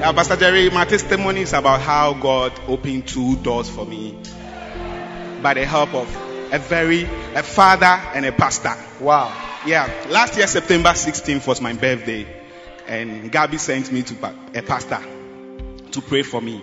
Yeah, 0.00 0.10
Pastor 0.12 0.34
Jerry, 0.34 0.70
my 0.70 0.86
testimony 0.86 1.42
is 1.42 1.52
about 1.52 1.82
how 1.82 2.14
God 2.14 2.52
opened 2.66 3.06
two 3.06 3.36
doors 3.36 3.70
for 3.70 3.86
me 3.86 4.18
by 5.42 5.54
the 5.54 5.64
help 5.64 5.94
of 5.94 6.08
a 6.52 6.58
very 6.58 7.04
a 7.34 7.42
father 7.42 7.86
and 8.14 8.24
a 8.26 8.32
pastor. 8.32 8.74
Wow. 9.02 9.32
Yeah, 9.66 9.90
last 10.08 10.36
year 10.36 10.46
September 10.46 10.90
16th 10.90 11.46
was 11.46 11.60
my 11.60 11.72
birthday, 11.74 12.26
and 12.86 13.30
Gabby 13.30 13.58
sent 13.58 13.92
me 13.92 14.02
to 14.02 14.14
pa- 14.14 14.34
a 14.54 14.62
pastor 14.62 14.98
to 15.92 16.00
pray 16.00 16.22
for 16.22 16.40
me. 16.40 16.62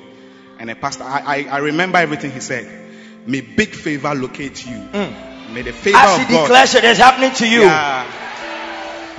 And 0.60 0.70
a 0.72 0.76
pastor, 0.76 1.04
I, 1.04 1.22
I, 1.22 1.44
I 1.52 1.58
remember 1.60 2.00
everything 2.00 2.32
he 2.32 2.40
said. 2.40 2.86
May 3.28 3.42
big 3.42 3.70
favor 3.76 4.16
locate 4.16 4.66
you. 4.66 4.76
Mm. 4.78 5.54
May 5.54 5.62
the 5.62 5.74
favor 5.74 5.98
As 5.98 6.20
of 6.20 6.28
he 6.28 6.34
God. 6.34 6.42
declares 6.44 6.76
it 6.76 6.84
is 6.86 6.98
happening 6.98 7.32
to 7.34 7.48
you. 7.48 7.62
Yeah. 7.62 8.06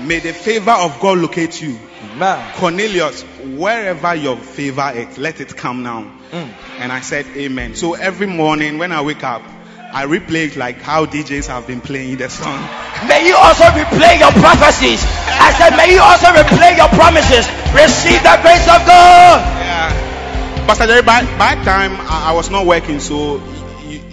May 0.01 0.21
the 0.21 0.33
favor 0.33 0.71
of 0.71 1.01
God 1.01 1.19
locate 1.19 1.61
you. 1.61 1.79
Man. 2.17 2.55
Cornelius, 2.55 3.23
wherever 3.57 4.15
your 4.15 4.37
favor 4.37 4.93
is, 4.95 5.19
let 5.19 5.41
it 5.41 5.57
come 5.57 5.83
now. 5.83 6.03
Mm. 6.31 6.53
And 6.79 6.93
I 6.93 7.01
said, 7.01 7.27
Amen. 7.27 7.75
So 7.75 7.95
every 7.95 8.27
morning 8.27 8.79
when 8.79 8.93
I 8.93 9.03
wake 9.03 9.25
up, 9.25 9.43
I 9.91 10.05
replay 10.05 10.49
it 10.49 10.57
like 10.57 10.83
how 10.83 11.07
DJs 11.07 11.47
have 11.49 11.67
been 11.67 11.81
playing 11.81 12.19
the 12.19 12.29
song. 12.29 12.61
May 13.09 13.27
you 13.27 13.35
also 13.35 13.65
replay 13.73 14.21
your 14.21 14.31
prophecies. 14.33 15.01
I 15.41 15.55
said, 15.57 15.77
may 15.81 15.95
you 15.95 16.01
also 16.01 16.29
replay 16.29 16.77
your 16.77 16.89
promises. 16.93 17.49
Receive 17.73 18.21
the 18.21 18.37
grace 18.45 18.69
of 18.69 18.85
God. 18.85 19.41
Yeah. 19.65 20.67
Pastor 20.67 20.87
Jerry, 20.87 21.01
by, 21.03 21.23
by 21.39 21.55
time 21.65 21.97
I, 22.05 22.29
I 22.29 22.33
was 22.33 22.51
not 22.51 22.67
working, 22.67 23.01
so 23.01 23.41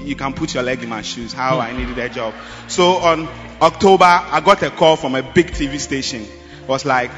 you, 0.05 0.15
can 0.15 0.33
put 0.33 0.53
your 0.53 0.63
leg 0.63 0.83
in 0.83 0.89
my 0.89 1.01
shoes. 1.01 1.33
How 1.33 1.59
I 1.59 1.75
needed 1.75 1.97
a 1.97 2.09
job. 2.09 2.33
So 2.67 2.97
on 2.97 3.27
October, 3.61 4.05
I 4.05 4.41
got 4.41 4.63
a 4.63 4.69
call 4.69 4.95
from 4.95 5.15
a 5.15 5.23
big 5.23 5.47
TV 5.47 5.79
station. 5.79 6.21
It 6.21 6.67
was 6.67 6.85
like, 6.85 7.11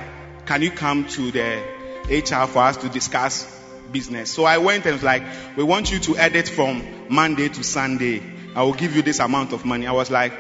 can 0.46 0.62
you 0.62 0.72
come 0.72 1.06
to 1.10 1.32
the 1.32 1.62
HR 2.10 2.48
for 2.48 2.60
us 2.60 2.78
to 2.78 2.90
discuss 2.90 3.46
business? 3.92 4.32
So 4.32 4.46
I 4.46 4.58
went 4.58 4.86
and 4.86 4.94
was 4.94 5.04
like, 5.04 5.24
we 5.56 5.64
want 5.64 5.92
you 5.92 6.00
to 6.00 6.18
edit 6.18 6.48
from 6.48 6.84
Monday 7.10 7.50
to 7.50 7.64
Sunday. 7.64 8.22
I 8.56 8.64
will 8.64 8.74
give 8.74 8.96
you 8.96 9.02
this 9.02 9.20
amount 9.20 9.54
of 9.54 9.66
money. 9.66 9.88
I 9.88 9.92
was 9.92 10.10
like, 10.10 10.34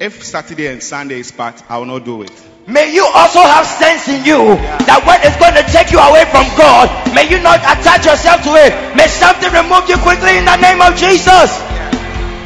if 0.00 0.24
Saturday 0.24 0.66
and 0.68 0.82
Sunday 0.82 1.20
is 1.20 1.30
part, 1.30 1.62
I 1.70 1.78
will 1.78 1.86
not 1.86 2.04
do 2.04 2.22
it. 2.22 2.32
May 2.66 2.94
you 2.94 3.04
also 3.14 3.40
have 3.40 3.66
sense 3.66 4.08
in 4.08 4.24
you 4.24 4.56
that 4.88 5.02
when 5.04 5.18
it's 5.26 5.36
going 5.36 5.58
to 5.58 5.64
take 5.68 5.92
you 5.92 5.98
away 5.98 6.24
from 6.30 6.46
God, 6.56 6.88
may 7.12 7.28
you 7.28 7.42
not 7.42 7.60
attach 7.60 8.06
yourself 8.06 8.40
to 8.46 8.52
it. 8.56 8.72
May 8.96 9.08
something 9.08 9.50
remove 9.52 9.88
you 9.88 9.98
quickly 10.00 10.38
in 10.38 10.46
the 10.46 10.56
name 10.56 10.80
of 10.80 10.96
Jesus. 10.96 11.79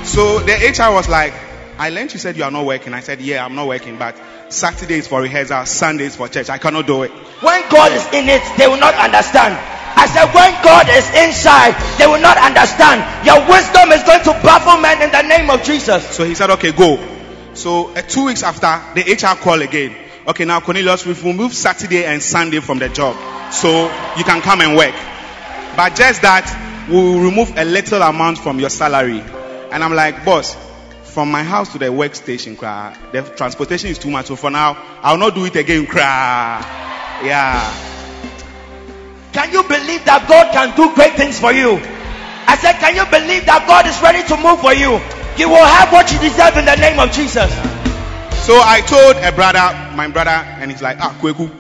So 0.04 0.38
the 0.40 0.52
HR 0.52 0.92
was 0.92 1.08
like, 1.08 1.32
I 1.78 1.90
learned 1.90 2.12
you 2.12 2.20
said 2.20 2.36
you 2.36 2.44
are 2.44 2.50
not 2.50 2.66
working. 2.66 2.94
I 2.94 3.00
said, 3.00 3.20
yeah, 3.20 3.44
I'm 3.44 3.54
not 3.54 3.66
working, 3.66 3.98
but 3.98 4.16
Saturday 4.48 4.98
is 4.98 5.08
for 5.08 5.20
rehearsal, 5.22 5.66
Sunday 5.66 6.04
is 6.04 6.14
for 6.14 6.28
church. 6.28 6.50
I 6.50 6.58
cannot 6.58 6.86
do 6.86 7.02
it. 7.02 7.10
When 7.40 7.68
God 7.68 7.90
is 7.92 8.06
in 8.12 8.28
it, 8.28 8.42
they 8.56 8.68
will 8.68 8.78
not 8.78 8.94
understand. 8.94 9.58
I 9.96 10.06
said, 10.06 10.26
when 10.34 10.52
God 10.62 10.86
is 10.90 11.06
inside, 11.16 11.74
they 11.98 12.06
will 12.06 12.20
not 12.20 12.36
understand. 12.36 13.02
Your 13.26 13.40
wisdom 13.48 13.90
is 13.90 14.02
going 14.04 14.22
to 14.24 14.32
baffle 14.44 14.80
men 14.80 15.02
in 15.02 15.10
the 15.10 15.22
name 15.22 15.50
of 15.50 15.62
Jesus. 15.64 16.06
So 16.10 16.24
he 16.24 16.34
said, 16.34 16.50
okay, 16.50 16.72
go. 16.72 16.98
So 17.54 17.88
uh, 17.94 18.02
two 18.02 18.26
weeks 18.26 18.42
after, 18.42 18.82
the 18.94 19.12
HR 19.14 19.40
call 19.40 19.62
again. 19.62 19.96
Okay, 20.26 20.44
now 20.44 20.60
Cornelius, 20.60 21.06
we've 21.06 21.24
removed 21.24 21.54
Saturday 21.54 22.04
and 22.04 22.22
Sunday 22.22 22.60
from 22.60 22.78
the 22.78 22.88
job. 22.88 23.16
So 23.52 23.84
you 24.16 24.24
can 24.24 24.42
come 24.42 24.60
and 24.60 24.76
work. 24.76 24.94
But 25.76 25.96
just 25.96 26.22
that, 26.22 26.46
we 26.88 26.94
will 26.94 27.20
remove 27.20 27.56
a 27.56 27.64
little 27.64 28.02
amount 28.02 28.38
from 28.38 28.60
your 28.60 28.70
salary. 28.70 29.22
And 29.74 29.82
I'm 29.82 29.92
like, 29.92 30.24
boss, 30.24 30.56
from 31.02 31.32
my 31.32 31.42
house 31.42 31.72
to 31.72 31.78
the 31.78 31.86
workstation, 31.86 32.56
cry, 32.56 32.96
the 33.10 33.22
transportation 33.22 33.90
is 33.90 33.98
too 33.98 34.08
much. 34.08 34.26
So 34.26 34.36
for 34.36 34.48
now, 34.48 34.78
I'll 35.02 35.18
not 35.18 35.34
do 35.34 35.44
it 35.46 35.56
again, 35.56 35.86
cry. 35.86 36.62
Yeah. 37.24 37.58
Can 39.32 39.50
you 39.50 39.64
believe 39.64 40.04
that 40.04 40.26
God 40.28 40.52
can 40.52 40.76
do 40.76 40.94
great 40.94 41.14
things 41.14 41.40
for 41.40 41.50
you? 41.50 41.82
I 42.46 42.56
said, 42.56 42.78
can 42.78 42.94
you 42.94 43.04
believe 43.06 43.46
that 43.46 43.66
God 43.66 43.84
is 43.90 43.98
ready 44.00 44.22
to 44.28 44.36
move 44.38 44.60
for 44.60 44.72
you? 44.72 45.02
You 45.42 45.50
will 45.50 45.66
have 45.66 45.90
what 45.90 46.06
you 46.12 46.20
deserve 46.20 46.54
in 46.56 46.66
the 46.66 46.76
name 46.76 47.00
of 47.00 47.10
Jesus. 47.10 47.50
So 48.46 48.54
I 48.54 48.80
told 48.86 49.16
a 49.16 49.32
brother, 49.32 49.74
my 49.96 50.06
brother, 50.06 50.30
and 50.30 50.70
he's 50.70 50.82
like, 50.82 50.98
ah, 51.00 51.18
Kweku. 51.20 51.50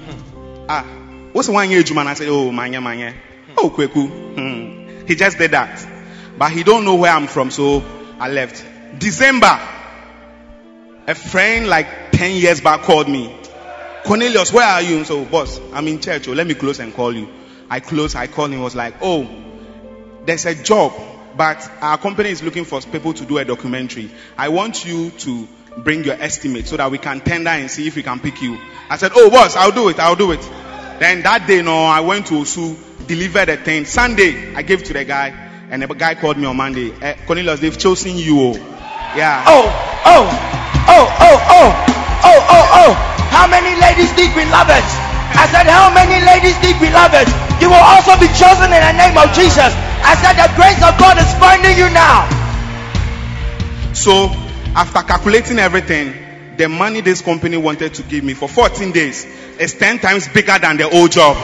Ah, 0.68 0.84
what's 1.32 1.48
the 1.48 1.52
one 1.52 1.68
year 1.68 1.82
man? 1.92 2.06
I 2.06 2.14
said, 2.14 2.28
oh, 2.28 2.52
manya, 2.52 2.80
manya. 2.80 3.12
Oh, 3.58 3.70
Kweku. 3.70 4.06
Hmm. 4.06 5.04
He 5.04 5.16
just 5.16 5.36
did 5.36 5.50
that. 5.50 5.84
But 6.38 6.52
he 6.52 6.62
don't 6.62 6.84
know 6.84 6.94
where 6.94 7.10
I'm 7.10 7.26
from, 7.26 7.50
so 7.50 7.82
I 8.18 8.28
left. 8.28 8.64
December, 8.98 9.60
a 11.06 11.14
friend 11.14 11.68
like 11.68 12.12
10 12.12 12.36
years 12.36 12.60
back 12.60 12.82
called 12.82 13.08
me. 13.08 13.34
Cornelius, 14.04 14.52
where 14.52 14.66
are 14.66 14.82
you? 14.82 15.04
So, 15.04 15.24
boss, 15.24 15.60
I'm 15.72 15.88
in 15.88 16.00
church. 16.00 16.28
Let 16.28 16.46
me 16.46 16.54
close 16.54 16.78
and 16.78 16.94
call 16.94 17.14
you. 17.14 17.28
I 17.70 17.80
closed, 17.80 18.16
I 18.16 18.26
called 18.26 18.50
him, 18.50 18.60
was 18.60 18.74
like, 18.74 18.94
oh, 19.00 19.28
there's 20.26 20.46
a 20.46 20.54
job, 20.54 20.92
but 21.36 21.68
our 21.80 21.98
company 21.98 22.30
is 22.30 22.42
looking 22.42 22.64
for 22.64 22.80
people 22.82 23.14
to 23.14 23.24
do 23.24 23.38
a 23.38 23.44
documentary. 23.44 24.10
I 24.36 24.50
want 24.50 24.84
you 24.84 25.10
to 25.10 25.48
bring 25.78 26.04
your 26.04 26.14
estimate 26.14 26.68
so 26.68 26.76
that 26.76 26.90
we 26.90 26.98
can 26.98 27.20
tender 27.20 27.50
and 27.50 27.70
see 27.70 27.86
if 27.86 27.96
we 27.96 28.02
can 28.02 28.20
pick 28.20 28.40
you. 28.42 28.58
I 28.88 28.96
said, 28.96 29.12
oh, 29.14 29.30
boss, 29.30 29.56
I'll 29.56 29.72
do 29.72 29.88
it, 29.88 29.98
I'll 29.98 30.16
do 30.16 30.32
it. 30.32 30.42
Then 31.00 31.22
that 31.22 31.46
day, 31.48 31.62
no, 31.62 31.84
I 31.84 32.00
went 32.00 32.26
to 32.26 32.34
Osu, 32.34 32.76
delivered 33.06 33.46
the 33.46 33.56
thing. 33.56 33.84
Sunday, 33.84 34.54
I 34.54 34.62
gave 34.62 34.84
to 34.84 34.92
the 34.92 35.04
guy, 35.04 35.43
and 35.70 35.82
a 35.82 35.86
guy 35.94 36.14
called 36.14 36.36
me 36.36 36.46
on 36.46 36.56
Monday. 36.56 36.92
Eh, 37.00 37.14
Cornelius, 37.26 37.60
they've 37.60 37.78
chosen 37.78 38.16
you. 38.16 38.38
Oh. 38.38 38.54
Yeah. 39.16 39.44
Oh, 39.46 39.66
oh, 40.04 40.26
oh, 40.88 41.06
oh, 41.20 41.38
oh, 41.48 41.70
oh, 42.24 42.40
oh, 42.50 42.66
oh. 42.82 42.92
How 43.30 43.46
many 43.46 43.78
ladies 43.80 44.10
need 44.16 44.34
beloveds? 44.34 44.90
I 45.34 45.46
said, 45.50 45.66
How 45.66 45.90
many 45.90 46.18
ladies 46.24 46.58
need 46.62 46.78
beloveds? 46.78 47.30
You 47.62 47.70
will 47.70 47.86
also 47.94 48.18
be 48.18 48.26
chosen 48.34 48.70
in 48.70 48.82
the 48.82 48.94
name 48.98 49.16
of 49.18 49.30
Jesus. 49.34 49.70
I 50.02 50.14
said, 50.18 50.34
The 50.38 50.50
grace 50.58 50.82
of 50.82 50.98
God 50.98 51.18
is 51.18 51.30
finding 51.38 51.78
you 51.78 51.90
now. 51.90 52.26
So, 53.94 54.30
after 54.74 55.02
calculating 55.02 55.58
everything, 55.58 56.14
the 56.56 56.68
money 56.68 57.00
this 57.00 57.22
company 57.22 57.56
wanted 57.56 57.94
to 57.94 58.02
give 58.02 58.22
me 58.22 58.34
for 58.34 58.48
14 58.48 58.92
days 58.92 59.24
is 59.58 59.74
10 59.74 59.98
times 59.98 60.28
bigger 60.28 60.58
than 60.58 60.76
the 60.76 60.90
old 60.90 61.10
job. 61.10 61.36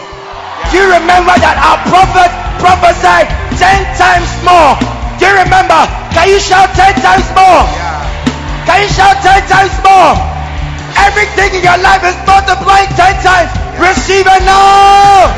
Do 0.70 0.76
you 0.76 0.86
remember 0.86 1.34
that 1.38 1.56
our 1.58 1.78
prophet 1.86 2.49
prophesied 2.60 3.28
ten 3.56 3.80
times 3.96 4.30
more? 4.44 4.76
Do 5.18 5.26
you 5.26 5.36
remember? 5.40 5.80
Can 6.12 6.28
you 6.28 6.38
shout 6.40 6.70
ten 6.76 6.94
times 7.00 7.26
more? 7.32 7.64
Can 8.68 8.84
you 8.84 8.90
shout 8.92 9.16
ten 9.24 9.40
times 9.48 9.74
more? 9.82 10.12
Everything 11.00 11.58
in 11.58 11.62
your 11.64 11.80
life 11.80 12.04
is 12.04 12.16
multiplying 12.28 12.88
ten 12.94 13.16
times. 13.24 13.50
Receive 13.80 14.28
it 14.28 14.42
now. 14.44 15.32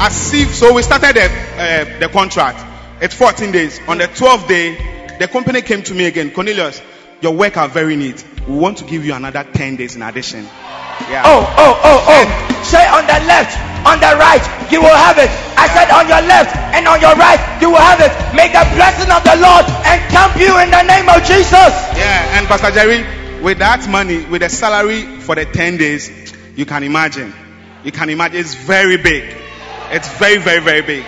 As 0.00 0.32
if 0.32 0.54
so, 0.54 0.72
we 0.74 0.82
started 0.82 1.14
the, 1.14 1.28
uh, 1.60 1.98
the 2.00 2.08
contract. 2.08 2.64
It's 3.02 3.14
14 3.14 3.52
days. 3.52 3.78
On 3.86 3.98
the 3.98 4.08
12th 4.08 4.48
day, 4.48 5.16
the 5.18 5.28
company 5.28 5.60
came 5.60 5.82
to 5.82 5.94
me 5.94 6.06
again. 6.06 6.30
Cornelius, 6.30 6.80
your 7.20 7.34
work 7.34 7.58
are 7.58 7.68
very 7.68 7.96
neat. 7.96 8.24
We 8.48 8.56
want 8.56 8.78
to 8.78 8.84
give 8.84 9.04
you 9.04 9.12
another 9.12 9.44
10 9.44 9.76
days 9.76 9.96
in 9.96 10.02
addition. 10.02 10.44
Yeah. 11.08 11.22
Oh, 11.24 11.44
oh, 11.58 11.80
oh, 11.84 12.04
oh. 12.08 12.62
Say 12.64 12.86
on 12.88 13.04
the 13.04 13.20
left, 13.28 13.56
on 13.86 14.00
the 14.00 14.12
right, 14.20 14.42
you 14.70 14.80
will 14.80 14.94
have 14.94 15.16
it. 15.18 15.30
I 15.56 15.68
said 15.72 15.88
on 15.92 16.08
your 16.08 16.22
left 16.24 16.56
and 16.76 16.86
on 16.88 17.00
your 17.00 17.14
right, 17.16 17.40
you 17.60 17.70
will 17.70 17.80
have 17.80 18.00
it. 18.00 18.12
May 18.34 18.48
the 18.48 18.64
blessing 18.76 19.10
of 19.12 19.22
the 19.24 19.36
Lord 19.40 19.64
encamp 19.84 20.36
you 20.36 20.52
in 20.60 20.70
the 20.70 20.82
name 20.84 21.08
of 21.08 21.20
Jesus. 21.24 21.72
Yeah, 21.96 22.38
and 22.38 22.46
Pastor 22.46 22.70
Jerry, 22.70 23.04
with 23.42 23.58
that 23.58 23.88
money, 23.88 24.24
with 24.26 24.42
the 24.42 24.48
salary 24.48 25.02
for 25.20 25.34
the 25.34 25.44
10 25.44 25.76
days, 25.76 26.32
you 26.56 26.66
can 26.66 26.82
imagine. 26.82 27.32
You 27.84 27.92
can 27.92 28.10
imagine 28.10 28.40
it's 28.40 28.54
very 28.54 28.96
big. 28.96 29.36
It's 29.90 30.08
very, 30.18 30.38
very, 30.38 30.60
very 30.60 30.82
big. 30.82 31.04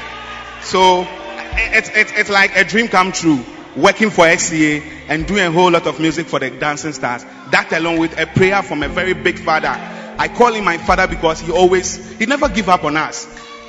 So 0.63 1.07
it's, 1.55 1.91
it's, 1.91 2.13
it's 2.13 2.31
like 2.31 2.57
a 2.57 2.65
dream 2.65 2.89
come 2.89 3.13
true. 3.13 3.45
Working 3.77 4.11
for 4.11 4.27
XCA 4.27 4.83
and 5.09 5.27
doing 5.27 5.45
a 5.45 5.51
whole 5.51 5.71
lot 5.71 5.87
of 5.87 5.99
music 5.99 6.27
for 6.27 6.39
the 6.39 6.51
dancing 6.51 6.93
stars. 6.93 7.25
That 7.51 7.73
along 7.73 7.99
with 7.99 8.19
a 8.19 8.27
prayer 8.27 8.63
from 8.63 8.83
a 8.83 8.89
very 8.89 9.15
big 9.15 9.39
father. 9.39 9.73
I 10.19 10.29
call 10.29 10.53
him 10.53 10.65
my 10.65 10.79
father 10.79 11.07
because 11.07 11.41
he 11.41 11.53
always, 11.53 11.97
he 12.19 12.27
never 12.27 12.49
give 12.49 12.69
up 12.69 12.85
on 12.85 12.97
us. 12.97 13.27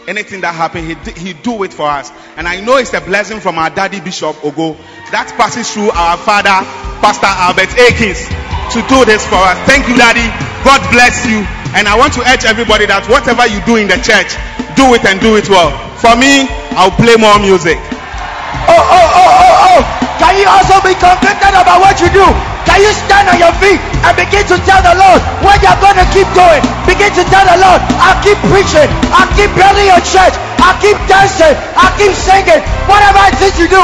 Anything 0.08 0.42
that 0.42 0.54
happen, 0.54 0.84
he, 0.84 0.96
he 1.16 1.32
do 1.32 1.64
it 1.64 1.72
for 1.72 1.88
us. 1.88 2.12
And 2.36 2.48
I 2.48 2.60
know 2.60 2.76
it's 2.76 2.94
a 2.94 3.00
blessing 3.00 3.40
from 3.40 3.58
our 3.58 3.70
daddy 3.70 4.02
Bishop 4.02 4.36
Ogo 4.44 4.76
that 5.16 5.32
passes 5.40 5.72
through 5.72 5.92
our 5.96 6.20
father, 6.20 6.52
Pastor 7.00 7.32
Albert 7.32 7.72
Akins, 7.80 8.28
to 8.76 8.84
do 8.92 9.08
this 9.08 9.24
for 9.24 9.40
us. 9.40 9.56
Thank 9.64 9.88
you, 9.88 9.96
daddy. 9.96 10.28
God 10.68 10.84
bless 10.92 11.24
you. 11.24 11.40
And 11.74 11.88
I 11.88 11.96
want 11.96 12.14
to 12.20 12.22
urge 12.28 12.44
everybody 12.44 12.86
that 12.86 13.08
whatever 13.08 13.48
you 13.48 13.64
do 13.64 13.80
in 13.80 13.88
the 13.88 13.98
church, 14.04 14.36
do 14.76 14.92
it 14.94 15.08
and 15.08 15.24
do 15.24 15.40
it 15.40 15.48
well. 15.48 15.72
For 16.04 16.14
me, 16.20 16.46
I'll 16.76 16.94
play 16.94 17.16
more 17.16 17.40
music. 17.40 17.80
Oh, 18.68 18.76
oh, 18.76 19.08
oh, 19.08 19.32
oh, 19.40 19.56
oh. 19.72 19.82
Can 20.20 20.36
you 20.36 20.48
also 20.52 20.84
be 20.84 20.94
convicted 21.00 21.56
about 21.56 21.80
what 21.80 21.96
you 22.04 22.12
do? 22.12 22.53
Can 22.64 22.80
you 22.82 22.92
stand 22.96 23.30
on 23.30 23.38
your 23.38 23.54
feet 23.60 23.80
and 24.04 24.14
begin 24.16 24.44
to 24.48 24.58
tell 24.64 24.82
the 24.82 24.96
Lord 24.96 25.20
when 25.44 25.58
you're 25.62 25.82
going 25.84 26.00
to 26.00 26.08
keep 26.12 26.28
going? 26.34 26.64
Begin 26.88 27.12
to 27.16 27.24
tell 27.28 27.46
the 27.46 27.58
Lord, 27.60 27.80
I'll 28.00 28.20
keep 28.24 28.40
preaching, 28.50 28.88
I'll 29.14 29.30
keep 29.36 29.52
building 29.54 29.88
your 29.88 30.04
church, 30.04 30.36
I'll 30.64 30.78
keep 30.80 30.98
dancing, 31.06 31.54
I'll 31.76 31.94
keep 32.00 32.16
singing. 32.16 32.64
Whatever 32.90 33.22
it 33.32 33.40
is 33.44 33.56
you 33.60 33.68
do, 33.68 33.84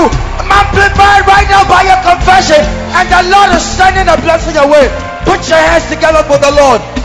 amplify 0.49 1.21
it 1.21 1.25
right 1.29 1.47
now 1.47 1.63
by 1.69 1.85
your 1.85 1.99
confession, 2.01 2.61
and 2.97 3.05
the 3.07 3.21
Lord 3.29 3.53
is 3.53 3.63
sending 3.63 4.07
a 4.09 4.17
blessing 4.19 4.55
your 4.55 4.67
way. 4.67 4.89
Put 5.23 5.45
your 5.47 5.61
hands 5.61 5.85
together 5.87 6.23
for 6.25 6.39
the 6.41 6.51
Lord. 6.51 6.98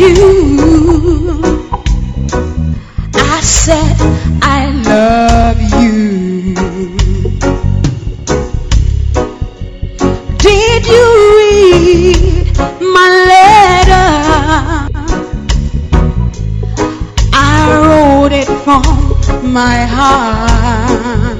You? 0.00 1.42
I 3.14 3.40
said 3.42 3.96
I 4.42 4.70
love 4.92 5.60
you. 5.82 6.54
Did 10.38 10.86
you 10.94 11.06
read 11.38 12.56
my 12.96 13.08
letter? 13.32 14.08
I 17.34 17.60
wrote 17.84 18.32
it 18.32 18.48
from 18.64 18.82
my 19.52 19.84
heart. 19.84 21.38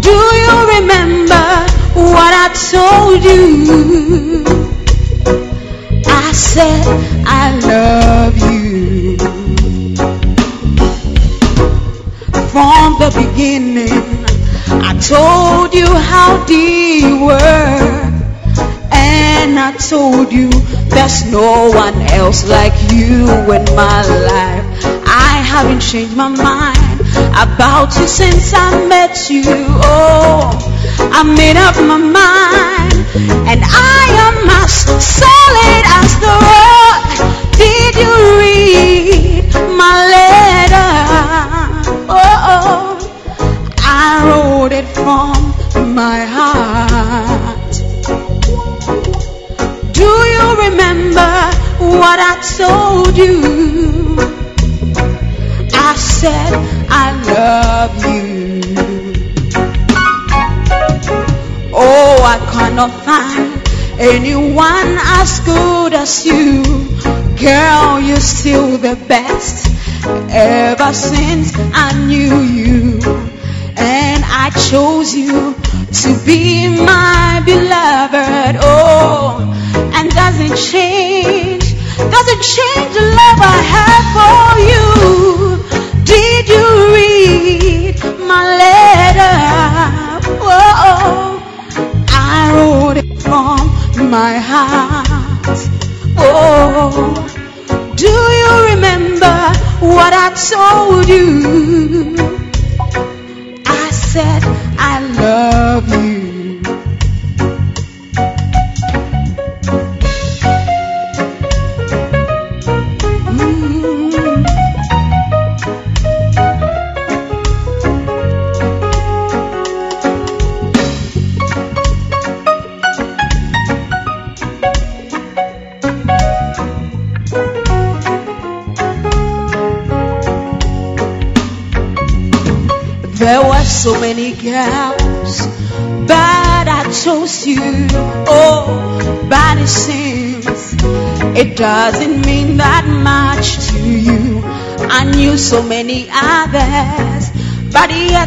Do 0.00 0.16
you 0.44 0.54
remember 0.76 1.46
what 2.16 2.32
I 2.44 2.48
told 2.70 3.22
you? 3.22 3.91
No 21.32 21.70
one 21.70 21.94
else 22.12 22.46
like 22.46 22.74
you 22.92 23.24
in 23.56 23.64
my 23.74 24.00
life. 24.28 24.66
I 25.08 25.40
haven't 25.52 25.80
changed 25.80 26.14
my 26.14 26.28
mind 26.28 27.00
about 27.44 27.96
you 27.96 28.06
since 28.06 28.52
I 28.54 28.86
met 28.86 29.30
you. 29.30 29.42
Oh, 29.48 30.52
I 30.98 31.22
made 31.22 31.56
up 31.56 31.76
my 31.76 31.96
mind, 31.96 32.96
and 33.48 33.60
I 33.64 34.02
am 34.26 34.50
as 34.60 34.72
solid 35.00 35.84
as 36.00 36.10
the 36.24 36.34
rock. 36.52 37.08
Did 37.56 37.94
you 38.02 38.12
read 38.42 39.44
my 39.80 39.94
letter? 40.14 40.92
Oh, 42.10 42.36
oh. 42.52 42.98
I 43.78 44.04
wrote 44.26 44.72
it 44.72 44.86
from 44.86 45.94
my 45.94 46.26
heart. 46.26 46.91
Remember 50.72 51.34
what 51.98 52.18
I 52.18 52.34
told 52.56 53.16
you? 53.16 54.16
I 55.74 55.94
said 55.96 56.52
I 56.88 57.06
love 57.34 57.94
you. 58.06 58.60
Oh, 61.74 62.16
I 62.34 62.38
cannot 62.52 62.92
find 63.04 63.50
anyone 64.00 64.96
as 65.20 65.40
good 65.40 65.92
as 65.94 66.24
you. 66.24 66.62
Girl, 67.36 68.00
you're 68.00 68.20
still 68.20 68.78
the 68.78 68.96
best 69.08 69.68
ever 70.30 70.92
since 70.92 71.52
I 71.74 71.92
knew 72.06 72.40
you. 72.40 73.00
And 73.76 74.22
I 74.24 74.50
chose 74.70 75.14
you 75.14 75.54
to 76.02 76.24
be 76.24 76.68
my 76.68 77.42
beloved. 77.44 78.60
Oh, 78.62 79.41
change, 80.56 81.74
doesn't 81.96 82.42
change 82.42 82.94
the 82.94 83.04
love 83.18 83.40
I 83.40 83.58
have 83.74 84.06
for 84.16 84.58
you. 84.70 84.84
Did 86.04 86.48
you 86.48 86.66
read 86.94 87.94
my 88.26 88.42
letter? 88.62 89.36
Oh, 90.42 91.40
I 92.08 92.52
wrote 92.54 92.96
it 92.98 93.22
from 93.22 94.10
my 94.10 94.38
heart. 94.38 95.58
Oh, 96.18 97.14
do 97.96 98.10
you 98.10 98.74
remember 98.74 99.36
what 99.80 100.12
I 100.12 100.28
told 100.34 101.08
you? 101.08 101.71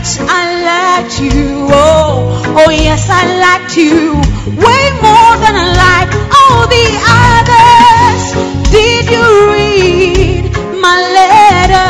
I 0.07 0.43
liked 0.69 1.19
you. 1.19 1.65
Oh, 1.71 2.43
oh 2.59 2.69
yes, 2.69 3.09
I 3.09 3.25
liked 3.45 3.75
you 3.75 4.13
way 4.53 4.83
more 5.01 5.33
than 5.41 5.55
I 5.57 5.67
like 5.85 6.11
all 6.37 6.67
the 6.69 6.87
others. 7.25 8.23
Did 8.69 9.09
you 9.09 9.25
read 9.55 10.43
my 10.79 10.95
letter? 11.17 11.89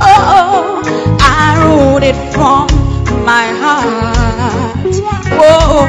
Oh, 0.00 0.82
I 1.20 1.56
wrote 1.64 2.02
it 2.02 2.18
from 2.34 2.68
my 3.24 3.46
heart. 3.62 4.92
Whoa, 5.40 5.88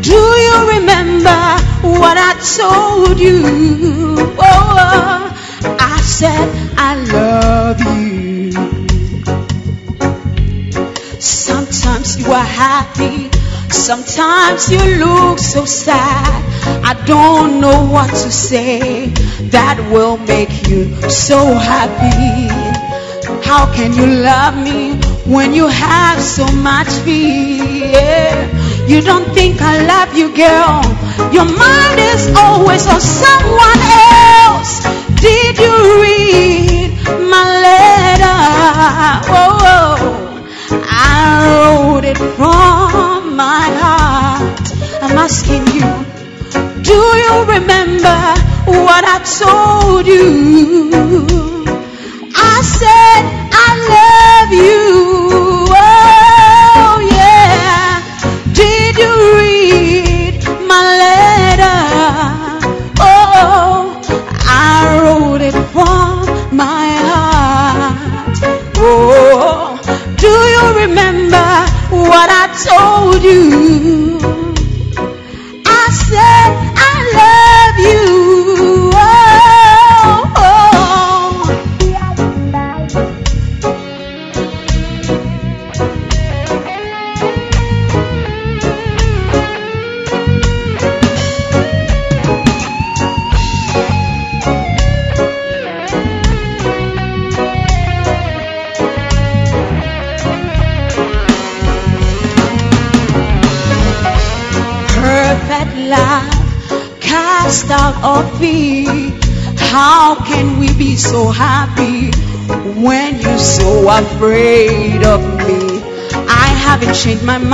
do 0.00 0.20
you 0.46 0.56
remember 0.76 1.40
what 1.98 2.16
I 2.16 2.32
told 2.58 3.18
you? 3.18 3.42
Oh, 4.38 5.34
I 5.80 6.00
said 6.00 6.48
I 6.78 6.94
love 7.12 7.23
sometimes 13.84 14.70
you 14.72 14.82
look 14.96 15.38
so 15.38 15.66
sad. 15.66 16.40
I 16.82 16.94
don't 17.04 17.60
know 17.60 17.84
what 17.84 18.08
to 18.08 18.30
say 18.32 19.08
that 19.52 19.76
will 19.92 20.16
make 20.16 20.66
you 20.68 20.88
so 21.10 21.52
happy. 21.52 22.48
How 23.44 23.70
can 23.74 23.92
you 23.92 24.06
love 24.06 24.56
me 24.56 24.96
when 25.30 25.52
you 25.52 25.66
have 25.68 26.18
so 26.22 26.46
much 26.50 26.88
fear? 27.04 28.32
You 28.88 29.02
don't 29.02 29.28
think 29.34 29.60
I 29.60 29.74
love 29.92 30.16
you, 30.16 30.34
girl. 30.34 30.80
Your 31.36 31.44
mind 31.44 31.98
is 32.00 32.32
always 32.38 32.86
on 32.86 33.02
someone 33.02 33.80
else. 34.40 34.80
Did 35.20 35.58
you 35.58 35.74
read 36.04 36.88
my 37.28 37.44
letter? 37.66 38.40
Oh, 39.28 39.58
oh. 39.76 39.96
I 40.88 41.20
wrote 41.44 42.04
it 42.06 42.16
from 42.16 42.83
my 43.44 43.68
heart. 43.82 44.66
I'm 45.04 45.16
asking 45.26 45.64
you, 45.76 45.90
do 46.90 47.00
you 47.22 47.34
remember 47.56 48.20
what 48.84 49.02
I 49.14 49.18
told 49.40 50.06
you? 50.06 50.90
I 52.52 52.56
said 52.78 53.20
I 53.66 53.68
love 53.94 54.50
you. 54.64 54.83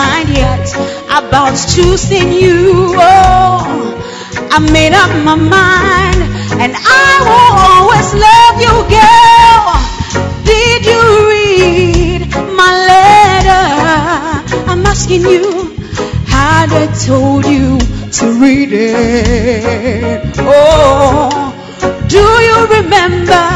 Mind 0.01 0.29
yet 0.43 0.67
about 1.21 1.55
choosing 1.75 2.29
you. 2.33 2.59
Oh, 2.97 3.57
I 4.55 4.59
made 4.77 4.95
up 5.03 5.13
my 5.29 5.37
mind 5.59 6.21
and 6.63 6.73
I 7.05 7.11
will 7.29 7.55
always 7.71 8.09
love 8.27 8.57
you, 8.65 8.75
girl. 8.97 9.65
Did 10.51 10.81
you 10.93 11.03
read 11.33 12.21
my 12.61 12.71
letter? 12.93 13.67
I'm 14.71 14.83
asking 14.93 15.23
you, 15.35 15.45
had 16.35 16.69
I 16.83 16.87
told 17.09 17.45
you 17.55 17.79
to 18.19 18.25
read 18.45 18.71
it? 18.73 20.23
Oh, 20.39 21.29
do 22.15 22.25
you 22.49 22.59
remember 22.77 23.50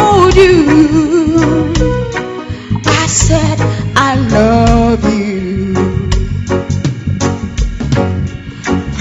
told 0.00 0.34
you? 0.34 1.72
I 3.02 3.06
said 3.06 3.58
I 4.08 4.10
love 4.36 5.02
you. 5.18 5.74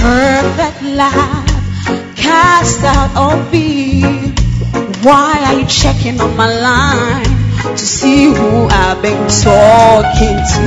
Perfect 0.04 0.80
love 1.02 1.48
cast 2.16 2.82
out 2.84 3.12
all 3.16 3.40
fear. 3.52 4.34
Why 5.08 5.34
are 5.48 5.56
you 5.60 5.68
checking 5.68 6.20
on 6.20 6.36
my 6.36 6.50
line 6.70 7.32
to 7.78 7.86
see 7.98 8.26
who 8.38 8.68
I've 8.84 9.02
been 9.02 9.24
talking 9.50 10.38
to? 10.54 10.66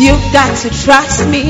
You've 0.00 0.26
got 0.32 0.52
to 0.62 0.68
trust 0.84 1.26
me 1.34 1.46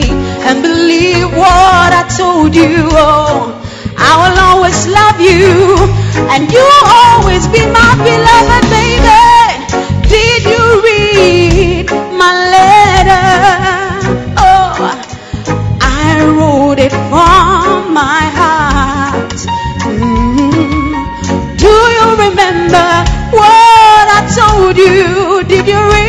and 0.46 0.62
believe 0.62 1.28
what 1.42 1.90
I 2.00 2.02
told 2.16 2.54
you. 2.54 2.88
Oh, 2.92 3.52
I 3.96 4.12
will 4.20 4.38
always 4.48 4.80
love 4.98 5.18
you 5.28 5.99
and 6.28 6.50
you'll 6.52 6.84
always 6.84 7.46
be 7.48 7.60
my 7.78 7.92
beloved 8.04 8.64
baby. 8.70 9.24
Did 10.08 10.42
you 10.52 10.64
read 10.88 11.86
my 12.20 12.32
letter? 12.54 13.28
Oh, 14.36 14.72
I 15.80 16.24
wrote 16.36 16.78
it 16.78 16.92
from 17.10 17.94
my 17.94 18.24
heart. 18.40 19.38
Mm. 19.86 21.58
Do 21.58 21.72
you 21.96 22.06
remember 22.26 22.88
what 23.38 24.04
I 24.18 24.20
told 24.38 24.76
you? 24.76 25.44
Did 25.44 25.66
you 25.66 25.78
read 25.88 25.99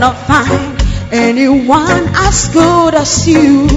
cannot 0.00 0.16
find 0.26 1.12
anyone 1.12 2.08
as 2.14 2.48
good 2.54 2.94
as 2.94 3.28
you. 3.28 3.68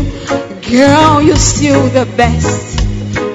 Girl, 0.72 1.22
you're 1.22 1.36
still 1.36 1.84
the 1.90 2.06
best. 2.16 2.80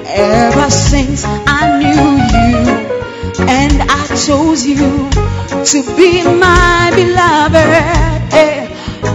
Ever 0.06 0.70
since 0.70 1.23
I 1.27 1.78
knew 1.81 2.06
you 2.32 3.47
and 3.47 3.82
I 3.90 4.06
chose 4.24 4.66
you 4.66 5.10
to 5.70 5.97
be 5.98 6.23
my 6.24 6.90
beloved. 6.97 8.24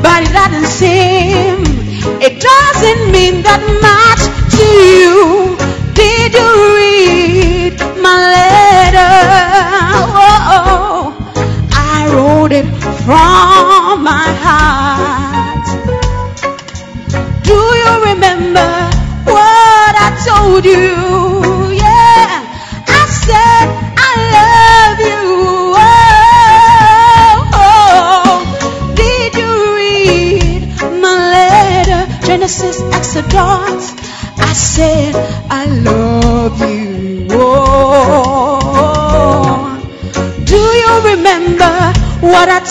But 0.03 0.21
it 0.21 0.33
doesn't 0.33 0.67
seem, 0.67 1.63
it 2.21 2.39
doesn't 2.39 3.11
mean 3.11 3.41
that 3.41 3.63
much 3.81 4.21
to 4.55 5.42
from 13.05 14.03
my 14.03 14.29
heart. 14.45 15.65
Do 17.43 17.59
you 17.81 17.91
remember 18.09 18.71
what 19.35 19.93
I 20.07 20.09
told 20.23 20.63
you? 20.63 21.75
Yeah, 21.83 22.31
I 22.87 23.03
said 23.23 23.67
I 24.07 24.11
love 24.37 24.99
you. 25.09 25.23
Oh, 25.75 27.49
oh. 27.53 27.75
oh. 27.75 28.95
did 28.95 29.31
you 29.35 29.51
read 29.79 30.61
my 31.01 31.15
letter? 31.35 32.01
Genesis, 32.25 32.79
Exodus. 32.93 33.83
I 34.39 34.53
said. 34.53 35.32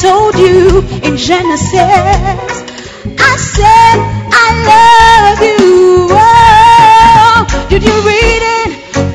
Told 0.01 0.35
you 0.37 0.81
in 1.03 1.17
Genesis? 1.17 1.75
I 1.75 3.37
said 3.37 3.99
I 4.33 4.47
love 4.73 5.41
you. 5.43 6.09
Oh, 6.11 7.67
did 7.69 7.83
you 7.83 7.97
read 8.07 8.43
it? 8.59 8.71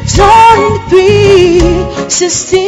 John 0.05 0.79
3 0.89 2.09
16. 2.09 2.66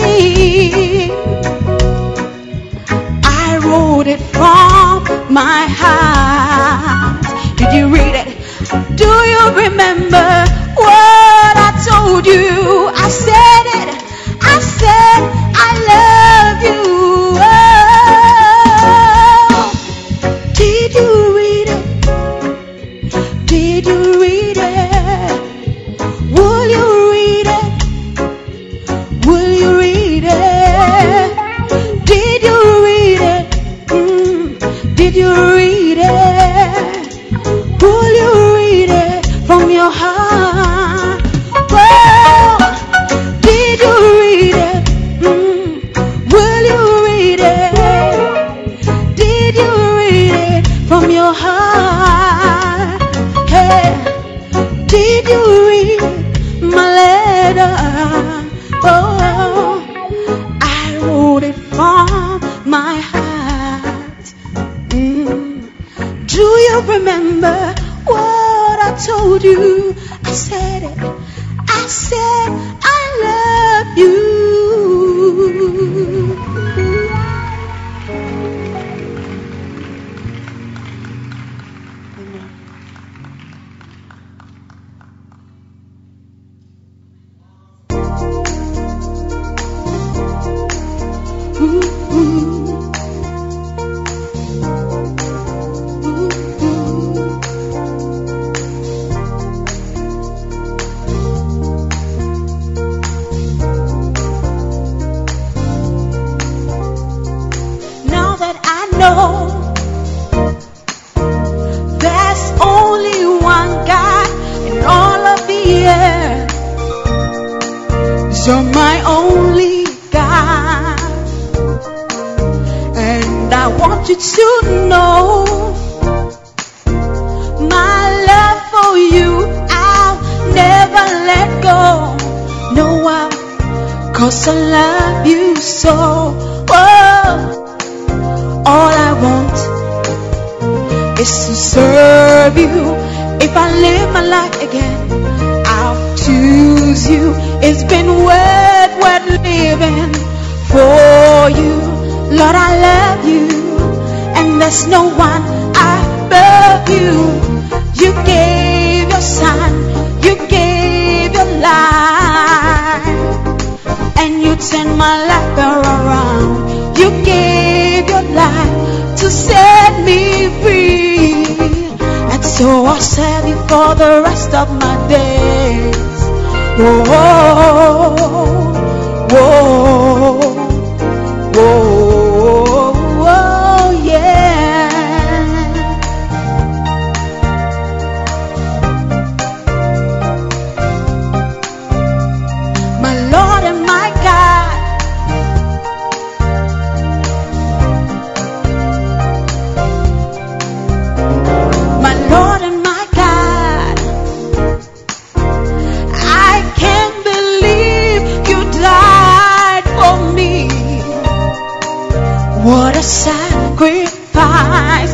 What 212.61 212.93
a 212.97 213.01
sacrifice. 213.01 214.19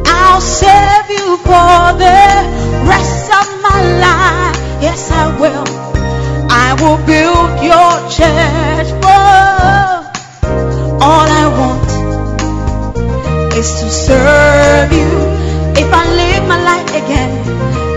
I'll 0.07 0.41
serve 0.41 1.09
you 1.11 1.37
for 1.37 1.93
the 1.93 2.25
rest 2.89 3.29
of 3.39 3.45
my 3.61 3.79
life. 4.01 4.57
Yes, 4.81 5.11
I 5.11 5.37
will. 5.39 5.67
I 6.49 6.73
will 6.81 6.97
build 7.05 7.61
your 7.61 7.93
church. 8.09 8.89
Oh, 9.05 10.09
all 10.99 11.27
I 11.41 11.45
want 11.59 11.91
is 13.53 13.69
to 13.79 13.89
serve 13.91 14.91
you. 14.91 15.11
If 15.77 15.93
I 15.93 16.03
live 16.15 16.47
my 16.47 16.57
life 16.63 16.89
again, 16.89 17.31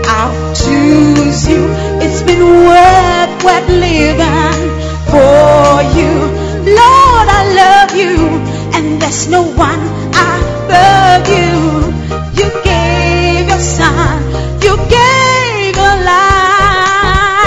I'll 0.05 0.53
choose 0.53 1.47
you. 1.49 1.86
It's 1.99 2.21
been 2.23 2.43
worth, 2.43 3.43
worth 3.43 3.69
living 3.69 4.61
for 5.11 5.81
you. 5.97 6.13
Lord, 6.79 7.27
I 7.39 7.41
love 7.61 7.91
you, 7.95 8.15
and 8.75 9.01
there's 9.01 9.27
no 9.27 9.41
one 9.43 9.81
above 10.13 11.27
you. 11.27 11.55
You 12.39 12.47
gave 12.63 13.47
your 13.49 13.59
son, 13.59 14.21
you 14.61 14.77
gave 14.99 15.75
your 15.75 15.97
life, 16.13 17.37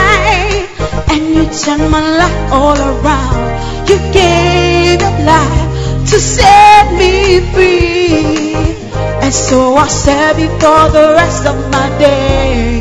and 1.11 1.23
you 1.37 1.45
turned 1.63 1.89
my 1.91 2.03
life 2.23 2.53
all 2.53 2.79
around. 2.79 3.89
You 3.89 3.99
gave 4.13 5.01
your 5.01 5.19
life 5.25 5.71
to 6.11 6.17
set 6.19 6.93
me 6.95 7.41
free. 7.53 8.55
And 9.23 9.33
so 9.33 9.75
I'll 9.75 9.89
serve 9.89 10.39
you 10.41 10.49
for 10.59 10.89
the 10.91 11.15
rest 11.17 11.47
of 11.47 11.57
my 11.71 11.89
days. 11.99 12.80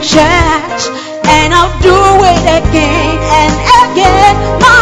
Church, 0.00 0.88
and 1.28 1.52
I'll 1.54 1.78
do 1.80 1.94
it 2.24 2.42
again 2.58 3.18
and 3.38 3.54
again. 3.82 4.60
My 4.60 4.79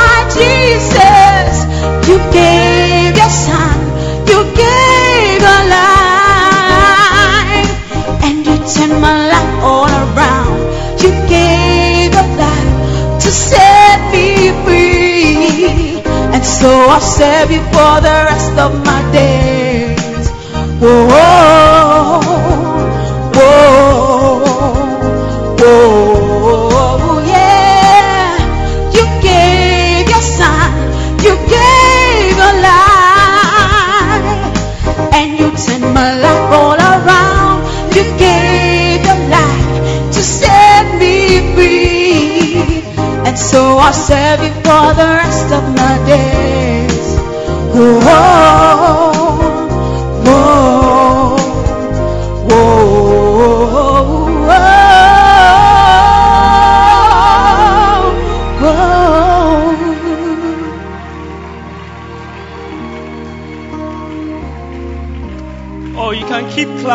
so 16.60 16.70
I'll 16.90 17.00
serve 17.00 17.50
you 17.52 17.60
for 17.74 18.00
the 18.06 18.16
rest 18.30 18.58
of 18.58 18.72
my 18.84 19.00
days. 19.12 20.28
Whoa, 20.80 22.18
whoa, 23.36 24.42
whoa, 25.60 27.22
yeah. 27.26 28.34
You 28.96 29.04
gave 29.22 30.08
your 30.08 30.24
son, 30.38 30.70
you 31.24 31.34
gave 31.54 32.36
your 32.42 32.54
life, 32.70 34.26
and 35.14 35.28
you 35.38 35.48
turned 35.64 35.94
my 35.94 36.10
life 36.24 36.52
all 36.58 36.74
around. 36.74 37.58
You 37.94 38.02
gave 38.18 39.04
your 39.06 39.20
life 39.36 40.12
to 40.12 40.20
set 40.20 40.86
me 40.98 41.54
free, 41.54 42.82
and 43.26 43.38
so 43.38 43.78
I'll 43.78 43.92
serve 43.92 44.42
you 44.42 44.47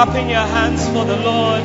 clapping 0.06 0.30
your 0.30 0.40
hands 0.40 0.86
for 0.90 1.06
the 1.06 1.16
Lord. 1.16 1.64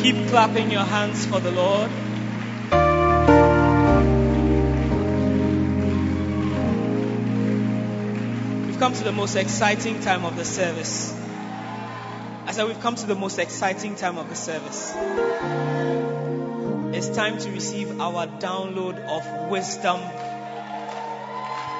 Keep 0.00 0.26
clapping 0.26 0.72
your 0.72 0.82
hands 0.82 1.24
for 1.24 1.38
the 1.38 1.52
Lord. 1.52 1.90
We've 8.66 8.80
come 8.80 8.92
to 8.94 9.04
the 9.04 9.12
most 9.12 9.36
exciting 9.36 10.00
time 10.00 10.24
of 10.24 10.34
the 10.34 10.44
service. 10.44 11.14
I 12.46 12.50
said, 12.50 12.66
We've 12.66 12.80
come 12.80 12.96
to 12.96 13.06
the 13.06 13.14
most 13.14 13.38
exciting 13.38 13.94
time 13.94 14.18
of 14.18 14.28
the 14.28 14.34
service. 14.34 14.94
It's 16.92 17.08
time 17.10 17.38
to 17.38 17.50
receive 17.52 18.00
our 18.00 18.26
download 18.26 18.98
of 18.98 19.48
wisdom 19.48 20.00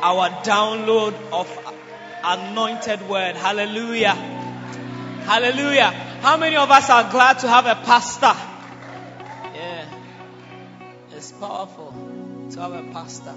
our 0.03 0.29
download 0.45 1.15
of 1.33 1.66
anointed 2.27 3.09
word. 3.09 3.37
Hallelujah. 3.37 4.15
Hallelujah. 5.25 5.91
How 6.23 6.37
many 6.37 6.57
of 6.57 6.71
us 6.71 6.91
are 6.91 7.11
glad 7.11 7.39
to 7.41 7.49
have 7.49 7.67
a 7.67 7.77
pastor? 7.85 8.35
Yeah. 9.55 9.85
It's 11.13 11.33
powerful 11.33 11.95
to 12.53 12.61
have 12.61 12.73
a 12.73 12.83
pastor. 12.93 13.35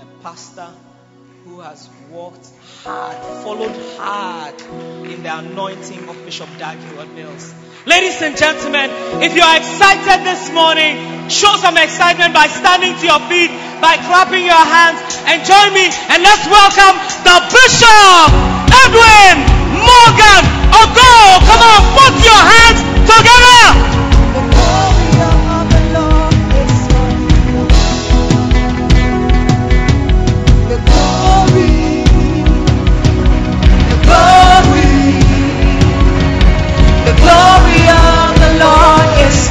A 0.00 0.22
pastor 0.22 0.68
who 1.44 1.60
has 1.60 1.88
worked 2.10 2.48
hard, 2.84 3.16
followed 3.44 3.76
hard 3.96 4.60
in 5.06 5.22
the 5.22 5.38
anointing 5.38 6.08
of 6.08 6.24
Bishop 6.24 6.48
Dag 6.58 6.78
Heward 6.78 7.14
Mills. 7.14 7.54
Ladies 7.88 8.20
and 8.20 8.36
gentlemen, 8.36 8.90
if 9.24 9.34
you 9.34 9.40
are 9.40 9.56
excited 9.56 10.20
this 10.20 10.52
morning, 10.52 11.00
show 11.30 11.56
some 11.56 11.78
excitement 11.78 12.34
by 12.34 12.46
standing 12.46 12.92
to 13.00 13.04
your 13.08 13.18
feet, 13.32 13.48
by 13.80 13.96
clapping 13.96 14.44
your 14.44 14.60
hands, 14.60 15.00
and 15.24 15.40
join 15.40 15.72
me 15.72 15.88
and 16.12 16.20
let's 16.20 16.44
welcome 16.52 17.00
the 17.24 17.36
Bishop 17.48 18.28
Edwin 18.84 19.40
Morgan 19.72 20.44
Ogo. 20.68 21.40
Come 21.48 21.62
on, 21.64 21.80
put 21.96 22.12
your 22.20 22.42
hands 22.44 22.84
together. 23.08 23.97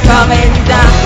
Coming 0.08 0.64
down. 0.64 0.97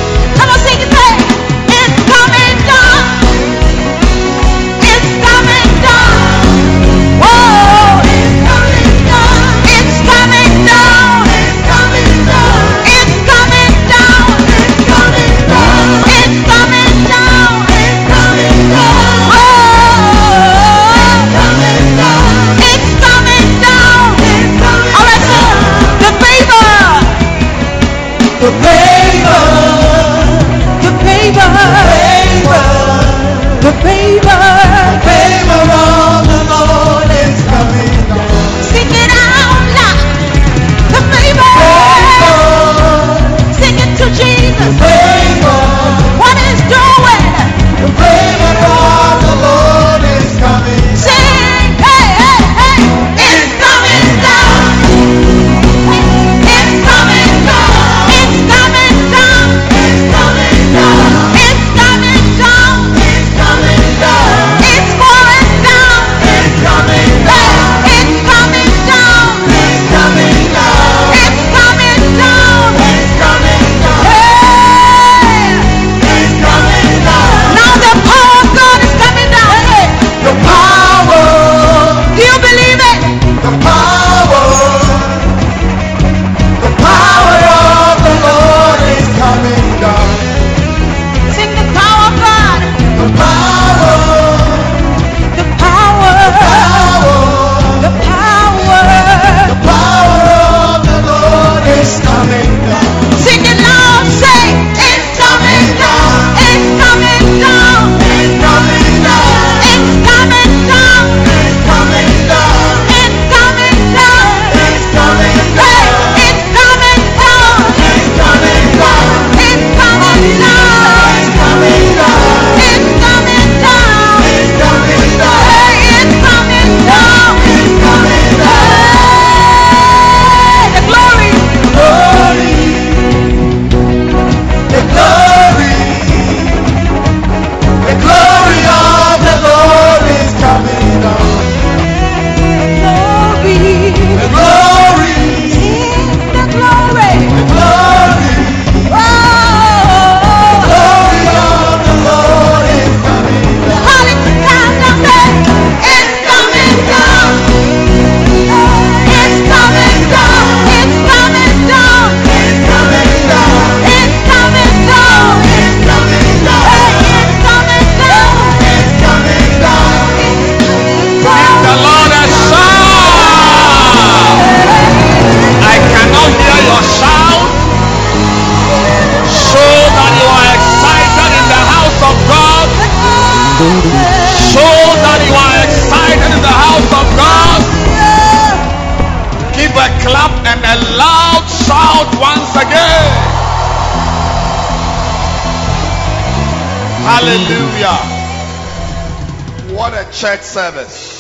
Service. 200.53 201.17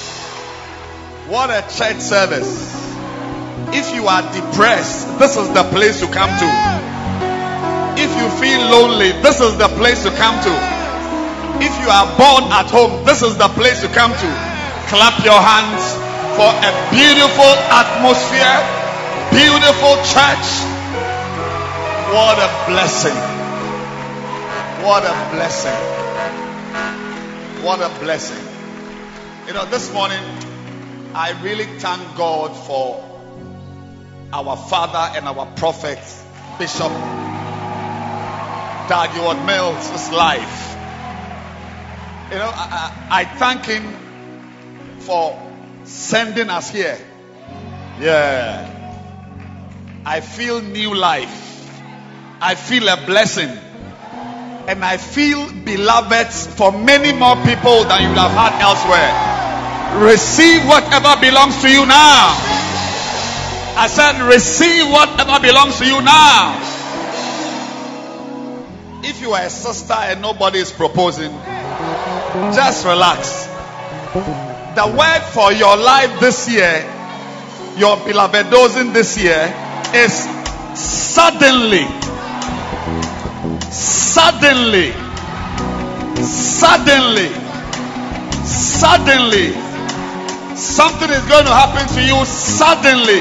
What 1.26 1.48
a 1.48 1.64
church 1.72 2.04
service. 2.04 2.68
If 3.72 3.94
you 3.96 4.04
are 4.04 4.20
depressed, 4.28 5.08
this 5.18 5.38
is 5.40 5.48
the 5.56 5.64
place 5.72 6.00
to 6.04 6.06
come 6.12 6.28
to. 6.28 6.48
If 7.96 8.12
you 8.12 8.28
feel 8.36 8.60
lonely, 8.68 9.16
this 9.24 9.40
is 9.40 9.56
the 9.56 9.68
place 9.80 10.04
to 10.04 10.10
come 10.20 10.36
to. 10.44 10.52
If 11.64 11.72
you 11.80 11.88
are 11.88 12.04
bored 12.20 12.44
at 12.52 12.68
home, 12.68 13.06
this 13.08 13.22
is 13.22 13.38
the 13.38 13.48
place 13.56 13.80
to 13.80 13.88
come 13.88 14.12
to. 14.12 14.28
Clap 14.92 15.24
your 15.24 15.40
hands 15.40 15.96
for 16.36 16.52
a 16.52 16.70
beautiful 16.92 17.52
atmosphere, 17.72 18.60
beautiful 19.32 19.96
church. 20.12 20.46
What 22.12 22.36
a 22.36 22.52
blessing. 22.68 23.16
What 24.84 25.04
a 25.08 25.16
blessing. 25.32 25.80
What 27.64 27.80
a 27.80 27.88
blessing. 27.98 28.51
You 29.52 29.58
know, 29.58 29.66
this 29.66 29.92
morning, 29.92 30.18
I 31.12 31.38
really 31.42 31.66
thank 31.66 32.16
God 32.16 32.56
for 32.56 33.04
our 34.32 34.56
father 34.56 35.14
and 35.14 35.28
our 35.28 35.44
prophet, 35.56 35.98
Bishop 36.58 36.90
Dag 38.88 39.14
Mills' 39.44 40.10
life. 40.10 40.74
You 42.30 42.38
know, 42.38 42.50
I, 42.50 42.94
I, 43.10 43.20
I 43.20 43.24
thank 43.26 43.66
him 43.66 43.94
for 45.00 45.38
sending 45.84 46.48
us 46.48 46.70
here. 46.70 46.98
Yeah. 48.00 48.70
I 50.06 50.22
feel 50.22 50.62
new 50.62 50.94
life. 50.94 51.78
I 52.40 52.54
feel 52.54 52.88
a 52.88 52.96
blessing. 53.04 53.50
And 54.66 54.82
I 54.82 54.96
feel 54.96 55.52
beloved 55.52 56.28
for 56.32 56.72
many 56.72 57.12
more 57.12 57.36
people 57.44 57.84
than 57.84 58.00
you 58.00 58.08
would 58.08 58.16
have 58.16 58.30
had 58.30 58.62
elsewhere. 58.62 59.31
Receive 60.00 60.64
whatever 60.66 61.20
belongs 61.20 61.60
to 61.62 61.68
you 61.70 61.84
now. 61.84 62.34
I 63.76 63.86
said, 63.88 64.20
receive 64.26 64.90
whatever 64.90 65.40
belongs 65.40 65.78
to 65.78 65.86
you 65.86 66.00
now. 66.00 66.58
If 69.04 69.20
you 69.20 69.32
are 69.32 69.42
a 69.42 69.50
sister 69.50 69.94
and 69.94 70.22
nobody 70.22 70.60
is 70.60 70.72
proposing, 70.72 71.30
just 72.54 72.86
relax. 72.86 73.46
The 74.74 74.94
word 74.96 75.22
for 75.32 75.52
your 75.52 75.76
life 75.76 76.20
this 76.20 76.48
year, 76.48 76.84
your 77.76 77.96
beloved 77.98 78.50
dosing 78.50 78.92
this 78.92 79.18
year, 79.18 79.52
is 79.94 80.12
suddenly. 80.78 81.84
Suddenly. 83.70 84.92
Suddenly. 86.22 87.28
Suddenly. 88.44 89.71
Something 90.56 91.10
is 91.10 91.24
going 91.24 91.44
to 91.44 91.52
happen 91.52 91.88
to 91.96 92.02
you 92.04 92.24
suddenly. 92.26 93.20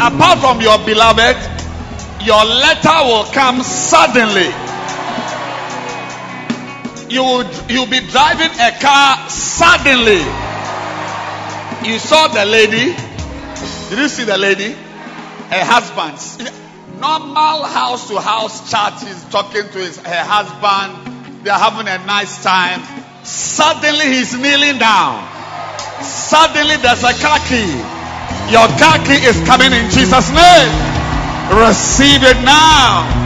Apart 0.00 0.38
from 0.38 0.60
your 0.60 0.78
beloved, 0.86 1.36
your 2.24 2.44
letter 2.44 2.98
will 3.04 3.24
come 3.32 3.62
suddenly. 3.62 4.48
You 7.12 7.22
will 7.22 7.44
you'll 7.68 7.86
be 7.90 8.00
driving 8.08 8.50
a 8.58 8.70
car 8.80 9.28
suddenly. 9.28 10.22
You 11.86 11.98
saw 11.98 12.28
the 12.28 12.46
lady. 12.46 12.94
Did 13.90 13.98
you 13.98 14.08
see 14.08 14.24
the 14.24 14.38
lady? 14.38 14.72
Her 14.72 15.64
husband. 15.64 16.50
Normal 17.00 17.64
house 17.64 18.08
to 18.08 18.20
house 18.20 18.70
chat. 18.70 18.98
He's 19.02 19.24
talking 19.24 19.68
to 19.68 19.78
his 19.78 19.98
her 19.98 20.24
husband. 20.24 21.44
They're 21.44 21.52
having 21.52 21.88
a 21.88 21.98
nice 22.06 22.42
time. 22.42 22.80
Suddenly 23.24 24.06
he's 24.06 24.34
kneeling 24.34 24.78
down. 24.78 25.31
Suddenly 26.04 26.76
there's 26.78 27.04
a 27.04 27.14
car 27.14 27.38
key. 27.46 27.70
Your 28.50 28.66
car 28.78 28.98
key 29.06 29.22
is 29.24 29.38
coming 29.46 29.72
in 29.72 29.90
Jesus' 29.90 30.30
name. 30.30 30.72
Receive 31.54 32.22
it 32.22 32.42
now. 32.44 33.21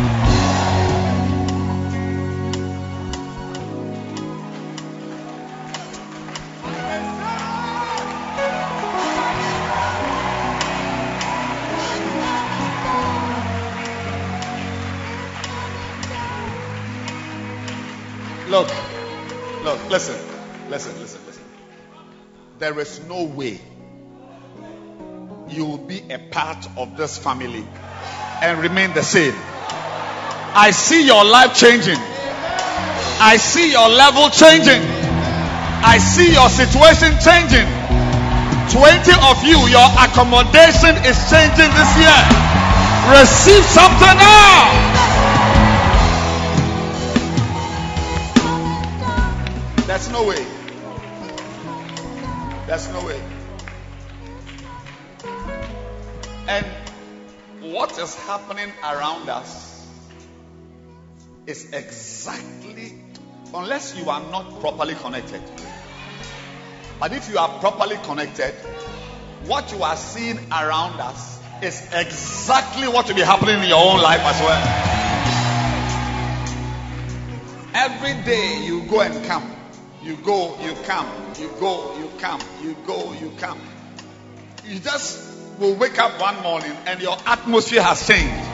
There 22.66 22.80
is 22.80 22.98
no 23.06 23.22
way 23.22 23.60
you 25.48 25.64
will 25.66 25.78
be 25.78 26.02
a 26.10 26.18
part 26.18 26.66
of 26.76 26.96
this 26.96 27.16
family 27.16 27.64
and 28.42 28.60
remain 28.60 28.92
the 28.92 29.04
same. 29.04 29.34
I 29.38 30.72
see 30.72 31.06
your 31.06 31.24
life 31.24 31.54
changing. 31.54 31.94
I 33.22 33.36
see 33.38 33.70
your 33.70 33.88
level 33.88 34.30
changing. 34.30 34.82
I 34.82 35.98
see 35.98 36.32
your 36.32 36.48
situation 36.48 37.14
changing. 37.22 37.70
20 38.74 39.14
of 39.30 39.38
you, 39.46 39.62
your 39.70 39.86
accommodation 40.02 40.98
is 41.06 41.14
changing 41.30 41.70
this 41.70 41.90
year. 42.02 42.18
Receive 43.14 43.62
something 43.62 44.18
now. 44.18 44.74
There's 49.86 50.10
no 50.10 50.24
way. 50.24 50.55
There's 52.66 52.88
no 52.92 53.04
way. 53.06 53.20
And 56.48 56.66
what 57.60 57.98
is 57.98 58.14
happening 58.26 58.72
around 58.82 59.28
us 59.28 59.86
is 61.46 61.72
exactly, 61.72 62.98
unless 63.54 63.96
you 63.96 64.10
are 64.10 64.20
not 64.30 64.60
properly 64.60 64.94
connected. 64.94 65.42
But 66.98 67.12
if 67.12 67.28
you 67.28 67.38
are 67.38 67.48
properly 67.60 67.98
connected, 68.02 68.52
what 69.46 69.70
you 69.72 69.82
are 69.82 69.96
seeing 69.96 70.38
around 70.50 70.98
us 71.00 71.40
is 71.62 71.88
exactly 71.92 72.88
what 72.88 73.06
will 73.06 73.14
be 73.14 73.22
happening 73.22 73.62
in 73.62 73.68
your 73.68 73.78
own 73.78 74.02
life 74.02 74.20
as 74.20 74.40
well. 74.40 74.62
Every 77.74 78.24
day 78.24 78.64
you 78.64 78.82
go 78.82 79.00
and 79.02 79.24
come. 79.24 79.52
You 80.02 80.16
go, 80.16 80.58
you 80.60 80.74
come. 80.84 81.06
You 81.38 81.50
go, 81.60 81.95
come. 82.18 82.40
You 82.62 82.76
go, 82.86 83.12
you 83.12 83.32
come. 83.38 83.60
You 84.64 84.78
just 84.78 85.36
will 85.58 85.74
wake 85.74 85.98
up 85.98 86.20
one 86.20 86.42
morning 86.42 86.72
and 86.86 87.00
your 87.00 87.16
atmosphere 87.26 87.82
has 87.82 88.06
changed. 88.06 88.44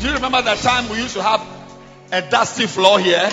Do 0.00 0.08
you 0.08 0.14
remember 0.14 0.42
that 0.42 0.58
time 0.58 0.88
we 0.90 0.98
used 0.98 1.14
to 1.14 1.22
have 1.22 1.40
a 2.12 2.22
dusty 2.28 2.66
floor 2.66 2.98
here? 2.98 3.28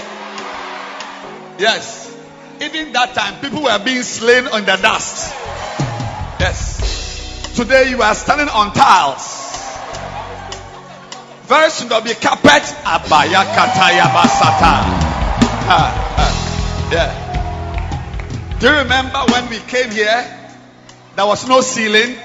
Yes. 1.60 2.16
Even 2.62 2.94
that 2.94 3.14
time, 3.16 3.42
people 3.42 3.64
were 3.64 3.80
being 3.84 4.04
slain 4.04 4.48
on 4.48 4.62
the 4.66 4.78
dust. 4.78 5.34
Yes. 6.40 7.54
Today 7.56 7.90
you 7.90 8.02
are 8.02 8.16
standing 8.16 8.50
on 8.50 8.72
tiles. 8.74 9.40
Very 11.48 11.70
soon 11.70 11.90
there'll 11.90 12.04
be 12.04 12.14
carpet. 12.14 12.64
Abaya 12.86 13.44
kataya 13.54 14.08
basata. 14.14 15.02
Yeah. 16.92 17.21
Do 18.62 18.68
you 18.68 18.74
remember 18.78 19.18
when 19.32 19.50
we 19.50 19.58
came 19.58 19.90
here? 19.90 20.38
There 21.16 21.26
was 21.26 21.48
no 21.48 21.62
ceiling. 21.62 22.16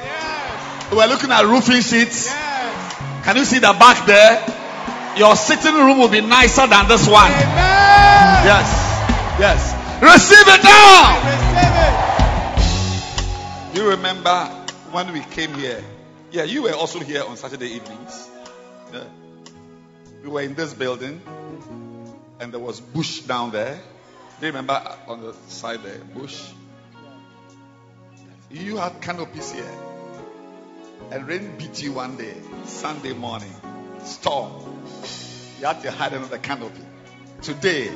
We 0.90 0.96
were 0.98 1.06
looking 1.06 1.32
at 1.32 1.46
roofing 1.46 1.80
sheets. 1.80 2.30
Can 3.24 3.36
you 3.36 3.46
see 3.46 3.58
the 3.58 3.72
back 3.72 4.04
there? 4.04 4.44
Your 5.16 5.34
sitting 5.34 5.72
room 5.72 5.98
will 5.98 6.10
be 6.10 6.20
nicer 6.20 6.66
than 6.66 6.88
this 6.88 7.08
one. 7.08 7.30
Yes. 7.30 8.68
Yes. 9.40 9.72
Receive 10.02 10.46
it 10.46 10.62
now. 10.62 11.22
Do 13.72 13.80
you 13.82 13.88
remember 13.88 14.44
when 14.92 15.14
we 15.14 15.20
came 15.20 15.54
here? 15.54 15.82
Yeah, 16.32 16.42
you 16.42 16.64
were 16.64 16.74
also 16.74 16.98
here 16.98 17.24
on 17.24 17.38
Saturday 17.38 17.76
evenings. 17.76 18.28
Yeah. 18.92 19.04
We 20.22 20.28
were 20.28 20.42
in 20.42 20.54
this 20.54 20.74
building 20.74 21.22
and 22.40 22.52
there 22.52 22.60
was 22.60 22.78
bush 22.78 23.20
down 23.20 23.52
there. 23.52 23.80
Do 24.38 24.46
you 24.46 24.52
remember 24.52 24.82
on 25.06 25.22
the 25.22 25.32
side 25.48 25.82
there? 25.82 25.98
Bush. 25.98 26.50
You 28.50 28.76
had 28.76 29.00
canopies 29.00 29.50
here. 29.52 29.64
And 31.10 31.26
rain 31.26 31.56
beat 31.56 31.82
you 31.82 31.92
one 31.92 32.18
day, 32.18 32.34
Sunday 32.64 33.14
morning. 33.14 33.54
Storm. 34.04 34.52
You 35.58 35.66
had 35.66 35.80
to 35.82 35.90
hide 35.90 36.12
under 36.12 36.28
the 36.28 36.38
canopy. 36.38 36.82
Today, 37.40 37.88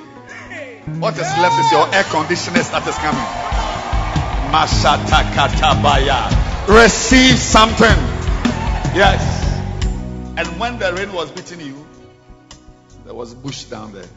what 0.98 1.14
is 1.14 1.20
left 1.20 1.60
is 1.60 1.72
your 1.72 1.94
air 1.94 2.04
conditioners 2.04 2.70
that 2.70 2.86
is 2.88 2.94
coming. 2.96 3.20
Mashata 4.50 5.22
katabaya. 5.34 6.74
Receive 6.82 7.38
something. 7.38 7.86
Yes. 8.96 9.20
And 10.38 10.58
when 10.58 10.78
the 10.78 10.94
rain 10.94 11.12
was 11.12 11.30
beating 11.32 11.60
you, 11.60 11.86
there 13.04 13.14
was 13.14 13.34
bush 13.34 13.64
down 13.64 13.92
there. 13.92 14.08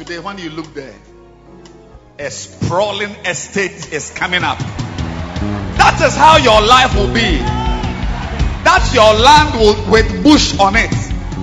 Today, 0.00 0.18
when 0.18 0.38
you 0.38 0.48
look 0.48 0.72
there, 0.72 0.94
a 2.18 2.30
sprawling 2.30 3.10
estate 3.26 3.92
is 3.92 4.10
coming 4.10 4.42
up. 4.42 4.58
That 5.76 6.00
is 6.00 6.16
how 6.16 6.38
your 6.38 6.62
life 6.62 6.94
will 6.96 7.12
be. 7.12 7.36
That 8.64 8.80
your 8.94 9.12
land 9.12 9.60
will 9.60 9.76
with 9.92 10.24
bush 10.24 10.58
on 10.58 10.74
it. 10.74 10.90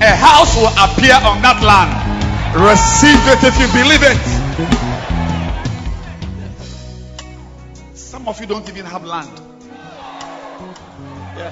A 0.02 0.10
house 0.10 0.56
will 0.58 0.74
appear 0.74 1.14
on 1.14 1.44
that 1.46 1.62
land. 1.62 1.94
Receive 2.58 3.22
it 3.30 3.44
if 3.46 3.54
you 3.62 3.68
believe 3.78 4.02
it. 4.02 4.26
Some 7.96 8.28
of 8.28 8.42
you 8.42 8.48
don't 8.48 8.68
even 8.70 8.88
have 8.88 9.06
land. 9.06 9.30
Yeah. 11.38 11.52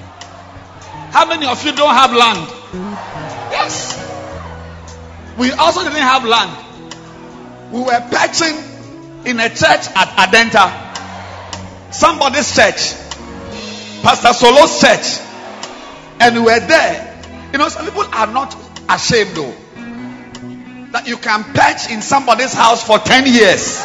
How 1.12 1.24
many 1.24 1.46
of 1.46 1.64
you 1.64 1.70
don't 1.70 1.94
have 1.94 2.12
land? 2.12 2.50
Yes. 3.52 3.94
We 5.38 5.52
also 5.52 5.84
didn't 5.84 6.02
have 6.02 6.24
land. 6.24 6.65
We 7.72 7.80
were 7.80 8.00
patching 8.10 8.56
in 9.26 9.40
a 9.40 9.48
church 9.48 9.90
at 9.94 10.08
Adenta. 10.16 11.92
Somebody's 11.92 12.54
church. 12.54 12.94
Pastor 14.02 14.32
Solo's 14.32 14.80
church. 14.80 15.20
And 16.20 16.36
we 16.36 16.40
were 16.42 16.60
there. 16.60 17.24
You 17.52 17.58
know, 17.58 17.68
some 17.68 17.84
people 17.84 18.04
are 18.12 18.26
not 18.26 18.54
ashamed 18.88 19.30
though. 19.36 19.54
That 20.92 21.08
you 21.08 21.16
can 21.16 21.42
patch 21.52 21.90
in 21.90 22.02
somebody's 22.02 22.54
house 22.54 22.86
for 22.86 22.98
10 22.98 23.26
years. 23.26 23.82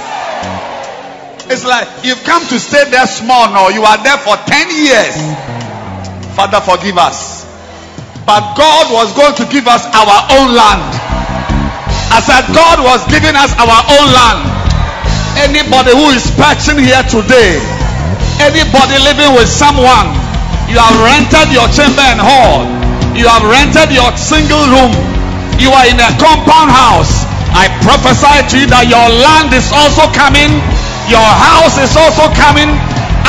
It's 1.49 1.65
like 1.65 2.05
you've 2.05 2.23
come 2.23 2.45
to 2.47 2.59
stay 2.59 2.89
there 2.89 3.07
small 3.07 3.47
now. 3.49 3.69
You 3.69 3.83
are 3.83 3.97
there 4.03 4.17
for 4.17 4.35
10 4.37 4.69
years. 4.69 5.15
Father, 6.35 6.61
forgive 6.61 6.97
us. 6.97 7.43
But 8.25 8.55
God 8.55 8.93
was 8.93 9.13
going 9.15 9.35
to 9.35 9.45
give 9.51 9.67
us 9.67 9.83
our 9.85 10.37
own 10.37 10.55
land. 10.55 11.10
I 12.11 12.19
said, 12.19 12.43
God 12.51 12.83
was 12.83 12.99
giving 13.07 13.39
us 13.39 13.55
our 13.55 13.79
own 13.87 14.07
land. 14.11 14.43
Anybody 15.39 15.95
who 15.95 16.11
is 16.11 16.27
patching 16.35 16.75
here 16.75 16.99
today, 17.07 17.55
anybody 18.43 18.99
living 18.99 19.31
with 19.31 19.47
someone, 19.47 20.11
you 20.67 20.75
have 20.75 20.91
rented 20.99 21.55
your 21.55 21.71
chamber 21.71 22.03
and 22.03 22.19
hall, 22.19 22.67
you 23.15 23.31
have 23.31 23.47
rented 23.47 23.95
your 23.95 24.11
single 24.19 24.59
room, 24.75 24.91
you 25.55 25.71
are 25.71 25.87
in 25.87 25.95
a 26.03 26.11
compound 26.19 26.67
house. 26.67 27.23
I 27.55 27.71
prophesy 27.79 28.43
to 28.43 28.55
you 28.59 28.67
that 28.75 28.91
your 28.91 29.07
land 29.07 29.55
is 29.55 29.71
also 29.71 30.03
coming, 30.11 30.51
your 31.07 31.23
house 31.23 31.79
is 31.79 31.95
also 31.95 32.27
coming, 32.35 32.75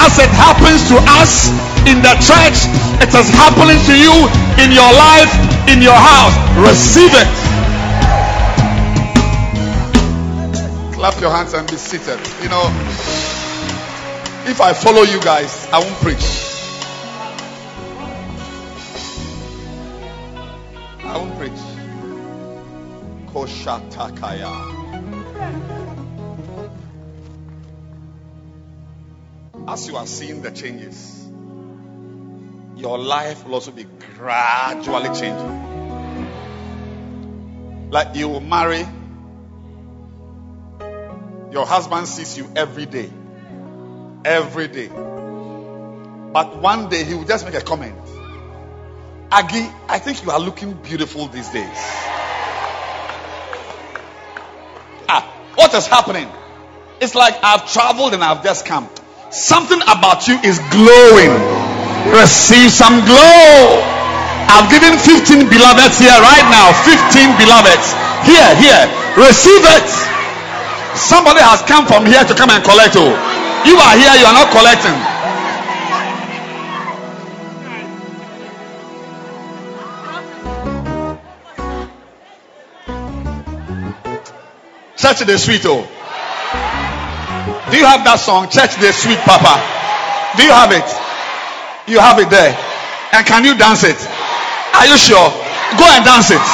as 0.02 0.18
it 0.18 0.30
happens 0.34 0.90
to 0.90 0.98
us 1.22 1.54
in 1.86 2.02
the 2.02 2.18
church, 2.18 2.66
it 2.98 3.14
is 3.14 3.30
happening 3.38 3.78
to 3.86 3.94
you 3.94 4.26
in 4.58 4.74
your 4.74 4.90
life, 4.90 5.30
in 5.70 5.78
your 5.78 5.94
house. 5.94 6.34
Receive 6.58 7.14
it. 7.14 7.30
Clap 11.02 11.20
your 11.20 11.32
hands 11.32 11.52
and 11.52 11.68
be 11.68 11.74
seated. 11.74 12.20
You 12.44 12.48
know, 12.48 12.62
if 14.48 14.60
I 14.60 14.72
follow 14.72 15.02
you 15.02 15.20
guys, 15.20 15.66
I 15.72 15.80
won't 15.80 15.96
preach. 15.96 16.22
I 21.04 21.18
won't 21.18 21.36
preach. 21.36 21.60
Koshatakaya. 23.34 24.52
As 29.66 29.88
you 29.88 29.96
are 29.96 30.06
seeing 30.06 30.40
the 30.40 30.52
changes, 30.52 31.28
your 32.76 32.98
life 32.98 33.44
will 33.44 33.54
also 33.54 33.72
be 33.72 33.86
gradually 34.14 35.18
changing. 35.18 35.72
Like 37.90 38.14
you 38.14 38.28
will 38.28 38.40
marry, 38.40 38.86
your 41.52 41.66
husband 41.66 42.08
sees 42.08 42.36
you 42.36 42.50
every 42.56 42.86
day. 42.86 43.10
Every 44.24 44.68
day. 44.68 44.88
But 44.88 46.56
one 46.56 46.88
day 46.88 47.04
he 47.04 47.14
will 47.14 47.24
just 47.24 47.44
make 47.44 47.54
a 47.54 47.60
comment. 47.60 47.94
Aggie, 49.30 49.68
I 49.88 49.98
think 49.98 50.24
you 50.24 50.30
are 50.30 50.40
looking 50.40 50.72
beautiful 50.72 51.26
these 51.28 51.48
days. 51.50 51.78
Ah, 55.08 55.52
what 55.56 55.74
is 55.74 55.86
happening? 55.86 56.28
It's 57.00 57.14
like 57.14 57.34
I've 57.42 57.70
traveled 57.70 58.14
and 58.14 58.24
I've 58.24 58.42
just 58.42 58.64
come. 58.64 58.88
Something 59.30 59.80
about 59.82 60.28
you 60.28 60.36
is 60.40 60.58
glowing. 60.72 61.32
Receive 62.12 62.70
some 62.70 63.04
glow. 63.04 63.80
I've 64.48 64.68
given 64.72 64.96
15 64.96 65.48
beloveds 65.48 65.98
here 65.98 66.16
right 66.16 66.48
now. 66.48 66.72
15 66.84 67.36
beloveds. 67.36 67.92
Here, 68.24 68.52
here. 68.56 68.84
Receive 69.16 69.64
it. 69.64 70.12
Somebody 70.94 71.40
has 71.40 71.62
come 71.62 71.86
from 71.86 72.06
here 72.06 72.24
to 72.24 72.34
come 72.34 72.50
and 72.50 72.62
collect. 72.64 72.94
Oh, 72.96 73.12
you 73.64 73.76
are 73.76 73.96
here, 73.96 74.14
you 74.20 74.26
are 74.26 74.36
not 74.36 74.50
collecting. 74.52 74.96
Church 84.96 85.26
the 85.26 85.38
sweet, 85.38 85.62
oh. 85.66 85.82
Do 87.72 87.78
you 87.78 87.86
have 87.88 88.04
that 88.04 88.20
song, 88.20 88.52
Church 88.52 88.76
the 88.76 88.92
Sweet 88.92 89.18
Papa? 89.24 89.56
Do 90.36 90.44
you 90.44 90.52
have 90.52 90.70
it? 90.70 90.84
You 91.90 91.98
have 91.98 92.20
it 92.20 92.28
there. 92.30 92.52
And 93.16 93.26
can 93.26 93.44
you 93.44 93.56
dance 93.56 93.82
it? 93.82 93.96
Are 94.76 94.86
you 94.86 94.96
sure? 95.00 95.32
Go 95.80 95.84
and 95.88 96.04
dance 96.04 96.30
it. 96.30 96.44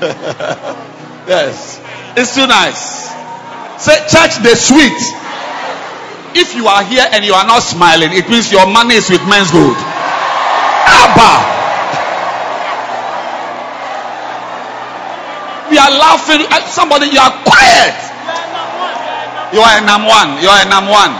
yes. 1.28 1.80
It's 2.16 2.34
too 2.34 2.46
nice. 2.46 3.10
Say, 3.80 3.96
church, 4.08 4.40
the 4.42 4.56
sweet. 4.56 4.96
If 6.32 6.54
you 6.54 6.66
are 6.68 6.84
here 6.84 7.06
and 7.12 7.24
you 7.24 7.34
are 7.34 7.46
not 7.46 7.60
smiling, 7.60 8.10
it 8.12 8.28
means 8.28 8.52
your 8.52 8.66
money 8.66 8.94
is 8.94 9.10
with 9.10 9.20
Menzgold. 9.28 9.76
Abba. 10.88 11.60
We 15.70 15.78
are 15.78 15.90
laughing 15.90 16.42
at 16.50 16.66
somebody, 16.66 17.06
you 17.14 17.20
are 17.20 17.34
quiet. 17.44 18.10
You 19.52 19.60
are 19.60 19.78
a 19.78 19.84
number 19.84 20.08
one. 20.08 20.42
You 20.42 20.48
are 20.48 20.62
a 20.62 20.68
number 20.70 20.90
one. 20.90 21.12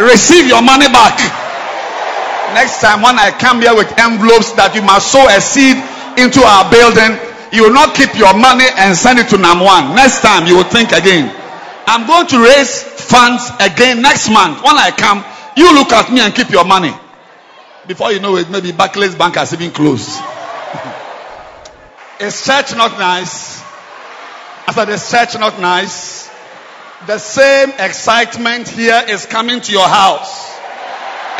Receive 0.00 0.46
your 0.46 0.62
money 0.62 0.86
back. 0.88 1.16
Next 2.54 2.80
time 2.80 3.02
when 3.02 3.18
I 3.18 3.30
come 3.34 3.60
here 3.60 3.74
with 3.74 3.90
envelopes 3.98 4.52
that 4.54 4.74
you 4.76 4.82
must 4.82 5.10
sow 5.10 5.26
a 5.26 5.40
seed 5.40 5.80
into 6.20 6.44
our 6.44 6.68
building, 6.70 7.18
you 7.54 7.62
will 7.64 7.72
not 7.72 7.94
keep 7.94 8.14
your 8.18 8.34
money 8.34 8.66
and 8.76 8.96
send 8.96 9.18
it 9.18 9.28
to 9.30 9.38
NAM 9.38 9.60
one. 9.60 9.94
Next 9.94 10.20
time 10.20 10.46
you 10.46 10.56
will 10.56 10.64
think 10.64 10.90
again. 10.90 11.30
I'm 11.86 12.06
going 12.06 12.26
to 12.28 12.42
raise 12.42 12.82
funds 12.82 13.48
again 13.60 14.02
next 14.02 14.28
month. 14.30 14.62
When 14.62 14.76
I 14.76 14.90
come, 14.90 15.24
you 15.56 15.72
look 15.74 15.92
at 15.92 16.12
me 16.12 16.20
and 16.20 16.34
keep 16.34 16.50
your 16.50 16.64
money. 16.64 16.92
Before 17.86 18.10
you 18.10 18.18
know 18.18 18.36
it, 18.36 18.50
maybe 18.50 18.72
Barclays 18.72 19.14
Bank 19.14 19.36
has 19.36 19.52
even 19.52 19.70
closed. 19.70 20.08
Is 22.20 22.44
church 22.44 22.74
not 22.74 22.98
nice? 22.98 23.62
I 24.66 24.72
said, 24.72 24.88
is 24.88 25.10
church 25.10 25.34
not 25.38 25.60
nice? 25.60 26.30
The 27.06 27.18
same 27.18 27.70
excitement 27.78 28.68
here 28.68 29.02
is 29.08 29.26
coming 29.26 29.60
to 29.60 29.72
your 29.72 29.86
house. 29.86 30.52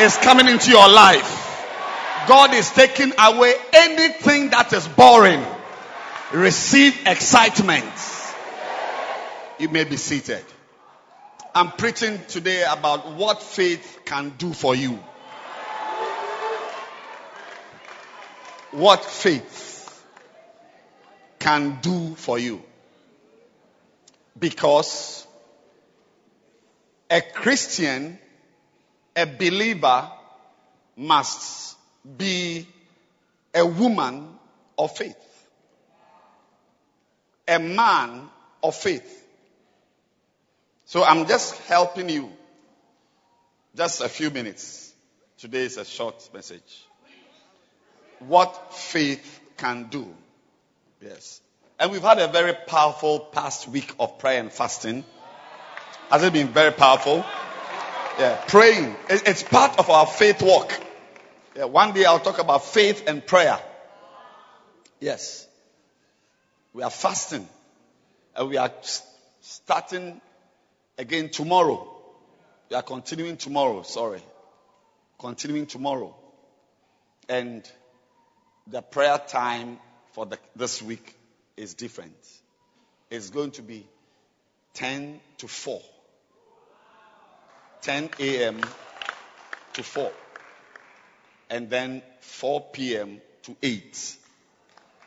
Is 0.01 0.17
coming 0.19 0.49
into 0.49 0.71
your 0.71 0.89
life. 0.89 1.41
God 2.27 2.53
is 2.53 2.71
taking 2.71 3.13
away 3.19 3.55
anything 3.73 4.51
that 4.51 4.73
is 4.73 4.87
boring. 4.89 5.43
Receive 6.33 7.07
excitement. 7.07 7.85
You 9.59 9.69
may 9.69 9.85
be 9.85 9.97
seated. 9.97 10.45
I'm 11.55 11.71
preaching 11.73 12.21
today 12.27 12.65
about 12.69 13.13
what 13.15 13.43
faith 13.43 14.01
can 14.05 14.33
do 14.39 14.53
for 14.53 14.75
you. 14.75 14.99
What 18.73 19.05
faith 19.05 20.05
can 21.39 21.79
do 21.81 22.15
for 22.17 22.39
you. 22.39 22.63
Because 24.37 25.27
a 27.09 27.21
Christian, 27.21 28.19
a 29.15 29.27
believer, 29.27 30.11
must 30.97 31.77
be 32.17 32.67
a 33.55 33.65
woman 33.65 34.29
of 34.79 34.97
faith, 34.97 35.17
a 37.47 37.59
man 37.59 38.29
of 38.63 38.75
faith. 38.75 39.23
So 40.87 41.05
I'm 41.05 41.27
just 41.27 41.57
helping 41.63 42.09
you. 42.09 42.31
Just 43.77 44.01
a 44.01 44.09
few 44.09 44.31
minutes. 44.31 44.93
Today 45.39 45.65
is 45.65 45.77
a 45.77 45.85
short 45.85 46.29
message. 46.33 46.85
What 48.21 48.75
faith 48.75 49.41
can 49.57 49.85
do. 49.85 50.07
Yes. 51.01 51.41
And 51.79 51.91
we've 51.91 52.03
had 52.03 52.19
a 52.19 52.29
very 52.29 52.55
powerful 52.55 53.19
past 53.19 53.69
week 53.69 53.95
of 53.99 54.19
prayer 54.19 54.41
and 54.41 54.53
fasting. 54.53 55.05
Has 56.11 56.23
it 56.23 56.33
been 56.33 56.49
very 56.49 56.73
powerful? 56.73 57.25
Yeah, 58.19 58.41
praying. 58.47 58.95
It's 59.09 59.43
part 59.43 59.79
of 59.79 59.91
our 59.91 60.07
faith 60.07 60.41
walk. 60.41 60.73
Yeah, 61.57 61.65
one 61.65 61.93
day 61.93 62.05
I'll 62.05 62.21
talk 62.21 62.39
about 62.39 62.65
faith 62.65 63.05
and 63.09 63.27
prayer. 63.27 63.59
Yes. 65.01 65.44
We 66.75 66.83
are 66.83 66.91
fasting. 66.91 67.49
And 68.35 68.49
we 68.49 68.57
are 68.57 68.73
starting 69.41 70.21
again 70.99 71.31
tomorrow. 71.31 71.89
We 72.69 72.77
are 72.77 72.83
continuing 72.83 73.37
tomorrow, 73.37 73.83
sorry. 73.83 74.23
Continuing 75.19 75.67
tomorrow. 75.67 76.17
And 77.29 77.63
the 78.67 78.83
prayer 78.83 79.19
time 79.19 79.79
for 80.13 80.27
the, 80.27 80.39
this 80.57 80.83
week 80.83 81.15
is 81.57 81.75
different. 81.75 82.17
It's 83.09 83.31
going 83.31 83.53
to 83.53 83.63
be 83.63 83.87
10 84.75 85.21
to 85.39 85.47
4. 85.49 85.81
10 87.83 88.11
a.m. 88.19 88.61
to 89.75 89.83
4. 89.85 90.11
And 91.51 91.71
then 91.71 92.03
4 92.21 92.61
p.m. 92.73 93.21
to 93.43 93.57
8. 93.63 94.17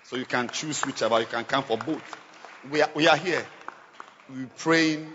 So 0.07 0.15
you 0.15 0.25
can 0.25 0.47
choose 0.49 0.85
whichever. 0.85 1.19
You 1.19 1.25
can 1.25 1.43
come 1.43 1.63
for 1.63 1.77
both. 1.77 2.17
We 2.71 2.81
are, 2.81 2.89
we 2.95 3.09
are 3.09 3.17
here. 3.17 3.45
We're 4.29 4.47
praying 4.57 5.13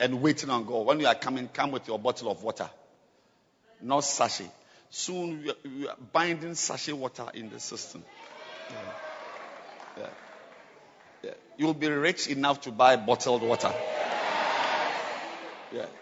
and 0.00 0.22
waiting 0.22 0.48
on 0.48 0.64
God. 0.64 0.86
When 0.86 0.98
you 1.00 1.06
are 1.06 1.14
coming, 1.14 1.48
come 1.48 1.72
with 1.72 1.86
your 1.86 1.98
bottle 1.98 2.30
of 2.30 2.42
water, 2.42 2.70
not 3.82 4.00
sachet. 4.00 4.50
Soon 4.88 5.42
we 5.42 5.50
are, 5.50 5.54
we 5.64 5.88
are 5.88 5.96
binding 6.10 6.54
sachet 6.54 6.92
water 6.92 7.26
in 7.34 7.50
the 7.50 7.60
system. 7.60 8.02
Yeah. 8.70 8.76
Yeah. 9.98 10.08
Yeah. 11.24 11.34
You'll 11.58 11.74
be 11.74 11.88
rich 11.88 12.28
enough 12.28 12.62
to 12.62 12.72
buy 12.72 12.96
bottled 12.96 13.42
water. 13.42 13.72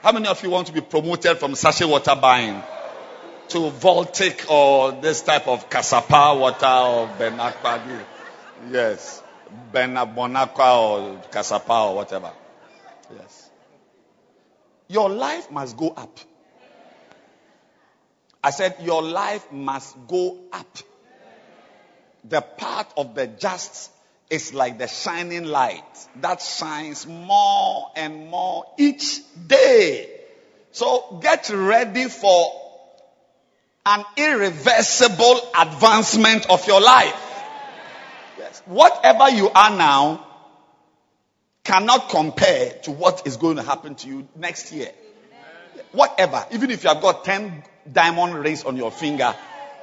How 0.01 0.13
many 0.13 0.29
of 0.29 0.41
you 0.45 0.51
want 0.51 0.69
to 0.69 0.73
be 0.73 0.81
promoted 0.81 1.39
from 1.39 1.57
sachet 1.57 1.87
water 1.87 2.15
buying 2.15 2.63
to 3.51 3.71
Voltic 3.71 4.51
or 4.51 4.93
this 5.01 5.23
type 5.23 5.49
of 5.49 5.69
Kasapa 5.71 6.39
water 6.39 6.67
or 6.67 7.09
Benakwa? 7.19 8.05
Yes. 8.71 9.23
Benabonakwa 9.73 10.77
or 10.77 11.23
Kasapa 11.31 11.91
or 11.91 11.97
whatever. 11.97 12.33
Yes. 13.17 13.51
Your 14.89 15.09
life 15.11 15.51
must 15.51 15.77
go 15.77 15.91
up. 15.91 16.19
I 18.43 18.51
said, 18.51 18.77
Your 18.81 19.03
life 19.03 19.51
must 19.51 19.97
go 20.07 20.39
up. 20.53 20.79
The 22.29 22.41
path 22.41 22.93
of 22.97 23.15
the 23.15 23.27
just 23.27 23.91
is 24.31 24.53
like 24.53 24.79
the 24.79 24.89
shining 24.89 25.45
light 25.45 25.85
that 26.21 26.43
shines 26.43 27.07
more 27.07 27.91
and 27.95 28.29
more 28.29 28.65
each 28.79 29.21
day. 29.47 30.11
So 30.73 31.19
get 31.23 31.51
ready 31.51 32.07
for 32.09 32.66
an 33.87 34.05
irreversible 34.17 35.41
advancement 35.57 36.51
of 36.51 36.67
your 36.67 36.81
life. 36.81 37.15
Yes. 38.37 38.61
Whatever 38.67 39.31
you 39.31 39.49
are 39.49 39.71
now 39.71 40.27
cannot 41.63 42.09
compare 42.09 42.71
to 42.83 42.91
what 42.91 43.27
is 43.27 43.37
going 43.37 43.57
to 43.57 43.63
happen 43.63 43.95
to 43.95 44.09
you 44.09 44.29
next 44.35 44.73
year. 44.73 44.91
Whatever. 45.93 46.45
Even 46.51 46.73
if 46.73 46.83
you 46.83 46.89
have 46.89 47.01
got 47.01 47.25
10 47.25 47.63
diamond 47.91 48.35
rings 48.35 48.65
on 48.65 48.77
your 48.77 48.91
finger, 48.91 49.35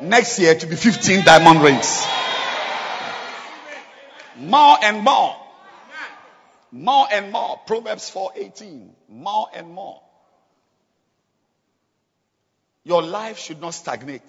next 0.01 0.37
year 0.37 0.53
to 0.53 0.67
be 0.67 0.75
15 0.75 1.23
diamond 1.23 1.61
rings. 1.61 2.05
More 4.37 4.77
and 4.83 5.01
more. 5.01 5.37
More 6.73 7.07
and 7.09 7.31
more. 7.31 7.57
Proverbs 7.65 8.09
4:18. 8.09 8.89
More 9.07 9.47
and 9.53 9.71
more. 9.71 10.01
Your 12.83 13.01
life 13.01 13.39
should 13.39 13.61
not 13.61 13.73
stagnate. 13.73 14.21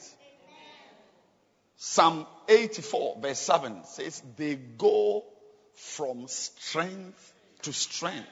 Psalm 1.76 2.26
84 2.48 3.18
verse 3.20 3.38
7 3.40 3.84
says 3.84 4.22
they 4.36 4.54
go 4.54 5.24
from 5.74 6.28
strength 6.28 7.32
to 7.62 7.72
strength. 7.72 8.28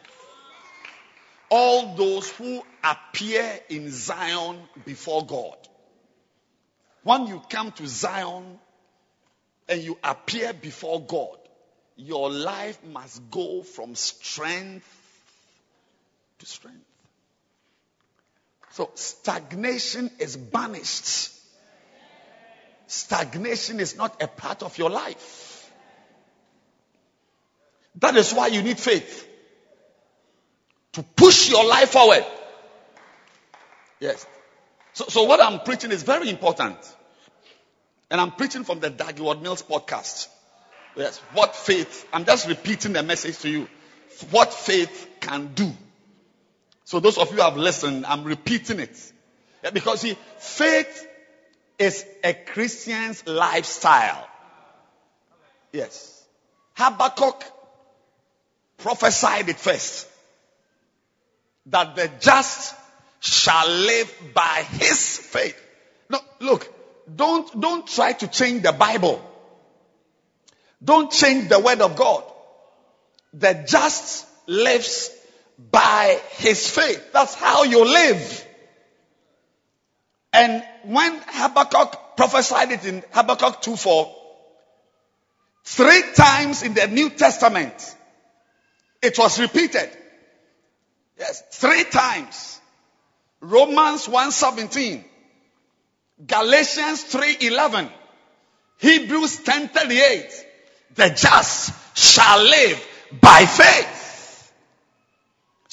All 1.50 1.96
those 1.96 2.30
who 2.30 2.62
appear 2.82 3.60
in 3.68 3.90
Zion 3.90 4.58
before 4.84 5.26
God. 5.26 5.56
When 7.02 7.26
you 7.26 7.42
come 7.50 7.72
to 7.72 7.86
Zion 7.86 8.58
and 9.68 9.82
you 9.82 9.98
appear 10.02 10.52
before 10.52 11.04
God, 11.04 11.36
your 11.96 12.30
life 12.30 12.78
must 12.84 13.30
go 13.30 13.62
from 13.62 13.94
strength 13.96 14.86
to 16.38 16.46
strength. 16.46 16.91
So 18.72 18.90
stagnation 18.94 20.10
is 20.18 20.36
banished. 20.36 21.30
Stagnation 22.86 23.80
is 23.80 23.96
not 23.96 24.22
a 24.22 24.26
part 24.26 24.62
of 24.62 24.76
your 24.78 24.90
life. 24.90 25.70
That 27.96 28.16
is 28.16 28.32
why 28.32 28.46
you 28.48 28.62
need 28.62 28.78
faith 28.78 29.28
to 30.92 31.02
push 31.02 31.50
your 31.50 31.66
life 31.66 31.90
forward. 31.90 32.24
Yes. 34.00 34.26
So, 34.94 35.04
so 35.08 35.24
what 35.24 35.40
I'm 35.42 35.60
preaching 35.60 35.90
is 35.90 36.02
very 36.02 36.30
important. 36.30 36.76
And 38.10 38.20
I'm 38.20 38.32
preaching 38.32 38.64
from 38.64 38.80
the 38.80 38.90
Dag 38.90 39.16
Heward-Mills 39.16 39.62
podcast. 39.62 40.28
Yes. 40.96 41.18
What 41.34 41.54
faith, 41.54 42.06
I'm 42.12 42.24
just 42.24 42.48
repeating 42.48 42.94
the 42.94 43.02
message 43.02 43.38
to 43.40 43.50
you. 43.50 43.68
What 44.30 44.52
faith 44.52 45.08
can 45.20 45.52
do. 45.54 45.72
So 46.92 47.00
those 47.00 47.16
of 47.16 47.30
you 47.30 47.36
who 47.36 47.42
have 47.42 47.56
listened, 47.56 48.04
I'm 48.04 48.22
repeating 48.22 48.78
it. 48.78 49.12
Because 49.72 50.02
see, 50.02 50.14
faith 50.36 51.08
is 51.78 52.04
a 52.22 52.34
Christian's 52.34 53.26
lifestyle. 53.26 54.28
Yes. 55.72 56.22
Habakkuk 56.74 57.44
prophesied 58.76 59.48
it 59.48 59.56
first. 59.56 60.06
That 61.64 61.96
the 61.96 62.10
just 62.20 62.74
shall 63.20 63.70
live 63.70 64.12
by 64.34 64.62
his 64.72 65.16
faith. 65.16 65.58
No, 66.10 66.18
look, 66.40 66.70
don't, 67.16 67.58
don't 67.58 67.86
try 67.86 68.12
to 68.12 68.28
change 68.28 68.64
the 68.64 68.72
Bible. 68.72 69.18
Don't 70.84 71.10
change 71.10 71.48
the 71.48 71.58
word 71.58 71.80
of 71.80 71.96
God. 71.96 72.22
The 73.32 73.64
just 73.66 74.26
lives 74.46 75.08
by 75.70 76.20
his 76.32 76.68
faith. 76.68 77.12
That's 77.12 77.34
how 77.34 77.64
you 77.64 77.84
live. 77.84 78.46
And 80.32 80.64
when 80.84 81.20
Habakkuk 81.26 82.16
prophesied 82.16 82.72
it 82.72 82.84
in 82.84 83.02
Habakkuk 83.12 83.60
2 83.60 83.76
4, 83.76 84.16
three 85.64 86.02
times 86.14 86.62
in 86.62 86.74
the 86.74 86.88
New 86.88 87.10
Testament, 87.10 87.74
it 89.02 89.18
was 89.18 89.38
repeated. 89.38 89.90
Yes, 91.18 91.42
three 91.52 91.84
times. 91.84 92.60
Romans 93.40 94.06
1:17, 94.06 95.04
Galatians 96.26 97.04
3:11, 97.04 97.90
Hebrews 98.78 99.38
10:38. 99.40 100.32
The 100.94 101.10
just 101.10 101.72
shall 101.96 102.42
live 102.42 102.88
by 103.20 103.46
faith. 103.46 104.01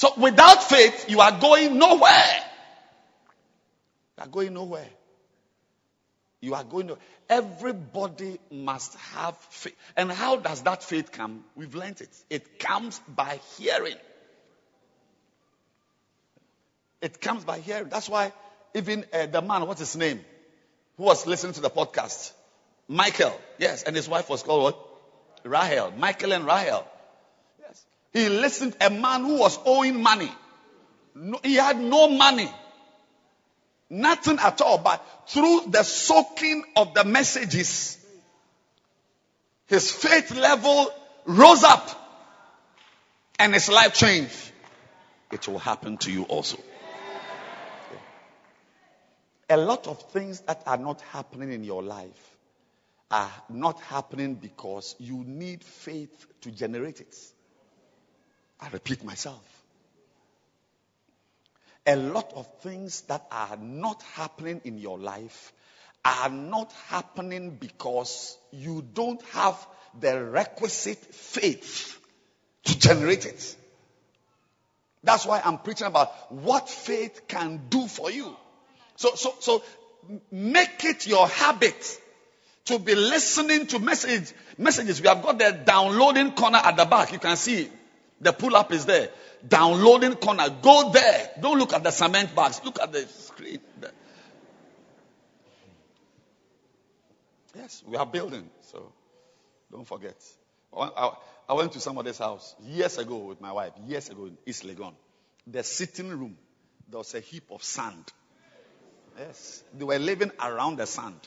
So 0.00 0.14
without 0.16 0.62
faith, 0.62 1.10
you 1.10 1.20
are 1.20 1.38
going 1.38 1.76
nowhere. 1.76 2.40
You 4.16 4.24
are 4.24 4.28
going 4.28 4.54
nowhere. 4.54 4.88
You 6.40 6.54
are 6.54 6.64
going 6.64 6.86
nowhere. 6.86 7.02
everybody 7.28 8.38
must 8.50 8.94
have 9.12 9.36
faith. 9.50 9.76
And 9.98 10.10
how 10.10 10.36
does 10.36 10.62
that 10.62 10.82
faith 10.82 11.12
come? 11.12 11.44
We've 11.54 11.74
learned 11.74 12.00
it. 12.00 12.08
It 12.30 12.58
comes 12.58 12.98
by 13.14 13.40
hearing. 13.58 13.96
It 17.02 17.20
comes 17.20 17.44
by 17.44 17.58
hearing. 17.58 17.90
That's 17.90 18.08
why 18.08 18.32
even 18.72 19.04
uh, 19.12 19.26
the 19.26 19.42
man, 19.42 19.66
what's 19.66 19.80
his 19.80 19.96
name, 19.96 20.24
who 20.96 21.02
was 21.02 21.26
listening 21.26 21.52
to 21.52 21.60
the 21.60 21.68
podcast, 21.68 22.32
Michael, 22.88 23.38
yes, 23.58 23.82
and 23.82 23.94
his 23.94 24.08
wife 24.08 24.30
was 24.30 24.42
called 24.42 24.62
what? 24.62 24.78
Rahel. 25.44 25.92
Michael 25.94 26.32
and 26.32 26.46
Rahel. 26.46 26.86
He 28.12 28.28
listened, 28.28 28.76
a 28.80 28.90
man 28.90 29.24
who 29.24 29.38
was 29.38 29.58
owing 29.64 30.02
money. 30.02 30.30
No, 31.14 31.38
he 31.42 31.54
had 31.54 31.78
no 31.80 32.08
money. 32.08 32.50
Nothing 33.88 34.38
at 34.38 34.60
all. 34.60 34.78
But 34.78 35.04
through 35.28 35.64
the 35.68 35.82
soaking 35.82 36.64
of 36.76 36.94
the 36.94 37.04
messages, 37.04 37.98
his 39.66 39.90
faith 39.90 40.34
level 40.36 40.92
rose 41.26 41.62
up 41.62 41.88
and 43.38 43.54
his 43.54 43.68
life 43.68 43.94
changed. 43.94 44.52
It 45.30 45.46
will 45.46 45.58
happen 45.58 45.96
to 45.98 46.10
you 46.10 46.24
also. 46.24 46.58
A 49.48 49.56
lot 49.56 49.86
of 49.86 50.00
things 50.12 50.40
that 50.42 50.62
are 50.66 50.76
not 50.76 51.00
happening 51.12 51.52
in 51.52 51.64
your 51.64 51.82
life 51.82 52.36
are 53.10 53.32
not 53.48 53.80
happening 53.80 54.34
because 54.34 54.94
you 54.98 55.24
need 55.24 55.64
faith 55.64 56.26
to 56.42 56.50
generate 56.50 57.00
it. 57.00 57.16
I 58.60 58.68
repeat 58.68 59.04
myself. 59.04 59.42
A 61.86 61.96
lot 61.96 62.32
of 62.34 62.46
things 62.60 63.02
that 63.02 63.26
are 63.30 63.56
not 63.56 64.02
happening 64.14 64.60
in 64.64 64.78
your 64.78 64.98
life 64.98 65.52
are 66.04 66.28
not 66.28 66.72
happening 66.88 67.56
because 67.58 68.36
you 68.52 68.84
don't 68.94 69.22
have 69.32 69.56
the 69.98 70.22
requisite 70.22 70.98
faith 70.98 71.98
to 72.64 72.78
generate 72.78 73.26
it. 73.26 73.56
That's 75.02 75.24
why 75.24 75.40
I'm 75.42 75.58
preaching 75.58 75.86
about 75.86 76.30
what 76.30 76.68
faith 76.68 77.26
can 77.26 77.62
do 77.70 77.86
for 77.86 78.10
you. 78.10 78.36
So, 78.96 79.14
so, 79.14 79.34
so 79.40 79.62
make 80.30 80.84
it 80.84 81.06
your 81.06 81.26
habit 81.26 82.00
to 82.66 82.78
be 82.78 82.94
listening 82.94 83.66
to 83.68 83.78
message, 83.78 84.32
messages. 84.58 85.00
We 85.00 85.08
have 85.08 85.22
got 85.22 85.38
the 85.38 85.58
downloading 85.64 86.32
corner 86.32 86.58
at 86.58 86.76
the 86.76 86.84
back. 86.84 87.12
You 87.12 87.18
can 87.18 87.36
see 87.36 87.70
the 88.20 88.32
pull 88.32 88.54
up 88.54 88.72
is 88.72 88.86
there. 88.86 89.10
Downloading 89.46 90.14
corner. 90.16 90.48
Go 90.62 90.90
there. 90.92 91.30
Don't 91.40 91.58
look 91.58 91.72
at 91.72 91.82
the 91.82 91.90
cement 91.90 92.34
bags. 92.34 92.60
Look 92.64 92.80
at 92.80 92.92
the 92.92 93.06
screen. 93.06 93.60
Yes, 97.54 97.82
we 97.86 97.96
are 97.96 98.06
building. 98.06 98.48
So 98.62 98.92
don't 99.70 99.86
forget. 99.86 100.16
I, 100.76 101.54
went 101.54 101.72
to 101.72 101.80
somebody's 101.80 102.18
house 102.18 102.54
years 102.62 102.98
ago 102.98 103.16
with 103.18 103.40
my 103.40 103.52
wife, 103.52 103.72
years 103.86 104.08
ago 104.08 104.26
in 104.26 104.38
East 104.46 104.64
Legon. 104.64 104.94
The 105.46 105.64
sitting 105.64 106.08
room, 106.08 106.36
there 106.88 106.98
was 106.98 107.14
a 107.14 107.20
heap 107.20 107.44
of 107.50 107.64
sand. 107.64 108.04
Yes, 109.18 109.64
they 109.76 109.84
were 109.84 109.98
living 109.98 110.30
around 110.40 110.76
the 110.76 110.86
sand. 110.86 111.18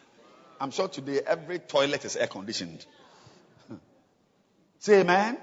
I'm 0.62 0.72
sure 0.72 0.88
today 0.88 1.20
every 1.26 1.60
toilet 1.60 2.06
is 2.06 2.16
air 2.16 2.28
conditioned. 2.28 2.86
Say 4.80 5.02
amen. 5.02 5.38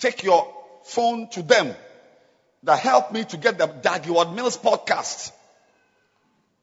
Take 0.00 0.24
your 0.24 0.52
phone 0.84 1.28
to 1.30 1.42
them 1.42 1.74
that 2.62 2.78
help 2.78 3.12
me 3.12 3.24
to 3.24 3.36
get 3.36 3.58
the 3.58 3.66
Dag 3.66 4.04
Heward-Mills 4.04 4.58
podcast. 4.58 5.32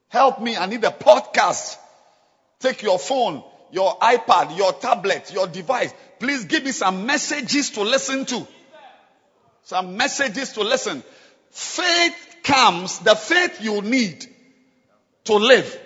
Help 0.09 0.41
me. 0.41 0.57
I 0.57 0.65
need 0.65 0.83
a 0.83 0.91
podcast. 0.91 1.77
Take 2.59 2.81
your 2.81 2.97
phone, 2.97 3.43
your 3.71 3.97
iPad, 3.99 4.57
your 4.57 4.73
tablet, 4.73 5.31
your 5.33 5.47
device. 5.47 5.93
Please 6.19 6.45
give 6.45 6.63
me 6.63 6.71
some 6.71 7.05
messages 7.05 7.71
to 7.71 7.83
listen 7.83 8.25
to. 8.25 8.47
Some 9.63 9.97
messages 9.97 10.53
to 10.53 10.61
listen. 10.61 11.03
Faith 11.51 12.35
comes, 12.43 12.99
the 12.99 13.15
faith 13.15 13.61
you 13.61 13.81
need 13.81 14.25
to 15.25 15.35
live, 15.35 15.79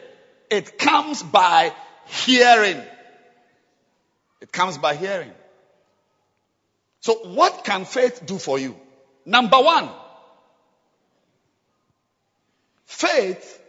it 0.49 0.78
comes 0.78 1.23
by 1.23 1.73
hearing. 2.06 2.82
It 4.40 4.52
comes 4.52 4.78
by 4.78 4.95
hearing. 4.95 5.32
So, 7.02 7.15
what 7.15 7.64
can 7.65 7.86
faith 7.86 8.26
do 8.26 8.38
for 8.38 8.60
you? 8.60 8.76
Number 9.26 9.57
one, 9.57 9.90
faith 12.86 13.60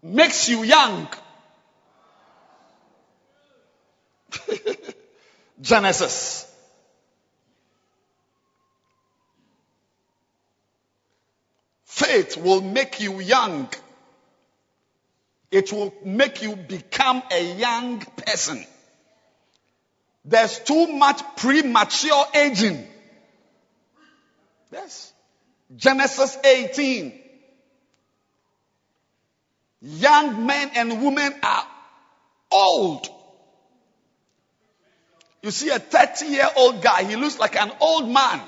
makes 0.00 0.48
you 0.48 0.62
young. 0.62 1.08
Genesis. 5.60 6.46
Faith 11.84 12.36
will 12.36 12.60
make 12.60 13.00
you 13.00 13.18
young. 13.18 13.68
It 15.50 15.72
will 15.72 15.92
make 16.04 16.42
you 16.42 16.54
become 16.54 17.22
a 17.32 17.56
young 17.56 18.00
person. 18.00 18.64
There's 20.26 20.58
too 20.58 20.88
much 20.88 21.22
premature 21.36 22.24
aging. 22.34 22.86
Yes. 24.72 25.12
Genesis 25.74 26.36
18. 26.44 27.12
Young 29.82 30.46
men 30.46 30.70
and 30.74 31.04
women 31.04 31.34
are 31.42 31.66
old. 32.50 33.08
You 35.42 35.52
see 35.52 35.70
a 35.70 35.78
30 35.78 36.26
year 36.26 36.48
old 36.56 36.82
guy, 36.82 37.04
he 37.04 37.14
looks 37.14 37.38
like 37.38 37.54
an 37.56 37.70
old 37.80 38.08
man. 38.08 38.40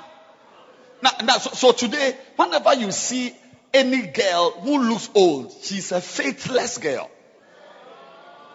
Now, 1.01 1.11
now 1.23 1.37
so, 1.37 1.51
so 1.51 1.71
today, 1.71 2.17
whenever 2.35 2.73
you 2.73 2.91
see 2.91 3.33
any 3.73 4.07
girl 4.07 4.51
who 4.51 4.83
looks 4.89 5.09
old, 5.15 5.53
she's 5.61 5.91
a 5.91 6.01
faithless 6.01 6.77
girl. 6.77 7.09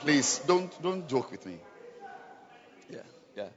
Please 0.00 0.40
don't 0.46 0.70
don't 0.82 1.08
joke 1.08 1.30
with 1.30 1.46
me. 1.46 1.56
Yeah, 2.90 2.98
yeah. 3.34 3.48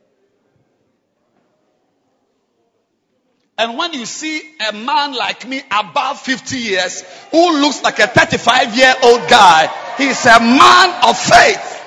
And 3.58 3.76
when 3.78 3.94
you 3.94 4.06
see 4.06 4.42
a 4.70 4.74
man 4.74 5.14
like 5.16 5.48
me 5.48 5.62
above 5.72 6.20
50 6.22 6.58
years 6.58 7.04
who 7.32 7.60
looks 7.60 7.82
like 7.82 7.98
a 8.00 8.08
35 8.08 8.78
year 8.78 8.94
old 9.04 9.28
guy, 9.28 9.68
he's 9.98 10.26
a 10.26 10.40
man 10.40 11.04
of 11.10 11.18
faith. 11.18 11.84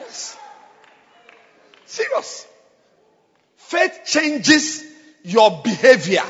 Yes. 0.00 0.38
Serious. 1.84 2.46
Faith 3.56 4.00
changes 4.06 4.84
your 5.22 5.60
behavior. 5.62 6.22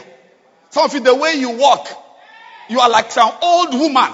Some 0.71 0.85
of 0.85 0.95
you, 0.95 1.01
the 1.01 1.15
way 1.15 1.35
you 1.35 1.51
walk, 1.51 1.89
you 2.69 2.81
are 2.81 2.91
like 2.91 3.13
some 3.13 3.33
old 3.41 3.73
woman. 3.75 4.11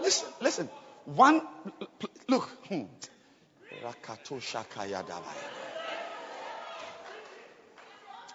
Listen, 0.00 0.28
listen. 0.40 0.70
One, 1.04 1.42
look. 2.28 2.48
Hmm. 2.68 2.82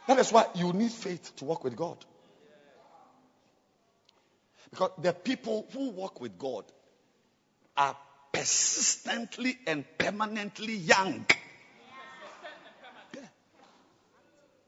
That 0.07 0.19
is 0.19 0.31
why 0.31 0.45
you 0.55 0.71
need 0.73 0.91
faith 0.91 1.35
to 1.37 1.45
walk 1.45 1.63
with 1.63 1.75
God. 1.75 1.97
Because 4.69 4.91
the 5.01 5.13
people 5.13 5.67
who 5.73 5.91
walk 5.91 6.21
with 6.21 6.37
God 6.37 6.65
are 7.75 7.95
persistently 8.31 9.57
and 9.65 9.85
permanently 9.97 10.75
young. 10.75 11.25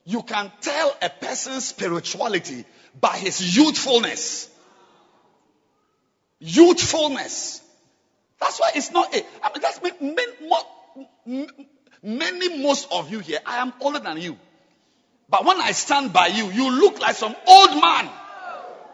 You 0.06 0.24
can 0.24 0.52
tell 0.62 0.98
a 1.02 1.10
person's 1.10 1.66
spirituality 1.66 2.66
by 3.00 3.18
his 3.18 3.56
youthfulness. 3.56 4.50
Youthfulness. 6.40 7.62
That's 8.40 8.60
why 8.60 8.72
it's 8.76 8.92
not 8.92 9.14
a. 9.14 9.24
I 9.44 9.52
mean, 9.54 9.62
that's 9.62 9.82
many, 11.26 11.48
many, 12.02 12.64
most 12.64 12.88
of 12.92 13.12
you 13.12 13.20
here. 13.20 13.40
I 13.46 13.58
am 13.58 13.74
older 13.82 14.00
than 14.00 14.18
you. 14.20 14.38
But 15.30 15.46
when 15.46 15.62
I 15.62 15.72
stand 15.72 16.12
by 16.12 16.28
you, 16.28 16.52
you 16.52 16.72
look 16.72 17.00
like 17.00 17.16
some 17.16 17.36
old 17.48 17.82
man. 17.82 18.10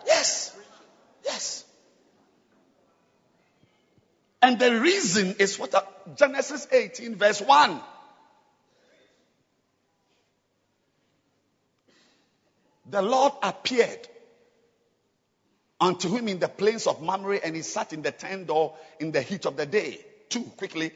Yes. 0.06 0.56
Yes. 1.24 1.64
And 4.42 4.60
the 4.60 4.80
reason 4.80 5.36
is 5.40 5.58
what 5.58 6.18
Genesis 6.18 6.68
18, 6.72 7.16
verse 7.16 7.42
1. 7.42 7.82
The 12.92 13.02
Lord 13.02 13.34
appeared 13.42 14.08
unto 15.80 16.16
him 16.16 16.28
in 16.28 16.40
the 16.40 16.48
plains 16.48 16.86
of 16.86 17.02
Mamre, 17.02 17.40
and 17.44 17.56
he 17.56 17.62
sat 17.62 17.94
in 17.94 18.02
the 18.02 18.12
tent 18.12 18.48
door 18.48 18.76
in 19.00 19.12
the 19.12 19.22
heat 19.22 19.46
of 19.46 19.58
the 19.58 19.66
day. 19.66 20.00
Two, 20.30 20.44
quickly. 20.44 20.92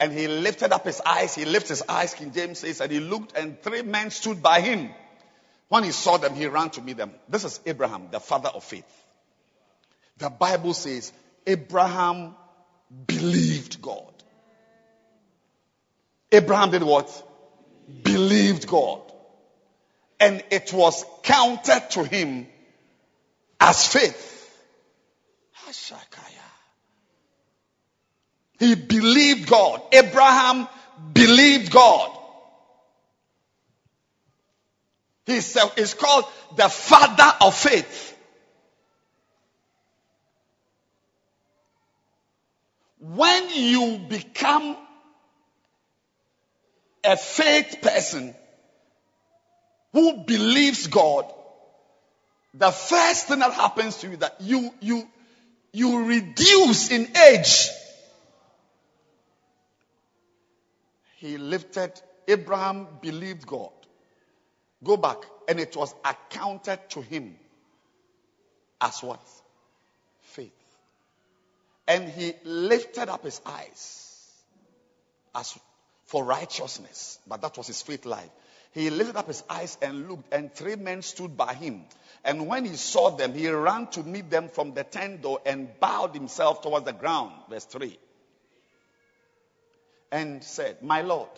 And 0.00 0.12
he 0.12 0.26
lifted 0.26 0.72
up 0.72 0.86
his 0.86 1.00
eyes. 1.04 1.34
He 1.34 1.44
lifted 1.44 1.68
his 1.68 1.82
eyes, 1.86 2.14
King 2.14 2.32
James 2.32 2.58
says, 2.58 2.80
and 2.80 2.90
he 2.90 3.00
looked, 3.00 3.36
and 3.36 3.60
three 3.60 3.82
men 3.82 4.10
stood 4.10 4.42
by 4.42 4.60
him. 4.62 4.90
When 5.68 5.84
he 5.84 5.92
saw 5.92 6.16
them, 6.16 6.34
he 6.34 6.46
ran 6.46 6.70
to 6.70 6.82
meet 6.82 6.96
them. 6.96 7.12
This 7.28 7.44
is 7.44 7.60
Abraham, 7.66 8.08
the 8.10 8.18
father 8.18 8.48
of 8.48 8.64
faith. 8.64 8.90
The 10.16 10.30
Bible 10.30 10.74
says, 10.74 11.12
Abraham 11.46 12.34
believed 13.06 13.80
God. 13.80 14.12
Abraham 16.32 16.70
did 16.70 16.82
what? 16.82 17.08
Believed 18.02 18.66
God. 18.66 19.02
And 20.18 20.42
it 20.50 20.72
was 20.72 21.04
counted 21.22 21.90
to 21.90 22.04
him 22.04 22.46
as 23.60 23.86
faith. 23.86 24.38
He 28.60 28.76
believed 28.76 29.48
God. 29.48 29.82
Abraham 29.92 30.68
believed 31.12 31.72
God. 31.72 32.16
He's, 35.26 35.58
he's 35.76 35.94
called 35.94 36.26
the 36.56 36.68
father 36.68 37.32
of 37.40 37.56
faith. 37.56 38.10
when 43.00 43.48
you 43.50 43.98
become 44.08 44.76
a 47.02 47.16
faith 47.16 47.78
person 47.80 48.34
who 49.92 50.24
believes 50.24 50.86
God, 50.86 51.32
the 52.54 52.70
first 52.70 53.28
thing 53.28 53.38
that 53.38 53.54
happens 53.54 53.96
to 53.98 54.08
you 54.08 54.16
that 54.18 54.36
you 54.40 54.72
you 54.80 55.08
you 55.72 56.04
reduce 56.04 56.90
in 56.90 57.08
age. 57.16 57.68
He 61.20 61.36
lifted, 61.36 62.00
Abraham 62.26 62.86
believed 63.02 63.46
God. 63.46 63.72
Go 64.82 64.96
back, 64.96 65.18
and 65.46 65.60
it 65.60 65.76
was 65.76 65.94
accounted 66.02 66.88
to 66.90 67.02
him 67.02 67.36
as 68.80 69.02
what? 69.02 69.20
Faith. 70.22 70.50
And 71.86 72.08
he 72.08 72.32
lifted 72.44 73.10
up 73.10 73.22
his 73.22 73.38
eyes 73.44 74.32
as 75.34 75.58
for 76.06 76.24
righteousness. 76.24 77.18
But 77.26 77.42
that 77.42 77.58
was 77.58 77.66
his 77.66 77.82
faith 77.82 78.06
life. 78.06 78.30
He 78.72 78.88
lifted 78.88 79.16
up 79.16 79.26
his 79.26 79.44
eyes 79.50 79.76
and 79.82 80.08
looked, 80.08 80.32
and 80.32 80.50
three 80.50 80.76
men 80.76 81.02
stood 81.02 81.36
by 81.36 81.52
him. 81.52 81.84
And 82.24 82.46
when 82.46 82.64
he 82.64 82.76
saw 82.76 83.10
them, 83.10 83.34
he 83.34 83.50
ran 83.50 83.88
to 83.88 84.02
meet 84.02 84.30
them 84.30 84.48
from 84.48 84.72
the 84.72 84.84
tent 84.84 85.20
door 85.20 85.42
and 85.44 85.68
bowed 85.80 86.14
himself 86.14 86.62
towards 86.62 86.86
the 86.86 86.94
ground. 86.94 87.32
Verse 87.50 87.66
3. 87.66 87.98
And 90.12 90.42
said, 90.42 90.82
My 90.82 91.02
Lord, 91.02 91.28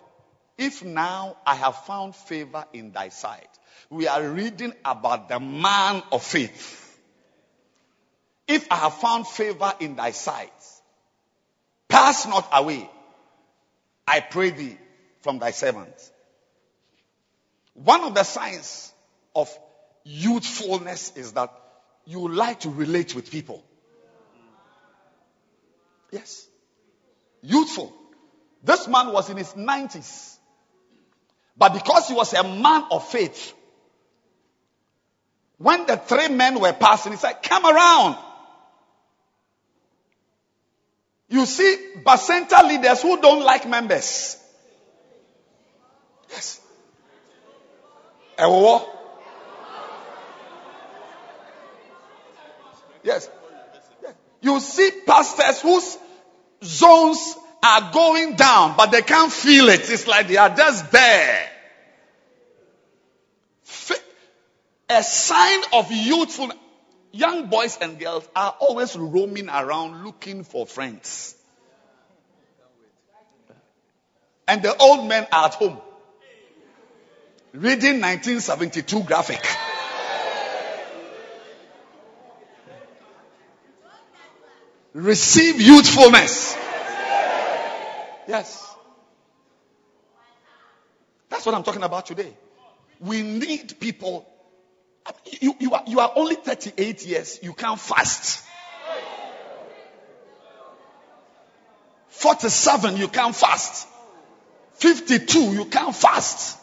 if 0.59 0.85
now 0.85 1.37
I 1.47 1.55
have 1.57 1.85
found 1.85 2.15
favor 2.15 2.65
in 2.73 2.93
thy 2.93 3.09
sight. 3.09 3.49
We 3.91 4.07
are 4.07 4.27
reading 4.27 4.73
about 4.85 5.29
the 5.29 5.41
man 5.41 6.03
of 6.13 6.23
faith. 6.23 6.79
If 8.47 8.71
I 8.71 8.77
have 8.77 8.95
found 8.95 9.27
favor 9.27 9.73
in 9.81 9.97
thy 9.97 10.11
sight, 10.13 10.53
pass 11.89 12.27
not 12.27 12.49
away, 12.53 12.89
I 14.07 14.21
pray 14.21 14.51
thee, 14.51 14.79
from 15.21 15.39
thy 15.39 15.53
servant. 15.53 15.95
One 17.75 18.03
of 18.03 18.15
the 18.15 18.25
signs 18.25 18.93
of 19.35 19.51
youthfulness 20.05 21.13
is 21.17 21.33
that 21.33 21.53
you 22.05 22.29
like 22.29 22.61
to 22.61 22.71
relate 22.71 23.15
with 23.15 23.31
people. 23.31 23.65
Yes. 26.11 26.47
Youthful. 27.43 27.93
This 28.63 28.87
man 28.87 29.13
was 29.13 29.29
in 29.29 29.37
his 29.37 29.53
90s. 29.55 30.37
But 31.57 31.75
because 31.75 32.09
he 32.09 32.15
was 32.15 32.33
a 32.33 32.43
man 32.43 32.85
of 32.91 33.07
faith, 33.09 33.53
when 35.59 35.87
the 35.87 35.97
three 35.97 36.29
men 36.29 36.61
were 36.61 36.73
passing, 36.73 37.13
he 37.13 37.19
said, 37.19 37.43
Come 37.43 37.65
around. 37.67 38.17
You 41.29 41.47
see, 41.47 41.77
Bacenta 42.05 42.67
leaders 42.69 43.01
who 43.01 43.21
don't 43.21 43.43
like 43.43 43.69
members. 43.69 44.37
Yes. 46.31 46.61
War. 48.39 48.87
Yes. 53.05 53.29
yes. 54.03 54.15
You 54.41 54.61
see 54.61 54.91
pastors 55.07 55.61
whose 55.61 55.99
zones 56.63 57.37
are 57.63 57.93
going 57.93 58.35
down, 58.37 58.75
but 58.77 58.91
they 58.91 59.03
can't 59.03 59.33
feel 59.33 59.69
it. 59.69 59.89
It's 59.89 60.07
like 60.07 60.29
they 60.29 60.37
are 60.37 60.55
just 60.55 60.91
there. 60.91 61.49
A 64.91 65.03
sign 65.03 65.61
of 65.73 65.91
youthful 65.91 66.53
young 67.13 67.47
boys 67.47 67.79
and 67.81 67.99
girls 67.99 68.29
are 68.37 68.55
always 68.59 68.95
roaming 68.97 69.49
around 69.49 70.05
looking 70.05 70.45
for 70.45 70.67
friends. 70.67 71.35
And 74.47 74.63
the 74.63 74.77
old 74.77 75.09
men 75.09 75.27
are 75.33 75.47
at 75.47 75.55
home 75.55 75.79
reading 77.53 78.01
1972 78.01 79.03
graphic. 79.05 79.47
Receive 84.95 85.61
youthfulness. 85.61 86.57
Yes. 88.33 88.75
That's 91.29 91.45
what 91.45 91.55
I'm 91.55 91.63
talking 91.63 91.83
about 91.83 92.07
today. 92.07 92.33
We 92.99 93.21
need 93.21 93.79
people. 93.79 94.27
You, 95.39 95.55
you, 95.61 95.75
are, 95.75 95.83
you 95.87 96.01
are 96.01 96.11
only 96.17 96.37
38 96.37 97.05
years. 97.05 97.41
You 97.43 97.53
can't 97.53 97.79
fast. 97.79 98.43
47, 102.09 102.97
you 102.97 103.09
can't 103.09 103.37
fast. 103.37 103.87
52, 104.77 105.39
you 105.53 105.67
can't 105.67 105.95
fast. 105.95 106.59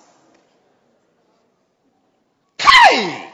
Kai! 2.57 3.31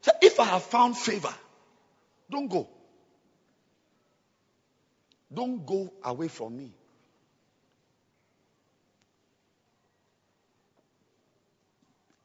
So 0.00 0.10
if 0.20 0.40
I 0.40 0.44
have 0.44 0.64
found 0.64 0.96
favor, 0.96 1.32
don't 2.28 2.48
go. 2.48 2.68
Don't 5.32 5.64
go 5.66 5.92
away 6.02 6.28
from 6.28 6.56
me. 6.56 6.72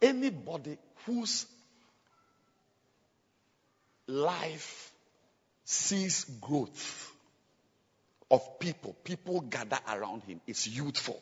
Anybody 0.02 0.78
whose 1.06 1.46
life 4.08 4.92
sees 5.64 6.26
growth 6.42 7.12
of 8.30 8.60
people, 8.60 8.96
people 9.04 9.42
gather 9.42 9.80
around 9.88 10.24
him, 10.24 10.42
is 10.48 10.68
youthful. 10.68 11.22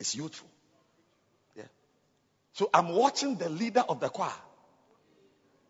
It's 0.00 0.14
youthful. 0.14 0.48
Yeah. 1.56 1.64
So 2.52 2.70
I'm 2.72 2.88
watching 2.88 3.36
the 3.36 3.48
leader 3.48 3.84
of 3.88 4.00
the 4.00 4.08
choir, 4.08 4.32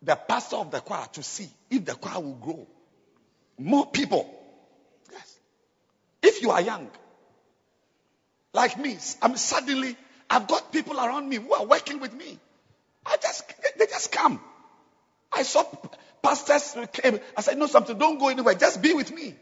the 0.01 0.15
pastor 0.15 0.57
of 0.57 0.71
the 0.71 0.81
choir, 0.81 1.07
to 1.13 1.23
see 1.23 1.49
if 1.69 1.85
the 1.85 1.93
choir 1.95 2.21
will 2.21 2.35
grow. 2.35 2.67
More 3.57 3.85
people. 3.85 4.29
Yes. 5.11 5.39
If 6.21 6.41
you 6.41 6.51
are 6.51 6.61
young, 6.61 6.89
like 8.53 8.77
me, 8.77 8.97
I'm 9.21 9.37
suddenly, 9.37 9.95
I've 10.29 10.47
got 10.47 10.71
people 10.71 10.97
around 10.97 11.29
me 11.29 11.37
who 11.37 11.53
are 11.53 11.65
working 11.65 11.99
with 11.99 12.13
me. 12.13 12.39
I 13.05 13.17
just, 13.17 13.43
they 13.77 13.85
just 13.85 14.11
come. 14.11 14.39
I 15.31 15.43
saw 15.43 15.63
pastors 16.23 16.73
who 16.73 16.87
came. 16.87 17.19
I 17.37 17.41
said, 17.41 17.57
no, 17.57 17.67
something, 17.67 17.97
don't 17.97 18.17
go 18.17 18.29
anywhere. 18.29 18.55
Just 18.55 18.81
be 18.81 18.93
with 18.93 19.11
me. 19.13 19.35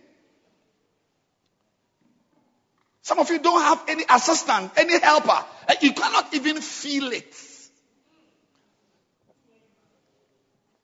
Some 3.03 3.19
of 3.19 3.30
you 3.30 3.40
don't 3.40 3.61
have 3.61 3.84
any 3.88 4.06
assistant, 4.10 4.72
any 4.77 4.99
helper. 4.99 5.44
You 5.81 5.94
cannot 5.94 6.34
even 6.34 6.61
feel 6.61 7.11
it. 7.11 7.35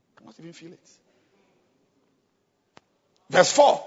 You 0.09 0.17
cannot 0.17 0.35
even 0.39 0.53
feel 0.53 0.73
it. 0.73 0.98
Verse 3.29 3.51
4. 3.51 3.85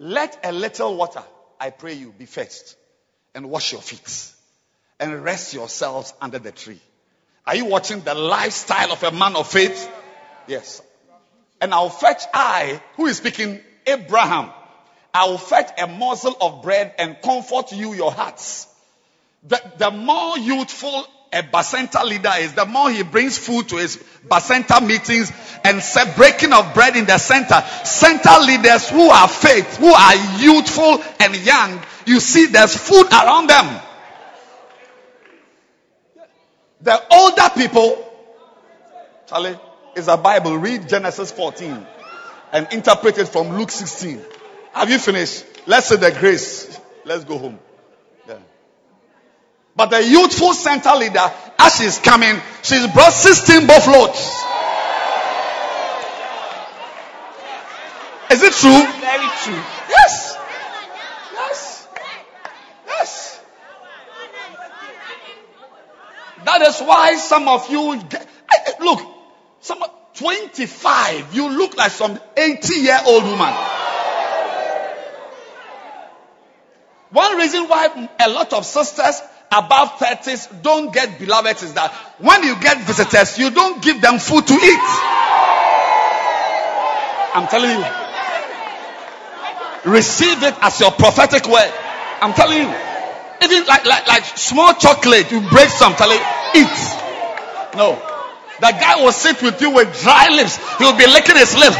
Let 0.00 0.40
a 0.44 0.52
little 0.52 0.96
water, 0.96 1.22
I 1.60 1.70
pray 1.70 1.94
you, 1.94 2.12
be 2.12 2.26
fetched 2.26 2.76
and 3.34 3.48
wash 3.48 3.72
your 3.72 3.80
feet 3.80 4.32
and 4.98 5.22
rest 5.24 5.54
yourselves 5.54 6.12
under 6.20 6.38
the 6.38 6.52
tree. 6.52 6.80
Are 7.46 7.54
you 7.54 7.66
watching 7.66 8.00
the 8.00 8.14
lifestyle 8.14 8.92
of 8.92 9.02
a 9.02 9.12
man 9.12 9.36
of 9.36 9.48
faith? 9.48 9.90
Yes. 10.46 10.82
And 11.60 11.72
I'll 11.72 11.90
fetch 11.90 12.22
I, 12.32 12.80
who 12.96 13.06
is 13.06 13.18
speaking, 13.18 13.60
Abraham. 13.86 14.50
I 15.12 15.26
will 15.26 15.38
fetch 15.38 15.70
a 15.80 15.86
morsel 15.86 16.36
of 16.40 16.62
bread 16.62 16.94
and 16.98 17.16
comfort 17.22 17.72
you 17.72 17.94
your 17.94 18.10
hearts. 18.10 18.66
The, 19.46 19.60
the 19.78 19.90
more 19.90 20.38
youthful 20.38 21.06
a 21.34 21.42
Bacenta 21.42 22.04
leader 22.04 22.32
is, 22.38 22.54
the 22.54 22.64
more 22.64 22.90
he 22.90 23.02
brings 23.02 23.36
food 23.36 23.68
to 23.70 23.76
his 23.76 23.96
Bacenta 24.28 24.86
meetings 24.86 25.32
and 25.64 25.82
breaking 26.16 26.52
of 26.52 26.72
bread 26.74 26.96
in 26.96 27.06
the 27.06 27.18
center. 27.18 27.60
Center 27.84 28.38
leaders 28.40 28.88
who 28.88 29.10
are 29.10 29.28
faith, 29.28 29.76
who 29.78 29.92
are 29.92 30.14
youthful 30.38 31.02
and 31.18 31.36
young, 31.36 31.82
you 32.06 32.20
see 32.20 32.46
there's 32.46 32.76
food 32.76 33.06
around 33.12 33.48
them. 33.48 33.80
The 36.82 37.02
older 37.10 37.50
people, 37.56 38.12
Charlie, 39.26 39.58
is 39.96 40.06
a 40.06 40.16
Bible. 40.16 40.56
Read 40.56 40.88
Genesis 40.88 41.32
14 41.32 41.86
and 42.52 42.72
interpret 42.72 43.18
it 43.18 43.26
from 43.26 43.56
Luke 43.56 43.70
16. 43.70 44.22
Have 44.72 44.90
you 44.90 44.98
finished? 44.98 45.44
Let's 45.66 45.86
say 45.88 45.96
the 45.96 46.12
grace. 46.12 46.78
Let's 47.04 47.24
go 47.24 47.38
home. 47.38 47.58
Yeah. 49.76 49.76
But 49.76 49.90
the 49.90 50.04
youthful 50.06 50.54
center 50.54 50.94
leader, 50.96 51.32
as 51.58 51.76
she's 51.76 51.98
coming, 51.98 52.40
she's 52.62 52.86
brought 52.92 53.12
16 53.12 53.66
buffaloes. 53.66 54.30
Is 58.30 58.42
it 58.42 58.52
true? 58.54 59.00
Very 59.00 59.28
true. 59.42 59.62
Yes. 59.88 60.36
Yes. 61.32 61.88
Yes. 62.86 63.40
That 66.44 66.62
is 66.62 66.80
why 66.80 67.16
some 67.16 67.48
of 67.48 67.70
you 67.70 68.02
get, 68.08 68.28
look, 68.80 69.00
some 69.60 69.84
25, 70.14 71.34
you 71.34 71.48
look 71.48 71.76
like 71.76 71.90
some 71.90 72.18
80 72.36 72.74
year 72.74 73.00
old 73.06 73.24
woman. 73.24 73.54
One 77.10 77.36
reason 77.36 77.68
why 77.68 78.08
a 78.18 78.28
lot 78.28 78.52
of 78.52 78.64
sisters 78.64 79.20
above 79.50 79.90
30s 79.98 80.62
don't 80.62 80.92
get 80.92 81.18
beloveds 81.18 81.62
is 81.62 81.74
that 81.74 81.92
when 82.18 82.42
you 82.42 82.58
get 82.60 82.80
visitors, 82.82 83.38
you 83.38 83.50
don't 83.50 83.82
give 83.82 84.00
them 84.00 84.18
food 84.18 84.46
to 84.46 84.54
eat. 84.54 84.84
I'm 87.34 87.48
telling 87.48 87.70
you. 87.70 87.84
Receive 89.90 90.42
it 90.42 90.54
as 90.62 90.80
your 90.80 90.90
prophetic 90.92 91.46
word. 91.46 91.72
I'm 92.20 92.32
telling 92.32 92.62
you. 92.62 92.74
Even 93.42 93.66
like, 93.66 93.84
like, 93.84 94.06
like 94.08 94.24
small 94.24 94.72
chocolate, 94.74 95.30
you 95.30 95.40
break 95.50 95.68
some, 95.68 95.94
tell 95.94 96.10
you, 96.10 96.20
eat. 96.54 96.78
No. 97.76 98.00
The 98.60 98.70
guy 98.70 99.02
will 99.02 99.12
sit 99.12 99.42
with 99.42 99.60
you 99.60 99.70
with 99.70 100.00
dry 100.00 100.28
lips. 100.30 100.56
He 100.78 100.84
will 100.84 100.96
be 100.96 101.06
licking 101.06 101.36
his 101.36 101.54
lip. 101.56 101.74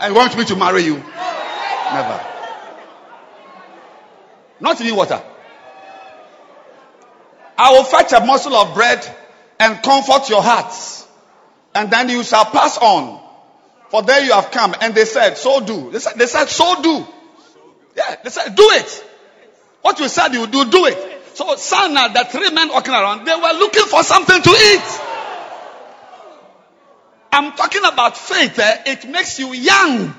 And 0.00 0.14
want 0.14 0.38
me 0.38 0.44
to 0.46 0.56
marry 0.56 0.82
you? 0.82 0.96
Never. 0.96 2.29
Not 4.60 4.80
even 4.80 4.96
water. 4.96 5.22
I 7.56 7.72
will 7.72 7.84
fetch 7.84 8.12
a 8.12 8.24
morsel 8.24 8.54
of 8.54 8.74
bread 8.74 9.06
and 9.58 9.82
comfort 9.82 10.28
your 10.30 10.42
hearts. 10.42 11.06
And 11.74 11.90
then 11.90 12.08
you 12.08 12.22
shall 12.24 12.46
pass 12.46 12.78
on. 12.78 13.20
For 13.90 14.02
there 14.02 14.24
you 14.24 14.32
have 14.32 14.50
come. 14.50 14.74
And 14.80 14.94
they 14.94 15.04
said, 15.04 15.36
so 15.36 15.60
do. 15.60 15.90
They 15.90 15.98
said, 15.98 16.14
they 16.16 16.26
said 16.26 16.46
so 16.46 16.82
do. 16.82 17.06
Yeah, 17.96 18.16
they 18.22 18.30
said, 18.30 18.54
do 18.54 18.62
it. 18.70 19.04
What 19.82 19.98
you 19.98 20.08
said 20.08 20.32
you 20.32 20.46
do, 20.46 20.70
do 20.70 20.86
it. 20.86 21.20
So 21.34 21.56
Sana, 21.56 22.12
the 22.12 22.24
three 22.30 22.50
men 22.50 22.68
walking 22.68 22.94
around, 22.94 23.24
they 23.24 23.34
were 23.34 23.58
looking 23.58 23.84
for 23.84 24.02
something 24.02 24.40
to 24.42 24.50
eat. 24.50 25.00
I'm 27.32 27.52
talking 27.52 27.84
about 27.84 28.16
faith. 28.16 28.58
Eh? 28.58 28.82
It 28.86 29.08
makes 29.08 29.38
you 29.38 29.52
young. 29.52 30.14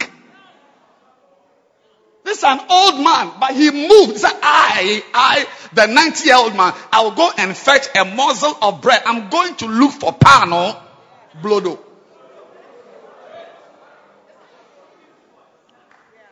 This 2.23 2.37
is 2.39 2.43
an 2.43 2.59
old 2.69 3.03
man, 3.03 3.31
but 3.39 3.51
he 3.55 3.71
moved. 3.71 4.13
He 4.13 4.17
said, 4.19 4.37
I, 4.41 5.03
I, 5.13 5.47
the 5.73 5.87
90 5.87 6.25
year 6.25 6.35
old 6.37 6.55
man, 6.55 6.73
I 6.91 7.01
will 7.01 7.11
go 7.11 7.31
and 7.37 7.55
fetch 7.55 7.87
a 7.95 8.05
morsel 8.05 8.55
of 8.61 8.81
bread. 8.81 9.01
I'm 9.05 9.29
going 9.29 9.55
to 9.55 9.67
look 9.67 9.91
for 9.91 10.13
pano, 10.13 10.79
blodo. 11.41 11.79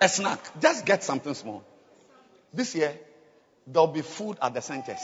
A 0.01 0.07
snack. 0.07 0.39
Just 0.61 0.85
get 0.85 1.03
something 1.03 1.33
small. 1.33 1.63
This 2.53 2.75
year, 2.75 2.97
there'll 3.67 3.87
be 3.87 4.01
food 4.01 4.37
at 4.41 4.53
the 4.53 4.61
centers. 4.61 4.99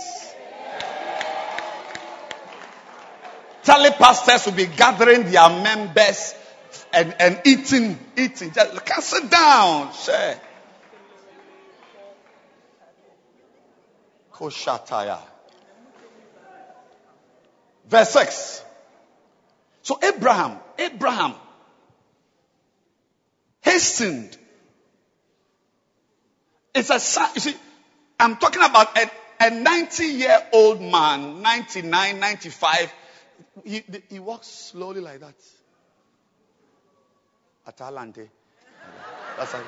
Telepastors 3.63 4.45
will 4.45 4.53
be 4.53 4.67
gathering 4.67 5.31
their 5.31 5.49
members 5.49 6.35
and, 6.93 7.15
and 7.19 7.41
eating, 7.45 7.97
eating. 8.15 8.51
Just 8.51 8.85
can 8.85 9.01
sit 9.01 9.29
down, 9.29 9.91
share. 9.93 10.39
Koshataya. 14.35 15.19
Verse 17.87 18.09
6. 18.09 18.63
So 19.83 19.99
Abraham, 20.03 20.57
Abraham 20.77 21.35
hastened. 23.61 24.37
It's 26.73 26.89
a. 26.89 26.95
You 27.35 27.41
see, 27.41 27.55
I'm 28.19 28.35
talking 28.37 28.63
about 28.63 28.97
a, 28.97 29.09
a 29.39 29.49
90 29.51 30.05
year 30.05 30.47
old 30.51 30.81
man, 30.81 31.41
99, 31.41 32.19
95. 32.19 32.93
He, 33.63 33.83
he 34.09 34.19
walks 34.19 34.47
slowly 34.47 35.01
like 35.01 35.19
that. 35.21 35.35
Atalante. 37.67 38.27
That's 39.37 39.51
how 39.51 39.61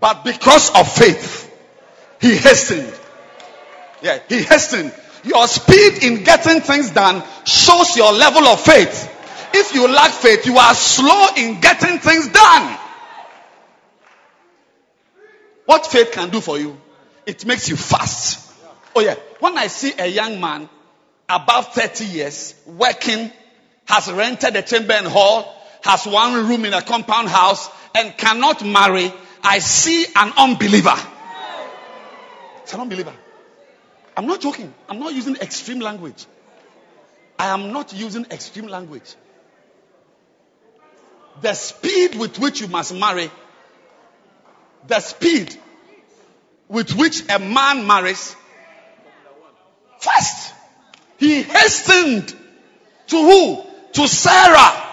But 0.00 0.24
because 0.24 0.70
of 0.74 0.90
faith, 0.90 1.52
he 2.20 2.36
hastened. 2.36 2.92
Yeah, 4.02 4.20
he 4.28 4.42
hastened. 4.42 4.92
Your 5.24 5.46
speed 5.48 6.04
in 6.04 6.22
getting 6.24 6.60
things 6.60 6.90
done 6.90 7.22
shows 7.44 7.96
your 7.96 8.12
level 8.12 8.46
of 8.46 8.60
faith. 8.60 9.14
If 9.54 9.74
you 9.74 9.88
lack 9.88 10.12
faith, 10.12 10.46
you 10.46 10.56
are 10.56 10.74
slow 10.74 11.28
in 11.36 11.60
getting 11.60 11.98
things 11.98 12.28
done. 12.28 12.78
What 15.64 15.86
faith 15.86 16.12
can 16.12 16.30
do 16.30 16.40
for 16.40 16.58
you? 16.58 16.78
It 17.26 17.44
makes 17.44 17.68
you 17.68 17.76
fast. 17.76 18.52
Oh 18.94 19.00
yeah. 19.00 19.16
When 19.40 19.58
I 19.58 19.66
see 19.66 19.92
a 19.98 20.06
young 20.06 20.40
man 20.40 20.68
above 21.28 21.74
30 21.74 22.04
years 22.06 22.54
working, 22.66 23.30
has 23.86 24.10
rented 24.10 24.54
a 24.56 24.62
chamber 24.62 24.94
and 24.94 25.06
hall, 25.06 25.54
has 25.82 26.06
one 26.06 26.48
room 26.48 26.64
in 26.64 26.74
a 26.74 26.82
compound 26.82 27.28
house 27.28 27.68
and 27.94 28.16
cannot 28.16 28.64
marry, 28.64 29.12
I 29.48 29.60
see 29.60 30.04
an 30.14 30.30
unbeliever. 30.36 30.94
It's 32.62 32.74
an 32.74 32.80
unbeliever. 32.80 33.14
I'm 34.14 34.26
not 34.26 34.42
joking. 34.42 34.74
I'm 34.90 34.98
not 34.98 35.14
using 35.14 35.36
extreme 35.36 35.80
language. 35.80 36.26
I 37.38 37.46
am 37.46 37.72
not 37.72 37.94
using 37.94 38.26
extreme 38.30 38.66
language. 38.66 39.14
The 41.40 41.54
speed 41.54 42.16
with 42.16 42.38
which 42.38 42.60
you 42.60 42.68
must 42.68 42.94
marry, 42.94 43.30
the 44.86 45.00
speed 45.00 45.56
with 46.68 46.94
which 46.94 47.22
a 47.30 47.38
man 47.38 47.86
marries, 47.86 48.36
first, 49.98 50.52
he 51.16 51.42
hastened 51.42 52.28
to 53.06 53.16
who? 53.16 53.64
To 53.94 54.08
Sarah. 54.08 54.84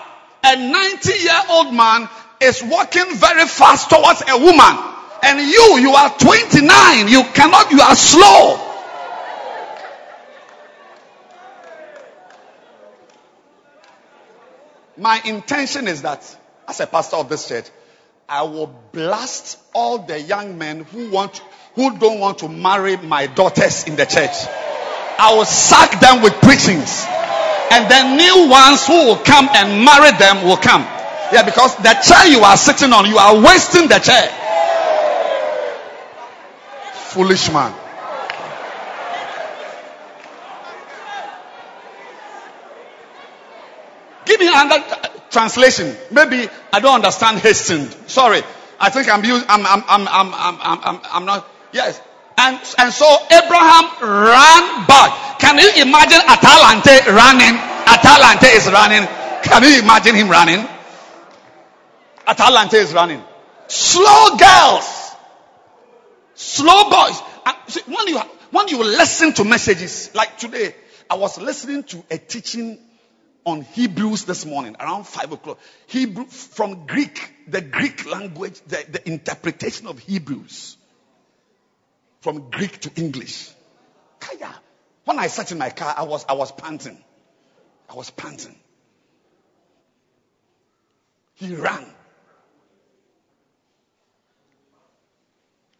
A 0.45 0.55
90 0.55 1.11
year 1.11 1.41
old 1.49 1.73
man 1.73 2.07
is 2.45 2.63
walking 2.63 3.15
very 3.15 3.45
fast 3.45 3.89
towards 3.89 4.23
a 4.27 4.37
woman. 4.37 4.91
And 5.23 5.39
you, 5.39 5.79
you 5.79 5.91
are 5.91 6.09
29. 6.17 7.07
You 7.07 7.23
cannot, 7.33 7.71
you 7.71 7.81
are 7.81 7.95
slow. 7.95 8.61
My 14.97 15.19
intention 15.25 15.87
is 15.87 16.03
that, 16.03 16.23
as 16.67 16.79
a 16.79 16.87
pastor 16.87 17.17
of 17.17 17.27
this 17.27 17.47
church, 17.49 17.65
I 18.29 18.43
will 18.43 18.67
blast 18.91 19.59
all 19.73 19.99
the 19.99 20.19
young 20.19 20.57
men 20.57 20.83
who 20.83 21.09
want, 21.09 21.39
who 21.75 21.97
don't 21.97 22.19
want 22.19 22.39
to 22.39 22.49
marry 22.49 22.95
my 22.97 23.27
daughters 23.27 23.83
in 23.83 23.95
the 23.95 24.05
church. 24.05 24.35
I 25.17 25.35
will 25.35 25.45
sack 25.45 25.99
them 25.99 26.21
with 26.21 26.33
preachings. 26.41 27.05
And 27.71 27.89
the 27.89 28.15
new 28.15 28.49
ones 28.49 28.85
who 28.85 28.93
will 28.93 29.17
come 29.17 29.49
and 29.53 29.83
marry 29.83 30.11
them 30.17 30.45
will 30.45 30.57
come. 30.57 30.87
Yeah, 31.35 31.43
because 31.43 31.75
the 31.75 31.91
chair 32.01 32.31
you 32.31 32.39
are 32.45 32.55
sitting 32.55 32.93
on, 32.93 33.05
you 33.09 33.17
are 33.17 33.35
wasting 33.35 33.89
the 33.89 33.99
chair. 33.99 34.23
Foolish 37.11 37.51
man. 37.51 37.75
Give 44.23 44.39
me 44.39 44.47
another 44.47 44.81
translation. 45.29 45.93
Maybe 46.09 46.47
I 46.71 46.79
don't 46.79 46.95
understand 46.95 47.39
hastened. 47.39 47.91
Sorry. 48.07 48.41
I 48.79 48.89
think 48.89 49.09
I'm 49.09 49.25
using, 49.25 49.45
I'm, 49.49 49.65
I'm, 49.65 49.83
I'm, 49.89 50.07
I'm, 50.07 50.33
I'm, 50.33 50.79
I'm, 50.85 50.99
I'm 51.03 51.25
not, 51.25 51.49
yes. 51.73 52.01
And, 52.37 52.55
and 52.77 52.93
so 52.93 53.11
Abraham 53.29 53.91
ran 53.99 54.87
back. 54.87 55.39
Can 55.39 55.57
you 55.59 55.83
imagine 55.83 56.21
Atalante 56.31 57.05
running? 57.11 57.59
Atalante 57.83 58.55
is 58.55 58.71
running. 58.71 59.05
Can 59.43 59.63
you 59.63 59.83
imagine 59.83 60.15
him 60.15 60.29
running? 60.29 60.65
Atalante 62.27 62.75
is 62.75 62.93
running. 62.93 63.23
Slow 63.67 64.37
girls. 64.37 65.11
Slow 66.35 66.89
boys. 66.89 67.21
See, 67.67 67.81
when 67.87 68.07
you, 68.07 68.19
when 68.51 68.67
you 68.67 68.83
listen 68.83 69.33
to 69.33 69.43
messages, 69.43 70.13
like 70.13 70.37
today, 70.37 70.75
I 71.09 71.15
was 71.15 71.39
listening 71.39 71.83
to 71.83 72.03
a 72.09 72.17
teaching 72.17 72.79
on 73.45 73.61
Hebrews 73.61 74.25
this 74.25 74.45
morning 74.45 74.75
around 74.79 75.05
five 75.05 75.31
o'clock. 75.31 75.59
Hebrew 75.87 76.25
from 76.25 76.87
Greek, 76.87 77.31
the 77.47 77.61
Greek 77.61 78.05
language, 78.05 78.59
the, 78.67 78.83
the 78.89 79.07
interpretation 79.07 79.87
of 79.87 79.99
Hebrews 79.99 80.77
from 82.21 82.49
Greek 82.49 82.79
to 82.81 82.91
English. 82.95 83.51
Kaya. 84.19 84.53
When 85.05 85.19
I 85.19 85.27
sat 85.27 85.51
in 85.51 85.59
my 85.59 85.69
car, 85.69 85.93
I 85.95 86.03
was 86.03 86.25
I 86.27 86.33
was 86.33 86.51
panting. 86.51 86.97
I 87.87 87.93
was 87.93 88.09
panting. 88.09 88.55
He 91.35 91.53
ran. 91.53 91.85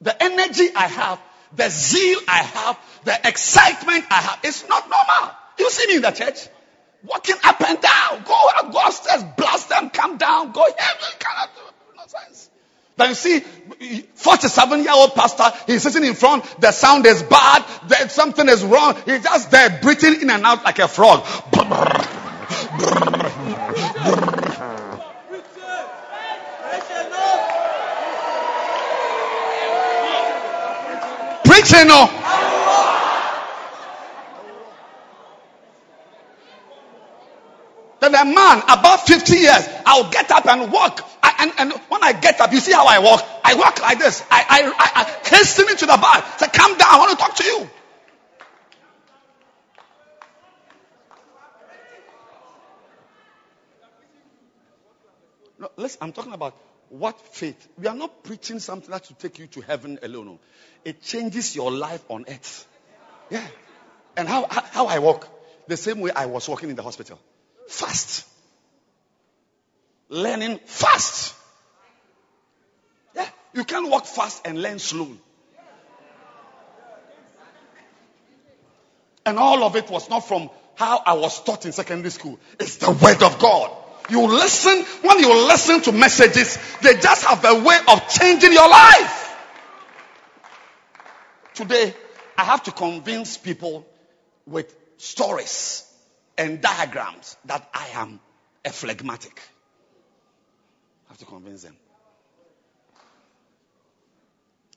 The 0.06 0.24
energy 0.24 0.70
I 0.76 0.86
have, 0.86 1.20
the 1.56 1.68
zeal 1.68 2.20
I 2.28 2.38
have, 2.38 2.80
the 3.06 3.28
excitement 3.28 4.06
I 4.12 4.22
have, 4.22 4.40
it's 4.44 4.70
not 4.70 4.88
normal. 4.88 5.36
You 5.58 5.72
see 5.72 5.88
me 5.88 5.96
in 5.96 6.04
the 6.04 6.12
church? 6.12 6.48
Walking 7.04 7.36
up 7.44 7.60
and 7.62 7.82
down. 7.82 8.24
Go, 8.24 8.72
go 8.72 8.86
upstairs, 8.86 9.24
blast 9.36 9.70
them, 9.70 9.90
come 9.90 10.18
down, 10.18 10.52
go 10.52 10.64
here. 10.64 11.10
Cannot 11.18 11.50
do 11.56 11.62
nonsense. 11.98 12.52
Then 12.98 13.10
you 13.10 13.16
see, 13.16 13.40
47 14.14 14.84
year 14.84 14.94
old 14.94 15.16
pastor, 15.16 15.46
he's 15.66 15.82
sitting 15.82 16.06
in 16.06 16.14
front, 16.14 16.44
the 16.62 16.72
sound 16.72 17.08
is 17.08 17.24
bad, 17.24 17.66
there, 17.88 18.08
something 18.08 18.48
is 18.48 18.64
wrong. 18.64 18.96
He's 19.06 19.24
just 19.24 19.50
there 19.50 19.80
breathing 19.82 20.22
in 20.22 20.30
and 20.30 20.46
out 20.46 20.64
like 20.64 20.78
a 20.78 20.88
frog. 20.88 21.26
Oh. 31.74 32.26
Then 38.00 38.14
a 38.14 38.26
man 38.26 38.62
above 38.70 39.02
50 39.04 39.36
years, 39.36 39.68
I'll 39.86 40.10
get 40.12 40.30
up 40.30 40.46
and 40.46 40.72
walk. 40.72 41.02
I, 41.24 41.36
and, 41.40 41.52
and 41.58 41.82
when 41.90 42.04
I 42.04 42.14
get 42.14 42.40
up, 42.40 42.52
you 42.52 42.60
see 42.60 42.74
how 42.74 42.86
I 42.86 43.00
walk? 43.00 43.26
I 43.44 43.56
walk 43.56 43.82
like 43.82 43.98
this. 44.00 44.24
I, 44.30 44.46
I, 44.48 44.74
I, 44.78 45.02
I 45.02 45.28
hasten 45.28 45.70
into 45.70 45.86
the 45.86 45.98
bar. 45.98 46.24
Say, 46.38 46.48
come 46.54 46.78
down. 46.78 46.88
I 46.92 47.00
want 47.00 47.12
to 47.12 47.18
talk 47.18 47.36
to 47.38 47.44
you. 47.44 47.70
No, 55.58 55.72
listen, 55.78 56.00
I'm 56.02 56.12
talking 56.12 56.34
about 56.34 56.56
what 56.90 57.20
faith. 57.20 57.68
We 57.78 57.88
are 57.88 57.96
not 57.96 58.24
preaching 58.24 58.60
something 58.60 58.92
that 58.92 59.08
will 59.10 59.16
take 59.16 59.40
you 59.40 59.48
to 59.48 59.62
heaven 59.62 60.00
alone. 60.04 60.26
no. 60.26 60.40
It 60.84 61.02
changes 61.02 61.56
your 61.56 61.72
life 61.72 62.04
on 62.10 62.26
earth. 62.28 62.68
Yeah. 63.30 63.46
And 64.16 64.28
how, 64.28 64.48
how, 64.50 64.86
I 64.86 65.00
walk? 65.00 65.28
The 65.68 65.78
same 65.78 66.00
way 66.00 66.12
I 66.16 66.28
was 66.28 66.48
walking 66.48 66.70
in 66.70 66.76
the 66.76 66.84
hospital. 66.84 67.20
Fast. 67.68 68.28
Learning 70.10 70.60
fast. 70.66 71.34
Yeah. 73.16 73.28
You 73.54 73.64
can't 73.64 73.90
walk 73.90 74.06
fast 74.06 74.46
and 74.46 74.62
learn 74.62 74.80
slowly. 74.80 75.20
And 79.26 79.40
all 79.40 79.64
of 79.64 79.76
it 79.76 79.90
was 79.90 80.08
not 80.08 80.28
from 80.28 80.52
how 80.76 81.02
I 81.04 81.14
was 81.14 81.44
taught 81.44 81.66
in 81.66 81.72
secondary 81.72 82.12
school. 82.12 82.40
It's 82.60 82.78
the 82.78 82.92
word 82.92 83.24
of 83.24 83.40
God. 83.40 83.72
You 84.10 84.28
listen, 84.28 84.84
when 85.02 85.20
you 85.20 85.48
listen 85.48 85.82
to 85.82 85.92
messages, 85.92 86.60
they 86.82 86.96
just 86.96 87.26
have 87.26 87.44
a 87.44 87.64
way 87.64 87.78
of 87.88 88.08
changing 88.10 88.54
your 88.54 88.70
life. 88.70 89.36
Today, 91.56 91.94
I 92.38 92.44
have 92.44 92.64
to 92.64 92.72
convince 92.72 93.38
people 93.38 93.86
with 94.46 94.76
stories 94.98 95.84
and 96.38 96.62
diagrams 96.62 97.38
that 97.46 97.68
I 97.74 97.88
am 97.94 98.20
a 98.64 98.70
phlegmatic. 98.70 99.42
I 101.08 101.12
have 101.12 101.18
to 101.20 101.26
convince 101.26 101.64
them. 101.64 101.76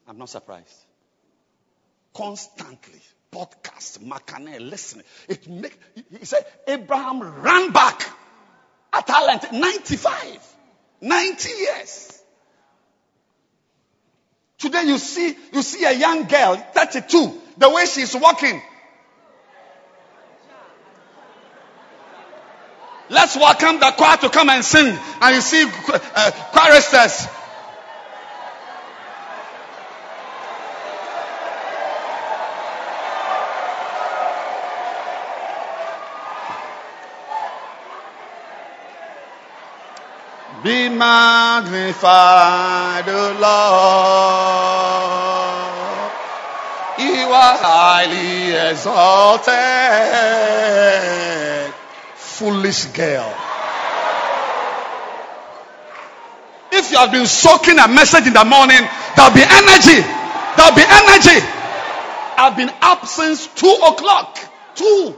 I'm 0.07 0.17
not 0.17 0.31
surprised. 0.31 0.85
Constantly, 2.15 3.01
podcast, 3.31 3.99
Makane, 3.99 4.71
listening. 4.71 5.05
It 5.29 5.47
make 5.49 5.79
he 6.19 6.25
said 6.25 6.47
Abraham 6.67 7.43
ran 7.43 7.73
back 7.73 8.09
talent 9.03 9.53
95, 9.53 10.57
90 11.01 11.49
years. 11.51 12.23
Today 14.59 14.85
you 14.85 14.99
see 14.99 15.37
you 15.53 15.63
see 15.63 15.85
a 15.85 15.93
young 15.93 16.25
girl, 16.27 16.57
32, 16.75 17.41
the 17.59 17.71
way 17.71 17.87
she's 17.87 18.15
walking. 18.15 18.61
Let's 23.11 23.37
welcome 23.37 23.81
the 23.81 23.91
choir 23.97 24.19
to 24.19 24.29
come 24.29 24.51
and 24.51 24.63
sing. 24.65 24.99
And 25.23 25.35
you 25.35 25.41
see 25.41 25.65
uh, 25.65 26.31
choristers. 26.53 27.27
Be 40.99 41.93
the 41.93 43.37
Lord. 43.41 44.19
You 46.99 47.31
are 47.31 47.57
highly 47.57 48.53
exalted. 48.71 49.55
Foolish 52.17 52.87
girl. 52.87 53.33
If 56.73 56.91
you 56.91 56.99
have 56.99 57.13
been 57.13 57.27
soaking 57.27 57.79
a 57.79 57.87
message 57.87 58.27
in 58.27 58.33
the 58.33 58.45
morning, 58.45 58.83
there'll 59.15 59.35
be 59.35 59.43
energy. 59.43 60.03
There'll 60.57 60.75
be 60.75 60.83
energy. 60.83 61.39
I've 62.37 62.57
been 62.57 62.71
up 62.83 63.07
since 63.07 63.47
two 63.47 63.77
o'clock. 63.87 64.39
Two. 64.75 65.17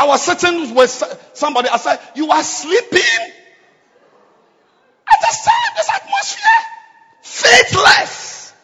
I 0.00 0.06
was 0.06 0.22
sitting 0.22 0.74
with 0.74 0.90
somebody. 1.34 1.68
I 1.68 1.76
said, 1.76 2.00
You 2.14 2.30
are 2.30 2.42
sleeping? 2.42 3.32
I 5.06 5.14
just 5.20 5.44
said, 5.44 5.52
This 5.76 5.90
atmosphere. 5.94 6.42
Faithless. 7.20 8.54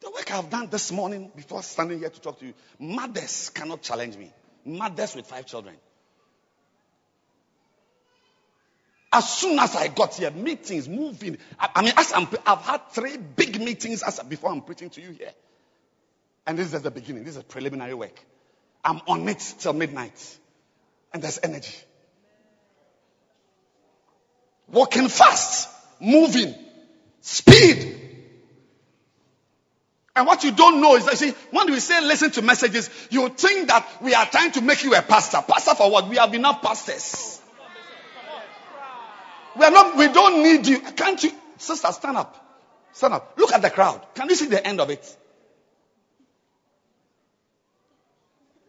The 0.00 0.10
work 0.12 0.32
I've 0.32 0.48
done 0.48 0.68
this 0.70 0.92
morning 0.92 1.32
before 1.34 1.64
standing 1.64 1.98
here 1.98 2.10
to 2.10 2.20
talk 2.20 2.38
to 2.38 2.46
you, 2.46 2.54
mothers 2.78 3.50
cannot 3.50 3.82
challenge 3.82 4.16
me. 4.16 4.32
Mothers 4.64 5.16
with 5.16 5.26
five 5.26 5.46
children. 5.46 5.74
As 9.12 9.28
soon 9.28 9.58
as 9.58 9.74
I 9.74 9.88
got 9.88 10.14
here, 10.14 10.30
meetings, 10.30 10.88
moving. 10.88 11.38
I, 11.58 11.68
I 11.76 11.82
mean, 11.82 11.92
as 11.96 12.12
I'm, 12.12 12.28
I've 12.46 12.60
had 12.60 12.90
three 12.90 13.16
big 13.16 13.60
meetings 13.60 14.02
as 14.02 14.20
before 14.20 14.50
I'm 14.50 14.62
preaching 14.62 14.90
to 14.90 15.00
you 15.00 15.10
here. 15.10 15.32
And 16.46 16.56
this 16.56 16.66
is 16.66 16.72
just 16.72 16.84
the 16.84 16.90
beginning. 16.90 17.24
This 17.24 17.36
is 17.36 17.42
preliminary 17.42 17.94
work. 17.94 18.18
I'm 18.84 19.00
on 19.08 19.28
it 19.28 19.54
till 19.58 19.72
midnight. 19.72 20.38
And 21.12 21.22
there's 21.22 21.40
energy. 21.42 21.76
Walking 24.68 25.08
fast, 25.08 25.68
moving, 26.00 26.54
speed. 27.20 27.96
And 30.14 30.26
what 30.26 30.44
you 30.44 30.52
don't 30.52 30.80
know 30.80 30.94
is 30.94 31.04
that, 31.06 31.18
see, 31.18 31.34
when 31.50 31.70
we 31.70 31.80
say 31.80 32.00
listen 32.00 32.30
to 32.32 32.42
messages, 32.42 32.90
you 33.10 33.28
think 33.30 33.68
that 33.68 33.86
we 34.00 34.14
are 34.14 34.26
trying 34.26 34.52
to 34.52 34.60
make 34.60 34.84
you 34.84 34.94
a 34.94 35.02
pastor. 35.02 35.38
Pastor 35.46 35.74
for 35.74 35.90
what? 35.90 36.08
We 36.08 36.16
have 36.16 36.32
enough 36.34 36.62
pastors. 36.62 37.39
We 39.60 39.66
are 39.66 39.70
not, 39.70 39.94
we 39.94 40.08
don't 40.08 40.42
need 40.42 40.66
you. 40.66 40.80
Can't 40.80 41.22
you? 41.22 41.32
Sister, 41.58 41.92
stand 41.92 42.16
up. 42.16 42.34
Stand 42.94 43.12
up. 43.12 43.34
Look 43.36 43.52
at 43.52 43.60
the 43.60 43.68
crowd. 43.68 44.00
Can 44.14 44.30
you 44.30 44.34
see 44.34 44.46
the 44.46 44.66
end 44.66 44.80
of 44.80 44.88
it? 44.88 45.16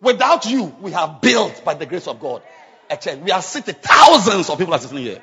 Without 0.01 0.45
you, 0.45 0.63
we 0.81 0.91
have 0.91 1.21
built 1.21 1.63
by 1.63 1.75
the 1.75 1.85
grace 1.85 2.07
of 2.07 2.19
God 2.19 2.41
a 2.89 2.97
church. 2.97 3.19
We 3.19 3.31
are 3.31 3.41
sitting, 3.41 3.75
thousands 3.75 4.49
of 4.49 4.57
people 4.57 4.73
are 4.73 4.79
sitting 4.79 4.97
here. 4.97 5.21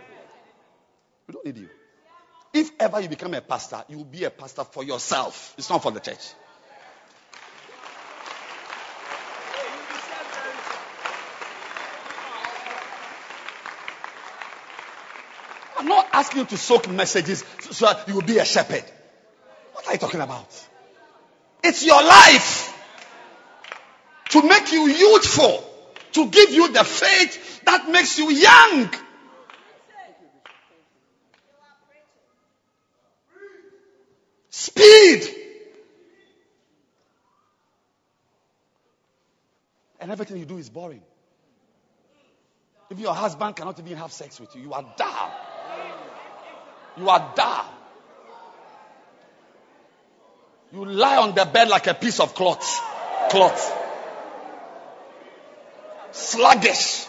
We 1.27 1.35
don't 1.35 1.45
need 1.45 1.59
you. 1.59 1.69
If 2.55 2.71
ever 2.81 3.03
you 3.03 3.11
become 3.11 3.35
a 3.35 3.43
pastor, 3.43 3.85
you 3.89 3.99
will 3.99 4.05
be 4.07 4.25
a 4.25 4.31
pastor 4.31 4.65
for 4.65 4.83
yourself. 4.83 5.55
It's 5.59 5.69
not 5.69 5.83
for 5.83 5.93
the 5.93 6.01
church. 6.01 6.33
I'm 15.79 15.87
not 15.87 16.09
asking 16.13 16.41
you 16.41 16.47
to 16.47 16.57
soak 16.57 16.89
messages 16.89 17.45
so 17.71 17.87
that 17.87 18.09
you 18.09 18.15
will 18.15 18.23
be 18.23 18.39
a 18.39 18.45
shepherd. 18.45 18.85
What 19.73 19.87
are 19.87 19.93
you 19.93 19.99
talking 19.99 20.21
about? 20.21 20.49
It's 21.63 21.85
your 21.85 22.03
life 22.03 22.75
to 24.31 24.43
make 24.43 24.73
you 24.73 24.89
youthful, 24.89 25.65
to 26.13 26.29
give 26.29 26.51
you 26.51 26.73
the 26.73 26.83
faith 26.83 27.63
that 27.65 27.89
makes 27.89 28.19
you 28.19 28.31
young. 28.31 28.91
Speed. 34.51 35.23
And 40.01 40.11
everything 40.11 40.39
you 40.39 40.45
do 40.45 40.59
is 40.59 40.69
boring. 40.69 41.03
If 42.91 42.99
your 42.99 43.15
husband 43.15 43.55
cannot 43.55 43.79
even 43.79 43.97
have 43.99 44.13
sex 44.13 44.41
with 44.41 44.57
you, 44.57 44.63
you 44.63 44.73
are 44.73 44.85
dull. 44.97 45.48
You 46.99 47.09
are 47.09 47.33
dull. 47.37 47.65
You 50.73 50.85
lie 50.85 51.17
on 51.17 51.35
the 51.35 51.45
bed 51.45 51.69
like 51.69 51.87
a 51.87 51.95
piece 51.95 52.21
of 52.21 52.35
cloth. 52.35 52.81
Cloth. 53.31 53.75
Sluggish. 56.13 57.07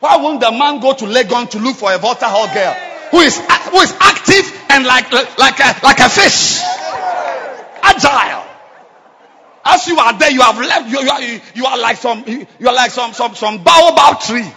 Why 0.00 0.16
won't 0.16 0.40
the 0.40 0.50
man 0.50 0.80
go 0.80 0.94
to 0.94 1.04
Legon 1.04 1.48
to 1.50 1.58
look 1.58 1.76
for 1.76 1.92
a 1.92 1.98
water 1.98 2.26
hole 2.26 2.52
girl 2.52 2.74
who 3.10 3.20
is 3.20 3.38
who 3.38 3.80
is 3.80 3.92
active 4.00 4.52
and 4.70 4.84
like 4.84 5.10
like 5.38 5.58
a, 5.60 5.80
like 5.82 5.98
a 6.00 6.08
fish, 6.08 6.60
agile? 7.82 8.44
As 9.64 9.86
you 9.88 9.98
are 9.98 10.16
there, 10.18 10.30
you 10.30 10.42
have 10.42 10.58
left. 10.58 10.88
You, 10.88 11.00
you, 11.02 11.10
are, 11.10 11.40
you 11.54 11.66
are 11.66 11.78
like 11.78 11.96
some 11.96 12.24
you 12.26 12.68
are 12.68 12.74
like 12.74 12.90
some 12.90 13.12
some 13.12 13.34
some 13.34 13.62
baobab 13.64 14.20
tree. 14.20 14.48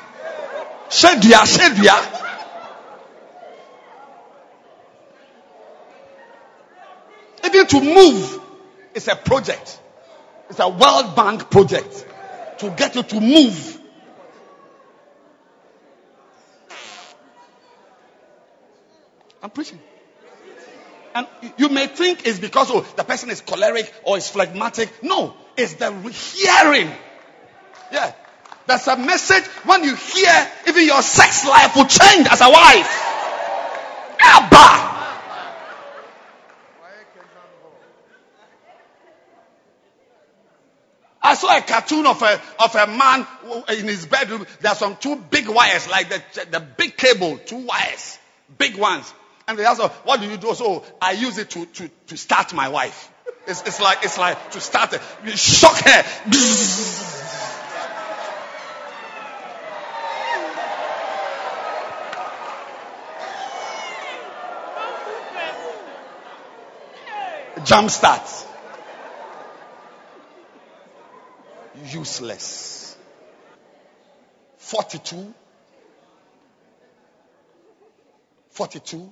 Shedia, 0.89 1.45
shedia. 1.45 2.19
Even 7.45 7.58
to 7.69 7.81
move 7.81 8.39
is 8.93 9.07
a 9.07 9.15
project. 9.15 9.79
It's 10.49 10.59
a 10.59 10.69
World 10.69 11.15
Bank 11.15 11.49
project 11.49 12.05
to 12.59 12.69
get 12.71 12.95
you 12.95 13.03
to 13.03 13.19
move. 13.19 13.79
I'm 19.41 19.49
preaching. 19.51 19.79
And 21.15 21.27
you 21.57 21.69
may 21.69 21.87
think 21.87 22.25
it's 22.25 22.39
because 22.39 22.69
oh, 22.71 22.81
the 22.95 23.03
person 23.03 23.29
is 23.29 23.41
choleric 23.41 23.91
or 24.03 24.17
is 24.17 24.29
phlegmatic. 24.29 25.03
No, 25.03 25.33
it's 25.57 25.75
the 25.75 25.91
hearing. 26.09 26.91
Yeah. 27.91 28.13
That's 28.67 28.87
a 28.87 28.97
message 28.97 29.45
when 29.65 29.83
you 29.83 29.95
hear, 29.95 30.51
even 30.67 30.85
your 30.85 31.01
sex 31.01 31.45
life 31.45 31.75
will 31.75 31.85
change 31.85 32.27
as 32.29 32.41
a 32.41 32.49
wife. 32.49 33.05
Abba! 34.21 34.88
I 41.29 41.35
saw 41.35 41.55
a 41.55 41.61
cartoon 41.61 42.07
of 42.07 42.19
a 42.23 42.41
of 42.57 42.73
a 42.75 42.87
man 42.87 43.27
in 43.77 43.87
his 43.87 44.07
bedroom. 44.07 44.47
There 44.61 44.71
are 44.71 44.75
some 44.75 44.95
two 44.95 45.15
big 45.15 45.47
wires, 45.47 45.87
like 45.87 46.09
the 46.09 46.23
the 46.49 46.59
big 46.59 46.97
cable, 46.97 47.37
two 47.37 47.67
wires, 47.67 48.17
big 48.57 48.75
ones. 48.75 49.13
And 49.47 49.57
they 49.57 49.63
asked, 49.63 49.79
"What 49.79 50.21
do 50.21 50.27
you 50.27 50.37
do?" 50.37 50.55
So 50.55 50.83
I 50.99 51.11
use 51.11 51.37
it 51.37 51.51
to 51.51 51.67
to 51.67 51.87
to 52.07 52.17
start 52.17 52.51
my 52.53 52.69
wife. 52.69 53.11
It's, 53.45 53.61
it's 53.61 53.79
like 53.79 54.03
it's 54.03 54.17
like 54.17 54.49
to 54.51 54.59
start. 54.59 54.99
You 55.23 55.37
shock 55.37 55.77
her. 55.81 56.03
Jump 67.65 67.91
start. 67.91 68.48
Useless. 71.85 72.97
42. 74.57 75.33
42. 78.49 79.11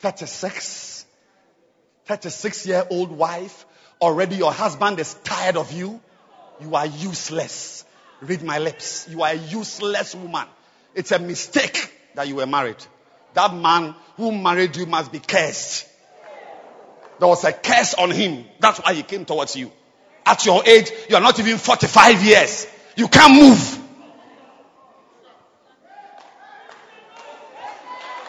36. 0.00 1.06
36 2.06 2.66
year 2.66 2.86
old 2.90 3.10
wife. 3.10 3.66
Already 4.00 4.36
your 4.36 4.52
husband 4.52 4.98
is 4.98 5.14
tired 5.22 5.56
of 5.56 5.72
you. 5.72 6.00
You 6.60 6.74
are 6.74 6.86
useless. 6.86 7.84
Read 8.20 8.42
my 8.42 8.58
lips. 8.58 9.08
You 9.08 9.22
are 9.22 9.30
a 9.30 9.34
useless 9.34 10.14
woman. 10.14 10.46
It's 10.94 11.12
a 11.12 11.18
mistake 11.18 11.92
that 12.14 12.28
you 12.28 12.36
were 12.36 12.46
married. 12.46 12.76
That 13.34 13.54
man 13.54 13.94
who 14.16 14.32
married 14.32 14.76
you 14.76 14.86
must 14.86 15.12
be 15.12 15.18
cursed. 15.18 15.88
There 17.18 17.28
was 17.28 17.44
a 17.44 17.52
curse 17.52 17.94
on 17.94 18.10
him. 18.10 18.44
That's 18.58 18.78
why 18.80 18.94
he 18.94 19.02
came 19.02 19.24
towards 19.24 19.56
you. 19.56 19.70
At 20.24 20.46
your 20.46 20.64
age, 20.66 20.90
you 21.08 21.16
are 21.16 21.20
not 21.20 21.38
even 21.38 21.58
45 21.58 22.22
years. 22.24 22.66
You 22.96 23.08
can't 23.08 23.34
move. 23.34 23.78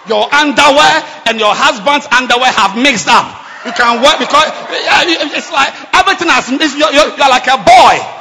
Your 0.07 0.34
underwear 0.34 1.03
and 1.28 1.40
your 1.40 1.53
husband's 1.56 2.07
underwear 2.11 2.52
have 2.52 2.76
mixed 2.76 3.07
up. 3.07 3.40
You 3.65 3.72
can 3.72 4.02
work 4.03 4.20
because 4.20 4.52
it's 4.68 5.52
like 5.52 5.72
everything 5.95 6.28
has. 6.28 6.49
You're, 6.49 6.91
you're, 6.91 7.15
you're 7.15 7.30
like 7.30 7.48
a 7.48 7.57
boy. 7.57 8.20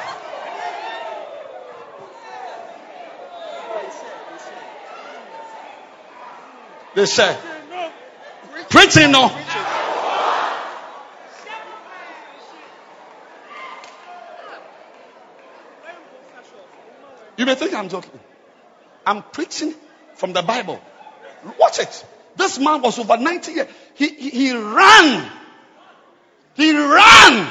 They 6.95 7.07
say, 7.07 7.37
preaching 8.69 9.11
no. 9.11 9.29
You 17.43 17.47
may 17.47 17.57
think 17.57 17.75
I'm 17.75 17.89
joking. 17.89 18.21
I'm 19.05 19.21
preaching 19.21 19.75
from 20.15 20.33
the 20.33 20.43
Bible. 20.43 20.81
Watch 21.59 21.81
it. 21.81 22.07
This 22.37 22.57
man 22.61 22.81
was 22.81 23.01
over 23.01 23.17
90 23.17 23.51
years. 23.51 23.69
He, 23.95 24.11
he, 24.11 24.31
he 24.31 24.53
ran. 24.53 25.29
He 26.55 26.71
ran. 26.71 27.51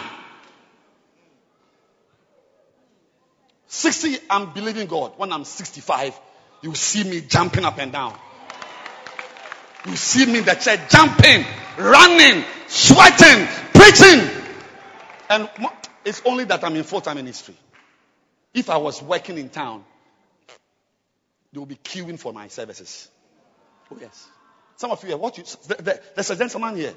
60, 3.67 4.17
I'm 4.29 4.53
believing 4.53 4.87
God. 4.87 5.11
When 5.17 5.33
I'm 5.33 5.43
65, 5.43 6.17
you 6.61 6.73
see 6.73 7.03
me 7.03 7.19
jumping 7.19 7.65
up 7.65 7.77
and 7.77 7.91
down. 7.91 8.17
You 9.87 9.97
see 9.97 10.25
me 10.25 10.39
in 10.39 10.45
the 10.45 10.53
church 10.53 10.89
jumping, 10.89 11.43
running, 11.77 12.45
sweating, 12.69 13.45
preaching. 13.73 14.25
And 15.29 15.49
it's 16.05 16.21
only 16.23 16.45
that 16.45 16.63
I'm 16.63 16.77
in 16.77 16.83
full 16.83 17.01
time 17.01 17.17
ministry. 17.17 17.55
If 18.53 18.69
I 18.69 18.77
was 18.77 19.01
working 19.01 19.37
in 19.37 19.49
town, 19.49 19.83
they 21.53 21.59
will 21.59 21.65
be 21.65 21.75
queuing 21.75 22.19
for 22.19 22.33
my 22.33 22.47
services. 22.47 23.09
Oh, 23.91 23.97
yes. 23.99 24.27
Some 24.77 24.91
of 24.91 25.03
you, 25.07 25.17
what 25.17 25.37
you, 25.37 25.43
there's 26.15 26.29
a 26.31 26.35
gentleman 26.35 26.75
here. 26.75 26.93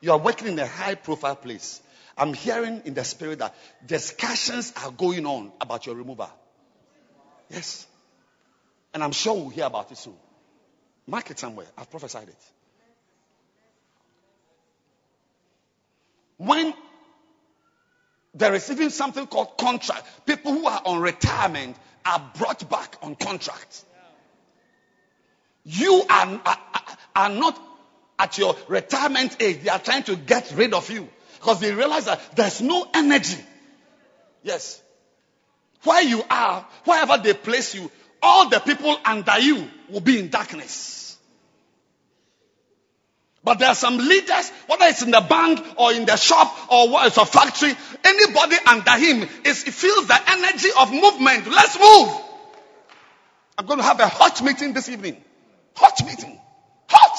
You 0.00 0.12
are 0.12 0.18
working 0.18 0.48
in 0.48 0.58
a 0.58 0.66
high 0.66 0.94
profile 0.94 1.36
place. 1.36 1.80
I'm 2.16 2.34
hearing 2.34 2.82
in 2.84 2.94
the 2.94 3.04
spirit 3.04 3.40
that 3.40 3.54
discussions 3.84 4.72
are 4.84 4.90
going 4.90 5.26
on 5.26 5.52
about 5.60 5.86
your 5.86 5.94
removal. 5.94 6.30
Yes. 7.50 7.86
And 8.92 9.02
I'm 9.02 9.12
sure 9.12 9.34
we'll 9.34 9.48
hear 9.50 9.66
about 9.66 9.90
it 9.92 9.98
soon. 9.98 10.16
Mark 11.06 11.30
it 11.30 11.38
somewhere. 11.38 11.66
I've 11.76 11.90
prophesied 11.90 12.28
it. 12.28 12.36
When 16.38 16.74
there 18.36 18.54
is 18.54 18.70
even 18.70 18.90
something 18.90 19.26
called 19.26 19.56
contract, 19.56 20.04
people 20.26 20.52
who 20.52 20.66
are 20.66 20.82
on 20.84 21.00
retirement 21.00 21.76
are 22.04 22.30
brought 22.36 22.68
back 22.70 22.96
on 23.02 23.16
contract. 23.16 23.84
You 25.64 26.04
are, 26.08 26.40
are, 26.44 26.58
are 27.16 27.28
not 27.30 27.60
at 28.18 28.38
your 28.38 28.54
retirement 28.68 29.36
age. 29.40 29.62
They 29.62 29.70
are 29.70 29.78
trying 29.78 30.04
to 30.04 30.16
get 30.16 30.52
rid 30.54 30.74
of 30.74 30.90
you 30.90 31.08
because 31.34 31.60
they 31.60 31.72
realize 31.72 32.04
that 32.04 32.20
there's 32.36 32.60
no 32.60 32.86
energy. 32.94 33.38
Yes. 34.42 34.80
Where 35.82 36.02
you 36.02 36.22
are, 36.30 36.66
wherever 36.84 37.18
they 37.18 37.34
place 37.34 37.74
you, 37.74 37.90
all 38.22 38.48
the 38.48 38.60
people 38.60 38.96
under 39.04 39.38
you 39.38 39.68
will 39.88 40.00
be 40.00 40.18
in 40.18 40.28
darkness. 40.28 41.05
But 43.46 43.60
there 43.60 43.68
are 43.68 43.76
some 43.76 43.96
leaders, 43.96 44.50
whether 44.66 44.86
it's 44.86 45.02
in 45.02 45.12
the 45.12 45.20
bank 45.20 45.64
or 45.76 45.92
in 45.92 46.04
the 46.04 46.16
shop 46.16 46.52
or 46.68 46.88
what 46.90 47.06
it's 47.06 47.16
a 47.16 47.24
factory, 47.24 47.72
anybody 48.02 48.56
under 48.66 48.90
him 48.98 49.28
is 49.44 49.62
feels 49.62 50.08
the 50.08 50.20
energy 50.30 50.68
of 50.76 50.92
movement. 50.92 51.46
Let's 51.46 51.78
move. 51.78 52.08
I'm 53.56 53.66
going 53.66 53.78
to 53.78 53.84
have 53.84 54.00
a 54.00 54.08
hot 54.08 54.42
meeting 54.42 54.72
this 54.72 54.88
evening. 54.88 55.22
Hot 55.76 56.04
meeting. 56.04 56.40
Hot. 56.88 57.18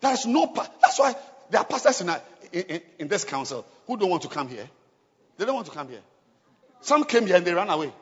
There's 0.00 0.26
no. 0.26 0.52
That's 0.82 0.98
why 0.98 1.14
there 1.50 1.60
are 1.60 1.64
pastors 1.64 2.00
in, 2.00 2.10
in, 2.52 2.80
in, 2.98 3.06
this 3.06 3.22
council 3.22 3.64
who 3.86 3.96
don't 3.96 4.10
want 4.10 4.22
to 4.22 4.28
come 4.28 4.48
here. 4.48 4.68
They 5.36 5.44
don't 5.44 5.54
want 5.54 5.68
to 5.68 5.72
come 5.72 5.88
here. 5.88 6.02
Some 6.80 7.04
came 7.04 7.28
here 7.28 7.36
and 7.36 7.46
they 7.46 7.54
ran 7.54 7.70
away. 7.70 7.92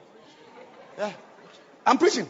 Yeah. 0.96 1.12
I'm 1.86 1.98
preaching. 1.98 2.28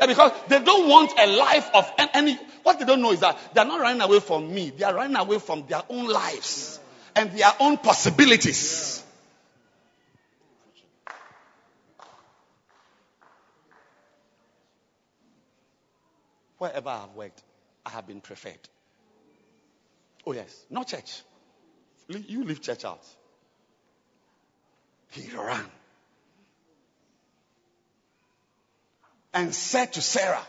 Yeah, 0.00 0.06
because 0.06 0.32
they 0.48 0.62
don't 0.62 0.88
want 0.88 1.12
a 1.18 1.26
life 1.26 1.70
of 1.72 1.90
any. 2.12 2.38
What 2.64 2.78
they 2.78 2.84
don't 2.84 3.00
know 3.00 3.12
is 3.12 3.20
that 3.20 3.38
they're 3.54 3.64
not 3.64 3.80
running 3.80 4.00
away 4.02 4.20
from 4.20 4.52
me. 4.52 4.70
They 4.70 4.84
are 4.84 4.94
running 4.94 5.16
away 5.16 5.38
from 5.38 5.64
their 5.68 5.82
own 5.88 6.06
lives 6.08 6.80
and 7.14 7.30
their 7.32 7.52
own 7.60 7.78
possibilities. 7.78 9.02
Wherever 16.58 16.88
I 16.90 17.00
have 17.00 17.14
worked, 17.14 17.42
I 17.86 17.90
have 17.90 18.06
been 18.06 18.20
preferred. 18.20 18.68
Oh, 20.26 20.32
yes. 20.32 20.66
No 20.68 20.82
church. 20.82 21.22
You 22.08 22.44
leave 22.44 22.60
church 22.60 22.84
out. 22.84 23.02
He 25.12 25.30
ran 25.34 25.64
and 29.32 29.54
said 29.54 29.92
to 29.94 30.02
Sarah, 30.02 30.44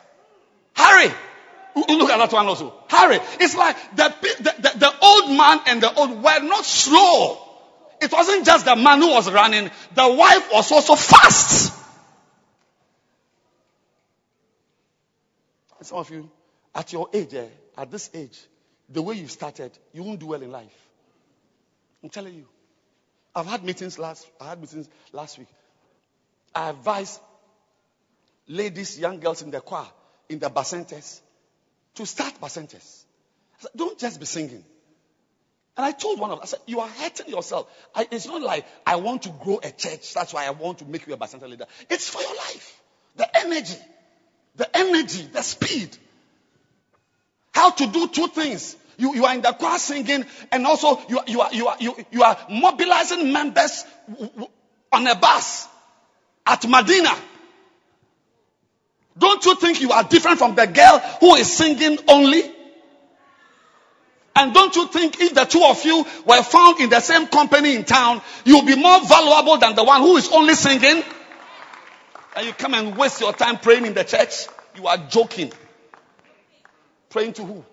Hurry! 0.75 1.11
Look 1.75 2.09
at 2.09 2.17
that 2.17 2.33
one 2.33 2.47
also. 2.47 2.73
Hurry. 2.89 3.19
It's 3.39 3.55
like 3.55 3.77
the, 3.95 4.13
the, 4.21 4.43
the, 4.43 4.77
the 4.77 4.93
old 5.01 5.37
man 5.37 5.59
and 5.67 5.81
the 5.81 5.93
old 5.93 6.21
were 6.21 6.39
not 6.41 6.65
slow. 6.65 7.37
It 8.01 8.11
wasn't 8.11 8.45
just 8.45 8.65
the 8.65 8.75
man 8.75 8.99
who 9.01 9.11
was 9.11 9.31
running, 9.31 9.69
the 9.93 10.07
wife 10.07 10.51
was 10.51 10.71
also 10.71 10.95
fast. 10.95 11.77
some 15.83 15.97
of 15.97 16.09
you, 16.09 16.29
at 16.73 16.93
your 16.93 17.09
age, 17.13 17.33
eh, 17.33 17.47
at 17.77 17.91
this 17.91 18.09
age, 18.13 18.39
the 18.89 19.01
way 19.01 19.15
you 19.15 19.27
started, 19.27 19.71
you 19.93 20.03
won't 20.03 20.19
do 20.19 20.27
well 20.27 20.41
in 20.41 20.51
life. 20.51 20.87
I'm 22.03 22.09
telling 22.09 22.33
you. 22.33 22.45
I've 23.35 23.45
had 23.45 23.63
meetings 23.63 23.97
last, 23.97 24.27
I 24.39 24.49
had 24.49 24.61
meetings 24.61 24.89
last 25.11 25.37
week. 25.37 25.47
I 26.53 26.69
advise 26.69 27.19
ladies, 28.47 28.99
young 28.99 29.19
girls 29.19 29.41
in 29.41 29.51
the 29.51 29.61
choir, 29.61 29.87
in 30.29 30.39
the 30.39 30.49
bacentas, 30.49 31.19
to 31.95 32.05
start 32.05 32.39
bacentas. 32.41 33.03
I 33.57 33.61
said, 33.61 33.71
don't 33.75 33.97
just 33.97 34.19
be 34.19 34.25
singing. 34.25 34.63
And 35.77 35.85
I 35.85 35.91
told 35.91 36.19
one 36.19 36.31
of 36.31 36.37
them, 36.37 36.43
I 36.43 36.47
said, 36.47 36.59
you 36.67 36.79
are 36.79 36.87
hurting 36.87 37.29
yourself. 37.29 37.67
I, 37.95 38.07
it's 38.11 38.27
not 38.27 38.41
like 38.41 38.65
I 38.85 38.97
want 38.97 39.23
to 39.23 39.29
grow 39.29 39.59
a 39.63 39.71
church. 39.71 40.13
That's 40.13 40.33
why 40.33 40.45
I 40.45 40.49
want 40.51 40.79
to 40.79 40.85
make 40.85 41.07
you 41.07 41.13
a 41.13 41.17
bacenta 41.17 41.49
leader. 41.49 41.65
It's 41.89 42.09
for 42.09 42.21
your 42.21 42.35
life. 42.35 42.81
The 43.15 43.37
energy, 43.37 43.77
the 44.55 44.77
energy, 44.77 45.27
the 45.31 45.41
speed. 45.41 45.95
How 47.53 47.71
to 47.71 47.87
do 47.87 48.07
two 48.07 48.27
things. 48.27 48.75
You, 48.97 49.15
you 49.15 49.25
are 49.25 49.33
in 49.33 49.41
the 49.41 49.53
choir 49.53 49.79
singing 49.79 50.25
and 50.51 50.67
also 50.67 51.01
you, 51.07 51.19
you, 51.27 51.41
are, 51.41 51.53
you, 51.53 51.67
are, 51.67 51.77
you, 51.79 51.95
you 52.11 52.23
are 52.23 52.37
mobilizing 52.49 53.31
members 53.31 53.85
on 54.91 55.07
a 55.07 55.15
bus 55.15 55.67
at 56.45 56.67
Medina. 56.67 57.11
Don't 59.17 59.43
you 59.45 59.55
think 59.55 59.81
you 59.81 59.91
are 59.91 60.03
different 60.03 60.37
from 60.37 60.55
the 60.55 60.67
girl 60.67 60.99
who 61.19 61.35
is 61.35 61.51
singing 61.51 61.99
only? 62.07 62.43
And 64.35 64.53
don't 64.53 64.75
you 64.75 64.87
think 64.87 65.19
if 65.19 65.35
the 65.35 65.43
two 65.43 65.63
of 65.63 65.83
you 65.83 66.05
were 66.25 66.41
found 66.41 66.79
in 66.79 66.89
the 66.89 67.01
same 67.01 67.27
company 67.27 67.75
in 67.75 67.83
town, 67.83 68.21
you'll 68.45 68.65
be 68.65 68.75
more 68.75 69.05
valuable 69.05 69.57
than 69.57 69.75
the 69.75 69.83
one 69.83 70.01
who 70.01 70.15
is 70.17 70.31
only 70.31 70.53
singing? 70.53 71.03
And 72.35 72.47
you 72.47 72.53
come 72.53 72.73
and 72.73 72.97
waste 72.97 73.19
your 73.19 73.33
time 73.33 73.57
praying 73.57 73.85
in 73.85 73.93
the 73.93 74.05
church? 74.05 74.47
You 74.75 74.87
are 74.87 74.97
joking. 74.97 75.51
Praying 77.09 77.33
to 77.33 77.43
who? 77.43 77.65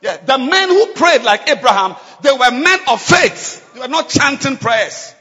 Yeah, 0.00 0.16
the 0.18 0.38
men 0.38 0.68
who 0.68 0.92
prayed 0.92 1.22
like 1.22 1.48
Abraham, 1.48 1.96
they 2.22 2.32
were 2.32 2.50
men 2.50 2.78
of 2.88 3.00
faith. 3.00 3.72
They 3.74 3.80
were 3.80 3.88
not 3.88 4.08
chanting 4.08 4.56
prayers. 4.56 5.14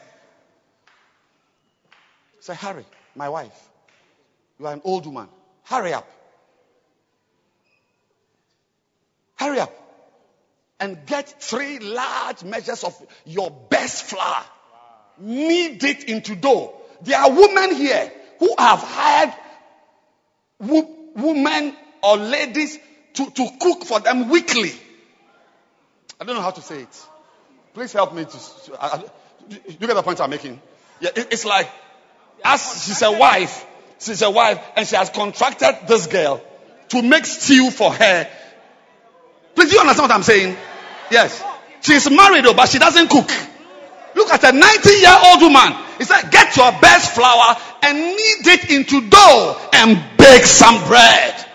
Say, 2.41 2.53
Harry, 2.55 2.85
my 3.15 3.29
wife, 3.29 3.69
you 4.63 4.69
are 4.69 4.73
an 4.73 4.81
old 4.85 5.05
woman. 5.05 5.27
Hurry 5.65 5.93
up. 5.93 6.09
Hurry 9.35 9.59
up. 9.59 9.73
And 10.79 11.05
get 11.05 11.41
three 11.41 11.79
large 11.79 12.43
measures 12.43 12.83
of 12.83 12.95
your 13.25 13.51
best 13.51 14.05
flour. 14.05 14.43
Knead 15.19 15.83
it 15.83 16.05
into 16.05 16.35
dough. 16.35 16.73
There 17.01 17.19
are 17.19 17.29
women 17.29 17.75
here 17.75 18.11
who 18.39 18.55
have 18.57 18.79
hired 18.79 19.33
wo- 20.59 20.95
women 21.15 21.75
or 22.01 22.17
ladies 22.17 22.79
to, 23.15 23.29
to 23.29 23.49
cook 23.59 23.83
for 23.83 23.99
them 23.99 24.29
weekly. 24.29 24.71
I 26.19 26.25
don't 26.25 26.35
know 26.35 26.41
how 26.41 26.51
to 26.51 26.61
say 26.61 26.81
it. 26.83 27.07
Please 27.73 27.91
help 27.91 28.13
me 28.13 28.25
to. 28.25 28.37
I, 28.79 28.87
I, 28.87 28.89
uh, 28.89 28.97
uh, 28.97 29.01
you 29.67 29.87
get 29.87 29.93
the 29.93 30.03
point 30.03 30.21
I'm 30.21 30.29
making? 30.29 30.61
Yeah, 31.01 31.09
it, 31.15 31.27
it's 31.31 31.45
like, 31.45 31.69
as 32.45 32.85
she's 32.85 33.01
a 33.01 33.11
wife, 33.11 33.65
she's 34.05 34.21
a 34.21 34.29
wife, 34.29 34.59
and 34.75 34.87
she 34.87 34.95
has 34.95 35.09
contracted 35.09 35.87
this 35.87 36.07
girl 36.07 36.41
to 36.89 37.01
make 37.01 37.25
stew 37.25 37.71
for 37.71 37.91
her. 37.91 38.29
Please, 39.55 39.69
do 39.69 39.75
you 39.75 39.81
understand 39.81 40.09
what 40.09 40.15
I'm 40.15 40.23
saying? 40.23 40.55
Yes. 41.11 41.43
She's 41.81 42.09
married 42.09 42.45
though, 42.45 42.53
but 42.53 42.69
she 42.69 42.79
doesn't 42.79 43.09
cook. 43.09 43.29
Look 44.15 44.31
at 44.31 44.43
a 44.43 44.51
90 44.51 44.89
year 44.89 45.17
old 45.25 45.41
woman. 45.41 45.73
He 45.97 46.03
said, 46.05 46.31
get 46.31 46.55
your 46.55 46.71
best 46.79 47.13
flour 47.13 47.55
and 47.81 47.97
knead 47.97 48.47
it 48.47 48.69
into 48.69 49.09
dough 49.09 49.69
and 49.73 50.17
bake 50.17 50.43
some 50.43 50.87
bread. 50.87 51.45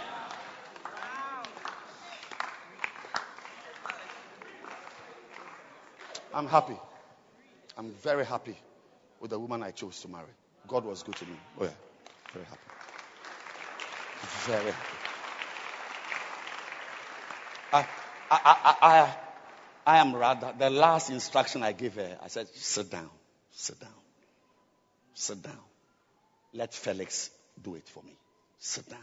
I'm 6.34 6.46
happy. 6.46 6.76
I'm 7.76 7.90
very 8.02 8.24
happy 8.24 8.56
with 9.20 9.30
the 9.30 9.38
woman 9.38 9.62
I 9.62 9.70
chose 9.72 10.00
to 10.02 10.08
marry. 10.08 10.30
God 10.68 10.84
was 10.84 11.02
good 11.02 11.16
to 11.16 11.24
me. 11.26 11.36
Oh, 11.60 11.64
yeah. 11.64 11.70
Very 12.32 12.44
happy. 12.44 12.60
Very 14.46 14.72
happy. 14.72 14.98
I, 17.72 17.80
I, 17.80 17.86
I, 18.30 18.76
I, 18.82 19.16
I 19.86 19.98
am 19.98 20.14
rather, 20.14 20.52
the 20.58 20.70
last 20.70 21.10
instruction 21.10 21.62
I 21.62 21.72
gave 21.72 21.94
her, 21.94 22.18
I 22.22 22.28
said, 22.28 22.48
sit 22.54 22.90
down, 22.90 23.10
sit 23.52 23.80
down, 23.80 23.90
sit 25.14 25.42
down. 25.42 25.58
Let 26.54 26.74
Felix 26.74 27.30
do 27.62 27.74
it 27.74 27.88
for 27.88 28.02
me. 28.02 28.16
Sit 28.58 28.88
down. 28.88 28.98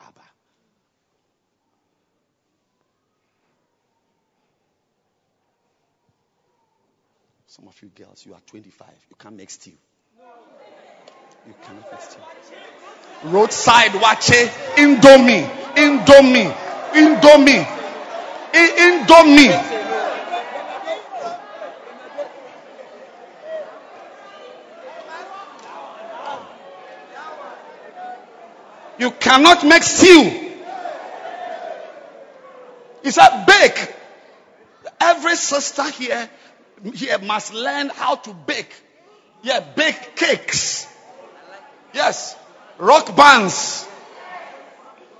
Abba. 0.00 0.20
Some 7.46 7.68
of 7.68 7.82
you 7.82 7.88
girls, 7.88 8.24
you 8.26 8.34
are 8.34 8.40
25. 8.46 8.88
You 9.10 9.16
can't 9.18 9.36
make 9.36 9.50
stew. 9.50 9.72
You 11.46 11.54
cannot 11.62 11.92
make 11.92 12.00
stew. 12.00 12.20
Roadside 13.24 13.92
waakye, 13.92 14.46
indomie, 14.76 15.44
indomie, 15.74 16.52
indomie, 16.92 17.64
indomie. 18.52 19.78
You 28.98 29.12
cannot 29.12 29.64
make 29.64 29.84
stew. 29.84 30.48
He 33.04 33.10
said, 33.12 33.46
bake. 33.46 33.94
Every 35.00 35.36
sister 35.36 35.88
here, 35.90 36.28
here 36.94 37.18
must 37.18 37.54
learn 37.54 37.90
how 37.90 38.16
to 38.16 38.34
bake. 38.34 38.74
Yeah, 39.42 39.60
bake 39.60 40.16
cakes. 40.16 40.86
Yes. 41.92 42.36
Rock 42.78 43.14
buns. 43.16 43.86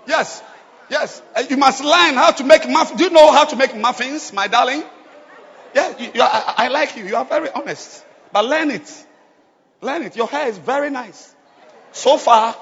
Yes. 0.06 0.42
Yes. 0.90 1.22
Uh, 1.34 1.44
you 1.48 1.56
must 1.56 1.82
learn 1.84 2.14
how 2.14 2.30
to 2.32 2.44
make 2.44 2.68
muffins. 2.68 2.98
Do 2.98 3.04
you 3.04 3.10
know 3.10 3.30
how 3.32 3.44
to 3.44 3.56
make 3.56 3.76
muffins, 3.76 4.32
my 4.32 4.46
darling? 4.48 4.82
Yeah, 5.74 5.98
you, 5.98 6.10
you 6.14 6.22
are, 6.22 6.30
I, 6.30 6.54
I 6.56 6.68
like 6.68 6.96
you. 6.96 7.04
You 7.04 7.16
are 7.16 7.24
very 7.24 7.50
honest. 7.50 8.04
But 8.32 8.46
learn 8.46 8.70
it. 8.70 9.06
Learn 9.80 10.02
it. 10.02 10.16
Your 10.16 10.26
hair 10.26 10.48
is 10.48 10.58
very 10.58 10.90
nice. 10.90 11.34
So 11.92 12.16
far, 12.16 12.56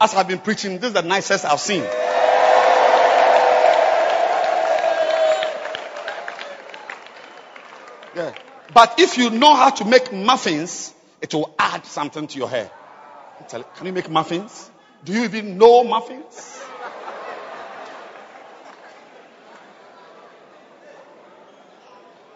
as 0.00 0.14
I've 0.14 0.28
been 0.28 0.38
preaching, 0.38 0.78
this 0.78 0.88
is 0.88 0.94
the 0.94 1.02
nicest 1.02 1.44
I've 1.44 1.60
seen. 1.60 1.84
Yeah. 8.14 8.34
But 8.74 8.98
if 8.98 9.16
you 9.16 9.30
know 9.30 9.54
how 9.54 9.70
to 9.70 9.84
make 9.84 10.12
muffins, 10.12 10.92
it 11.20 11.32
will 11.34 11.54
add 11.58 11.86
something 11.86 12.26
to 12.26 12.38
your 12.38 12.48
hair. 12.48 12.70
Can 13.48 13.86
you 13.86 13.92
make 13.92 14.10
muffins? 14.10 14.70
Do 15.04 15.12
you 15.12 15.24
even 15.24 15.58
know 15.58 15.84
muffins? 15.84 16.62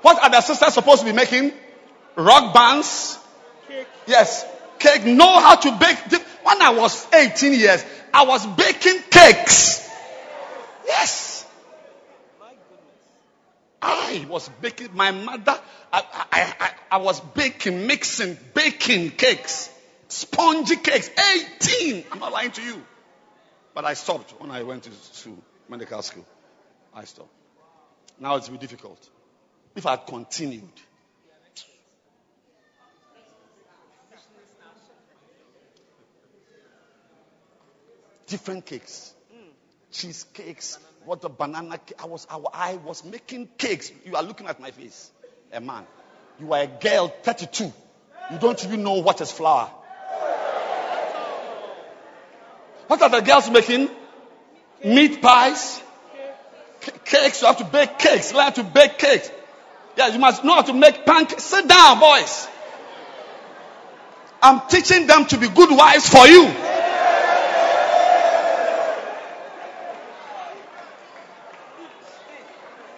What 0.03 0.23
are 0.23 0.31
the 0.31 0.41
sisters 0.41 0.75
supposed 0.75 1.01
to 1.01 1.07
be 1.07 1.13
making? 1.13 1.53
Rock 2.17 2.53
buns? 2.53 3.19
Yes. 4.07 4.45
Cake. 4.79 5.05
Know 5.05 5.41
how 5.41 5.57
to 5.57 5.71
bake. 5.79 5.99
When 6.43 6.61
I 6.61 6.71
was 6.71 7.07
18 7.13 7.53
years, 7.55 7.85
I 8.13 8.25
was 8.25 8.45
baking 8.47 9.03
cakes. 9.11 9.89
Yes. 10.87 11.47
I 13.81 14.27
was 14.29 14.49
baking. 14.61 14.91
My 14.95 15.11
mother, 15.11 15.59
I, 15.93 16.03
I, 16.33 16.55
I, 16.61 16.71
I 16.93 16.97
was 16.99 17.21
baking, 17.21 17.87
mixing, 17.87 18.39
baking 18.55 19.11
cakes, 19.11 19.71
spongy 20.13 20.77
cakes. 20.77 21.11
18. 21.61 22.05
I'm 22.13 22.19
not 22.19 22.33
lying 22.33 22.51
to 22.53 22.63
you. 22.63 22.85
But 23.75 23.85
I 23.85 23.95
stopped 23.95 24.33
when 24.39 24.51
I 24.51 24.63
went 24.63 24.83
to 24.85 24.91
school, 24.93 25.39
medical 25.69 26.03
school. 26.03 26.27
I 26.95 27.05
stopped. 27.05 27.31
Now 28.21 28.37
it's 28.37 28.49
very 28.49 28.59
difficult. 28.59 29.09
If 29.75 29.87
I 29.87 29.93
had 29.93 30.07
continued, 30.07 30.69
different 38.27 38.67
cakes, 38.67 39.15
cheesecakes, 39.91 40.79
what 41.05 41.23
the 41.23 41.31
banana 41.31 41.79
cake. 41.79 41.97
I 42.03 42.07
was, 42.07 42.27
I 42.31 42.75
was 42.77 43.05
making 43.05 43.49
cakes. 43.57 43.91
You 44.05 44.17
are 44.17 44.23
looking 44.23 44.47
at 44.47 44.61
my 44.61 44.71
face, 44.71 45.11
a 45.53 45.61
man. 45.61 45.87
You 46.39 46.53
are 46.53 46.63
a 46.63 46.67
girl, 46.67 47.09
32. 47.09 47.73
You 48.33 48.39
don't 48.39 48.63
even 48.65 48.83
know 48.83 48.95
what 48.95 49.21
is 49.21 49.33
flour. 49.33 49.71
What 52.93 53.01
are 53.01 53.09
the 53.09 53.23
girls 53.23 53.49
making? 53.49 53.89
Meat 54.85 55.23
pies, 55.23 55.81
cakes. 57.07 57.41
You 57.41 57.47
have 57.47 57.57
to 57.57 57.65
bake 57.65 57.99
cakes. 57.99 58.35
Learn 58.35 58.53
to 58.53 58.65
bake 58.65 58.99
cakes. 58.99 59.31
Yeah, 59.97 60.09
you 60.09 60.19
must 60.19 60.45
know 60.45 60.57
how 60.57 60.61
to 60.61 60.75
make 60.75 61.07
pancakes. 61.07 61.43
Sit 61.43 61.67
down, 61.67 61.99
boys. 61.99 62.47
I'm 64.43 64.61
teaching 64.69 65.07
them 65.07 65.25
to 65.25 65.39
be 65.39 65.49
good 65.49 65.71
wives 65.71 66.07
for 66.07 66.27
you. 66.27 66.45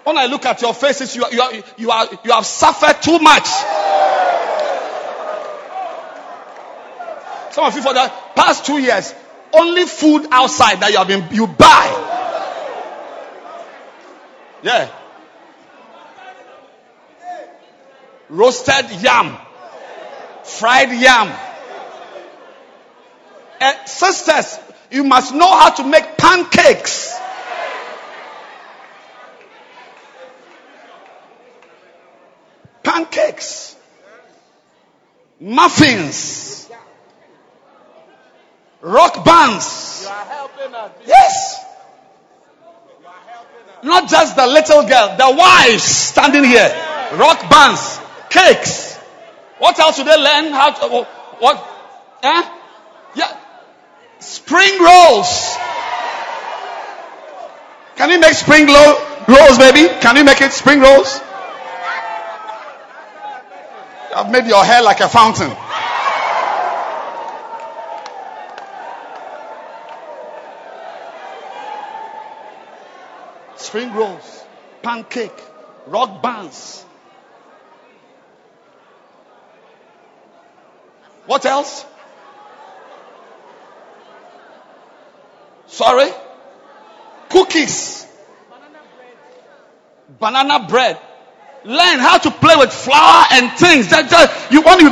When 0.02 0.18
I 0.18 0.26
look 0.26 0.44
at 0.44 0.60
your 0.60 0.74
faces, 0.74 1.14
you, 1.14 1.24
you, 1.30 1.40
are, 1.40 1.52
you, 1.76 1.90
are, 1.92 2.08
you 2.24 2.32
have 2.32 2.46
suffered 2.46 3.00
too 3.00 3.20
much. 3.20 3.46
Some 7.52 7.66
of 7.66 7.76
you 7.76 7.82
for 7.82 7.94
the 7.94 8.12
past 8.34 8.66
two 8.66 8.78
years, 8.78 9.14
only 9.55 9.86
food 9.86 10.26
outside 10.31 10.81
that 10.81 10.90
you 10.90 10.98
have 10.98 11.09
been 11.09 11.26
you 11.32 11.47
buy. 11.47 12.05
Yeah. 14.62 14.90
Roasted 18.28 18.90
yam, 19.02 19.36
fried 20.43 20.90
yam. 20.90 21.32
Uh, 23.60 23.85
sisters, 23.85 24.59
you 24.90 25.05
must 25.05 25.35
know 25.35 25.59
how 25.59 25.70
to 25.70 25.85
make 25.85 26.16
pancakes. 26.16 27.14
Pancakes, 32.82 33.76
muffins, 35.40 36.53
rock 38.85 39.24
buns. 39.24 40.06
Yes. 41.06 41.65
Not 43.82 44.09
just 44.09 44.36
the 44.36 44.47
little 44.47 44.86
girl, 44.86 45.16
the 45.16 45.36
wives 45.36 45.82
standing 45.82 46.44
here. 46.44 46.70
Rock 47.15 47.51
buns, 47.51 47.98
cakes. 48.31 48.97
What 49.59 49.78
else 49.78 49.97
do 49.97 50.05
they 50.05 50.16
learn? 50.16 50.52
How 50.52 50.70
to, 50.73 51.05
what? 51.39 51.56
Eh? 52.23 52.43
Yeah. 53.15 53.36
Spring 54.20 54.82
rolls. 54.82 55.56
Can 57.97 58.11
you 58.11 58.19
make 58.20 58.35
spring 58.35 58.66
lo- 58.66 58.98
rolls, 59.28 59.59
baby? 59.59 59.89
Can 60.01 60.16
you 60.16 60.24
make 60.24 60.40
it 60.40 60.52
spring 60.52 60.81
rolls? 60.81 61.20
I've 64.16 64.31
made 64.31 64.47
your 64.47 64.65
hair 64.65 64.82
like 64.82 65.01
a 65.01 65.09
fountain. 65.09 65.51
Spring 73.65 73.95
rolls, 73.95 74.45
pancake, 74.82 75.32
rock 75.86 76.20
buns. 76.20 76.85
What 81.24 81.47
else? 81.47 81.86
Sorry? 85.66 86.11
Cookies. 87.31 88.07
Banana 90.20 90.66
bread. 90.69 91.01
Learn 91.65 91.99
how 92.01 92.19
to 92.19 92.31
play 92.31 92.57
with 92.57 92.70
flour 92.70 93.24
and 93.32 93.51
things. 93.59 93.89
That, 93.89 94.11
that 94.11 94.53
you 94.53 94.61
when 94.61 94.78
you 94.81 94.91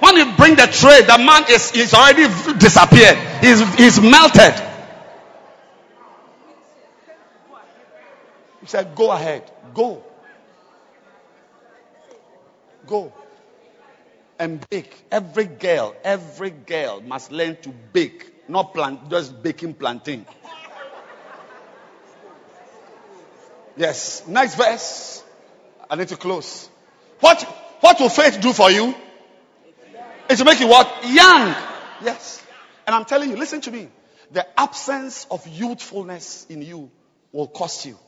when 0.00 0.16
you 0.16 0.36
bring 0.36 0.56
the 0.56 0.66
tray, 0.66 1.02
the 1.02 1.16
man 1.24 1.44
is 1.48 1.70
is 1.70 1.94
already 1.94 2.26
disappeared. 2.58 3.16
He's 3.40 3.62
he's 3.76 4.00
melted. 4.00 4.73
He 8.64 8.68
said, 8.68 8.94
"Go 8.94 9.12
ahead, 9.12 9.42
go, 9.74 10.02
go, 12.86 13.12
and 14.38 14.66
bake." 14.70 15.04
Every 15.10 15.44
girl, 15.44 15.94
every 16.02 16.48
girl 16.48 17.02
must 17.02 17.30
learn 17.30 17.58
to 17.60 17.68
bake, 17.68 18.48
not 18.48 18.72
plant, 18.72 19.10
just 19.10 19.42
baking 19.42 19.74
plantain. 19.74 20.24
Yes. 23.76 24.26
Next 24.26 24.54
verse. 24.54 25.22
I 25.90 25.96
need 25.96 26.08
to 26.08 26.16
close. 26.16 26.70
What 27.20 27.42
what 27.82 28.00
will 28.00 28.08
faith 28.08 28.40
do 28.40 28.54
for 28.54 28.70
you? 28.70 28.94
It 30.30 30.38
will 30.38 30.46
make 30.46 30.60
you 30.60 30.68
what? 30.68 30.88
Young. 31.04 31.54
Yes. 32.02 32.42
And 32.86 32.96
I'm 32.96 33.04
telling 33.04 33.28
you, 33.28 33.36
listen 33.36 33.60
to 33.60 33.70
me. 33.70 33.88
The 34.30 34.58
absence 34.58 35.26
of 35.30 35.46
youthfulness 35.46 36.46
in 36.48 36.62
you 36.62 36.90
will 37.30 37.48
cost 37.48 37.84
you. 37.84 37.98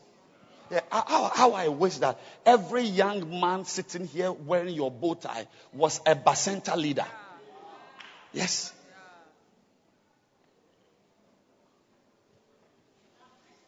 Yeah, 0.70 0.80
how, 0.90 1.30
how 1.32 1.52
I 1.52 1.68
wish 1.68 1.98
that 1.98 2.18
every 2.44 2.82
young 2.82 3.40
man 3.40 3.64
sitting 3.64 4.06
here 4.06 4.32
wearing 4.32 4.74
your 4.74 4.90
bow 4.90 5.14
tie 5.14 5.46
was 5.72 6.00
a 6.06 6.16
Bacenta 6.16 6.76
leader. 6.76 7.06
Yes. 8.32 8.72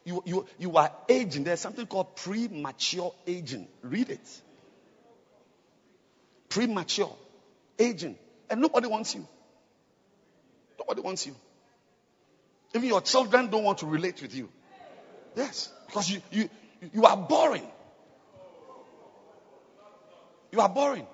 You, 0.04 0.22
you, 0.24 0.46
you 0.58 0.76
are 0.76 0.90
aging. 1.08 1.44
There's 1.44 1.60
something 1.60 1.86
called 1.86 2.16
premature 2.16 3.14
aging. 3.26 3.68
Read 3.82 4.08
it. 4.08 4.40
Premature 6.48 7.14
aging. 7.78 8.16
And 8.48 8.60
nobody 8.62 8.88
wants 8.88 9.14
you. 9.14 9.28
Nobody 10.78 11.02
wants 11.02 11.26
you. 11.26 11.36
Even 12.74 12.88
your 12.88 13.02
children 13.02 13.48
don't 13.50 13.64
want 13.64 13.78
to 13.78 13.86
relate 13.86 14.22
with 14.22 14.34
you. 14.34 14.48
Yes. 15.36 15.70
Because 15.86 16.10
you, 16.10 16.22
you, 16.30 16.48
you 16.92 17.04
are 17.04 17.16
boring. 17.16 17.66
You 20.52 20.60
are 20.60 20.68
boring. 20.68 21.06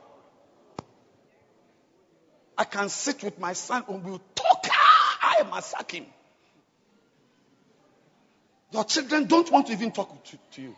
I 2.57 2.65
can 2.65 2.89
sit 2.89 3.23
with 3.24 3.39
my 3.39 3.53
son 3.53 3.85
and 3.89 4.05
we'll 4.05 4.23
talk. 4.35 4.66
Ah, 4.70 5.36
I 5.41 5.43
massacre 5.51 5.97
him. 5.97 6.07
Your 8.73 8.85
children 8.85 9.27
don't 9.27 9.51
want 9.51 9.66
to 9.69 9.73
even 9.73 9.93
talk 9.93 10.24
to, 10.24 10.39
to 10.53 10.62
you. 10.62 10.77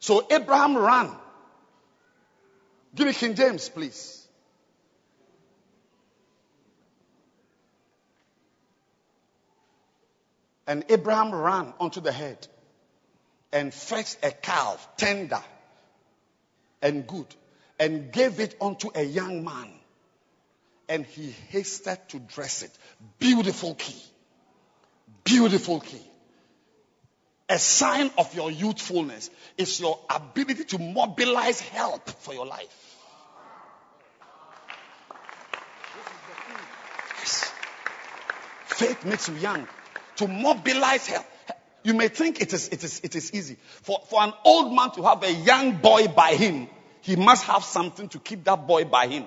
So 0.00 0.26
Abraham 0.30 0.76
ran. 0.76 1.10
Give 2.94 3.06
me 3.06 3.12
King 3.14 3.34
James, 3.34 3.68
please. 3.68 4.23
And 10.66 10.84
Abraham 10.88 11.34
ran 11.34 11.74
onto 11.78 12.00
the 12.00 12.12
head 12.12 12.46
and 13.52 13.72
fetched 13.72 14.18
a 14.22 14.30
calf, 14.30 14.88
tender 14.96 15.42
and 16.80 17.06
good, 17.06 17.26
and 17.78 18.12
gave 18.12 18.40
it 18.40 18.56
unto 18.60 18.90
a 18.94 19.02
young 19.02 19.44
man. 19.44 19.70
And 20.88 21.06
he 21.06 21.34
hasted 21.48 21.98
to 22.08 22.18
dress 22.18 22.62
it. 22.62 22.70
Beautiful 23.18 23.74
key. 23.74 24.02
Beautiful 25.24 25.80
key. 25.80 26.02
A 27.48 27.58
sign 27.58 28.10
of 28.18 28.34
your 28.34 28.50
youthfulness 28.50 29.30
is 29.56 29.80
your 29.80 29.98
ability 30.08 30.64
to 30.64 30.78
mobilize 30.78 31.60
help 31.60 32.08
for 32.08 32.34
your 32.34 32.46
life. 32.46 32.96
Yes. 37.18 37.52
Faith 38.66 39.04
makes 39.04 39.28
you 39.28 39.36
young. 39.36 39.66
To 40.16 40.28
mobilize 40.28 41.06
help. 41.06 41.26
You 41.82 41.92
may 41.94 42.08
think 42.08 42.40
it 42.40 42.52
is, 42.52 42.68
it 42.68 42.82
is, 42.82 43.00
it 43.04 43.14
is 43.14 43.32
easy. 43.34 43.56
For, 43.82 44.00
for 44.08 44.22
an 44.22 44.32
old 44.44 44.74
man 44.74 44.90
to 44.92 45.02
have 45.02 45.22
a 45.22 45.32
young 45.32 45.76
boy 45.76 46.08
by 46.08 46.34
him, 46.34 46.68
he 47.02 47.16
must 47.16 47.44
have 47.44 47.62
something 47.62 48.08
to 48.08 48.18
keep 48.18 48.44
that 48.44 48.66
boy 48.66 48.84
by 48.84 49.06
him. 49.06 49.26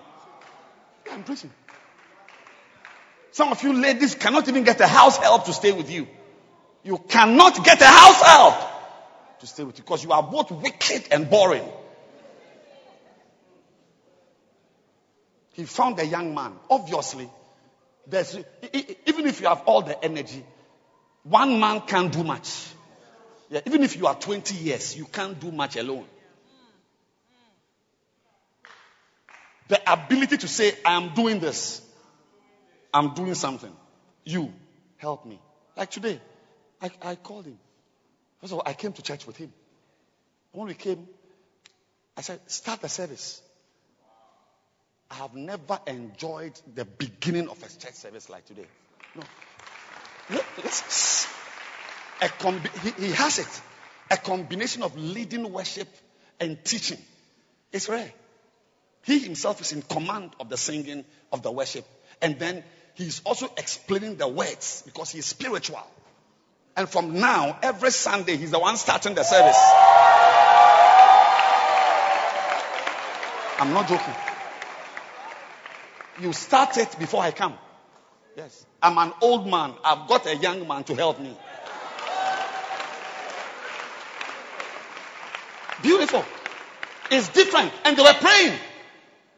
I'm 1.11 1.23
preaching. 1.23 1.51
Some 3.31 3.51
of 3.51 3.61
you 3.61 3.73
ladies 3.73 4.15
cannot 4.15 4.47
even 4.47 4.64
get 4.64 4.81
a 4.81 4.88
house 4.88 5.18
help 5.18 5.45
to 5.45 5.53
stay 5.53 5.72
with 5.72 5.91
you. 5.91 6.07
You 6.84 6.97
cannot 6.97 7.64
get 7.64 7.80
a 7.81 7.85
house 7.85 8.22
help 8.22 8.55
to 9.39 9.47
stay 9.47 9.64
with 9.64 9.77
you 9.77 9.84
because 9.84 10.03
you 10.03 10.11
are 10.11 10.23
both 10.23 10.49
wicked 10.49 11.09
and 11.11 11.30
boring. 11.30 11.69
He 15.53 15.65
found 15.65 15.99
a 15.99 16.05
young 16.05 16.34
man. 16.34 16.53
Obviously, 16.69 17.30
there's, 18.07 18.35
even 18.73 19.27
if 19.27 19.41
you 19.41 19.47
have 19.47 19.61
all 19.68 19.84
the 19.84 20.03
energy, 20.03 20.43
one 21.30 21.60
man 21.60 21.82
can't 21.82 22.12
do 22.12 22.24
much. 22.24 22.68
Yeah, 23.49 23.62
even 23.66 23.84
if 23.84 23.95
you 23.95 24.08
are 24.08 24.16
20 24.16 24.56
years, 24.56 24.98
you 24.98 25.06
can't 25.06 25.40
do 25.40 25.52
much 25.52 25.76
alone. 25.78 26.06
The 29.70 29.91
ability 29.91 30.38
to 30.38 30.48
say, 30.48 30.74
I 30.86 30.94
am 30.94 31.14
doing 31.14 31.40
this. 31.40 31.82
I'm 32.94 33.14
doing 33.14 33.34
something. 33.34 33.72
You 34.24 34.54
help 34.98 35.26
me. 35.26 35.40
Like 35.76 35.91
today, 35.91 36.20
I, 36.82 36.90
I 37.02 37.16
called 37.16 37.45
him. 37.45 37.60
First 38.41 38.54
of 38.54 38.60
all, 38.60 38.64
I 38.66 38.74
came 38.74 38.94
to 38.94 39.02
church 39.02 39.28
with 39.28 39.38
him. 39.38 39.52
When 40.52 40.68
we 40.68 40.74
came, 40.74 41.08
I 42.16 42.22
said, 42.22 42.40
start 42.48 42.82
the 42.82 42.90
service. 42.90 43.41
I 45.12 45.16
have 45.16 45.34
never 45.36 45.80
enjoyed 45.88 46.60
the 46.76 46.86
beginning 46.86 47.49
of 47.49 47.58
a 47.60 47.68
church 47.68 47.94
service 47.94 48.30
like 48.30 48.45
today. 48.45 48.66
No. 49.16 49.24
A 52.22 52.30
he, 52.82 53.06
he 53.06 53.12
has 53.14 53.40
it. 53.40 53.62
A 54.10 54.18
combination 54.18 54.84
of 54.84 54.98
leading 54.98 55.52
worship 55.52 55.88
and 56.40 56.64
teaching. 56.64 56.98
It's 57.72 57.90
rare. 57.90 58.12
He 59.04 59.20
himself 59.20 59.62
is 59.62 59.72
in 59.72 59.82
command 59.82 60.32
of 60.40 60.49
the 60.49 60.58
singing 60.58 61.06
of 61.32 61.41
the 61.44 61.52
worship. 61.52 61.86
And 62.22 62.40
then 62.40 62.64
he's 62.95 63.22
also 63.26 63.49
explaining 63.58 64.16
the 64.16 64.28
words 64.28 64.84
because 64.86 65.12
he's 65.12 65.26
spiritual. 65.26 65.86
And 66.76 66.88
from 66.88 67.20
now, 67.20 67.58
every 67.62 67.91
Sunday, 67.91 68.38
he's 68.38 68.52
the 68.52 68.60
one 68.60 68.78
starting 68.78 69.16
the 69.16 69.24
service. 69.24 69.58
I'm 73.60 73.74
not 73.74 73.88
joking. 73.88 74.14
You 76.22 76.34
start 76.34 76.78
it 76.78 76.95
before 76.99 77.22
I 77.24 77.32
come. 77.32 77.56
Yes. 78.38 78.68
I'm 78.84 78.99
an 78.99 79.14
old 79.19 79.47
man. 79.47 79.73
I've 79.84 80.07
got 80.07 80.27
a 80.27 80.35
young 80.35 80.68
man 80.68 80.84
to 80.84 80.93
help 80.93 81.19
me. 81.19 81.35
Beautiful. 85.81 86.23
It's 87.09 87.30
different. 87.30 87.72
And 87.84 87.97
they 87.97 88.03
were 88.03 88.14
praying. 88.14 88.53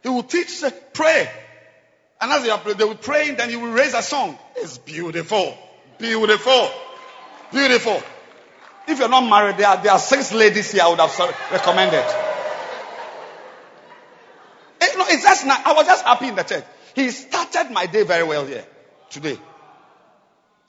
He 0.03 0.09
will 0.09 0.23
teach, 0.23 0.49
say, 0.49 0.73
pray. 0.91 1.31
And 2.19 2.29
as 2.29 2.43
they, 2.43 2.49
are, 2.49 2.73
they 2.73 2.83
will 2.83 2.95
pray, 2.95 3.31
then 3.31 3.49
he 3.49 3.55
will 3.55 3.71
raise 3.71 3.93
a 3.93 4.01
song. 4.01 4.37
It's 4.57 4.77
beautiful. 4.77 5.57
Beautiful. 5.97 6.69
Beautiful. 7.53 8.03
If 8.85 8.99
you're 8.99 9.07
not 9.07 9.29
married, 9.29 9.55
there 9.57 9.67
are, 9.67 9.81
there 9.81 9.93
are 9.93 9.99
six 9.99 10.33
ladies 10.33 10.73
here 10.73 10.81
I 10.83 10.89
would 10.89 10.99
have 10.99 11.17
recommended. 11.51 12.03
It, 14.81 14.97
no, 14.97 15.05
it's 15.07 15.23
just 15.23 15.45
not, 15.45 15.65
I 15.65 15.71
was 15.71 15.85
just 15.85 16.03
happy 16.03 16.27
in 16.27 16.35
the 16.35 16.43
church. 16.43 16.65
He 16.95 17.11
started 17.11 17.71
my 17.71 17.85
day 17.85 18.03
very 18.03 18.23
well 18.23 18.45
here 18.45 18.65
today. 19.09 19.37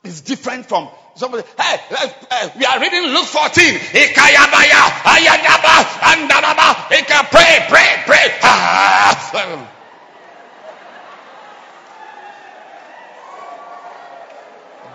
It's 0.03 0.21
different 0.21 0.65
from 0.65 0.89
somebody. 1.15 1.43
Hey, 1.59 1.77
hey, 1.77 2.51
we 2.57 2.65
are 2.65 2.79
reading 2.79 3.03
Luke 3.03 3.25
14. 3.25 3.75
Ikayabaya, 3.75 4.89
ayadaba, 5.05 5.83
andadaba, 6.01 6.91
ika, 6.91 7.27
pray, 7.29 7.65
pray, 7.69 8.01
pray. 8.05 8.27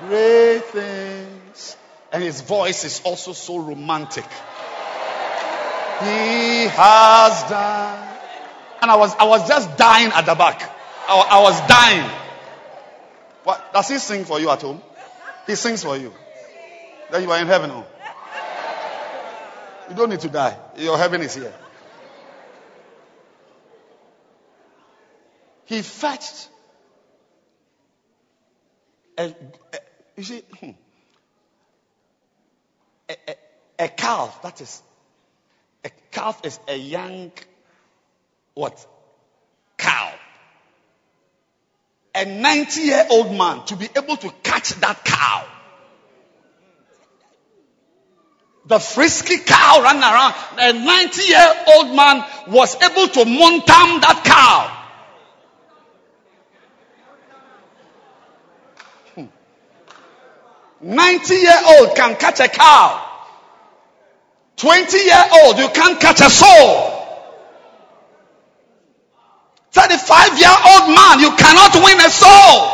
Great 0.09 0.65
things. 0.65 1.77
And 2.13 2.23
his 2.23 2.41
voice 2.41 2.85
is 2.85 3.01
also 3.05 3.33
so 3.33 3.59
romantic. 3.59 4.25
He 6.01 6.67
has 6.67 7.43
done. 7.49 8.09
And 8.83 8.91
I 8.91 8.97
was, 8.97 9.15
I 9.17 9.25
was 9.25 9.49
just 9.49 9.77
dying 9.77 10.11
at 10.13 10.27
the 10.27 10.35
back. 10.35 10.63
I, 11.09 11.17
I 11.31 11.41
was 11.43 11.61
dying. 11.69 12.26
What? 13.47 13.73
Does 13.73 13.87
he 13.87 13.99
sing 13.99 14.25
for 14.25 14.41
you 14.41 14.51
at 14.51 14.61
home? 14.61 14.83
He 15.47 15.55
sings 15.55 15.85
for 15.85 15.97
you. 15.97 16.13
Then 17.13 17.23
you 17.23 17.31
are 17.31 17.41
in 17.41 17.47
heaven. 17.47 17.71
Oh. 17.71 17.87
You 19.89 19.95
don't 19.95 20.11
need 20.11 20.19
to 20.19 20.29
die. 20.29 20.59
Your 20.79 20.99
heaven 20.99 21.23
is 21.23 21.37
here. 21.37 21.55
He 25.67 25.83
fetched 25.83 26.49
a, 29.17 29.27
a 29.27 29.79
you 30.17 30.25
see, 30.25 30.43
hmm, 30.59 30.71
a, 33.09 33.17
a, 33.29 33.85
a 33.85 33.89
calf, 33.89 34.43
that 34.43 34.61
is, 34.61 34.83
a 35.85 35.91
calf 36.11 36.41
is 36.43 36.59
a 36.67 36.77
young, 36.77 37.31
what? 38.55 38.85
Cow. 39.79 40.13
A 42.17 42.25
90 42.25 42.81
year 42.81 43.07
old 43.11 43.33
man 43.37 43.65
to 43.67 43.77
be 43.77 43.89
able 43.95 44.17
to 44.17 44.33
catch 44.43 44.71
that 44.81 45.05
cow. 45.05 45.47
The 48.65 48.81
frisky 48.81 49.37
cow 49.39 49.83
ran 49.83 50.03
around. 50.03 50.35
A 50.59 50.73
90 50.73 51.23
year 51.23 51.55
old 51.75 51.95
man 51.95 52.25
was 52.49 52.75
able 52.77 53.09
to 53.09 53.25
montam 53.25 54.01
that 54.01 54.23
cow. 54.25 54.73
Hmm. 59.15 59.27
90 60.81 61.35
year 61.35 61.61
old 61.79 61.95
can 61.97 62.17
catch 62.17 62.41
a 62.41 62.49
cow. 62.49 63.03
20 64.57 64.99
year 64.99 65.25
old, 65.43 65.59
you 65.59 65.69
can't 65.69 66.01
catch 66.01 66.21
a 66.23 66.31
soul. 66.31 66.96
35 69.77 70.39
year 70.39 70.49
old 70.49 70.95
man, 70.95 71.21
you 71.21 71.31
cannot 71.37 71.75
win 71.85 72.01
a 72.01 72.09
soul. 72.09 72.73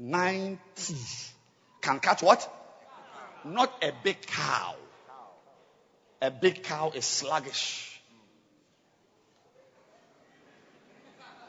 Ninety 0.00 0.96
can 1.80 2.00
catch 2.00 2.24
what? 2.24 2.52
Not 3.44 3.72
a 3.84 3.92
big 4.02 4.20
cow. 4.26 4.74
A 6.20 6.30
big 6.32 6.64
cow 6.64 6.90
is 6.92 7.04
sluggish. 7.04 8.00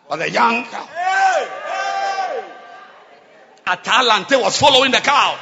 But 0.07 0.21
a 0.21 0.29
young 0.29 0.65
cow. 0.65 0.87
Atalante 3.65 4.39
was 4.39 4.55
following 4.59 4.91
the 4.91 4.97
cow. 4.99 5.35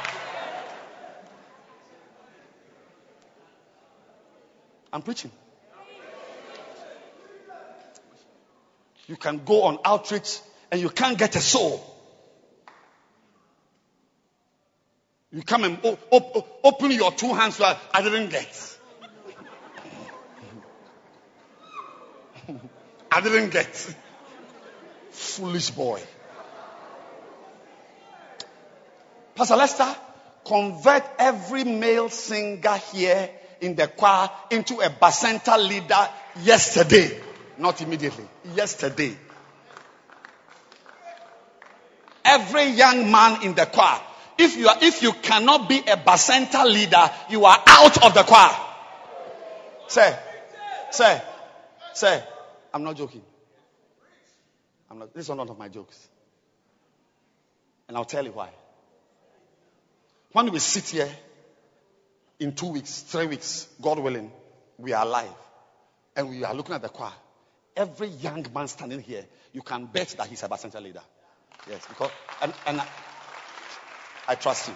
I'm 4.92 5.02
preaching. 5.02 5.30
You 9.06 9.16
can 9.16 9.44
go 9.44 9.62
on 9.64 9.78
outreach 9.84 10.40
and 10.70 10.80
you 10.80 10.90
can't 10.90 11.16
get 11.16 11.36
a 11.36 11.40
soul. 11.40 11.80
You 15.32 15.42
come 15.42 15.64
and 15.64 15.78
open 16.64 16.90
your 16.90 17.12
two 17.12 17.34
hands. 17.34 17.60
I 17.60 18.02
didn't 18.02 18.30
get. 18.30 18.78
I 23.10 23.20
didn't 23.20 23.50
get. 23.50 23.94
Foolish 25.10 25.70
boy. 25.70 26.00
Pastor 29.34 29.56
Lester, 29.56 29.96
convert 30.44 31.02
every 31.18 31.64
male 31.64 32.08
singer 32.08 32.76
here 32.92 33.30
in 33.60 33.74
the 33.74 33.88
choir 33.88 34.30
into 34.50 34.80
a 34.80 34.88
bacenta 34.90 35.56
leader 35.58 36.08
yesterday. 36.42 37.20
Not 37.58 37.80
immediately. 37.80 38.26
Yesterday. 38.54 39.16
Every 42.24 42.70
young 42.70 43.10
man 43.10 43.42
in 43.42 43.54
the 43.54 43.66
choir. 43.66 44.00
If 44.38 44.56
you 44.56 44.68
are, 44.68 44.76
if 44.82 45.02
you 45.02 45.12
cannot 45.12 45.68
be 45.68 45.78
a 45.78 45.96
bacenta 45.96 46.64
leader, 46.64 47.10
you 47.30 47.44
are 47.44 47.62
out 47.66 48.04
of 48.04 48.14
the 48.14 48.22
choir. 48.22 48.54
Say, 49.88 50.18
say, 50.90 51.22
say, 51.92 52.22
I'm 52.74 52.82
not 52.82 52.96
joking. 52.96 53.22
I'm 54.90 54.98
not, 54.98 55.14
this 55.14 55.24
is 55.24 55.28
one 55.28 55.40
of 55.40 55.58
my 55.58 55.68
jokes. 55.68 56.08
And 57.88 57.96
I'll 57.96 58.04
tell 58.04 58.24
you 58.24 58.32
why. 58.32 58.50
When 60.32 60.50
we 60.50 60.58
sit 60.58 60.88
here 60.88 61.08
in 62.38 62.54
two 62.54 62.68
weeks, 62.68 63.02
three 63.02 63.26
weeks, 63.26 63.68
God 63.80 63.98
willing, 63.98 64.30
we 64.78 64.92
are 64.92 65.04
alive 65.04 65.30
and 66.14 66.28
we 66.28 66.44
are 66.44 66.54
looking 66.54 66.74
at 66.74 66.82
the 66.82 66.88
choir. 66.88 67.12
Every 67.76 68.08
young 68.08 68.46
man 68.54 68.68
standing 68.68 69.00
here, 69.00 69.24
you 69.52 69.62
can 69.62 69.86
bet 69.86 70.08
that 70.18 70.26
he's 70.28 70.42
a 70.42 70.48
bacenta 70.48 70.82
leader. 70.82 71.02
Yes, 71.68 71.86
because, 71.88 72.10
and, 72.42 72.52
and 72.66 72.80
I, 72.80 72.86
I 74.28 74.34
trust 74.34 74.68
you. 74.68 74.74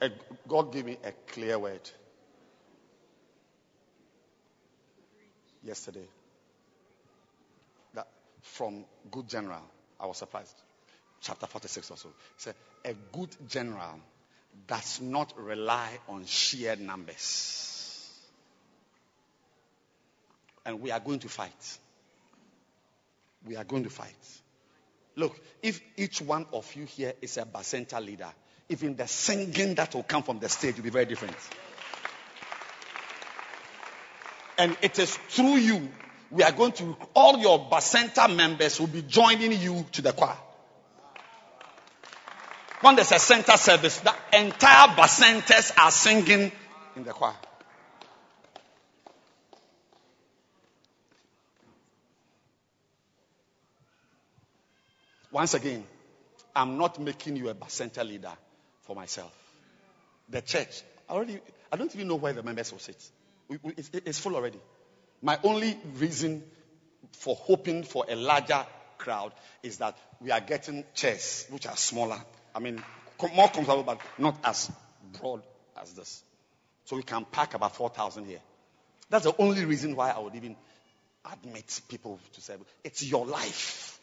a, 0.00 0.10
God 0.50 0.72
gave 0.72 0.84
me 0.84 0.98
a 1.04 1.12
clear 1.32 1.60
word 1.60 1.88
yesterday. 5.62 6.08
That 7.94 8.08
from 8.42 8.84
good 9.12 9.28
general, 9.28 9.62
I 10.00 10.06
was 10.06 10.16
surprised. 10.16 10.56
Chapter 11.20 11.46
46 11.46 11.92
or 11.92 11.96
so. 11.96 12.08
Said, 12.36 12.56
a 12.84 12.94
good 13.12 13.28
general 13.46 14.00
does 14.66 15.00
not 15.00 15.32
rely 15.38 15.88
on 16.08 16.24
sheer 16.24 16.74
numbers. 16.74 18.10
And 20.66 20.80
we 20.80 20.90
are 20.90 21.00
going 21.00 21.20
to 21.20 21.28
fight. 21.28 21.78
We 23.46 23.54
are 23.54 23.64
going 23.64 23.84
to 23.84 23.90
fight. 23.90 24.40
Look, 25.14 25.38
if 25.62 25.80
each 25.96 26.20
one 26.20 26.46
of 26.52 26.74
you 26.74 26.86
here 26.86 27.12
is 27.22 27.36
a 27.36 27.44
bacenta 27.44 28.04
leader, 28.04 28.32
even 28.70 28.94
the 28.94 29.06
singing 29.06 29.74
that 29.74 29.94
will 29.94 30.04
come 30.04 30.22
from 30.22 30.38
the 30.38 30.48
stage 30.48 30.76
will 30.76 30.84
be 30.84 30.90
very 30.90 31.04
different. 31.04 31.34
And 34.56 34.76
it 34.80 34.98
is 34.98 35.16
through 35.28 35.56
you, 35.56 35.88
we 36.30 36.44
are 36.44 36.52
going 36.52 36.72
to, 36.72 36.96
all 37.14 37.38
your 37.38 37.68
Bacenta 37.68 38.34
members 38.34 38.78
will 38.78 38.86
be 38.86 39.02
joining 39.02 39.52
you 39.60 39.84
to 39.92 40.02
the 40.02 40.12
choir. 40.12 40.36
When 42.80 42.94
there's 42.94 43.10
a 43.10 43.18
center 43.18 43.56
service, 43.56 43.98
the 43.98 44.14
entire 44.32 44.88
Bacentas 44.94 45.76
are 45.76 45.90
singing 45.90 46.52
in 46.94 47.04
the 47.04 47.12
choir. 47.12 47.34
Once 55.32 55.54
again, 55.54 55.84
I'm 56.54 56.78
not 56.78 57.00
making 57.00 57.34
you 57.36 57.48
a 57.48 57.54
Bacenta 57.54 58.06
leader 58.06 58.32
for 58.82 58.94
myself. 58.96 59.32
The 60.28 60.40
church, 60.40 60.82
I 61.08 61.14
already, 61.14 61.40
I 61.72 61.76
don't 61.76 61.94
even 61.94 62.08
know 62.08 62.16
where 62.16 62.32
the 62.32 62.42
members 62.42 62.72
will 62.72 62.78
sit. 62.78 63.02
It's, 64.04 64.18
full 64.18 64.36
already. 64.36 64.60
My 65.22 65.38
only 65.42 65.76
reason 65.96 66.44
for 67.12 67.34
hoping 67.34 67.82
for 67.82 68.06
a 68.08 68.14
larger 68.14 68.64
crowd 68.98 69.32
is 69.62 69.78
that 69.78 69.98
we 70.20 70.30
are 70.30 70.40
getting 70.40 70.84
chairs 70.94 71.46
which 71.50 71.66
are 71.66 71.76
smaller. 71.76 72.20
I 72.54 72.60
mean, 72.60 72.82
more 73.34 73.48
comfortable, 73.48 73.82
but 73.82 74.00
not 74.18 74.36
as 74.44 74.70
broad 75.20 75.42
as 75.80 75.92
this. 75.94 76.22
So 76.84 76.96
we 76.96 77.02
can 77.02 77.24
pack 77.24 77.54
about 77.54 77.74
4,000 77.74 78.24
here. 78.24 78.40
That's 79.08 79.24
the 79.24 79.34
only 79.38 79.64
reason 79.64 79.96
why 79.96 80.10
I 80.10 80.18
would 80.20 80.34
even 80.34 80.56
admit 81.30 81.80
people 81.88 82.18
to 82.34 82.40
say, 82.40 82.54
it's 82.84 83.02
your 83.02 83.26
life. 83.26 84.00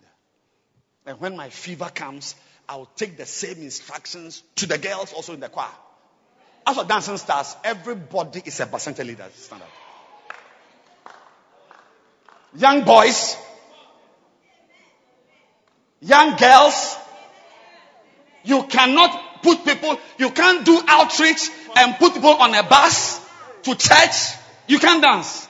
Yeah. 0.00 1.12
And 1.12 1.20
when 1.20 1.36
my 1.36 1.50
fever 1.50 1.90
comes, 1.94 2.34
I'll 2.70 2.86
take 2.94 3.16
the 3.16 3.26
same 3.26 3.58
instructions 3.58 4.44
to 4.54 4.66
the 4.66 4.78
girls 4.78 5.12
also 5.12 5.34
in 5.34 5.40
the 5.40 5.48
choir. 5.48 5.66
As 6.64 6.76
for 6.76 6.84
dancing 6.84 7.16
stars, 7.16 7.56
everybody 7.64 8.42
is 8.44 8.60
a 8.60 8.66
percentage 8.66 9.04
leader. 9.08 9.28
Stand 9.34 9.62
up. 9.62 9.68
Young 12.56 12.84
boys, 12.84 13.36
young 16.00 16.36
girls, 16.36 16.96
you 18.44 18.62
cannot 18.68 19.42
put 19.42 19.64
people, 19.64 19.98
you 20.18 20.30
can't 20.30 20.64
do 20.64 20.80
outreach 20.86 21.50
and 21.76 21.96
put 21.96 22.14
people 22.14 22.34
on 22.34 22.54
a 22.54 22.62
bus 22.62 23.20
to 23.64 23.74
church. 23.74 24.36
You 24.68 24.78
can't 24.78 25.02
dance. 25.02 25.48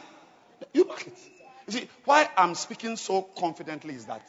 You 0.73 0.87
mark 0.87 1.07
it. 1.07 1.19
You 1.67 1.81
see, 1.81 1.89
why 2.07 2.31
I'm 2.39 2.55
speaking 2.55 2.97
so 2.97 3.21
confidently 3.21 3.95
is 3.95 4.07
that 4.07 4.27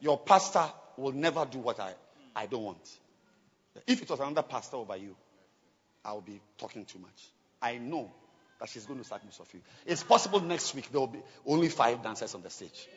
your 0.00 0.16
pastor 0.16 0.64
will 0.96 1.12
never 1.12 1.44
do 1.44 1.58
what 1.58 1.78
I, 1.78 1.92
I 2.34 2.46
don't 2.46 2.62
want. 2.62 2.98
If 3.86 4.02
it 4.02 4.10
was 4.10 4.20
another 4.20 4.42
pastor 4.42 4.76
over 4.76 4.96
you, 4.96 5.16
I'll 6.04 6.20
be 6.20 6.40
talking 6.58 6.84
too 6.84 6.98
much. 6.98 7.28
I 7.60 7.78
know 7.78 8.10
that 8.60 8.68
she's 8.68 8.86
going 8.86 8.98
to 8.98 9.04
sack 9.04 9.24
most 9.24 9.40
of 9.40 9.52
you. 9.54 9.60
It's 9.86 10.02
possible 10.02 10.40
next 10.40 10.74
week 10.74 10.90
there 10.90 11.00
will 11.00 11.06
be 11.06 11.22
only 11.46 11.68
five 11.68 12.02
dancers 12.02 12.34
on 12.34 12.42
the 12.42 12.50
stage. 12.50 12.88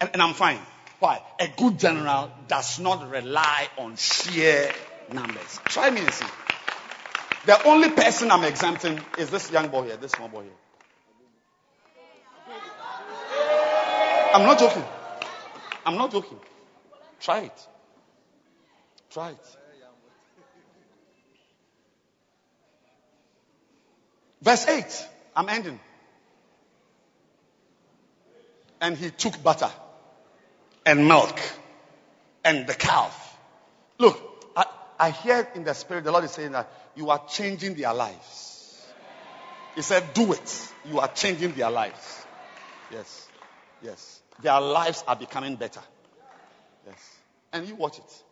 And, 0.00 0.10
and 0.12 0.22
I'm 0.22 0.34
fine. 0.34 0.58
Why? 0.98 1.22
A 1.40 1.48
good 1.56 1.78
general 1.78 2.30
does 2.46 2.78
not 2.78 3.10
rely 3.10 3.68
on 3.78 3.96
sheer 3.96 4.70
numbers. 5.12 5.60
Try 5.66 5.90
me 5.90 6.00
and 6.00 6.12
see. 6.12 6.26
The 7.46 7.62
only 7.66 7.90
person 7.90 8.30
I'm 8.30 8.44
exempting 8.44 9.00
is 9.18 9.30
this 9.30 9.50
young 9.50 9.68
boy 9.68 9.84
here, 9.84 9.96
this 9.96 10.12
small 10.12 10.28
boy 10.28 10.42
here. 10.42 10.52
I'm 14.34 14.42
not 14.42 14.58
joking. 14.58 14.84
I'm 15.86 15.96
not 15.96 16.12
joking. 16.12 16.38
Try 17.18 17.40
it. 17.40 17.66
Try 19.10 19.30
it. 19.30 19.56
Verse 24.42 24.66
8. 24.66 25.08
I'm 25.36 25.48
ending. 25.48 25.80
And 28.80 28.96
he 28.96 29.10
took 29.10 29.42
butter 29.42 29.70
and 30.86 31.06
milk 31.06 31.38
and 32.44 32.66
the 32.66 32.74
calf. 32.74 33.36
Look, 33.98 34.18
I, 34.56 34.64
I 34.98 35.10
hear 35.10 35.46
in 35.54 35.64
the 35.64 35.74
spirit 35.74 36.04
the 36.04 36.12
Lord 36.12 36.24
is 36.24 36.30
saying 36.30 36.52
that 36.52 36.72
you 36.94 37.10
are 37.10 37.22
changing 37.28 37.74
their 37.74 37.92
lives. 37.92 38.86
He 39.74 39.82
said, 39.82 40.14
Do 40.14 40.32
it. 40.32 40.72
You 40.88 41.00
are 41.00 41.08
changing 41.08 41.52
their 41.52 41.70
lives. 41.70 42.26
Yes. 42.90 43.28
Yes. 43.82 44.20
Their 44.42 44.60
lives 44.60 45.04
are 45.06 45.16
becoming 45.16 45.56
better. 45.56 45.80
Yes. 46.86 47.16
And 47.52 47.68
you 47.68 47.74
watch 47.74 47.98
it. 47.98 48.22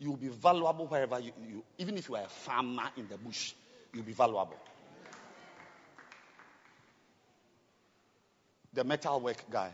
You 0.00 0.10
will 0.10 0.16
be 0.16 0.28
valuable 0.28 0.86
wherever 0.86 1.20
you, 1.20 1.32
you, 1.46 1.62
even 1.76 1.98
if 1.98 2.08
you 2.08 2.16
are 2.16 2.24
a 2.24 2.28
farmer 2.28 2.84
in 2.96 3.06
the 3.06 3.18
bush, 3.18 3.52
you'll 3.92 4.02
be 4.02 4.12
valuable. 4.12 4.56
The 8.72 8.82
metal 8.82 9.20
work 9.20 9.44
guy, 9.50 9.70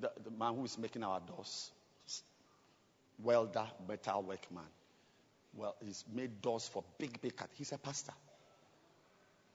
the, 0.00 0.10
the 0.24 0.30
man 0.30 0.54
who 0.54 0.64
is 0.64 0.78
making 0.78 1.04
our 1.04 1.20
doors, 1.20 1.70
welder, 3.22 3.66
metal 3.86 4.22
work 4.22 4.50
man. 4.50 4.64
Well, 5.54 5.76
he's 5.84 6.04
made 6.14 6.40
doors 6.40 6.66
for 6.66 6.82
big, 6.96 7.20
big 7.20 7.36
cat. 7.36 7.50
He's 7.54 7.72
a 7.72 7.78
pastor. 7.78 8.12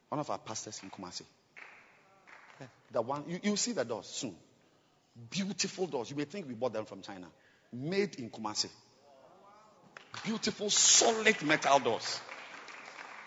One 0.09 0.19
of 0.19 0.29
our 0.29 0.37
pastors 0.37 0.81
in 0.83 0.91
Kumasi. 0.91 1.23
The 2.91 3.01
one 3.01 3.23
you, 3.27 3.39
you 3.41 3.55
see 3.55 3.71
the 3.71 3.85
doors 3.85 4.05
soon. 4.05 4.35
Beautiful 5.31 5.87
doors. 5.87 6.11
You 6.11 6.15
may 6.15 6.25
think 6.25 6.47
we 6.47 6.53
bought 6.53 6.73
them 6.73 6.85
from 6.85 7.01
China. 7.01 7.27
Made 7.71 8.15
in 8.15 8.29
Kumasi 8.29 8.69
beautiful, 10.23 10.69
solid 10.69 11.41
metal 11.43 11.79
doors. 11.79 12.19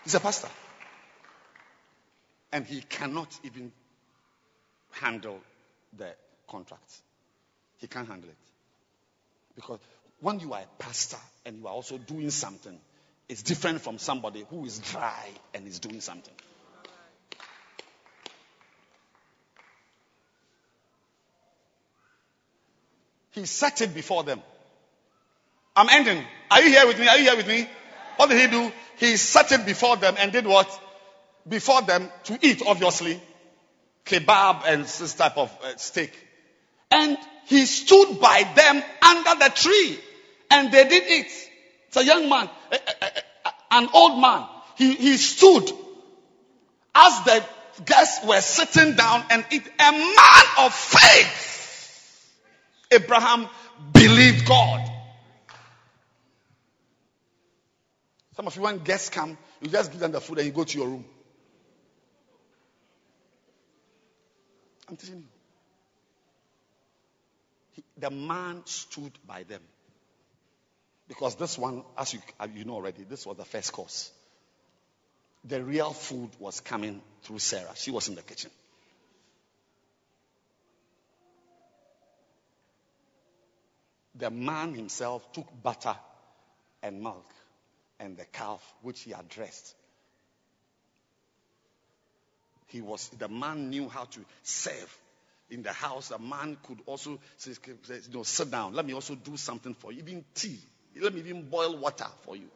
He's 0.03 0.15
a 0.15 0.19
pastor. 0.19 0.49
And 2.51 2.65
he 2.65 2.81
cannot 2.81 3.27
even 3.43 3.71
handle 4.91 5.39
the 5.97 6.13
contract. 6.47 6.91
He 7.77 7.87
can't 7.87 8.07
handle 8.07 8.29
it. 8.29 8.35
Because 9.55 9.79
when 10.21 10.39
you 10.39 10.53
are 10.53 10.61
a 10.61 10.83
pastor 10.83 11.17
and 11.45 11.57
you 11.59 11.67
are 11.67 11.73
also 11.73 11.97
doing 11.97 12.29
something, 12.29 12.79
it's 13.29 13.43
different 13.43 13.81
from 13.81 13.97
somebody 13.97 14.45
who 14.49 14.65
is 14.65 14.79
dry 14.79 15.29
and 15.53 15.67
is 15.67 15.79
doing 15.79 15.99
something. 15.99 16.33
He 23.31 23.45
set 23.45 23.81
it 23.81 23.93
before 23.93 24.23
them. 24.23 24.41
I'm 25.77 25.89
ending. 25.89 26.23
Are 26.49 26.61
you 26.61 26.69
here 26.69 26.87
with 26.87 26.99
me? 26.99 27.07
Are 27.07 27.17
you 27.17 27.23
here 27.23 27.37
with 27.37 27.47
me? 27.47 27.69
What 28.15 28.29
did 28.29 28.41
he 28.41 28.47
do? 28.47 28.71
He 28.97 29.15
set 29.15 29.51
it 29.51 29.63
before 29.63 29.95
them 29.95 30.15
and 30.17 30.31
did 30.31 30.47
what? 30.47 30.67
Before 31.47 31.83
them 31.83 32.09
to 32.25 32.39
eat, 32.41 32.63
obviously. 32.65 33.21
Kebab 34.03 34.63
and 34.65 34.85
this 34.85 35.13
type 35.13 35.37
of 35.37 35.55
uh, 35.63 35.77
steak. 35.77 36.11
And 36.89 37.15
he 37.45 37.65
stood 37.65 38.19
by 38.19 38.43
them 38.55 38.83
under 39.03 39.45
the 39.45 39.51
tree 39.53 39.99
and 40.49 40.71
they 40.71 40.89
did 40.89 41.03
eat. 41.11 41.49
It's 41.89 41.97
a 41.97 42.03
young 42.03 42.27
man, 42.27 42.49
an 43.69 43.87
old 43.93 44.19
man. 44.19 44.47
He, 44.77 44.95
he 44.95 45.17
stood 45.17 45.71
as 46.95 47.23
the 47.23 47.45
guests 47.85 48.25
were 48.25 48.41
sitting 48.41 48.95
down 48.95 49.23
and 49.29 49.45
eat. 49.51 49.67
A 49.79 49.91
man 49.91 50.43
of 50.59 50.73
faith. 50.73 52.33
Abraham 52.91 53.47
believed 53.93 54.47
God. 54.47 54.96
Some 58.37 58.45
of 58.45 58.55
you, 58.55 58.61
when 58.61 58.77
guests 58.77 59.09
come, 59.09 59.35
you 59.61 59.67
just 59.67 59.91
give 59.91 59.99
them 59.99 60.11
the 60.11 60.21
food 60.21 60.37
and 60.37 60.45
you 60.45 60.53
go 60.53 60.63
to 60.63 60.77
your 60.77 60.87
room. 60.87 61.03
I'm 64.87 64.95
telling 64.95 65.17
you. 65.17 65.23
He, 67.71 67.83
the 67.97 68.11
man 68.11 68.61
stood 68.65 69.11
by 69.25 69.41
them. 69.41 69.61
Because 71.07 71.35
this 71.35 71.57
one, 71.57 71.83
as 71.97 72.13
you, 72.13 72.19
you 72.53 72.63
know 72.63 72.75
already, 72.75 73.05
this 73.05 73.25
was 73.25 73.37
the 73.37 73.43
first 73.43 73.71
course. 73.71 74.11
The 75.43 75.63
real 75.63 75.93
food 75.93 76.29
was 76.37 76.59
coming 76.59 77.01
through 77.23 77.39
Sarah. 77.39 77.73
She 77.73 77.89
was 77.89 78.07
in 78.07 78.13
the 78.13 78.21
kitchen. 78.21 78.51
The 84.13 84.29
man 84.29 84.75
himself 84.75 85.31
took 85.33 85.47
butter 85.63 85.95
and 86.83 87.01
milk 87.01 87.33
and 87.99 88.17
the 88.17 88.25
calf 88.25 88.61
which 88.81 89.01
he 89.01 89.11
addressed. 89.13 89.75
He 92.67 92.81
was 92.81 93.09
the 93.17 93.29
man 93.29 93.69
knew 93.69 93.87
how 93.87 94.05
to 94.05 94.19
serve 94.43 94.97
in 95.49 95.63
the 95.63 95.71
house. 95.71 96.11
A 96.11 96.19
man 96.19 96.57
could 96.63 96.79
also 96.85 97.19
say, 97.37 97.53
you 97.65 98.13
know, 98.13 98.23
sit 98.23 98.51
down. 98.51 98.73
Let 98.73 98.85
me 98.85 98.93
also 98.93 99.15
do 99.15 99.37
something 99.37 99.73
for 99.73 99.91
you. 99.91 99.99
Even 99.99 100.25
tea. 100.35 100.59
Let 100.99 101.13
me 101.13 101.21
even 101.21 101.43
boil 101.49 101.77
water 101.77 102.07
for 102.23 102.35
you. 102.35 102.49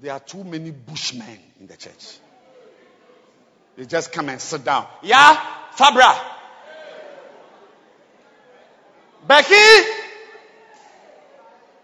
There 0.00 0.12
are 0.12 0.20
too 0.20 0.44
many 0.44 0.70
bushmen 0.70 1.38
in 1.58 1.66
the 1.66 1.76
church. 1.76 2.18
They 3.76 3.86
just 3.86 4.12
come 4.12 4.28
and 4.28 4.40
sit 4.40 4.64
down. 4.64 4.86
Yeah, 5.02 5.36
Fabra. 5.74 6.16
Becky. 9.26 9.54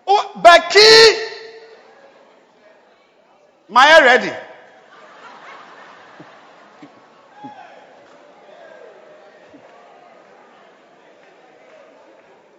Oh, 0.06 0.40
Becky! 0.42 1.26
Maya 3.76 4.02
ready? 4.02 4.32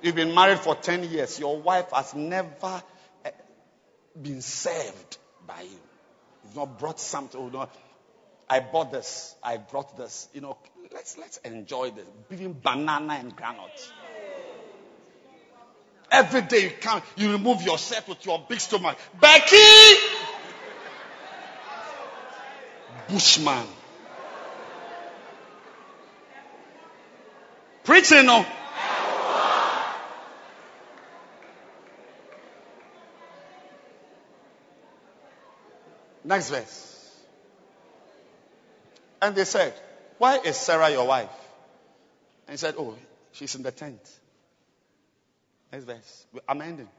You've 0.03 0.13
been 0.13 0.35
married 0.35 0.59
for 0.59 0.75
10 0.75 1.05
years. 1.05 1.39
Your 1.39 1.59
wife 1.59 1.89
has 1.91 2.13
never 2.13 2.83
eh, 3.25 3.31
been 4.21 4.43
served 4.43 5.17
by 5.47 5.61
you. 5.63 5.79
You've 6.43 6.55
not 6.55 6.77
brought 6.77 6.99
something. 6.99 7.41
Oh, 7.41 7.49
no, 7.49 7.67
I 8.47 8.59
bought 8.59 8.91
this. 8.91 9.33
I 9.41 9.57
brought 9.57 9.97
this. 9.97 10.29
You 10.35 10.41
know, 10.41 10.57
let's 10.93 11.17
let's 11.17 11.37
enjoy 11.37 11.89
this. 11.89 12.05
Even 12.29 12.53
banana 12.53 13.13
and 13.13 13.35
granite. 13.35 13.91
Every 16.11 16.43
day 16.43 16.65
you 16.65 16.71
come, 16.79 17.01
you 17.15 17.31
remove 17.31 17.63
yourself 17.63 18.07
with 18.07 18.23
your 18.23 18.45
big 18.47 18.59
stomach. 18.59 18.99
Becky! 19.19 20.35
Bushman. 23.07 23.67
Preaching, 27.83 28.25
no. 28.25 28.45
Next 36.23 36.49
verse. 36.49 37.15
And 39.21 39.33
they 39.33 39.45
said, 39.45 39.73
Why 40.17 40.39
is 40.39 40.57
Sarah 40.57 40.89
your 40.89 41.07
wife? 41.07 41.29
And 42.47 42.53
he 42.53 42.57
said, 42.57 42.75
Oh, 42.77 42.95
she's 43.31 43.55
in 43.55 43.63
the 43.63 43.71
tent. 43.71 44.01
Next 45.71 45.85
verse. 45.85 46.25
I'm 46.47 46.61
ending. 46.61 46.89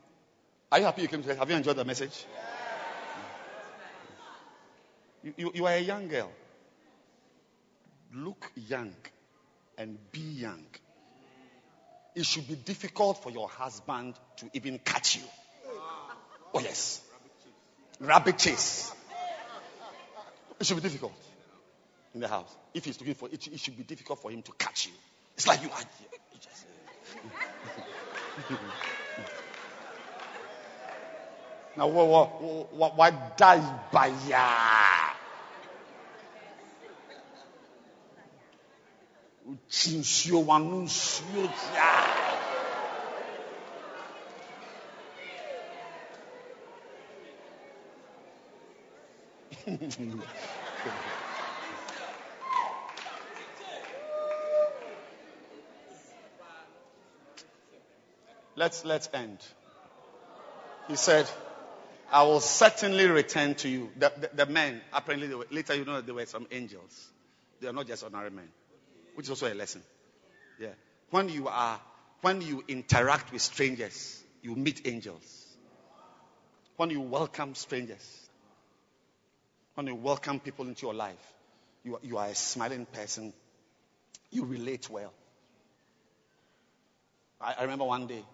Are 0.72 0.78
you 0.78 0.84
happy 0.86 1.02
you 1.02 1.08
came 1.08 1.22
to 1.22 1.34
Have 1.34 1.50
you 1.50 1.56
enjoyed 1.56 1.76
the 1.76 1.84
message? 1.84 2.24
You, 5.22 5.34
you, 5.36 5.52
you 5.54 5.66
are 5.66 5.72
a 5.72 5.80
young 5.80 6.08
girl. 6.08 6.30
Look 8.14 8.50
young 8.54 8.94
and 9.76 9.98
be 10.12 10.20
young. 10.20 10.64
It 12.14 12.24
should 12.26 12.48
be 12.48 12.56
difficult 12.56 13.22
for 13.22 13.30
your 13.30 13.48
husband 13.48 14.14
to 14.38 14.50
even 14.52 14.78
catch 14.78 15.16
you. 15.16 15.22
Oh, 16.54 16.60
yes. 16.60 17.00
Rabbit 18.00 18.38
chase. 18.38 18.92
It 20.58 20.66
should 20.66 20.76
be 20.76 20.82
difficult 20.82 21.12
in 22.14 22.20
the 22.20 22.28
house. 22.28 22.52
If 22.74 22.84
he's 22.84 22.98
looking 22.98 23.14
for 23.14 23.28
it, 23.28 23.46
it 23.46 23.60
should 23.60 23.76
be 23.76 23.84
difficult 23.84 24.20
for 24.20 24.30
him 24.30 24.42
to 24.42 24.52
catch 24.52 24.86
you. 24.86 24.92
It's 25.36 25.46
like 25.46 25.62
you 25.62 25.70
are. 25.70 25.80
You 25.80 26.40
just, 26.40 26.66
now, 31.76 31.86
what, 31.86 32.08
what, 32.08 32.72
what, 32.72 32.96
what 32.96 33.38
by 39.68 39.92
nsuo 39.92 40.44
wano 40.46 40.82
nsuo 40.82 41.48
tia. 41.48 41.92
let's 58.56 58.84
let's 58.84 59.08
end. 59.12 59.38
He 60.88 60.96
said, 60.96 61.28
"I 62.10 62.22
will 62.22 62.40
certainly 62.40 63.06
return 63.06 63.54
to 63.56 63.68
you." 63.68 63.90
The, 63.98 64.10
the, 64.16 64.30
the 64.34 64.46
men, 64.46 64.80
apparently, 64.92 65.34
were, 65.34 65.46
later 65.50 65.74
you 65.74 65.84
know 65.84 66.00
there 66.00 66.14
were 66.14 66.24
some 66.26 66.46
angels. 66.50 67.08
They 67.60 67.68
are 67.68 67.72
not 67.74 67.86
just 67.86 68.02
ordinary 68.02 68.30
men 68.30 68.48
which 69.18 69.26
is 69.26 69.30
also 69.30 69.52
a 69.52 69.56
lesson. 69.56 69.82
Yeah. 70.60 70.68
When 71.10 71.28
you 71.28 71.48
are, 71.48 71.80
when 72.20 72.40
you 72.40 72.62
interact 72.68 73.32
with 73.32 73.42
strangers, 73.42 74.22
you 74.42 74.54
meet 74.54 74.82
angels. 74.86 75.44
When 76.76 76.90
you 76.90 77.00
welcome 77.00 77.56
strangers, 77.56 78.28
when 79.74 79.88
you 79.88 79.96
welcome 79.96 80.38
people 80.38 80.68
into 80.68 80.86
your 80.86 80.94
life, 80.94 81.34
you, 81.82 81.98
you 82.00 82.16
are 82.16 82.28
a 82.28 82.34
smiling 82.36 82.86
person. 82.86 83.32
You 84.30 84.44
relate 84.44 84.88
well. 84.88 85.12
I, 87.40 87.54
I 87.58 87.62
remember 87.62 87.86
one 87.86 88.06
day, 88.06 88.24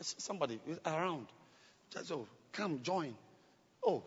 somebody 0.00 0.60
was 0.64 0.78
around. 0.86 1.26
Just, 1.92 2.12
oh, 2.12 2.28
come 2.52 2.82
join. 2.84 3.16
Oh, 3.84 4.04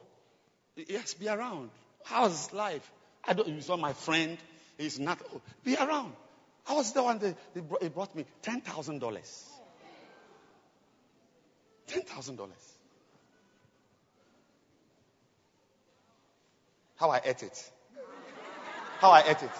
yes, 0.77 1.16
be 1.16 1.27
around. 1.27 1.69
How's 2.06 2.53
life? 2.53 2.90
I 3.27 3.34
don't, 3.34 3.50
you 3.50 3.60
saw 3.60 3.76
my 3.76 3.92
friend. 3.92 4.38
He's 4.84 5.00
not. 5.00 5.18
Oh, 5.34 5.42
be 5.64 5.78
around. 5.78 6.12
I 6.68 6.74
was 6.74 6.92
the 6.92 7.02
one 7.02 7.18
that 7.20 7.38
he 7.82 7.88
brought 7.88 8.14
me 8.14 8.26
ten 8.42 8.60
thousand 8.60 9.00
dollars. 9.00 9.50
Ten 11.88 12.02
thousand 12.02 12.36
dollars. 12.36 12.74
How 16.98 17.12
I 17.12 17.22
ate 17.24 17.44
it. 17.44 17.72
How 19.00 19.12
I 19.12 19.22
ate 19.22 19.42
it. 19.42 19.52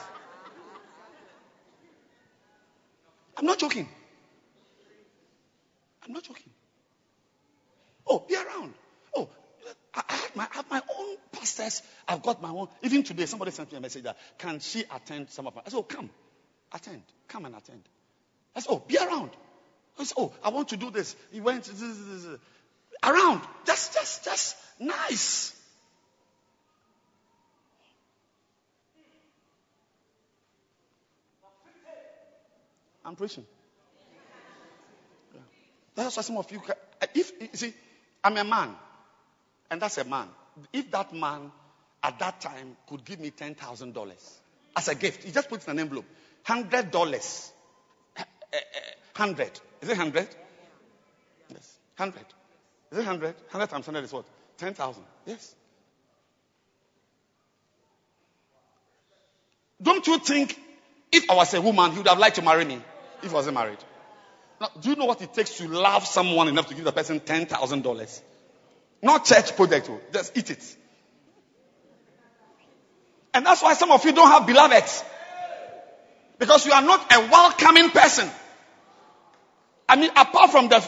I'm 3.38 3.46
not 3.46 3.60
joking. 3.60 3.88
I'm 6.06 6.12
not 6.12 6.24
joking. 6.24 6.52
Oh, 8.06 8.20
be 8.28 8.36
around. 8.36 8.74
Oh, 9.16 9.30
I, 9.94 10.04
have 10.08 10.36
my, 10.36 10.48
I 10.52 10.56
have 10.56 10.70
my 10.70 10.82
own 11.00 11.18
pastors. 11.32 11.82
I've 12.08 12.24
got 12.24 12.42
my 12.42 12.50
own. 12.50 12.68
Even 12.82 13.04
today, 13.04 13.26
somebody 13.26 13.52
sent 13.52 13.72
me 13.72 13.78
a 13.78 13.82
message 13.82 14.04
that 14.04 14.18
can 14.38 14.60
she 14.60 14.84
attend 14.94 15.30
some 15.30 15.48
of 15.48 15.56
my. 15.56 15.62
I 15.66 15.70
said, 15.70 15.78
oh, 15.78 15.84
come, 15.84 16.10
attend, 16.72 17.04
come 17.28 17.46
and 17.46 17.56
attend. 17.56 17.82
I 18.56 18.60
said, 18.60 18.72
oh, 18.72 18.80
be 18.80 18.98
around. 18.98 19.32
I 20.00 20.04
said, 20.04 20.16
oh, 20.18 20.34
I 20.44 20.50
want 20.50 20.70
to 20.70 20.78
do 20.78 20.90
this. 20.92 21.16
He 21.32 21.42
went 21.42 21.70
around, 23.04 23.42
just, 23.66 23.94
just, 23.94 24.26
just 24.26 24.56
nice. 24.80 25.56
I'm 33.06 33.16
preaching. 33.16 33.46
Yeah. 35.34 35.42
That's 35.96 36.16
why 36.16 36.24
some 36.24 36.38
of 36.38 36.50
you, 36.52 36.60
can, 36.60 36.76
if 37.14 37.32
you 37.40 37.50
see, 37.54 37.74
I'm 38.24 38.38
a 38.38 38.44
man. 38.44 38.76
And 39.74 39.82
that's 39.82 39.98
a 39.98 40.04
man. 40.04 40.28
If 40.72 40.92
that 40.92 41.16
man 41.16 41.52
at 42.04 42.20
that 42.20 42.40
time 42.40 42.78
could 42.88 43.04
give 43.04 43.20
me 43.20 43.32
$10,000 43.32 44.12
as 44.78 44.88
a 44.88 44.94
gift, 44.94 45.24
he 45.24 45.32
just 45.32 45.50
puts 45.50 45.66
in 45.66 45.72
an 45.72 45.80
envelope. 45.80 46.06
$100. 46.46 46.84
100. 46.84 47.24
Eh, 48.16 48.24
eh, 48.54 48.58
eh, 48.58 49.46
is 49.82 49.90
it 49.90 49.98
100? 49.98 50.28
Yes. 51.50 51.78
100. 51.98 52.20
Is 52.92 53.00
it 53.00 53.02
100? 53.02 53.34
100 53.34 53.68
times 53.68 53.88
100 53.88 54.06
is 54.06 54.14
what? 54.14 54.26
10,000. 54.60 55.04
Yes. 55.26 55.56
Don't 59.82 60.06
you 60.06 60.20
think 60.20 60.56
if 61.12 61.28
I 61.32 61.34
was 61.34 61.52
a 61.56 61.62
woman, 61.64 61.94
he 61.94 61.98
would 61.98 62.08
have 62.08 62.20
liked 62.20 62.36
to 62.36 62.44
marry 62.44 62.64
me 62.64 62.80
if 63.24 63.32
I 63.32 63.34
wasn't 63.34 63.56
married? 63.56 63.80
Now, 64.62 64.70
do 64.80 64.92
you 64.92 64.96
know 64.96 65.06
what 65.06 65.24
it 65.24 65.34
takes 65.34 65.58
to 65.58 65.68
love 65.68 66.06
someone 66.06 66.48
enough 66.48 66.68
to 66.68 66.76
give 66.76 66.86
the 66.86 66.92
person 66.92 67.20
$10,000? 67.20 68.22
Not 69.04 69.26
church 69.26 69.56
project. 69.56 69.90
Oh. 69.92 70.00
Just 70.12 70.36
eat 70.36 70.50
it. 70.50 70.78
And 73.34 73.46
that's 73.46 73.62
why 73.62 73.74
some 73.74 73.92
of 73.92 74.04
you 74.06 74.14
don't 74.14 74.30
have 74.30 74.48
beloveds. 74.48 75.04
Because 76.40 76.66
you 76.66 76.72
are 76.72 76.82
not 76.82 77.12
a 77.14 77.20
welcoming 77.30 77.90
person. 77.90 78.30
I 79.90 79.98
mean, 79.98 80.10
apart 80.16 80.52
from 80.52 80.70
the, 80.70 80.82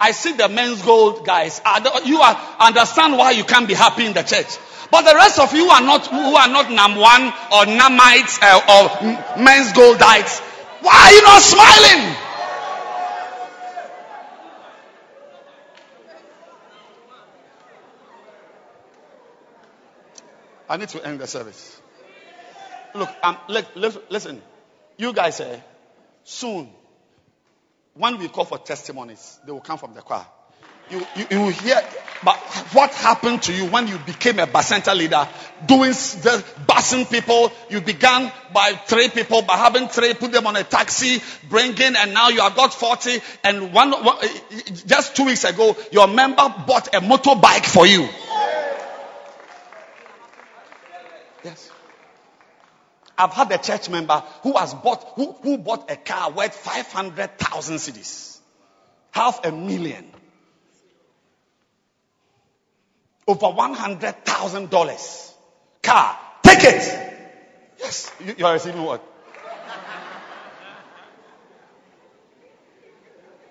I 0.00 0.12
see 0.12 0.32
the 0.32 0.44
Menzgold 0.48 1.26
guys. 1.26 1.60
You 2.06 2.20
are, 2.20 2.56
understand 2.60 3.18
why 3.18 3.32
you 3.32 3.44
can't 3.44 3.68
be 3.68 3.74
happy 3.74 4.06
in 4.06 4.14
the 4.14 4.22
church. 4.22 4.58
But 4.90 5.02
the 5.02 5.14
rest 5.14 5.38
of 5.38 5.52
you 5.54 5.68
are 5.68 5.82
not, 5.82 6.06
who 6.06 6.34
are 6.34 6.48
not 6.48 6.66
NAM1 6.66 7.28
or 7.52 7.64
Namites 7.76 8.38
uh, 8.40 8.56
or 8.72 8.88
Menzgoldites. 9.36 10.40
Why 10.80 10.94
are 10.94 11.12
you 11.12 11.22
not 11.22 11.42
smiling? 11.42 12.27
I 20.68 20.76
need 20.76 20.88
to 20.90 21.06
end 21.06 21.20
the 21.20 21.26
service. 21.26 21.80
Look, 22.94 23.10
um, 23.22 23.36
listen. 23.48 24.42
You 24.96 25.12
guys, 25.12 25.40
eh, 25.40 25.60
soon, 26.24 26.68
when 27.94 28.18
we 28.18 28.28
call 28.28 28.44
for 28.44 28.58
testimonies, 28.58 29.38
they 29.46 29.52
will 29.52 29.60
come 29.60 29.78
from 29.78 29.94
the 29.94 30.02
choir. 30.02 30.26
You, 30.90 31.06
you, 31.16 31.26
you 31.30 31.40
will 31.40 31.50
hear 31.50 31.80
but 32.24 32.36
what 32.72 32.92
happened 32.94 33.42
to 33.42 33.52
you 33.52 33.66
when 33.66 33.86
you 33.86 33.98
became 33.98 34.38
a 34.38 34.46
bacenta 34.46 34.96
leader, 34.96 35.28
doing 35.66 35.90
the 35.90 36.44
busing 36.66 37.08
people. 37.10 37.52
You 37.70 37.80
began 37.80 38.32
by 38.52 38.72
three 38.72 39.08
people, 39.08 39.42
by 39.42 39.56
having 39.56 39.88
three, 39.88 40.14
put 40.14 40.32
them 40.32 40.46
on 40.46 40.56
a 40.56 40.64
taxi, 40.64 41.22
bringing, 41.48 41.94
and 41.96 42.14
now 42.14 42.30
you 42.30 42.40
have 42.40 42.56
got 42.56 42.74
40. 42.74 43.20
And 43.44 43.72
one, 43.72 43.92
one 43.92 44.16
just 44.86 45.14
two 45.14 45.26
weeks 45.26 45.44
ago, 45.44 45.76
your 45.92 46.08
member 46.08 46.52
bought 46.66 46.88
a 46.88 47.00
motorbike 47.00 47.66
for 47.66 47.86
you. 47.86 48.08
Yes. 51.48 51.70
I've 53.16 53.32
had 53.32 53.50
a 53.50 53.58
church 53.58 53.88
member 53.88 54.22
who 54.42 54.56
has 54.58 54.74
bought, 54.74 55.02
who, 55.14 55.32
who 55.32 55.56
bought 55.56 55.90
a 55.90 55.96
car 55.96 56.30
worth 56.30 56.54
500,000 56.54 57.76
cedis. 57.76 58.38
Half 59.12 59.46
a 59.46 59.50
million. 59.50 60.04
Over 63.26 63.46
$100,000. 63.46 65.32
Car. 65.82 66.18
Take 66.42 66.64
it. 66.64 67.14
Yes. 67.78 68.12
You, 68.20 68.34
you 68.36 68.46
are 68.46 68.52
receiving 68.52 68.82
what? 68.82 69.02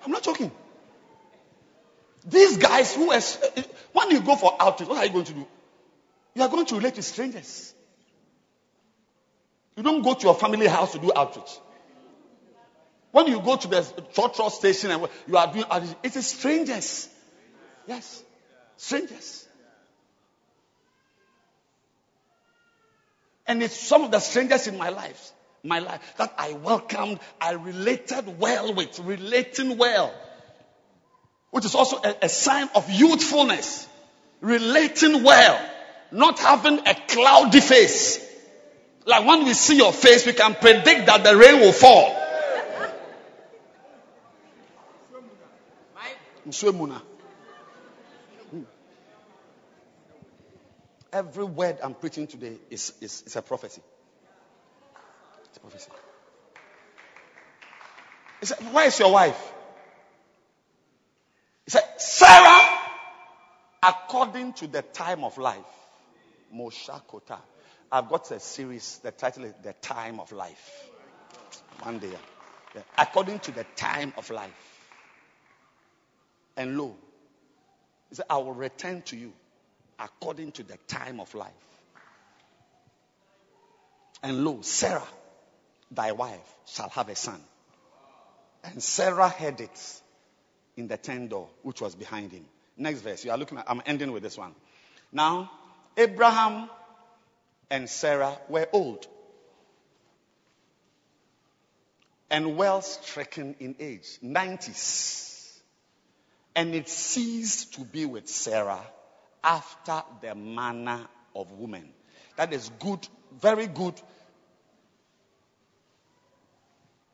I'm 0.06 0.11
not 0.11 0.22
joking. 0.22 0.51
These 2.26 2.58
guys 2.58 2.93
who, 2.93 3.11
are, 3.11 3.22
when 3.93 4.11
you 4.11 4.22
go 4.22 4.35
for 4.35 4.56
outreach, 4.59 4.88
what 4.88 5.00
are 5.00 5.06
you 5.06 5.11
going 5.11 5.26
to 5.26 5.34
do? 5.34 5.48
You 6.35 6.43
are 6.43 6.50
going 6.50 6.67
to 6.67 6.76
relate 6.76 6.93
to 6.95 7.01
strangers. 7.01 7.74
You 9.77 9.83
don't 9.83 10.01
go 10.01 10.15
to 10.15 10.23
your 10.23 10.33
family 10.33 10.65
house 10.65 10.93
to 10.93 10.99
do 10.99 11.11
outreach. 11.15 11.56
When 13.11 13.27
you 13.27 13.39
go 13.39 13.56
to 13.56 13.67
the 13.67 14.03
church 14.11 14.53
station 14.56 14.89
and 14.91 15.07
you 15.27 15.38
are 15.38 15.53
doing 15.53 15.65
outreach, 15.69 15.95
it 16.01 16.15
is 16.15 16.25
strangers. 16.25 17.07
Yes. 17.88 18.23
Strangers. 18.75 19.47
And 23.45 23.61
it's 23.64 23.80
some 23.80 24.03
of 24.03 24.11
the 24.11 24.19
strangers 24.19 24.67
in 24.67 24.77
my 24.77 24.89
life, 24.89 25.31
my 25.64 25.80
life 25.80 26.01
that 26.17 26.33
I 26.38 26.53
welcomed, 26.53 27.19
I 27.39 27.53
related 27.53 28.39
well 28.39 28.73
with, 28.73 28.99
relating 28.99 29.77
well, 29.77 30.14
which 31.51 31.65
is 31.65 31.75
also 31.75 31.97
a, 32.03 32.15
a 32.23 32.30
sign 32.30 32.67
of 32.75 32.89
youthfulness. 32.89 33.88
Relating 34.41 35.23
well, 35.23 35.59
not 36.11 36.39
having 36.39 36.80
a 36.85 36.93
cloudy 37.07 37.59
face. 37.59 38.26
Like 39.08 39.26
when 39.26 39.45
we 39.45 39.53
see 39.53 39.77
your 39.77 39.94
face, 39.94 40.26
we 40.26 40.34
can 40.34 40.53
predict 40.53 41.06
that 41.06 41.24
the 41.24 41.36
rain 41.36 41.61
will 41.61 41.72
fall. 41.72 42.26
Muna. 46.48 47.02
Hmm. 48.52 48.61
Every 51.11 51.44
word 51.45 51.77
I'm 51.84 51.94
preaching 51.94 52.27
today 52.27 52.58
is, 52.69 52.94
is, 53.02 53.24
is 53.26 53.36
a 53.36 53.42
prophecy. 53.42 53.82
It's 55.45 55.58
a 55.58 55.60
prophecy. 55.60 55.92
He 58.40 58.45
said, 58.45 58.58
Where 58.74 58.88
is 58.88 59.00
your 59.00 59.11
wife? 59.11 59.53
He 61.66 61.72
said, 61.72 61.84
Sarah, 61.98 62.61
according 63.84 64.53
to 64.53 64.68
the 64.68 64.82
time 64.82 65.24
of 65.24 65.38
life. 65.38 65.64
Moshakota. 66.53 67.40
I've 67.91 68.09
got 68.09 68.30
a 68.32 68.40
series, 68.40 68.99
the 69.03 69.11
title 69.11 69.45
is 69.45 69.53
The 69.64 69.74
Time 69.74 70.19
of 70.19 70.32
Life. 70.32 70.90
One 71.83 71.99
day. 71.99 72.11
According 72.98 73.40
to 73.40 73.51
the 73.51 73.66
time 73.75 74.14
of 74.17 74.30
life. 74.30 74.51
And 76.56 76.77
lo, 76.77 76.95
he 78.09 78.16
said, 78.16 78.25
I 78.30 78.38
will 78.38 78.53
return 78.53 79.01
to 79.03 79.17
you 79.17 79.32
according 79.99 80.51
to 80.53 80.64
the 80.64 80.77
time 80.88 81.19
of 81.19 81.33
life. 81.33 81.51
And 84.22 84.43
lo, 84.43 84.59
Sarah, 84.61 85.07
thy 85.91 86.11
wife, 86.11 86.56
shall 86.66 86.90
have 86.90 87.09
a 87.09 87.16
son. 87.16 87.40
And 88.64 88.82
Sarah 88.82 89.30
heard 89.30 89.61
it 89.61 90.01
in 90.75 90.88
the 90.88 90.98
tent 90.98 91.30
door, 91.30 91.48
which 91.64 91.82
was 91.82 91.95
behind 91.95 92.32
him. 92.32 92.45
Next 92.75 93.01
verse. 93.01 93.24
You 93.24 93.32
are 93.32 93.38
looking 93.38 93.57
at, 93.57 93.69
I'm 93.69 93.82
ending 93.85 94.11
with 94.11 94.24
this 94.24 94.38
one. 94.38 94.53
Now, 95.11 95.49
Abraham 95.95 96.69
and 97.70 97.90
Sarah 97.90 98.38
were 98.50 98.68
old 98.72 99.08
and 102.30 102.58
well 102.58 102.82
stricken 102.82 103.56
in 103.60 103.76
age, 103.80 104.20
90s. 104.24 105.60
And 106.56 106.74
it 106.74 106.90
ceased 106.90 107.76
to 107.76 107.82
be 107.82 108.06
with 108.06 108.28
Sarah 108.28 108.86
after 109.44 110.04
the 110.22 110.36
manner 110.36 111.08
of 111.36 111.52
women. 111.52 111.90
That 112.36 112.54
is 112.54 112.70
good, 112.80 113.08
very 113.40 113.68
good 113.68 114.00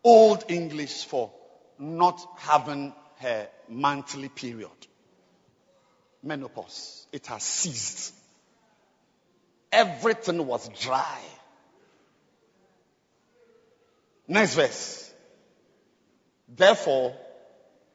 old 0.04 0.46
English 0.50 1.06
for 1.06 1.32
not 1.80 2.26
having 2.38 2.94
her 3.20 3.48
monthly 3.70 4.30
period. 4.30 4.70
Menopause. 6.22 7.08
It 7.12 7.26
has 7.28 7.44
ceased. 7.44 8.14
Everything 9.74 10.46
was 10.46 10.70
dry. 10.70 11.20
Next 14.28 14.54
verse. 14.54 15.12
Therefore, 16.48 17.16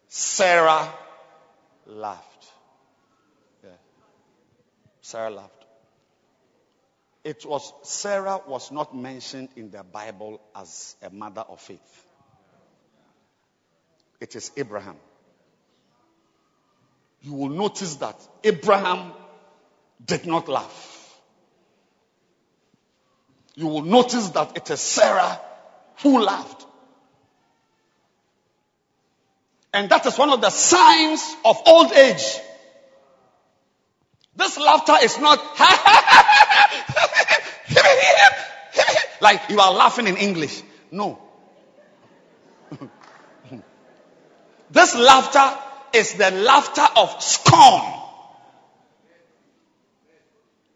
Sarah 0.09 0.93
laughed. 1.87 2.25
Sarah 5.01 5.31
laughed. 5.31 5.65
It 7.23 7.47
was 7.47 7.73
Sarah 7.85 8.41
was 8.47 8.73
not 8.73 8.95
mentioned 8.95 9.51
in 9.55 9.71
the 9.71 9.85
Bible 9.85 10.41
as 10.57 10.97
a 11.01 11.11
mother 11.11 11.43
of 11.43 11.61
faith. 11.61 12.07
It 14.21 14.35
is 14.35 14.51
Abraham. 14.57 14.97
You 17.23 17.35
will 17.35 17.51
notice 17.51 17.95
that 17.97 18.17
Abraham 18.43 19.13
did 20.05 20.27
not 20.27 20.49
laugh. 20.49 20.98
You 23.59 23.67
will 23.67 23.83
notice 23.83 24.29
that 24.29 24.57
it 24.57 24.71
is 24.71 24.81
Sarah 24.81 25.41
who 26.03 26.21
laughed. 26.21 26.65
And 29.75 29.91
that 29.91 30.07
is 30.07 30.17
one 30.17 30.31
of 30.31 30.41
the 30.41 30.51
signs 30.51 31.35
of 31.45 31.57
old 31.67 31.91
age. 31.91 32.23
This 34.37 34.57
laughter 34.59 34.95
is 35.03 35.19
not 35.19 35.39
like 39.21 39.41
you 39.51 39.59
are 39.59 39.73
laughing 39.73 40.07
in 40.07 40.17
English. 40.19 40.63
No. 40.93 41.19
this 44.71 44.95
laughter 44.95 45.59
is 45.95 46.15
the 46.15 46.31
laughter 46.31 46.87
of 46.95 47.21
scorn. 47.21 47.93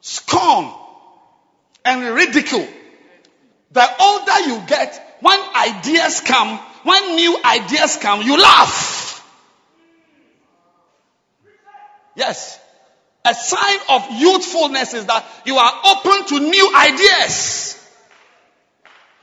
Scorn 0.01 0.82
and 1.85 2.15
ridicule. 2.15 2.67
The 3.73 3.89
older 4.01 4.41
you 4.47 4.63
get, 4.67 5.19
when 5.21 5.39
ideas 5.57 6.21
come, 6.21 6.59
when 6.85 7.17
new 7.17 7.39
ideas 7.45 7.97
come, 7.97 8.23
you 8.23 8.39
laugh. 8.39 9.03
Yes. 12.15 12.59
A 13.25 13.35
sign 13.35 13.79
of 13.89 14.07
youthfulness 14.11 14.95
is 14.95 15.07
that 15.07 15.25
you 15.47 15.57
are 15.57 15.73
open 15.87 16.27
to 16.27 16.41
new 16.41 16.75
ideas. 16.77 17.79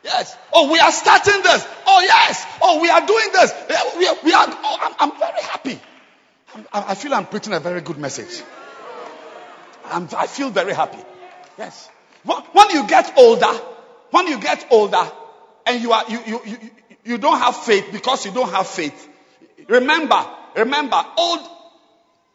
Yes. 0.04 0.36
Oh, 0.54 0.72
we 0.72 0.80
are 0.80 0.92
starting 0.92 1.44
this. 1.44 1.68
Oh, 1.86 2.02
yes. 2.02 2.46
Oh, 2.62 2.82
we 2.82 2.90
are 2.90 3.06
doing 3.06 3.30
this. 3.34 3.54
We 3.98 4.08
are, 4.08 4.16
we 4.24 4.34
are 4.34 4.46
oh, 4.48 4.78
I'm, 4.82 5.12
I'm, 5.12 5.20
very 5.20 5.42
happy. 5.42 5.80
I'm, 6.56 6.66
i 6.72 6.96
feel 6.96 7.14
I'm 7.14 7.26
preaching 7.26 7.54
a 7.54 7.60
very 7.60 7.82
good 7.82 7.98
message. 7.98 8.42
I'm, 9.86 10.08
I 10.18 10.28
feel 10.28 10.50
very 10.50 10.74
happy. 10.74 11.00
Yes. 11.58 11.90
When 12.24 12.70
you 12.72 12.88
get 12.88 13.18
older, 13.18 13.54
when 14.12 14.28
you 14.28 14.40
get 14.40 14.68
older 14.72 15.12
and 15.66 15.82
you 15.82 15.92
are, 15.92 16.04
you, 16.10 16.20
you, 16.26 16.42
you, 16.46 16.58
you 17.04 17.18
don't 17.18 17.38
have 17.38 17.56
faith 17.56 17.90
because 17.92 18.26
you 18.26 18.32
don't 18.32 18.50
have 18.52 18.68
faith. 18.68 19.08
Remember, 19.68 20.26
remember, 20.56 21.04
old 21.18 21.48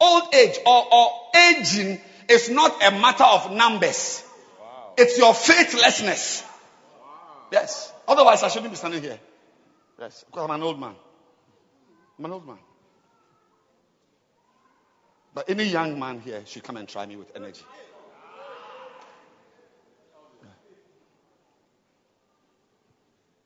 Old 0.00 0.34
age 0.34 0.58
or, 0.66 0.86
or 0.92 1.10
aging 1.34 2.00
is 2.28 2.50
not 2.50 2.82
a 2.82 2.90
matter 2.90 3.24
of 3.24 3.52
numbers. 3.52 4.22
Wow. 4.60 4.92
It's 4.98 5.16
your 5.16 5.32
faithlessness. 5.32 6.42
Wow. 7.00 7.06
Yes. 7.52 7.92
Otherwise, 8.06 8.42
I 8.42 8.48
shouldn't 8.48 8.72
be 8.72 8.76
standing 8.76 9.02
here. 9.02 9.18
Yes. 9.98 10.24
Because 10.26 10.44
I'm 10.44 10.50
an 10.50 10.62
old 10.62 10.80
man. 10.80 10.94
I'm 12.18 12.24
an 12.24 12.32
old 12.32 12.46
man. 12.46 12.58
But 15.32 15.48
any 15.48 15.64
young 15.64 15.98
man 15.98 16.20
here 16.20 16.42
should 16.46 16.62
come 16.62 16.76
and 16.76 16.88
try 16.88 17.06
me 17.06 17.16
with 17.16 17.34
energy. 17.34 17.62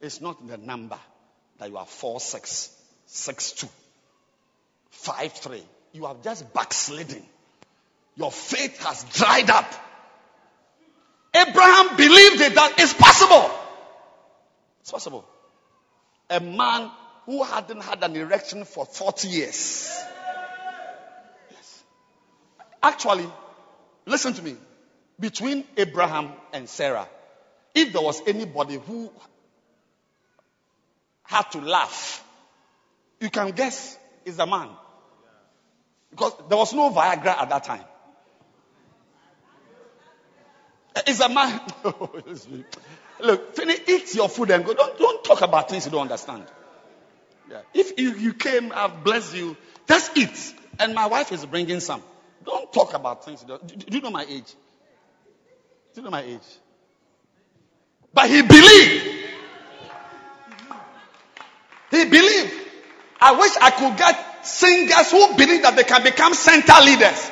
It's 0.01 0.21
not 0.21 0.47
the 0.47 0.57
number 0.57 0.99
that 1.59 1.71
you 1.71 1.77
are 1.77 1.87
four 1.87 2.21
six, 2.21 2.75
six 3.07 3.53
two, 3.53 3.69
five 4.91 5.33
three 5.33 5.65
you 5.93 6.07
have 6.07 6.23
just 6.23 6.53
backslidden. 6.53 7.23
Your 8.17 8.33
faith 8.33 8.83
has 8.85 9.05
dried 9.05 9.51
up. 9.51 9.73
Abraham 11.35 11.97
believed 11.97 12.41
it 12.41 12.55
that 12.55 12.75
it's 12.79 12.95
possible. 12.95 13.51
It's 14.81 14.91
possible. 14.91 15.25
A 16.31 16.41
man 16.41 16.91
who 17.27 17.43
hadn't 17.45 17.83
had 17.83 18.03
an 18.03 18.17
erection 18.17 18.65
for 18.65 18.87
40 18.87 19.29
years. 19.29 20.01
Yes. 21.51 21.85
Actually, 22.83 23.27
listen 24.07 24.35
to 24.35 24.43
me. 24.43 24.57
Between 25.21 25.65
Abraham 25.77 26.33
and 26.53 26.69
Sarah, 26.69 27.09
if 27.75 27.93
there 27.93 28.03
was 28.03 28.23
anybody 28.27 28.79
who 28.87 29.11
had 31.29 31.43
to 31.53 31.61
laugh, 31.61 32.25
you 33.21 33.29
can 33.31 33.51
guess 33.51 33.99
is 34.25 34.39
a 34.39 34.47
man. 34.47 34.71
Because 36.11 36.33
there 36.49 36.57
was 36.57 36.73
no 36.73 36.91
Viagra 36.91 37.27
at 37.27 37.51
that 37.51 37.65
time. 37.65 37.85
It's 41.07 41.21
a 41.21 41.29
man. 41.29 41.61
Look, 43.21 43.55
finish, 43.55 43.81
eat 43.87 44.15
your 44.15 44.29
food 44.29 44.51
and 44.51 44.65
go. 44.65 44.73
Don't, 44.73 44.99
don't 44.99 45.23
talk 45.23 45.43
about 45.43 45.69
things 45.69 45.85
you 45.85 45.93
don't 45.93 46.03
understand. 46.03 46.45
Yeah. 47.51 47.61
If 47.75 47.99
you, 48.01 48.15
you 48.15 48.33
came, 48.33 48.73
I've 48.75 49.05
blessed 49.05 49.37
you. 49.37 49.57
Just 49.87 50.17
eat. 50.17 50.55
And 50.79 50.95
my 50.95 51.07
wife 51.07 51.31
is 51.31 51.45
bringing 51.45 51.81
some. 51.81 52.03
Don't 52.45 52.73
talk 52.73 52.95
about 52.95 53.25
things. 53.25 53.43
Do, 53.43 53.59
do 53.59 53.97
you 53.97 54.03
know 54.03 54.11
my 54.11 54.25
age? 54.29 54.55
Do 55.95 56.01
you 56.01 56.03
know 56.03 56.11
my 56.11 56.23
age? 56.23 56.41
But 58.15 58.31
he 58.31 58.43
believed. 58.43 59.18
He 61.99 62.05
believed. 62.05 62.55
I 63.21 63.35
wish 63.39 63.53
I 63.61 63.71
could 63.71 63.99
get 63.99 64.47
singers 64.47 65.11
who 65.11 65.35
believe 65.35 65.63
that 65.63 65.75
they 65.75 65.83
can 65.83 66.03
become 66.05 66.33
center 66.35 66.79
leaders. 66.85 67.31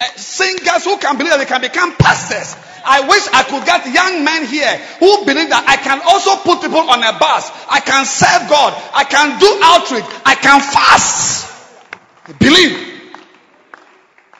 Uh, 0.00 0.04
singers 0.16 0.84
who 0.84 0.96
can 0.96 1.18
believe 1.18 1.32
that 1.32 1.38
they 1.38 1.44
can 1.44 1.60
become 1.60 1.94
pastors. 1.96 2.56
I 2.84 3.04
wish 3.06 3.28
I 3.28 3.42
could 3.44 3.66
get 3.66 3.84
young 3.92 4.24
men 4.24 4.46
here 4.46 4.80
who 4.98 5.24
believe 5.26 5.50
that 5.50 5.68
I 5.68 5.76
can 5.76 6.00
also 6.00 6.36
put 6.40 6.62
people 6.62 6.80
on 6.80 7.04
a 7.04 7.12
bus. 7.18 7.52
I 7.68 7.80
can 7.80 8.06
serve 8.08 8.48
God. 8.48 8.72
I 8.94 9.04
can 9.04 9.36
do 9.38 9.60
outreach. 9.60 10.08
I 10.24 10.34
can 10.34 10.60
fast. 10.64 11.52
Believe. 12.38 12.88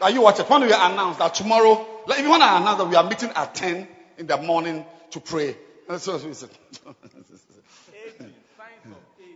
Are 0.00 0.10
you 0.10 0.22
watching? 0.22 0.46
When 0.46 0.62
we 0.62 0.72
announce 0.72 1.18
that 1.18 1.34
tomorrow, 1.34 1.86
like 2.06 2.20
if 2.20 2.24
you 2.24 2.30
want 2.30 2.42
to 2.42 2.48
announce 2.48 2.78
that 2.78 2.88
we 2.88 2.96
are 2.96 3.04
meeting 3.04 3.30
at 3.36 3.54
10 3.54 3.86
in 4.16 4.26
the 4.26 4.38
morning 4.38 4.86
to 5.10 5.20
pray. 5.20 5.56
So, 5.98 6.18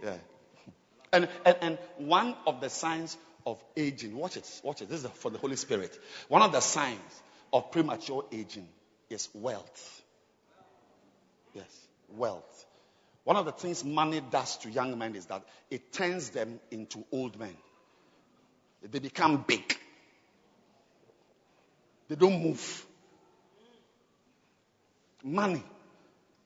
yeah. 0.04 0.16
And, 1.12 1.28
and, 1.44 1.56
and 1.60 1.78
one 1.98 2.34
of 2.46 2.60
the 2.60 2.68
signs 2.68 3.16
of 3.46 3.62
aging, 3.76 4.16
watch 4.16 4.36
it, 4.36 4.60
watch 4.62 4.82
it. 4.82 4.88
This 4.88 5.04
is 5.04 5.10
for 5.10 5.30
the 5.30 5.38
Holy 5.38 5.56
Spirit. 5.56 5.96
One 6.28 6.42
of 6.42 6.52
the 6.52 6.60
signs 6.60 7.22
of 7.52 7.70
premature 7.70 8.24
aging 8.32 8.68
is 9.10 9.28
wealth. 9.32 10.02
Yes, 11.54 11.88
wealth. 12.16 12.66
One 13.22 13.36
of 13.36 13.46
the 13.46 13.52
things 13.52 13.84
money 13.84 14.20
does 14.30 14.58
to 14.58 14.70
young 14.70 14.98
men 14.98 15.14
is 15.14 15.26
that 15.26 15.44
it 15.70 15.92
turns 15.92 16.30
them 16.30 16.60
into 16.70 17.04
old 17.12 17.38
men. 17.38 17.56
They 18.82 18.98
become 18.98 19.44
big. 19.46 19.78
They 22.08 22.16
don't 22.16 22.42
move. 22.42 22.86
Money 25.22 25.64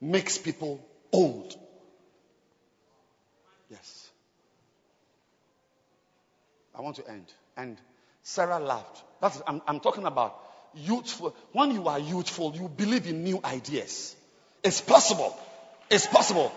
makes 0.00 0.38
people 0.38 0.86
old. 1.10 1.56
Yes. 3.70 4.08
I 6.74 6.80
want 6.80 6.96
to 6.96 7.08
end. 7.08 7.26
And 7.56 7.76
Sarah 8.22 8.60
laughed. 8.60 9.02
That's, 9.20 9.42
I'm, 9.46 9.60
I'm 9.66 9.80
talking 9.80 10.04
about 10.04 10.38
youthful. 10.74 11.34
When 11.52 11.72
you 11.72 11.88
are 11.88 11.98
youthful, 11.98 12.54
you 12.54 12.68
believe 12.68 13.06
in 13.06 13.24
new 13.24 13.40
ideas. 13.44 14.14
It's 14.62 14.80
possible. 14.80 15.36
It's 15.90 16.06
possible. 16.06 16.52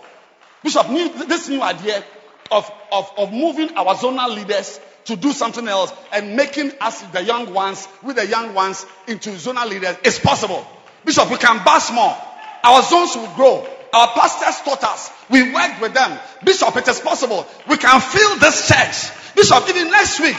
Bishop, 0.62 0.86
this 1.28 1.48
new 1.48 1.60
idea 1.60 2.04
of, 2.50 2.70
of, 2.92 3.10
of 3.16 3.32
moving 3.32 3.76
our 3.76 3.94
zonal 3.94 4.34
leaders 4.34 4.78
to 5.06 5.16
do 5.16 5.32
something 5.32 5.66
else 5.66 5.92
and 6.12 6.36
making 6.36 6.72
us 6.80 7.02
the 7.02 7.22
young 7.22 7.52
ones 7.52 7.88
with 8.02 8.16
the 8.16 8.26
young 8.26 8.54
ones 8.54 8.86
into 9.08 9.30
zonal 9.30 9.68
leaders 9.68 9.96
is 10.04 10.18
possible. 10.18 10.64
Bishop, 11.04 11.30
we 11.30 11.36
can 11.36 11.64
bust 11.64 11.92
more. 11.92 12.16
Our 12.62 12.82
zones 12.82 13.16
will 13.16 13.34
grow. 13.34 13.66
Our 13.92 14.08
pastors 14.14 14.60
taught 14.64 14.84
us. 14.84 15.10
We 15.28 15.52
worked 15.52 15.80
with 15.80 15.92
them. 15.92 16.18
Bishop, 16.44 16.74
it 16.76 16.88
is 16.88 17.00
possible. 17.00 17.46
We 17.68 17.76
can 17.76 18.00
fill 18.00 18.38
this 18.38 18.68
church. 18.68 19.34
Bishop, 19.36 19.68
even 19.68 19.90
next 19.90 20.20
week, 20.20 20.36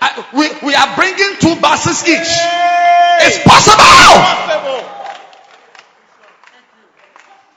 uh, 0.00 0.22
we, 0.34 0.48
we 0.66 0.74
are 0.74 0.96
bringing 0.96 1.36
two 1.38 1.54
buses 1.60 2.02
each. 2.08 2.26
It's 3.20 3.38
possible. 3.44 4.84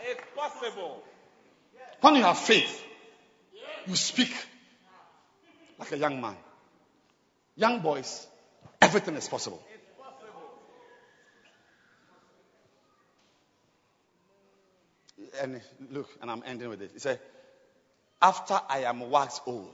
It's 0.01 0.21
possible. 0.35 1.03
When 2.01 2.15
you 2.15 2.23
have 2.23 2.37
faith, 2.37 2.83
you 3.87 3.95
speak 3.95 4.33
like 5.79 5.91
a 5.91 5.97
young 5.97 6.21
man. 6.21 6.35
Young 7.55 7.79
boys, 7.81 8.27
everything 8.79 9.15
is 9.15 9.27
possible. 9.27 9.61
And 15.41 15.61
look, 15.91 16.09
and 16.21 16.29
I'm 16.29 16.43
ending 16.45 16.69
with 16.69 16.81
it. 16.81 16.91
He 16.93 16.99
said, 16.99 17.19
After 18.21 18.59
I 18.69 18.83
am 18.83 19.09
waxed 19.09 19.41
old, 19.45 19.69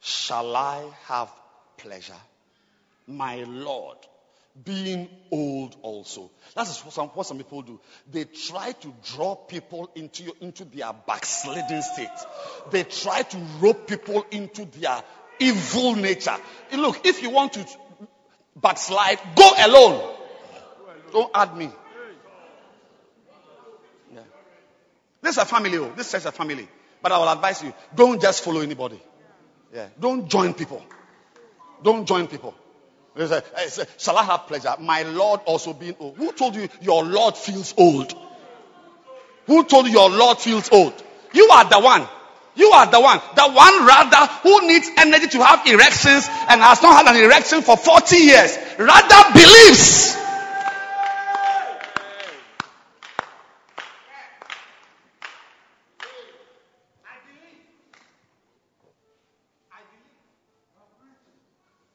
shall 0.00 0.56
I 0.56 0.90
have 1.06 1.30
pleasure? 1.76 2.14
My 3.06 3.44
Lord, 3.44 3.98
being 4.64 5.08
old 5.30 5.76
also. 5.82 6.30
That's 6.54 6.84
what 6.84 6.94
some, 6.94 7.08
what 7.08 7.26
some 7.26 7.38
people 7.38 7.62
do. 7.62 7.80
They 8.10 8.24
try 8.24 8.72
to 8.72 8.94
draw 9.14 9.34
people 9.34 9.90
into, 9.94 10.24
your, 10.24 10.34
into 10.40 10.64
their 10.64 10.92
backsliding 11.06 11.82
state. 11.82 12.08
They 12.70 12.84
try 12.84 13.22
to 13.22 13.36
rope 13.60 13.86
people 13.86 14.26
into 14.30 14.64
their 14.64 15.02
evil 15.38 15.94
nature. 15.94 16.36
Look, 16.72 17.06
if 17.06 17.22
you 17.22 17.30
want 17.30 17.54
to 17.54 17.66
backslide, 18.56 19.18
go 19.36 19.50
alone. 19.58 20.14
Don't 21.12 21.30
add 21.34 21.56
me. 21.56 21.70
Yeah. 24.14 24.20
This 25.22 25.36
is 25.36 25.42
a 25.42 25.44
family. 25.44 25.78
Oh. 25.78 25.92
This 25.96 26.14
is 26.14 26.26
a 26.26 26.32
family. 26.32 26.68
But 27.02 27.12
I 27.12 27.18
will 27.18 27.28
advise 27.28 27.62
you, 27.62 27.72
don't 27.94 28.20
just 28.20 28.42
follow 28.42 28.60
anybody. 28.60 29.00
Yeah. 29.72 29.88
Don't 29.98 30.28
join 30.28 30.54
people. 30.54 30.82
Don't 31.82 32.06
join 32.06 32.26
people. 32.26 32.54
Say, 33.16 33.42
Shall 33.98 34.16
I 34.16 34.24
have 34.24 34.46
pleasure? 34.46 34.74
My 34.80 35.02
Lord 35.02 35.40
also 35.44 35.72
being 35.72 35.96
old. 35.98 36.16
Who 36.16 36.32
told 36.32 36.54
you 36.54 36.68
your 36.80 37.04
Lord 37.04 37.36
feels 37.36 37.74
old? 37.76 38.14
Who 39.46 39.64
told 39.64 39.86
you 39.86 39.92
your 39.92 40.10
Lord 40.10 40.38
feels 40.38 40.70
old? 40.70 40.94
You 41.32 41.48
are 41.50 41.68
the 41.68 41.80
one. 41.80 42.06
You 42.54 42.70
are 42.70 42.86
the 42.86 43.00
one. 43.00 43.20
The 43.34 43.48
one 43.48 43.86
rather 43.86 44.32
who 44.42 44.66
needs 44.66 44.90
energy 44.96 45.28
to 45.28 45.44
have 45.44 45.66
erections 45.66 46.28
and 46.48 46.60
has 46.60 46.82
not 46.82 47.06
had 47.06 47.14
an 47.14 47.22
erection 47.22 47.62
for 47.62 47.76
40 47.76 48.16
years. 48.16 48.58
Rather 48.78 49.32
believes. 49.32 50.16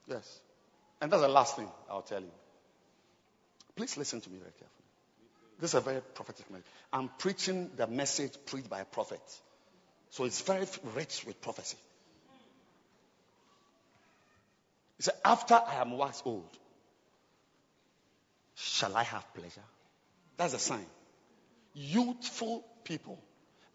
Yes. 0.08 0.40
And 1.04 1.12
that's 1.12 1.22
the 1.22 1.28
last 1.28 1.58
thing 1.58 1.68
I'll 1.90 2.02
tell 2.02 2.22
you. 2.22 2.32
Please 3.76 3.98
listen 3.98 4.22
to 4.22 4.30
me 4.30 4.38
very 4.38 4.52
carefully. 4.52 4.70
This 5.60 5.72
is 5.72 5.76
a 5.76 5.82
very 5.82 6.00
prophetic 6.00 6.50
message. 6.50 6.66
I'm 6.94 7.10
preaching 7.20 7.72
the 7.76 7.88
message 7.88 8.32
preached 8.46 8.70
by 8.70 8.80
a 8.80 8.86
prophet. 8.86 9.20
So 10.12 10.24
it's 10.24 10.40
very 10.40 10.66
rich 10.96 11.26
with 11.28 11.42
prophecy. 11.42 11.76
He 14.96 15.04
said, 15.04 15.16
After 15.26 15.56
I 15.56 15.82
am 15.82 15.98
waxed 15.98 16.26
old, 16.26 16.58
shall 18.56 18.96
I 18.96 19.04
have 19.04 19.26
pleasure? 19.34 19.68
That's 20.38 20.54
a 20.54 20.60
sign. 20.60 20.86
Youthful 21.74 22.64
people 22.86 23.22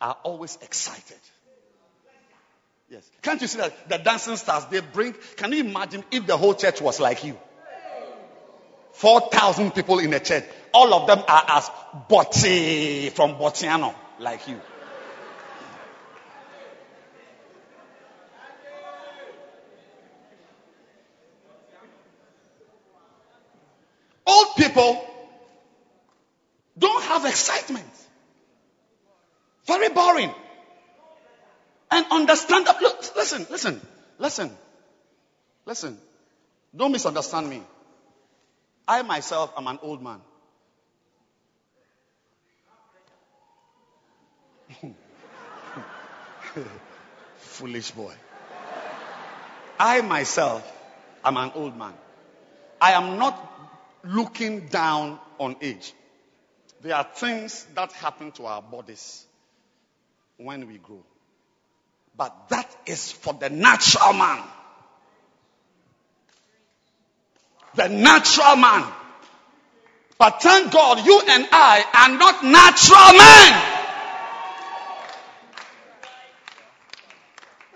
are 0.01 0.17
always 0.23 0.57
excited. 0.63 1.21
Yes. 2.91 3.11
Can't 3.21 3.41
you 3.41 3.47
see 3.47 3.59
that 3.59 3.89
the 3.89 3.99
dancing 3.99 4.37
stars 4.37 4.65
they 4.67 4.81
bring? 4.81 5.15
Can 5.37 5.53
you 5.53 5.61
imagine 5.61 6.05
if 6.11 6.27
the 6.27 6.37
whole 6.37 6.55
church 6.55 6.81
was 6.81 6.99
like 7.01 7.23
you? 7.23 7.37
4,000 8.93 9.73
people 9.73 9.99
in 9.99 10.13
a 10.15 10.21
church. 10.21 10.45
All 10.73 10.93
of 10.95 11.07
them 11.07 11.23
are 11.29 11.45
as 11.49 11.71
Botti 12.09 13.13
from 13.13 13.35
Botiano, 13.35 13.95
like 14.19 14.49
you. 14.49 14.61
Old 24.27 24.57
people 24.57 25.07
don't 26.77 27.03
have 27.05 27.25
excitement. 27.25 27.87
Very 29.67 29.91
boring. 29.91 30.35
And 31.91 32.07
understand 32.11 32.67
that. 32.67 32.81
Look, 32.83 33.01
listen, 33.17 33.47
listen, 33.51 33.81
listen, 34.19 34.51
listen. 35.65 35.99
Don't 36.77 36.93
misunderstand 36.93 37.49
me. 37.49 37.63
I 38.87 39.03
myself 39.03 39.53
am 39.57 39.67
an 39.67 39.79
old 39.83 40.03
man. 40.03 40.21
Foolish 47.39 47.91
boy. 47.93 48.15
I 49.79 50.01
myself 50.03 50.71
am 51.25 51.37
an 51.37 51.53
old 51.55 51.77
man. 51.77 51.95
I 52.81 52.93
am 52.93 53.19
not 53.19 53.39
looking 54.05 54.67
down 54.67 55.19
on 55.39 55.57
age. 55.61 55.93
There 56.81 56.95
are 56.95 57.05
things 57.05 57.67
that 57.75 57.93
happen 57.93 58.33
to 58.33 58.47
our 58.47 58.63
bodies 58.63 59.27
when 60.37 60.67
we 60.69 60.79
grow. 60.79 61.03
But 62.19 62.49
that 62.49 62.77
is 62.85 63.13
for 63.13 63.33
the 63.33 63.49
natural 63.49 64.13
man. 64.13 64.43
The 67.77 67.89
natural 67.89 68.57
man. 68.57 68.93
But 70.19 70.43
thank 70.43 70.73
God 70.73 71.07
you 71.07 71.23
and 71.29 71.49
I 71.53 71.85
are 71.95 72.19
not 72.19 72.45
natural 72.45 73.13
men. 73.17 73.75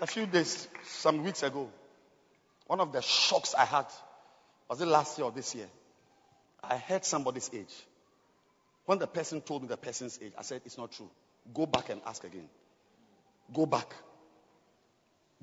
A 0.01 0.07
few 0.07 0.25
days, 0.25 0.67
some 0.83 1.23
weeks 1.23 1.41
ago, 1.41 1.69
one 2.67 2.81
of 2.81 2.91
the 2.91 3.01
shocks 3.01 3.55
I 3.57 3.63
had 3.63 3.85
was 4.69 4.81
it 4.81 4.87
last 4.87 5.17
year 5.17 5.25
or 5.25 5.31
this 5.31 5.55
year? 5.55 5.67
I 6.61 6.77
heard 6.77 7.05
somebody's 7.05 7.49
age. 7.53 7.73
When 8.85 8.97
the 8.97 9.07
person 9.07 9.39
told 9.39 9.61
me 9.61 9.67
the 9.69 9.77
person's 9.77 10.19
age, 10.21 10.33
I 10.37 10.41
said, 10.41 10.61
It's 10.65 10.77
not 10.77 10.91
true. 10.91 11.09
Go 11.53 11.65
back 11.65 11.89
and 11.89 12.01
ask 12.05 12.23
again. 12.23 12.49
Go 13.53 13.65
back. 13.65 13.93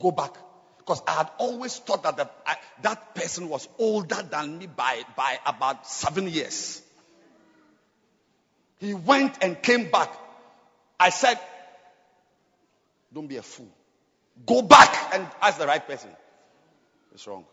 Go 0.01 0.11
back. 0.11 0.35
Because 0.79 1.03
I 1.07 1.13
had 1.13 1.31
always 1.39 1.77
thought 1.79 2.03
that 2.03 2.17
the, 2.17 2.29
I, 2.47 2.57
that 2.83 3.15
person 3.15 3.49
was 3.49 3.69
older 3.79 4.23
than 4.29 4.59
me 4.59 4.67
by, 4.67 5.03
by 5.17 5.39
about 5.47 5.87
seven 5.87 6.27
years. 6.29 6.83
He 8.79 8.95
went 8.95 9.37
and 9.43 9.63
came 9.63 9.91
back. 9.91 10.11
I 10.99 11.11
said, 11.11 11.39
Don't 13.13 13.27
be 13.27 13.37
a 13.37 13.43
fool. 13.43 13.69
Go 14.47 14.63
back 14.63 15.15
and 15.15 15.27
ask 15.43 15.59
the 15.59 15.67
right 15.67 15.87
person. 15.87 16.11
It's 17.13 17.27
wrong. 17.27 17.45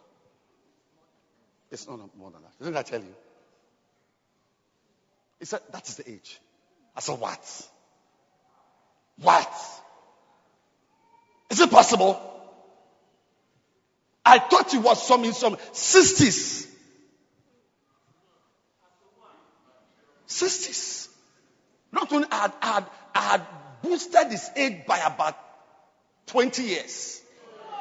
It's 1.70 1.88
not 1.88 2.00
more 2.18 2.32
than 2.32 2.42
that. 2.42 2.64
Didn't 2.64 2.78
I 2.78 2.84
tell 2.84 3.02
you? 3.02 3.16
He 5.40 5.46
said, 5.46 5.60
That 5.72 5.88
is 5.88 5.96
the 5.98 6.10
age. 6.10 6.40
I 6.96 7.02
said, 7.02 7.20
What? 7.20 7.68
What? 9.22 9.54
Is 11.50 11.60
it 11.60 11.70
possible? 11.70 12.37
I 14.28 14.40
thought 14.40 14.72
he 14.72 14.78
was 14.78 15.08
some 15.08 15.24
in 15.24 15.32
some 15.32 15.56
60s. 15.56 16.68
60s. 20.28 21.08
Not 21.94 22.12
only 22.12 22.28
I 22.30 22.36
had, 22.36 22.54
had, 22.62 22.86
had 23.16 23.42
boosted 23.82 24.30
his 24.30 24.50
age 24.58 24.86
by 24.86 25.00
about 25.00 25.38
20 26.26 26.62
years. 26.62 27.22
I'm 27.72 27.80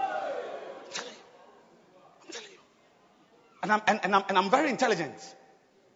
telling 2.31 2.53
you. 2.53 2.59
And 3.65 3.73
I'm, 3.73 3.83
and, 3.89 4.01
and 4.05 4.15
I'm, 4.15 4.23
and 4.29 4.39
I'm 4.39 4.49
very 4.49 4.71
intelligent. 4.71 5.17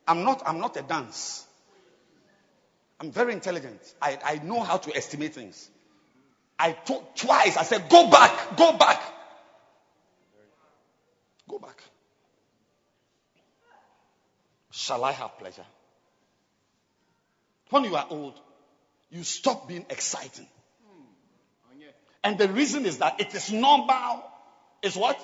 I'm 0.09 0.25
not, 0.25 0.43
I'm 0.45 0.59
not 0.59 0.77
a 0.77 0.83
dance. 0.83 1.47
I'm 2.99 3.13
very 3.13 3.35
intelligent. 3.35 3.81
I, 4.03 4.19
I 4.25 4.41
know 4.43 4.63
how 4.63 4.79
to 4.79 4.97
estimate 4.97 5.33
things. 5.33 5.71
I 6.59 6.73
told 6.73 7.15
twice, 7.15 7.57
I 7.57 7.63
said, 7.63 7.89
go 7.89 8.11
back, 8.11 8.57
go 8.57 8.77
back. 8.77 9.01
Go 11.51 11.59
back. 11.59 11.83
Shall 14.71 15.03
I 15.03 15.11
have 15.11 15.37
pleasure? 15.37 15.65
When 17.71 17.83
you 17.85 17.97
are 17.97 18.07
old, 18.09 18.35
you 19.11 19.25
stop 19.25 19.67
being 19.67 19.85
exciting. 19.91 20.47
And 22.23 22.39
the 22.39 22.49
reason 22.49 22.87
is 22.87 22.99
that 22.99 23.21
it 23.21 23.35
is 23.35 23.51
normal. 23.51 24.23
Is 24.83 24.95
what? 24.95 25.19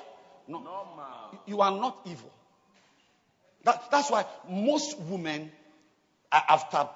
No. 0.48 0.58
Normal. 0.58 1.40
You 1.46 1.60
are 1.60 1.70
not 1.70 1.98
evil. 2.06 2.32
That, 3.62 3.88
that's 3.92 4.10
why 4.10 4.24
most 4.48 4.98
women, 4.98 5.52
after 6.32 6.88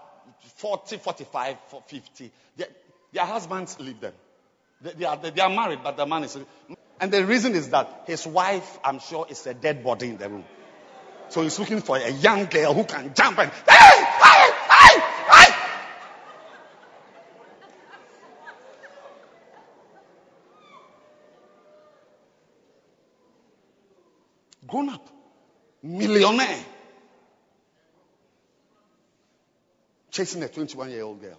40, 0.56 0.96
45, 0.96 1.56
50, 1.86 2.30
their, 2.56 2.66
their 3.12 3.26
husbands 3.26 3.78
leave 3.78 4.00
them. 4.00 4.14
They, 4.80 4.92
they, 4.92 5.04
are, 5.04 5.16
they 5.16 5.40
are 5.40 5.50
married, 5.50 5.80
but 5.84 5.96
the 5.96 6.06
man 6.06 6.24
is. 6.24 6.36
And 7.00 7.10
the 7.10 7.24
reason 7.24 7.54
is 7.54 7.70
that 7.70 8.04
his 8.06 8.26
wife, 8.26 8.78
I'm 8.84 8.98
sure, 8.98 9.26
is 9.30 9.46
a 9.46 9.54
dead 9.54 9.82
body 9.82 10.10
in 10.10 10.18
the 10.18 10.28
room. 10.28 10.44
So 11.30 11.42
he's 11.42 11.58
looking 11.58 11.80
for 11.80 11.96
a 11.96 12.10
young 12.10 12.44
girl 12.46 12.74
who 12.74 12.84
can 12.84 13.14
jump 13.14 13.38
and. 13.38 13.50
Hey! 13.50 14.04
Hey! 14.22 14.50
Hey! 14.68 15.00
Hey! 15.30 15.54
Grown 24.66 24.90
up, 24.90 25.08
millionaire, 25.82 26.64
chasing 30.10 30.42
a 30.42 30.48
21 30.48 30.90
year 30.90 31.02
old 31.02 31.20
girl. 31.20 31.38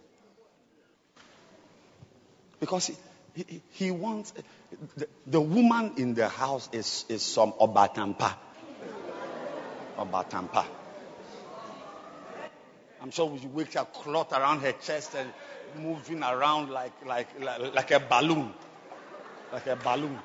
Because 2.60 2.88
he, 2.88 2.96
he, 3.72 3.92
wants 3.92 4.34
the, 4.98 5.08
the, 5.28 5.42
woman 5.42 5.94
in 5.98 6.14
the 6.14 6.28
house 6.28 6.70
is, 6.74 7.06
is 7.10 7.22
some 7.22 7.54
Obatampa. 7.54 8.36
Obatampa. 9.98 10.66
I'm 13.02 13.12
sure 13.12 13.26
we 13.28 13.40
wake 13.48 13.76
a 13.76 13.86
cloth 13.86 14.34
around 14.34 14.60
her 14.60 14.74
chest 14.74 15.16
and 15.16 15.32
moving 15.82 16.24
around 16.24 16.70
like, 16.70 16.92
like, 17.06 17.28
like, 17.40 17.74
like 17.74 17.92
a 17.92 18.00
balloon. 18.00 18.54
Like 19.52 19.68
a 19.68 19.76
balloon. 19.76 20.20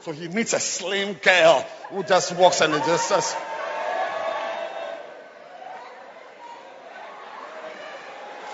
So 0.00 0.12
he 0.12 0.28
meets 0.28 0.52
a 0.54 0.60
slim 0.60 1.14
girl 1.14 1.66
who 1.90 2.02
just 2.04 2.34
walks 2.36 2.60
and 2.60 2.72
just 2.72 3.08
says, 3.08 3.36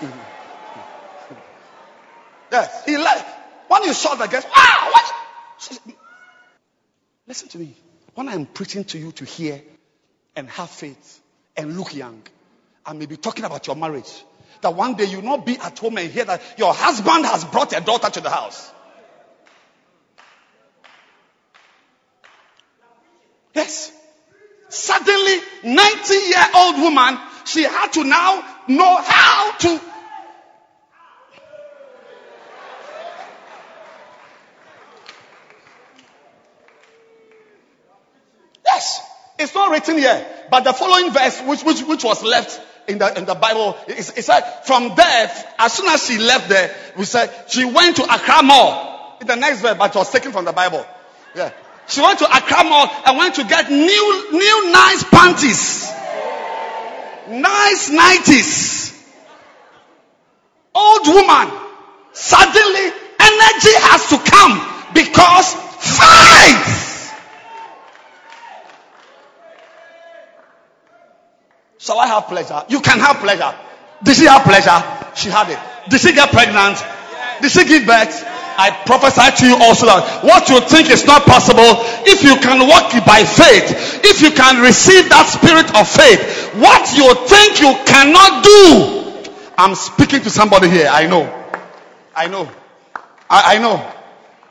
Yes, 2.51 2.85
he 2.85 2.97
like 2.97 3.26
when 3.77 3.87
you 3.87 3.93
saw 3.93 4.15
the 4.15 4.27
girl, 4.27 4.41
wow, 4.43 4.91
what? 4.91 5.13
Listen 7.27 7.49
to 7.49 7.59
me. 7.59 7.75
When 8.15 8.27
I'm 8.29 8.45
preaching 8.45 8.83
to 8.85 8.97
you 8.97 9.11
to 9.13 9.25
hear 9.25 9.61
and 10.35 10.49
have 10.49 10.69
faith 10.69 11.21
and 11.55 11.77
look 11.77 11.93
young, 11.93 12.21
I 12.85 12.93
may 12.93 13.05
be 13.05 13.17
talking 13.17 13.45
about 13.45 13.67
your 13.67 13.75
marriage. 13.75 14.23
That 14.61 14.73
one 14.73 14.95
day 14.95 15.05
you'll 15.05 15.21
not 15.21 15.45
be 15.45 15.57
at 15.57 15.77
home 15.77 15.97
and 15.97 16.09
hear 16.09 16.25
that 16.25 16.41
your 16.57 16.73
husband 16.73 17.25
has 17.25 17.45
brought 17.45 17.77
a 17.77 17.81
daughter 17.81 18.09
to 18.09 18.21
the 18.21 18.29
house. 18.29 18.71
Yes. 23.53 23.91
Suddenly, 24.69 25.37
90 25.63 26.13
year 26.13 26.47
old 26.55 26.81
woman, 26.81 27.19
she 27.45 27.63
had 27.63 27.93
to 27.93 28.03
now 28.03 28.43
know 28.67 29.01
how 29.01 29.51
to. 29.59 29.81
Yes. 38.67 39.01
It's 39.39 39.53
not 39.53 39.71
written 39.71 39.97
here, 39.97 40.25
but 40.49 40.63
the 40.63 40.73
following 40.73 41.11
verse, 41.11 41.41
which, 41.41 41.63
which, 41.63 41.81
which 41.83 42.03
was 42.03 42.23
left 42.23 42.59
in 42.87 42.97
the, 42.97 43.17
in 43.17 43.25
the 43.25 43.35
Bible, 43.35 43.77
it, 43.87 44.17
it 44.17 44.23
said, 44.23 44.41
from 44.65 44.95
there, 44.95 45.31
as 45.59 45.73
soon 45.73 45.87
as 45.89 46.05
she 46.07 46.17
left 46.17 46.49
there, 46.49 46.73
we 46.97 47.05
said, 47.05 47.29
she 47.47 47.65
went 47.65 47.97
to 47.97 48.03
Accra 48.03 48.41
Mall. 48.43 48.95
In 49.19 49.27
the 49.27 49.35
next 49.35 49.61
verse, 49.61 49.75
but 49.77 49.95
it 49.95 49.97
was 49.97 50.11
taken 50.11 50.31
from 50.31 50.45
the 50.45 50.53
Bible. 50.53 50.85
Yeah. 51.35 51.51
She 51.87 52.01
went 52.01 52.19
to 52.19 52.25
Accra 52.25 52.63
Mall 52.63 52.89
and 53.05 53.17
went 53.17 53.35
to 53.35 53.43
get 53.43 53.69
new, 53.69 54.29
new 54.31 54.71
nice 54.71 55.03
panties. 55.03 55.91
Nice 57.29 57.89
nighties. 57.89 59.05
Old 60.75 61.07
woman. 61.07 61.51
Suddenly, 62.13 62.91
energy 63.19 63.75
has 63.89 64.09
to 64.09 64.17
come 64.29 64.93
because 64.93 65.53
faith. 65.79 66.86
Shall 71.87 72.01
I 72.01 72.07
have 72.07 72.27
pleasure? 72.27 72.65
You 72.67 72.81
can 72.81 72.99
have 72.99 73.15
pleasure. 73.23 73.55
Did 74.03 74.17
she 74.17 74.25
have 74.25 74.43
pleasure? 74.43 74.75
She 75.15 75.29
had 75.29 75.47
it. 75.47 75.89
Did 75.89 76.01
she 76.01 76.11
get 76.11 76.31
pregnant? 76.35 76.83
Did 77.39 77.49
she 77.49 77.63
give 77.63 77.87
birth? 77.87 78.27
I 78.59 78.75
prophesy 78.83 79.23
to 79.39 79.47
you 79.47 79.55
also 79.55 79.85
that 79.85 80.19
what 80.21 80.49
you 80.49 80.59
think 80.67 80.91
is 80.91 81.05
not 81.05 81.23
possible, 81.23 81.63
if 82.03 82.27
you 82.27 82.35
can 82.43 82.67
walk 82.67 82.91
by 83.07 83.23
faith, 83.23 84.03
if 84.03 84.19
you 84.19 84.31
can 84.35 84.59
receive 84.61 85.07
that 85.07 85.31
spirit 85.31 85.71
of 85.79 85.87
faith, 85.87 86.51
what 86.59 86.91
you 86.91 87.07
think 87.23 87.63
you 87.63 87.71
cannot 87.87 88.43
do. 88.43 89.31
I'm 89.57 89.73
speaking 89.73 90.19
to 90.23 90.29
somebody 90.29 90.67
here. 90.69 90.89
I 90.91 91.07
know. 91.07 91.23
I 92.13 92.27
know. 92.27 92.51
I, 93.29 93.55
I 93.55 93.57
know. 93.59 93.79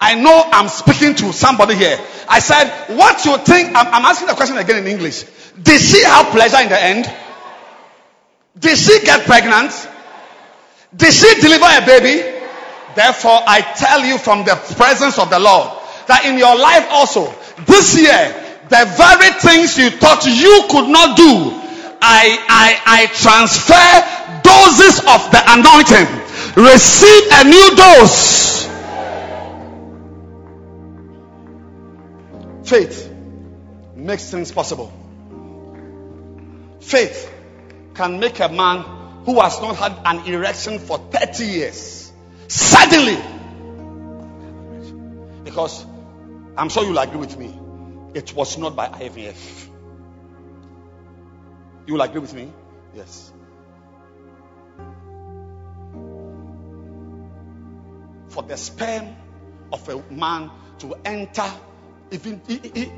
I 0.00 0.15
know 0.15 0.42
I'm 0.52 0.68
speaking 0.68 1.15
to 1.16 1.34
somebody 1.34 1.74
here. 1.74 2.00
I 2.31 2.39
said, 2.39 2.97
what 2.97 3.23
you 3.26 3.36
think, 3.44 3.76
I'm, 3.76 3.92
I'm 3.92 4.05
asking 4.08 4.28
the 4.28 4.34
question 4.34 4.56
again 4.56 4.78
in 4.78 4.86
English. 4.86 5.24
Did 5.62 5.82
she 5.82 6.02
have 6.05 6.32
pleasure 6.32 6.62
in 6.62 6.70
the 6.70 6.82
end? 6.82 7.12
Did 8.58 8.78
she 8.78 9.00
get 9.04 9.26
pregnant? 9.26 9.72
Did 10.96 11.12
she 11.12 11.40
deliver 11.40 11.66
a 11.66 11.84
baby? 11.84 12.36
Therefore, 12.94 13.40
I 13.46 13.60
tell 13.76 14.04
you 14.04 14.16
from 14.16 14.44
the 14.44 14.56
presence 14.76 15.18
of 15.18 15.28
the 15.28 15.38
Lord 15.38 15.68
that 16.08 16.24
in 16.24 16.38
your 16.38 16.56
life 16.56 16.86
also, 16.90 17.28
this 17.66 18.00
year, 18.00 18.32
the 18.68 18.84
very 18.96 19.30
things 19.40 19.76
you 19.76 19.90
thought 19.90 20.24
you 20.24 20.64
could 20.70 20.88
not 20.88 21.16
do, 21.16 21.52
I, 22.00 22.38
I, 22.48 22.80
I 22.86 23.06
transfer 23.12 24.16
doses 24.42 25.00
of 25.00 25.30
the 25.30 25.42
anointing. 25.52 26.08
Receive 26.56 27.28
a 27.32 27.44
new 27.44 27.76
dose. 27.76 28.66
Faith 32.64 33.12
makes 33.94 34.30
things 34.30 34.50
possible. 34.50 34.90
Faith 36.80 37.35
can 37.97 38.20
make 38.20 38.41
a 38.41 38.49
man 38.49 38.84
who 39.25 39.41
has 39.41 39.60
not 39.60 39.76
had 39.76 39.97
an 40.05 40.33
erection 40.33 40.78
for 40.78 40.99
30 40.99 41.44
years 41.44 42.12
suddenly. 42.49 43.16
Because 45.42 45.84
I'm 46.57 46.68
sure 46.68 46.84
you'll 46.84 46.99
agree 46.99 47.18
with 47.18 47.36
me, 47.39 47.58
it 48.15 48.34
was 48.34 48.58
not 48.58 48.76
by 48.76 48.89
IVF. 48.89 49.68
You'll 51.86 52.00
agree 52.00 52.20
with 52.20 52.34
me? 52.34 52.52
Yes. 52.94 53.33
For 58.28 58.42
the 58.42 58.57
sperm 58.57 59.16
of 59.73 59.89
a 59.89 60.02
man 60.12 60.50
to 60.81 60.94
enter, 61.05 61.50
even, 62.10 62.42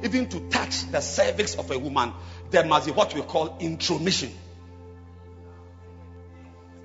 even 0.02 0.28
to 0.28 0.48
touch 0.48 0.90
the 0.90 1.00
cervix 1.00 1.54
of 1.54 1.70
a 1.70 1.78
woman, 1.78 2.12
there 2.50 2.64
must 2.64 2.86
be 2.86 2.92
what 2.92 3.14
we 3.14 3.22
call 3.22 3.56
intromission. 3.60 4.32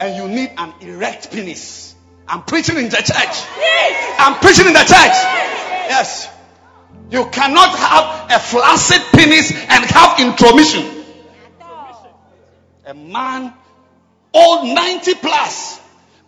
And 0.03 0.17
you 0.17 0.27
need 0.27 0.51
an 0.57 0.73
erect 0.81 1.31
penis. 1.31 1.95
I'm 2.27 2.43
preaching 2.43 2.75
in 2.75 2.89
the 2.89 2.97
church. 2.97 3.07
Yes. 3.15 4.15
I'm 4.19 4.37
preaching 4.41 4.67
in 4.67 4.73
the 4.73 4.79
church. 4.79 5.15
Yes. 5.87 6.27
You 7.09 7.25
cannot 7.27 7.69
have 7.77 8.31
a 8.31 8.39
flaccid 8.43 9.01
penis 9.15 9.53
and 9.53 9.85
have 9.85 10.19
intromission. 10.19 11.05
A 12.85 12.93
man, 12.93 13.53
old 14.33 14.75
90 14.75 15.13
plus, 15.15 15.79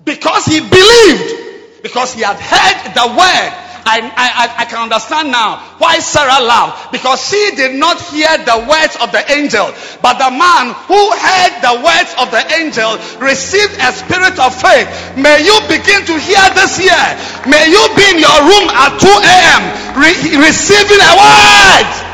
because 0.05 0.45
he 0.45 0.61
believed, 0.61 1.83
because 1.83 2.13
he 2.13 2.21
had 2.21 2.37
heard 2.39 2.93
the 2.93 3.07
word. 3.17 3.64
I, 3.85 4.01
I, 4.01 4.63
I 4.63 4.65
can 4.65 4.81
understand 4.89 5.29
now 5.29 5.61
why 5.77 5.99
Sarah 6.01 6.41
laughed 6.41 6.91
because 6.91 7.21
she 7.21 7.53
did 7.55 7.77
not 7.77 8.01
hear 8.01 8.33
the 8.41 8.65
words 8.65 8.97
of 8.97 9.13
the 9.13 9.21
angel, 9.29 9.69
but 10.01 10.17
the 10.17 10.33
man 10.33 10.73
who 10.89 10.97
heard 11.13 11.53
the 11.61 11.75
words 11.85 12.11
of 12.17 12.33
the 12.33 12.41
angel 12.57 12.97
received 13.21 13.77
a 13.77 13.93
spirit 13.93 14.41
of 14.41 14.57
faith. 14.57 14.89
May 15.21 15.45
you 15.45 15.53
begin 15.69 16.01
to 16.09 16.17
hear 16.17 16.41
this 16.57 16.81
year. 16.81 17.05
May 17.45 17.69
you 17.69 17.83
be 17.93 18.17
in 18.17 18.25
your 18.25 18.39
room 18.49 18.65
at 18.73 18.97
2 18.97 19.05
a.m. 19.05 19.61
Re- 20.01 20.33
receiving 20.41 21.01
a 21.05 21.13
word. 21.21 22.05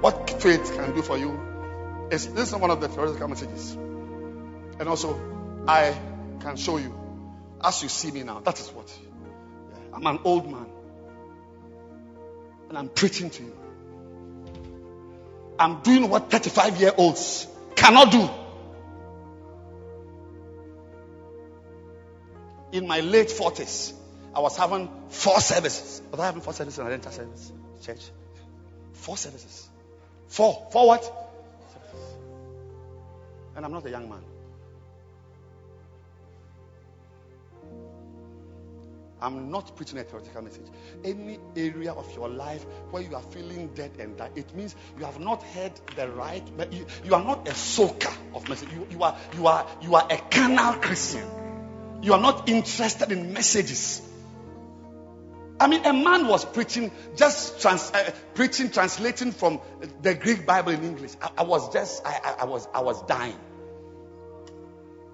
What 0.00 0.30
faith 0.40 0.72
can 0.76 0.94
do 0.94 1.02
for 1.02 1.18
you 1.18 1.34
is 2.12 2.32
this 2.32 2.50
is 2.50 2.54
one 2.54 2.70
of 2.70 2.80
the 2.80 2.88
theoretical 2.88 3.26
messages. 3.26 3.72
And 4.78 4.88
also, 4.88 5.37
I 5.68 5.94
can 6.40 6.56
show 6.56 6.78
you. 6.78 6.98
As 7.62 7.82
you 7.82 7.90
see 7.90 8.10
me 8.10 8.22
now, 8.22 8.40
that 8.40 8.58
is 8.58 8.68
what. 8.70 8.90
I'm 9.92 10.06
an 10.06 10.20
old 10.24 10.50
man. 10.50 10.66
And 12.70 12.78
I'm 12.78 12.88
preaching 12.88 13.28
to 13.28 13.42
you. 13.42 13.56
I'm 15.58 15.80
doing 15.82 16.08
what 16.08 16.30
35 16.30 16.80
year 16.80 16.92
olds 16.96 17.46
cannot 17.76 18.10
do. 18.12 18.30
In 22.72 22.86
my 22.86 23.00
late 23.00 23.28
40s, 23.28 23.92
I 24.34 24.40
was 24.40 24.56
having 24.56 24.88
four 25.08 25.40
services. 25.40 26.00
Was 26.10 26.20
I 26.20 26.26
having 26.26 26.40
four 26.40 26.54
services 26.54 26.78
in 26.78 26.86
a 26.86 26.90
rental 26.90 27.12
service? 27.12 27.52
Church? 27.82 28.10
Four 28.94 29.18
services. 29.18 29.68
Four. 30.28 30.68
Four 30.70 30.86
what? 30.86 31.02
Services. 31.02 32.16
And 33.56 33.66
I'm 33.66 33.72
not 33.72 33.84
a 33.84 33.90
young 33.90 34.08
man. 34.08 34.20
I'm 39.20 39.50
not 39.50 39.74
preaching 39.76 39.98
a 39.98 40.04
theoretical 40.04 40.42
message. 40.42 40.66
Any 41.04 41.38
area 41.56 41.92
of 41.92 42.12
your 42.14 42.28
life 42.28 42.64
where 42.90 43.02
you 43.02 43.14
are 43.16 43.22
feeling 43.22 43.68
dead 43.74 43.92
and 43.98 44.16
die, 44.16 44.30
it 44.36 44.54
means 44.54 44.76
you 44.98 45.04
have 45.04 45.18
not 45.18 45.42
heard 45.42 45.72
the 45.96 46.08
right. 46.08 46.44
But 46.56 46.72
you, 46.72 46.86
you 47.04 47.14
are 47.14 47.22
not 47.22 47.48
a 47.48 47.54
soaker 47.54 48.12
of 48.34 48.48
message. 48.48 48.68
You, 48.72 48.86
you 48.90 49.02
are 49.02 49.16
you 49.36 49.46
are 49.46 49.66
you 49.80 49.94
are 49.94 50.06
a 50.08 50.18
carnal 50.30 50.74
Christian. 50.74 51.26
You 52.02 52.12
are 52.12 52.20
not 52.20 52.48
interested 52.48 53.10
in 53.10 53.32
messages. 53.32 54.02
I 55.60 55.66
mean, 55.66 55.84
a 55.84 55.92
man 55.92 56.28
was 56.28 56.44
preaching, 56.44 56.92
just 57.16 57.60
trans, 57.60 57.90
uh, 57.90 58.12
preaching, 58.34 58.70
translating 58.70 59.32
from 59.32 59.60
the 60.02 60.14
Greek 60.14 60.46
Bible 60.46 60.70
in 60.70 60.84
English. 60.84 61.12
I, 61.20 61.30
I 61.38 61.42
was 61.42 61.72
just, 61.72 62.06
I, 62.06 62.20
I, 62.22 62.34
I 62.42 62.44
was, 62.44 62.68
I 62.72 62.80
was 62.82 63.02
dying. 63.02 63.36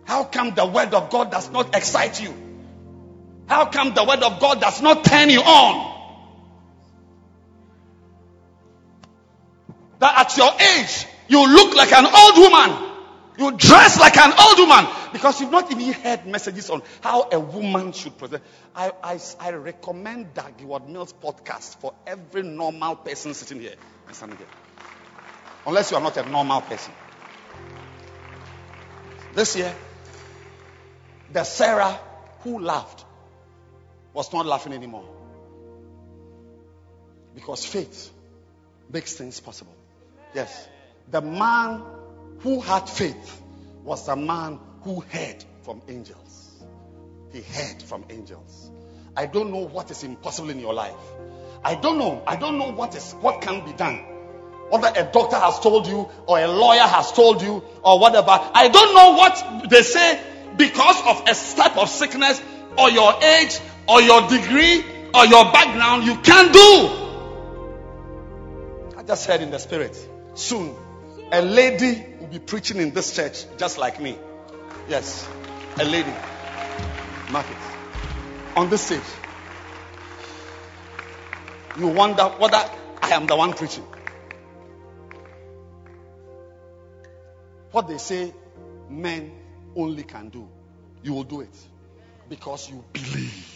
How 0.04 0.24
come 0.24 0.54
the 0.54 0.66
word 0.66 0.92
of 0.92 1.08
God 1.08 1.30
does 1.30 1.50
not 1.50 1.74
excite 1.74 2.22
you? 2.22 2.43
How 3.46 3.66
come 3.66 3.94
the 3.94 4.04
word 4.04 4.22
of 4.22 4.40
God 4.40 4.60
does 4.60 4.80
not 4.80 5.04
turn 5.04 5.30
you 5.30 5.40
on? 5.40 5.92
That 9.98 10.18
at 10.18 10.36
your 10.36 10.52
age, 10.52 11.06
you 11.28 11.46
look 11.46 11.74
like 11.74 11.92
an 11.92 12.06
old 12.06 12.38
woman. 12.38 12.90
You 13.36 13.50
dress 13.56 13.98
like 13.98 14.16
an 14.16 14.32
old 14.38 14.58
woman 14.60 14.86
because 15.12 15.40
you've 15.40 15.50
not 15.50 15.70
even 15.70 15.92
heard 15.92 16.24
messages 16.24 16.70
on 16.70 16.82
how 17.00 17.28
a 17.32 17.40
woman 17.40 17.92
should 17.92 18.16
present. 18.16 18.42
I, 18.76 18.92
I, 19.02 19.18
I 19.40 19.50
recommend 19.52 20.34
Dag 20.34 20.60
Mills 20.60 21.12
podcast 21.12 21.78
for 21.78 21.94
every 22.06 22.44
normal 22.44 22.94
person 22.96 23.34
sitting 23.34 23.60
here 23.60 23.74
and 24.06 24.14
standing 24.14 24.38
here. 24.38 24.46
Unless 25.66 25.90
you 25.90 25.96
are 25.96 26.02
not 26.02 26.16
a 26.16 26.28
normal 26.28 26.60
person. 26.60 26.92
This 29.34 29.56
year, 29.56 29.74
the 31.32 31.42
Sarah 31.42 31.98
who 32.40 32.60
laughed 32.60 33.04
was 34.14 34.32
not 34.32 34.46
laughing 34.46 34.72
anymore. 34.72 35.04
Because 37.34 37.66
faith 37.66 38.10
makes 38.90 39.14
things 39.14 39.40
possible. 39.40 39.74
Yes. 40.34 40.68
The 41.10 41.20
man 41.20 41.82
who 42.40 42.60
had 42.60 42.88
faith 42.88 43.42
was 43.82 44.06
the 44.06 44.16
man 44.16 44.58
who 44.82 45.00
heard 45.00 45.44
from 45.62 45.82
angels. 45.88 46.64
He 47.32 47.42
heard 47.42 47.82
from 47.82 48.04
angels. 48.08 48.70
I 49.16 49.26
don't 49.26 49.50
know 49.50 49.66
what 49.66 49.90
is 49.90 50.04
impossible 50.04 50.50
in 50.50 50.60
your 50.60 50.72
life. 50.72 50.94
I 51.64 51.74
don't 51.74 51.98
know. 51.98 52.22
I 52.26 52.36
don't 52.36 52.58
know 52.58 52.70
what 52.72 52.94
is 52.94 53.12
what 53.20 53.42
can 53.42 53.64
be 53.64 53.72
done. 53.72 53.98
Whether 54.70 54.92
a 54.96 55.10
doctor 55.10 55.36
has 55.36 55.58
told 55.60 55.86
you 55.86 56.08
or 56.26 56.38
a 56.38 56.48
lawyer 56.48 56.80
has 56.80 57.12
told 57.12 57.42
you 57.42 57.62
or 57.82 57.98
whatever. 57.98 58.30
I 58.30 58.68
don't 58.68 58.94
know 58.94 59.12
what 59.12 59.70
they 59.70 59.82
say 59.82 60.20
because 60.56 60.96
of 61.06 61.22
a 61.28 61.56
type 61.56 61.76
of 61.76 61.88
sickness 61.88 62.40
or 62.78 62.90
your 62.90 63.22
age 63.22 63.58
or 63.88 64.00
your 64.00 64.28
degree 64.28 64.84
or 65.14 65.26
your 65.26 65.44
background 65.52 66.04
you 66.04 66.16
can 66.16 66.52
do. 66.52 67.02
I 68.96 69.02
just 69.02 69.26
heard 69.26 69.40
in 69.40 69.50
the 69.50 69.58
spirit. 69.58 69.96
Soon, 70.34 70.74
a 71.30 71.42
lady 71.42 72.04
will 72.20 72.28
be 72.28 72.38
preaching 72.38 72.78
in 72.78 72.92
this 72.92 73.14
church 73.14 73.44
just 73.58 73.78
like 73.78 74.00
me. 74.00 74.18
Yes, 74.88 75.28
a 75.78 75.84
lady. 75.84 76.12
Mark 77.30 77.46
it. 77.50 77.56
On 78.56 78.68
this 78.70 78.82
stage. 78.82 79.00
You 81.78 81.88
wonder 81.88 82.24
whether 82.24 82.62
I 83.02 83.10
am 83.10 83.26
the 83.26 83.36
one 83.36 83.52
preaching. 83.52 83.84
What 87.72 87.88
they 87.88 87.98
say 87.98 88.32
men 88.88 89.32
only 89.74 90.04
can 90.04 90.28
do, 90.28 90.48
you 91.02 91.12
will 91.12 91.24
do 91.24 91.40
it 91.40 91.56
because 92.28 92.70
you 92.70 92.84
believe. 92.92 93.53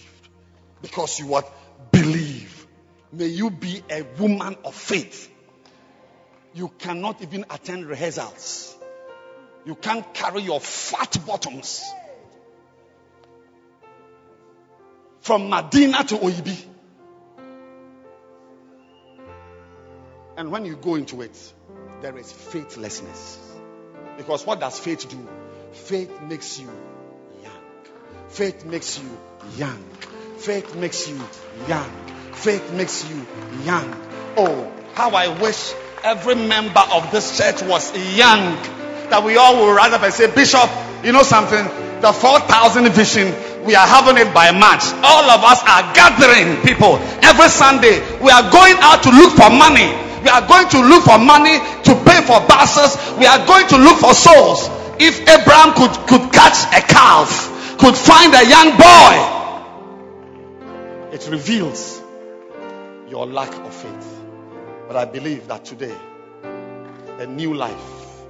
Because 0.82 1.18
you 1.18 1.26
what? 1.26 1.50
Believe. 1.92 2.66
May 3.12 3.26
you 3.26 3.50
be 3.50 3.82
a 3.90 4.02
woman 4.18 4.56
of 4.64 4.74
faith. 4.74 5.30
You 6.54 6.70
cannot 6.78 7.22
even 7.22 7.44
attend 7.50 7.86
rehearsals. 7.86 8.76
You 9.64 9.74
can't 9.74 10.12
carry 10.14 10.42
your 10.42 10.60
fat 10.60 11.16
bottoms 11.26 11.84
from 15.20 15.50
Medina 15.50 16.04
to 16.04 16.14
Oyibi. 16.16 16.64
And 20.36 20.50
when 20.50 20.64
you 20.64 20.76
go 20.76 20.94
into 20.94 21.20
it, 21.22 21.52
there 22.00 22.16
is 22.16 22.30
faithlessness. 22.30 23.38
Because 24.16 24.46
what 24.46 24.60
does 24.60 24.78
faith 24.78 25.08
do? 25.08 25.28
Faith 25.72 26.22
makes 26.22 26.58
you 26.58 26.70
young. 27.42 27.62
Faith 28.28 28.64
makes 28.64 28.98
you 28.98 29.18
young. 29.56 29.84
Faith 30.38 30.76
makes 30.76 31.08
you 31.08 31.18
young. 31.66 31.90
Faith 32.30 32.72
makes 32.72 33.02
you 33.10 33.26
young. 33.64 33.90
Oh, 34.36 34.70
how 34.94 35.10
I 35.10 35.26
wish 35.42 35.74
every 36.04 36.36
member 36.36 36.78
of 36.92 37.10
this 37.10 37.36
church 37.36 37.60
was 37.62 37.90
young. 38.14 38.54
That 39.10 39.26
we 39.26 39.36
all 39.36 39.56
will 39.58 39.74
rise 39.74 39.90
up 39.90 40.06
and 40.06 40.14
say, 40.14 40.30
Bishop, 40.30 40.70
you 41.02 41.10
know 41.10 41.26
something? 41.26 41.66
The 41.98 42.14
4,000 42.14 42.86
vision, 42.94 43.34
we 43.66 43.74
are 43.74 43.82
having 43.82 44.14
it 44.14 44.30
by 44.30 44.54
March. 44.54 44.86
All 45.02 45.26
of 45.26 45.42
us 45.42 45.58
are 45.66 45.82
gathering 45.90 46.62
people 46.62 47.02
every 47.26 47.50
Sunday. 47.50 47.98
We 48.22 48.30
are 48.30 48.46
going 48.46 48.78
out 48.78 49.02
to 49.02 49.10
look 49.10 49.34
for 49.34 49.50
money. 49.50 49.90
We 50.22 50.30
are 50.30 50.46
going 50.46 50.70
to 50.70 50.78
look 50.86 51.02
for 51.02 51.18
money 51.18 51.58
to 51.58 51.92
pay 52.06 52.22
for 52.22 52.38
buses. 52.46 52.94
We 53.18 53.26
are 53.26 53.42
going 53.42 53.66
to 53.74 53.78
look 53.82 53.98
for 53.98 54.14
souls. 54.14 54.70
If 55.02 55.18
Abraham 55.26 55.74
could, 55.74 55.94
could 56.06 56.30
catch 56.30 56.62
a 56.70 56.82
calf, 56.86 57.50
could 57.82 57.98
find 57.98 58.30
a 58.38 58.46
young 58.46 58.78
boy, 58.78 59.37
it 61.12 61.28
reveals 61.30 62.02
your 63.08 63.26
lack 63.26 63.52
of 63.52 63.74
faith. 63.74 64.22
But 64.86 64.96
I 64.96 65.04
believe 65.04 65.48
that 65.48 65.64
today, 65.64 65.94
a 67.18 67.26
new 67.26 67.54
life, 67.54 68.22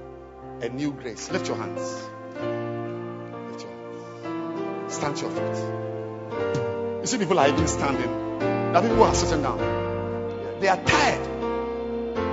a 0.61 0.69
new 0.69 0.91
grace. 0.91 1.31
Lift 1.31 1.47
your 1.47 1.57
hands. 1.57 1.81
Lift 3.51 3.63
your 3.63 3.71
hands. 3.71 4.93
Stand 4.93 5.15
to 5.17 5.25
your 5.25 5.31
feet. 5.35 7.01
You 7.01 7.07
see, 7.07 7.17
people 7.17 7.39
are 7.39 7.47
even 7.47 7.67
standing. 7.67 8.39
There 8.39 8.75
are 8.75 8.81
people 8.81 9.03
are 9.03 9.15
sitting 9.15 9.41
down. 9.43 9.57
They 10.59 10.67
are 10.67 10.83
tired. 10.83 11.25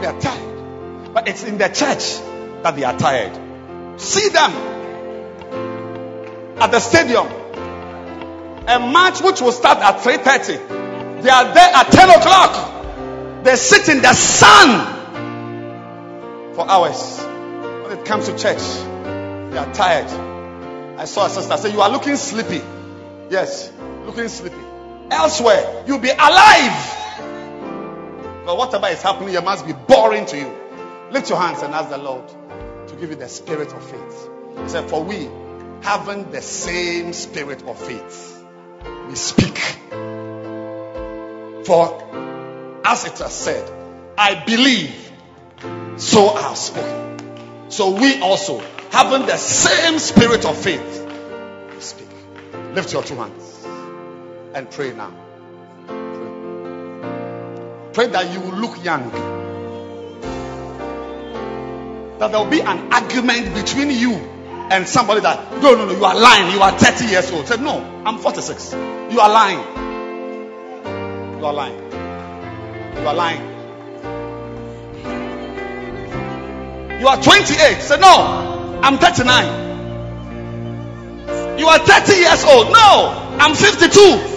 They 0.01 0.07
are 0.07 0.21
tired. 0.21 1.15
But 1.15 1.29
it's 1.29 1.45
in 1.45 1.59
the 1.59 1.69
church 1.69 2.21
that 2.63 2.77
they 2.77 2.85
are 2.85 2.97
tired. 2.99 4.01
See 4.01 4.29
them. 4.31 4.77
at 6.61 6.71
the 6.71 6.81
stadium. 6.81 7.29
A 8.69 8.81
match 8.81 9.21
which 9.23 9.41
will 9.41 9.53
start 9.53 9.79
at 9.79 9.99
3.30. 9.99 11.23
They 11.23 11.31
are 11.31 11.55
there 11.55 11.71
at 11.75 11.91
10 11.91 12.11
o'clock. 12.11 13.45
They 13.45 13.57
sit 13.57 13.89
in 13.89 14.03
the 14.03 14.13
sun 14.13 14.95
for 16.55 16.69
hours. 16.69 17.21
When 17.21 17.97
it 17.97 18.05
comes 18.05 18.27
to 18.27 18.37
church, 18.37 18.59
they 18.59 19.59
are 19.59 19.73
tired. 19.73 20.09
I 20.99 21.05
saw 21.05 21.27
a 21.27 21.31
sister 21.31 21.57
say, 21.57 21.73
You 21.73 21.81
are 21.81 21.91
looking 21.91 22.17
sleepy. 22.17 22.63
Yes, 23.31 23.71
looking 24.05 24.29
sleepy. 24.29 24.57
Elsewhere, 25.11 25.85
you'll 25.87 25.99
be 25.99 26.11
alive. 26.11 26.97
But 28.45 28.57
whatever 28.57 28.89
is 28.89 29.03
happening, 29.03 29.35
it 29.35 29.45
must 29.45 29.67
be 29.67 29.73
boring 29.73 30.27
to 30.27 30.37
you. 30.37 30.53
Lift 31.11 31.29
your 31.29 31.39
hands 31.39 31.63
and 31.63 31.75
ask 31.75 31.91
the 31.91 31.99
Lord 31.99 32.27
to 32.89 32.97
give 32.97 33.11
you 33.11 33.17
the 33.17 33.29
spirit 33.29 33.73
of 33.73 33.83
faith. 33.85 34.29
He 34.63 34.69
said, 34.69 34.89
For 34.89 35.03
we, 35.03 35.29
having 35.83 36.31
the 36.31 36.43
same 36.43 37.13
spirit 37.13 37.63
of 37.65 37.79
faith, 37.79 38.36
we 39.09 39.15
speak. 39.15 39.59
For 41.65 42.03
as 42.85 43.05
it 43.05 43.19
has 43.19 43.35
said, 43.35 43.71
I 44.17 44.45
believe, 44.45 45.13
so 45.97 46.29
I 46.29 46.43
have 46.43 46.57
spoken. 46.57 47.71
So 47.71 48.01
we 48.01 48.21
also, 48.21 48.63
having 48.91 49.27
the 49.27 49.37
same 49.37 49.99
spirit 49.99 50.45
of 50.45 50.57
faith, 50.57 51.07
we 51.75 51.81
speak. 51.81 52.09
Lift 52.75 52.93
your 52.93 53.03
two 53.03 53.17
hands 53.17 53.67
and 54.55 54.71
pray 54.71 54.93
now. 54.93 55.13
Pray, 55.87 55.97
pray 57.93 58.07
that 58.09 58.33
you 58.33 58.41
will 58.41 58.57
look 58.59 58.85
young. 58.85 59.11
That 62.19 62.31
there 62.31 62.41
will 62.41 62.51
be 62.51 62.61
an 62.61 62.93
argument 62.93 63.55
between 63.55 63.91
you 63.91 64.36
and 64.69 64.89
somebody 64.89 65.21
that, 65.21 65.63
no, 65.63 65.75
no, 65.75 65.87
no, 65.87 65.93
you 65.93 66.05
are 66.05 66.15
lying. 66.19 66.53
You 66.53 66.61
are 66.61 66.73
30 66.73 67.07
years 67.07 67.31
old. 67.31 67.47
Say, 67.47 67.57
no, 67.59 67.79
I'm 68.05 68.19
46. 68.19 68.73
You 68.73 69.21
are 69.21 69.31
lying. 69.31 69.61
You 71.39 71.47
are 71.47 71.53
lying. 71.53 71.93
You 72.97 73.07
are 73.07 73.15
lying. 73.15 73.41
You 77.01 77.07
are 77.07 77.23
28. 77.23 77.81
Say, 77.81 78.01
no, 78.01 78.81
I'm 78.83 78.99
39. 78.99 79.67
You 81.59 81.69
are 81.69 81.79
30 81.79 82.13
years 82.17 82.45
old. 82.45 82.73
No, 82.73 83.13
I'm 83.39 83.55
52. 83.55 84.35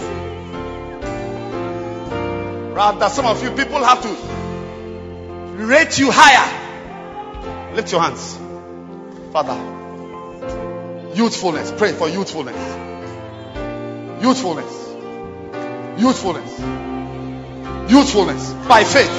Rather, 2.75 3.09
some 3.09 3.25
of 3.25 3.41
you 3.43 3.49
people 3.51 3.83
have 3.83 4.01
to 4.03 4.09
rate 5.66 5.98
you 5.98 6.11
higher. 6.11 7.75
Lift 7.75 7.91
your 7.91 8.01
hands. 8.01 8.38
Father, 9.33 9.78
youthfulness. 11.13 11.71
Pray 11.71 11.91
for 11.93 12.07
youthfulness. 12.09 12.55
Youthfulness. 14.21 14.88
Youthfulness. 15.97 16.59
Youthfulness. 17.91 18.53
By 18.67 18.83
faith. 18.83 19.09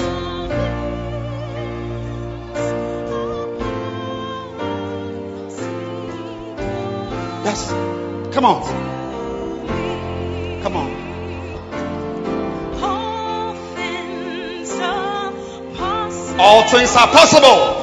Yes. 7.44 7.70
Come 8.34 8.44
on. 8.44 8.62
Come 10.62 10.76
on. 10.76 11.00
All 16.42 16.62
things 16.68 16.96
are 16.96 17.06
possible. 17.08 17.79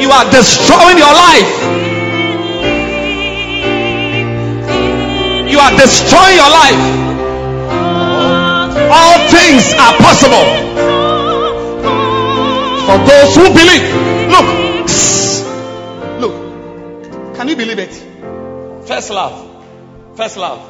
You 0.00 0.10
are 0.10 0.30
destroying 0.30 0.98
your 0.98 1.14
life. 1.14 1.50
You 5.50 5.58
are 5.58 5.76
destroying 5.76 6.36
your 6.36 6.50
life. 6.50 6.80
All 8.90 9.18
things 9.30 9.72
are 9.74 9.94
possible 9.96 10.46
for 12.86 12.98
those 13.06 13.36
who 13.36 13.48
believe. 13.54 13.86
Look, 14.30 14.46
look. 16.20 17.36
Can 17.36 17.48
you 17.48 17.56
believe 17.56 17.78
it? 17.78 17.94
First 18.86 19.10
love. 19.10 19.36
First 20.16 20.36
love. 20.36 20.60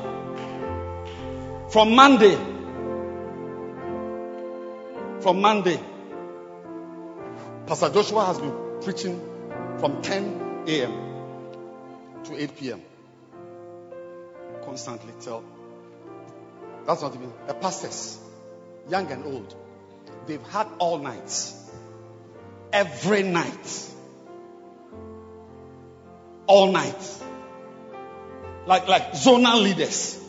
From 1.72 1.94
Monday. 1.94 2.36
From 5.20 5.40
Monday. 5.40 5.80
Pastor 7.66 7.88
Joshua 7.88 8.26
has 8.26 8.38
been 8.38 8.54
preaching 8.82 9.20
from 9.78 10.02
10 10.02 10.64
a.m. 10.66 12.24
to 12.24 12.36
8 12.36 12.56
p.m. 12.58 12.82
Constantly 14.64 15.12
till 15.20 15.42
that's 16.86 17.00
not 17.00 17.14
even 17.14 17.32
the 17.46 17.54
pastors, 17.54 18.18
young 18.90 19.10
and 19.10 19.24
old. 19.24 19.54
They've 20.26 20.42
had 20.48 20.66
all 20.78 20.98
nights. 20.98 21.58
Every 22.72 23.22
night. 23.22 23.90
All 26.46 26.70
night. 26.70 27.22
Like 28.66 28.88
like 28.88 29.12
zonal 29.12 29.62
leaders. 29.62 30.20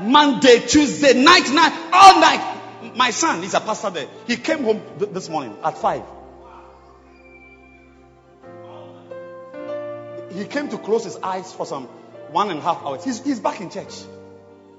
Monday, 0.00 0.60
Tuesday, 0.66 1.22
night, 1.22 1.50
night, 1.52 1.90
all 1.92 2.20
night. 2.20 2.59
My 2.94 3.10
son 3.10 3.42
is 3.44 3.54
a 3.54 3.60
pastor 3.60 3.90
there. 3.90 4.08
He 4.26 4.36
came 4.36 4.64
home 4.64 4.82
th- 4.98 5.12
this 5.12 5.28
morning 5.28 5.56
at 5.62 5.76
five. 5.78 6.02
He 10.32 10.44
came 10.44 10.68
to 10.68 10.78
close 10.78 11.04
his 11.04 11.16
eyes 11.16 11.52
for 11.52 11.66
some 11.66 11.84
one 12.30 12.50
and 12.50 12.60
a 12.60 12.62
half 12.62 12.82
hours. 12.84 13.04
He's, 13.04 13.22
he's 13.22 13.40
back 13.40 13.60
in 13.60 13.70
church. 13.70 13.94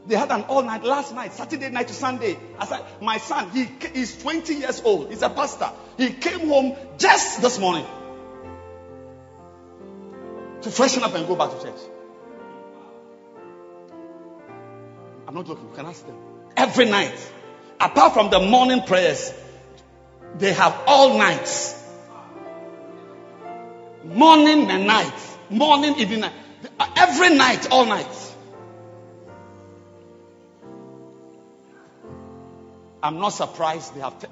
They 0.08 0.16
had 0.16 0.32
an 0.32 0.44
all 0.44 0.64
night 0.64 0.84
last 0.84 1.14
night, 1.14 1.34
Saturday 1.34 1.70
night 1.70 1.88
to 1.90 1.94
Sunday. 1.94 2.38
I 2.58 2.66
said, 2.66 2.82
my 3.02 3.18
son, 3.18 3.52
he 3.52 3.70
is 3.94 4.18
20 4.18 4.56
years 4.56 4.82
old. 4.84 5.10
He's 5.10 5.22
a 5.22 5.30
pastor. 5.30 5.70
He 5.98 6.12
came 6.12 6.48
home 6.48 6.76
just 6.98 7.42
this 7.42 7.60
morning 7.60 7.86
to 10.62 10.72
freshen 10.72 11.04
up 11.04 11.14
and 11.14 11.28
go 11.28 11.36
back 11.36 11.52
to 11.52 11.64
church. 11.64 11.80
I'm 15.28 15.36
not 15.36 15.46
joking. 15.46 15.68
You 15.70 15.76
can 15.76 15.86
ask 15.86 16.06
them. 16.06 16.18
Every 16.58 16.86
night, 16.86 17.32
apart 17.82 18.14
from 18.14 18.30
the 18.30 18.40
morning 18.40 18.82
prayers, 18.84 19.34
they 20.38 20.54
have 20.54 20.80
all 20.88 21.18
nights. 21.18 21.78
Morning 24.04 24.70
and 24.70 24.88
night. 24.88 25.14
Morning, 25.50 25.96
evening, 25.98 26.22
night. 26.22 26.34
Every 26.96 27.36
night, 27.36 27.70
all 27.72 27.86
night. 27.86 28.08
I'm 33.04 33.20
not 33.20 33.30
surprised 33.30 33.96
they 33.96 34.02
have 34.02 34.20
t- 34.20 34.28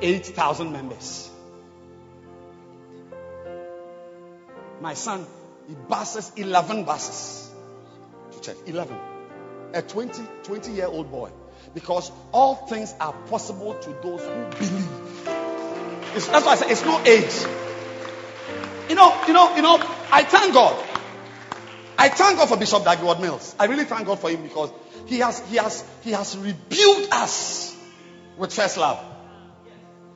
8,000 0.00 0.72
members. 0.72 1.30
My 4.80 4.94
son, 4.94 5.26
he 5.68 5.74
buses 5.74 6.32
11 6.36 6.84
buses 6.84 7.50
to 8.32 8.40
church. 8.40 8.56
11. 8.66 8.96
A 9.74 9.82
20, 9.82 10.22
20 10.44 10.72
year 10.72 10.86
old 10.86 11.10
boy. 11.10 11.30
Because 11.76 12.10
all 12.32 12.54
things 12.54 12.94
are 12.98 13.12
possible 13.28 13.74
to 13.74 13.90
those 14.02 14.22
who 14.22 14.44
believe. 14.58 14.88
It's, 16.14 16.26
that's 16.26 16.46
why 16.46 16.52
I 16.52 16.56
say 16.56 16.70
it's 16.70 16.82
no 16.86 16.98
age. 17.04 17.34
You 18.88 18.94
know, 18.94 19.14
you 19.28 19.34
know, 19.34 19.54
you 19.54 19.60
know, 19.60 19.76
I 20.10 20.22
thank 20.22 20.54
God. 20.54 20.74
I 21.98 22.08
thank 22.08 22.38
God 22.38 22.48
for 22.48 22.56
Bishop 22.56 22.82
Dag 22.82 22.96
Heward-Mills. 22.96 23.56
I 23.58 23.66
really 23.66 23.84
thank 23.84 24.06
God 24.06 24.18
for 24.18 24.30
him 24.30 24.42
because 24.42 24.70
he 25.04 25.18
has 25.18 25.40
he 25.50 25.56
has 25.56 25.84
he 26.02 26.12
has 26.12 26.38
rebuked 26.38 27.12
us 27.12 27.76
with 28.38 28.54
first 28.54 28.78
love. 28.78 28.98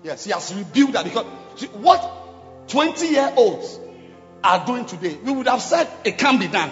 Yes, 0.02 0.24
he 0.24 0.30
has 0.30 0.54
rebuked 0.54 0.96
us 0.96 1.04
because 1.04 1.26
what 1.74 2.68
20 2.68 3.06
year 3.06 3.34
olds 3.36 3.78
are 4.42 4.64
doing 4.64 4.86
today, 4.86 5.18
we 5.22 5.30
would 5.30 5.46
have 5.46 5.60
said 5.60 5.86
it 6.04 6.16
can't 6.16 6.40
be 6.40 6.48
done. 6.48 6.70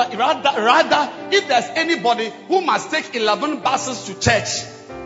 That 0.00 0.16
rather, 0.16 0.62
rather, 0.62 1.12
if 1.30 1.46
there's 1.46 1.66
anybody 1.74 2.32
who 2.48 2.62
must 2.62 2.90
take 2.90 3.14
11 3.14 3.60
buses 3.60 4.04
to 4.06 4.18
church, 4.18 4.48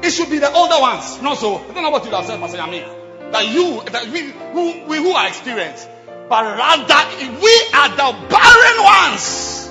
It 0.05 0.13
should 0.13 0.31
be 0.31 0.39
the 0.39 0.53
older 0.53 0.81
ones. 0.81 1.21
No, 1.21 1.35
so 1.35 1.57
I 1.57 1.73
don't 1.73 1.83
know 1.83 1.91
what 1.91 2.05
you 2.05 2.13
have 2.13 2.27
said, 2.27 2.39
Pastor 2.39 2.59
Yami. 2.59 3.33
That 3.33 3.49
you, 3.49 3.83
that 3.91 4.07
we, 4.07 4.21
who, 4.53 4.87
we 4.87 4.99
who 4.99 5.11
are 5.13 5.27
experienced, 5.27 5.89
but 6.29 6.45
rather 6.45 7.41
we 7.43 7.55
are 7.75 7.89
the 7.89 8.29
barren 8.29 8.85
ones. 8.85 9.69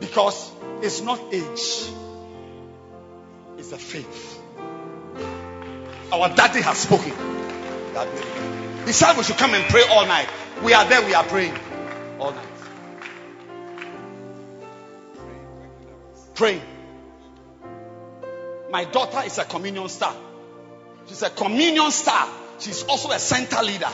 Because 0.00 0.50
it's 0.82 1.00
not 1.02 1.20
age, 1.32 1.92
it's 3.58 3.70
the 3.70 3.78
faith. 3.78 4.42
Our 6.12 6.34
daddy 6.34 6.62
has 6.62 6.78
spoken. 6.78 7.12
He 8.86 8.92
said 8.92 9.16
we 9.16 9.22
should 9.22 9.38
come 9.38 9.54
and 9.54 9.64
pray 9.70 9.84
all 9.88 10.04
night. 10.06 10.28
We 10.64 10.72
are 10.72 10.84
there, 10.88 11.06
we 11.06 11.14
are 11.14 11.22
praying 11.24 11.54
Praying. 16.40 16.62
My 18.70 18.84
daughter 18.84 19.20
is 19.26 19.36
a 19.36 19.44
communion 19.44 19.86
star. 19.90 20.14
She's 21.06 21.20
a 21.20 21.28
communion 21.28 21.90
star. 21.90 22.26
She's 22.58 22.82
also 22.84 23.10
a 23.10 23.18
center 23.18 23.62
leader. 23.62 23.90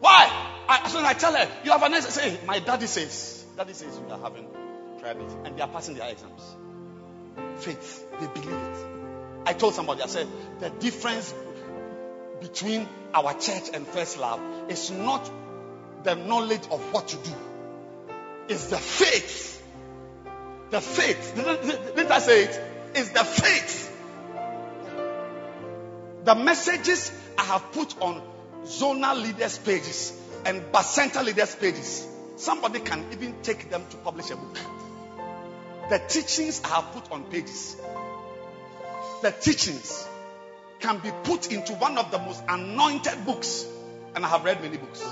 Why? 0.00 0.28
I, 0.68 0.86
so 0.90 1.02
I 1.02 1.14
tell 1.14 1.32
her, 1.34 1.48
you 1.64 1.70
have 1.70 1.82
an 1.82 1.94
answer. 1.94 2.10
Say, 2.10 2.38
my 2.44 2.58
daddy 2.58 2.84
says, 2.84 3.46
daddy 3.56 3.72
says 3.72 3.98
we 3.98 4.12
are 4.12 4.20
having 4.20 4.44
meeting 4.44 5.46
and 5.46 5.56
they 5.56 5.62
are 5.62 5.68
passing 5.68 5.94
their 5.94 6.10
exams. 6.10 6.42
Faith, 7.56 8.10
they 8.20 8.26
believe 8.26 8.52
it. 8.52 8.86
I 9.46 9.54
told 9.54 9.72
somebody, 9.72 10.02
I 10.02 10.06
said, 10.06 10.28
the 10.60 10.68
difference 10.68 11.32
between 12.42 12.86
our 13.14 13.32
church 13.40 13.70
and 13.72 13.86
First 13.86 14.18
Love 14.18 14.38
is 14.68 14.90
not 14.90 15.30
the 16.02 16.14
knowledge 16.14 16.66
of 16.70 16.92
what 16.92 17.08
to 17.08 17.16
do, 17.16 17.34
it's 18.50 18.66
the 18.66 18.76
faith. 18.76 19.53
The 20.74 20.80
faith. 20.80 21.36
Didn't, 21.36 22.10
I 22.10 22.18
say 22.18 22.46
it? 22.46 22.60
It's 22.96 23.10
the 23.10 23.22
faith. 23.22 23.96
The 26.24 26.34
messages 26.34 27.12
I 27.38 27.44
have 27.44 27.70
put 27.70 27.94
on 28.02 28.20
zonal 28.64 29.22
leaders' 29.22 29.56
pages 29.56 30.12
and 30.44 30.62
Bacenta 30.72 31.24
leaders' 31.24 31.54
pages, 31.54 32.04
somebody 32.34 32.80
can 32.80 33.06
even 33.12 33.40
take 33.42 33.70
them 33.70 33.84
to 33.90 33.96
publish 33.98 34.30
a 34.30 34.36
book. 34.36 34.58
The 35.90 36.00
teachings 36.08 36.60
I 36.64 36.80
have 36.80 36.92
put 36.92 37.12
on 37.12 37.22
pages, 37.30 37.76
the 39.22 39.30
teachings 39.30 40.08
can 40.80 40.98
be 40.98 41.12
put 41.22 41.52
into 41.52 41.74
one 41.74 41.98
of 41.98 42.10
the 42.10 42.18
most 42.18 42.42
anointed 42.48 43.24
books, 43.24 43.64
and 44.16 44.26
I 44.26 44.28
have 44.28 44.44
read 44.44 44.60
many 44.60 44.78
books. 44.78 45.04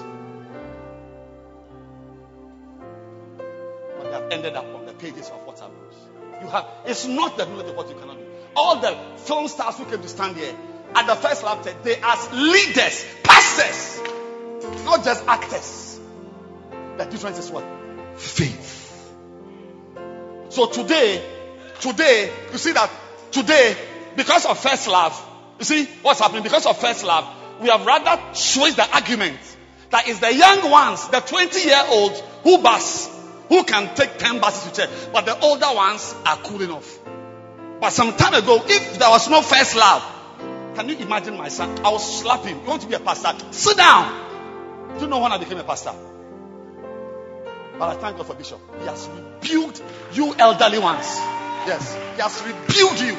Have 4.13 4.31
ended 4.31 4.55
up 4.55 4.67
on 4.75 4.87
the 4.87 4.93
pages 4.93 5.31
of 5.31 5.47
WhatsApp 5.47 5.71
groups. 5.79 5.97
You 6.41 6.49
have 6.49 6.67
it's 6.87 7.07
not 7.07 7.37
the 7.37 7.47
knowledge 7.47 7.69
of 7.69 7.77
what 7.77 7.89
you 7.89 7.95
cannot 7.95 8.19
do. 8.19 8.25
All 8.55 8.81
the 8.81 8.97
film 9.19 9.49
stars 9.49 9.77
who 9.77 9.85
came 9.87 10.03
to 10.03 10.09
stand 10.09 10.37
here 10.37 10.55
at 10.95 11.07
the 11.07 11.15
First 11.15 11.43
Love 11.43 11.65
they 11.83 12.01
are 12.01 12.35
leaders, 12.35 13.07
pastors, 13.23 14.01
not 14.85 15.05
just 15.05 15.27
actors. 15.27 16.01
The 16.99 17.05
difference 17.07 17.39
is 17.39 17.51
what? 17.51 17.65
Faith. 18.17 18.81
So 20.51 20.67
today, 20.67 21.25
today, 21.81 22.31
you 22.53 22.59
see 22.59 22.73
that 22.73 22.91
today, 23.31 23.75
because 24.15 24.45
of 24.45 24.59
first 24.59 24.87
love, 24.89 25.19
you 25.59 25.65
see 25.65 25.87
what's 26.03 26.21
happening? 26.21 26.43
Because 26.43 26.67
of 26.67 26.79
first 26.79 27.05
love, 27.05 27.27
we 27.61 27.69
have 27.71 27.87
rather 27.87 28.21
switched 28.35 28.77
the 28.77 28.95
argument 28.95 29.39
that 29.93 30.09
is 30.09 30.21
the 30.21 30.35
young 30.35 30.71
ones, 30.71 31.07
the 31.09 31.21
20 31.21 31.69
year 31.69 31.83
olds 31.89 32.23
who 32.43 32.59
bus, 32.59 33.09
who 33.49 33.65
can 33.65 33.95
take 33.95 34.19
10 34.19 34.41
buses 34.41 34.71
to 34.71 34.81
church, 34.81 34.91
but 35.13 35.27
the 35.27 35.39
older 35.41 35.75
ones 35.75 36.15
are 36.27 36.37
cool 36.39 36.63
enough. 36.63 36.99
But 37.81 37.91
some 37.91 38.17
time 38.17 38.35
ago, 38.35 38.63
if 38.65 38.99
there 38.99 39.11
was 39.11 39.29
no 39.29 39.43
first 39.43 39.75
love, 39.77 40.03
can 40.75 40.89
you 40.89 40.97
imagine 40.97 41.37
my 41.37 41.49
son? 41.49 41.85
I 41.85 41.91
will 41.91 41.99
slap 41.99 42.45
him. 42.45 42.61
You 42.61 42.69
want 42.69 42.83
to 42.83 42.89
be 42.89 42.95
a 42.95 43.01
pastor? 43.01 43.35
Sit 43.51 43.77
down. 43.77 44.95
Do 44.95 45.05
you 45.05 45.11
know 45.11 45.19
when 45.19 45.33
I 45.33 45.39
became 45.39 45.59
a 45.59 45.65
pastor? 45.65 45.93
But 47.79 47.97
I 47.97 48.01
thank 48.01 48.17
God 48.17 48.27
for 48.27 48.35
Bishop. 48.35 48.61
He 48.81 48.87
has 48.87 49.09
rebuked 49.09 49.83
you 50.13 50.35
elderly 50.39 50.79
ones. 50.79 51.05
Yes. 51.67 51.95
He 52.15 52.23
has 52.23 52.43
rebuked 52.43 53.03
you. 53.03 53.17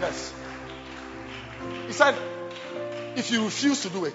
Yes. 0.00 0.34
He 1.86 1.92
said, 1.92 2.14
if 3.16 3.30
you 3.30 3.44
refuse 3.44 3.82
to 3.82 3.88
do 3.88 4.04
it, 4.04 4.14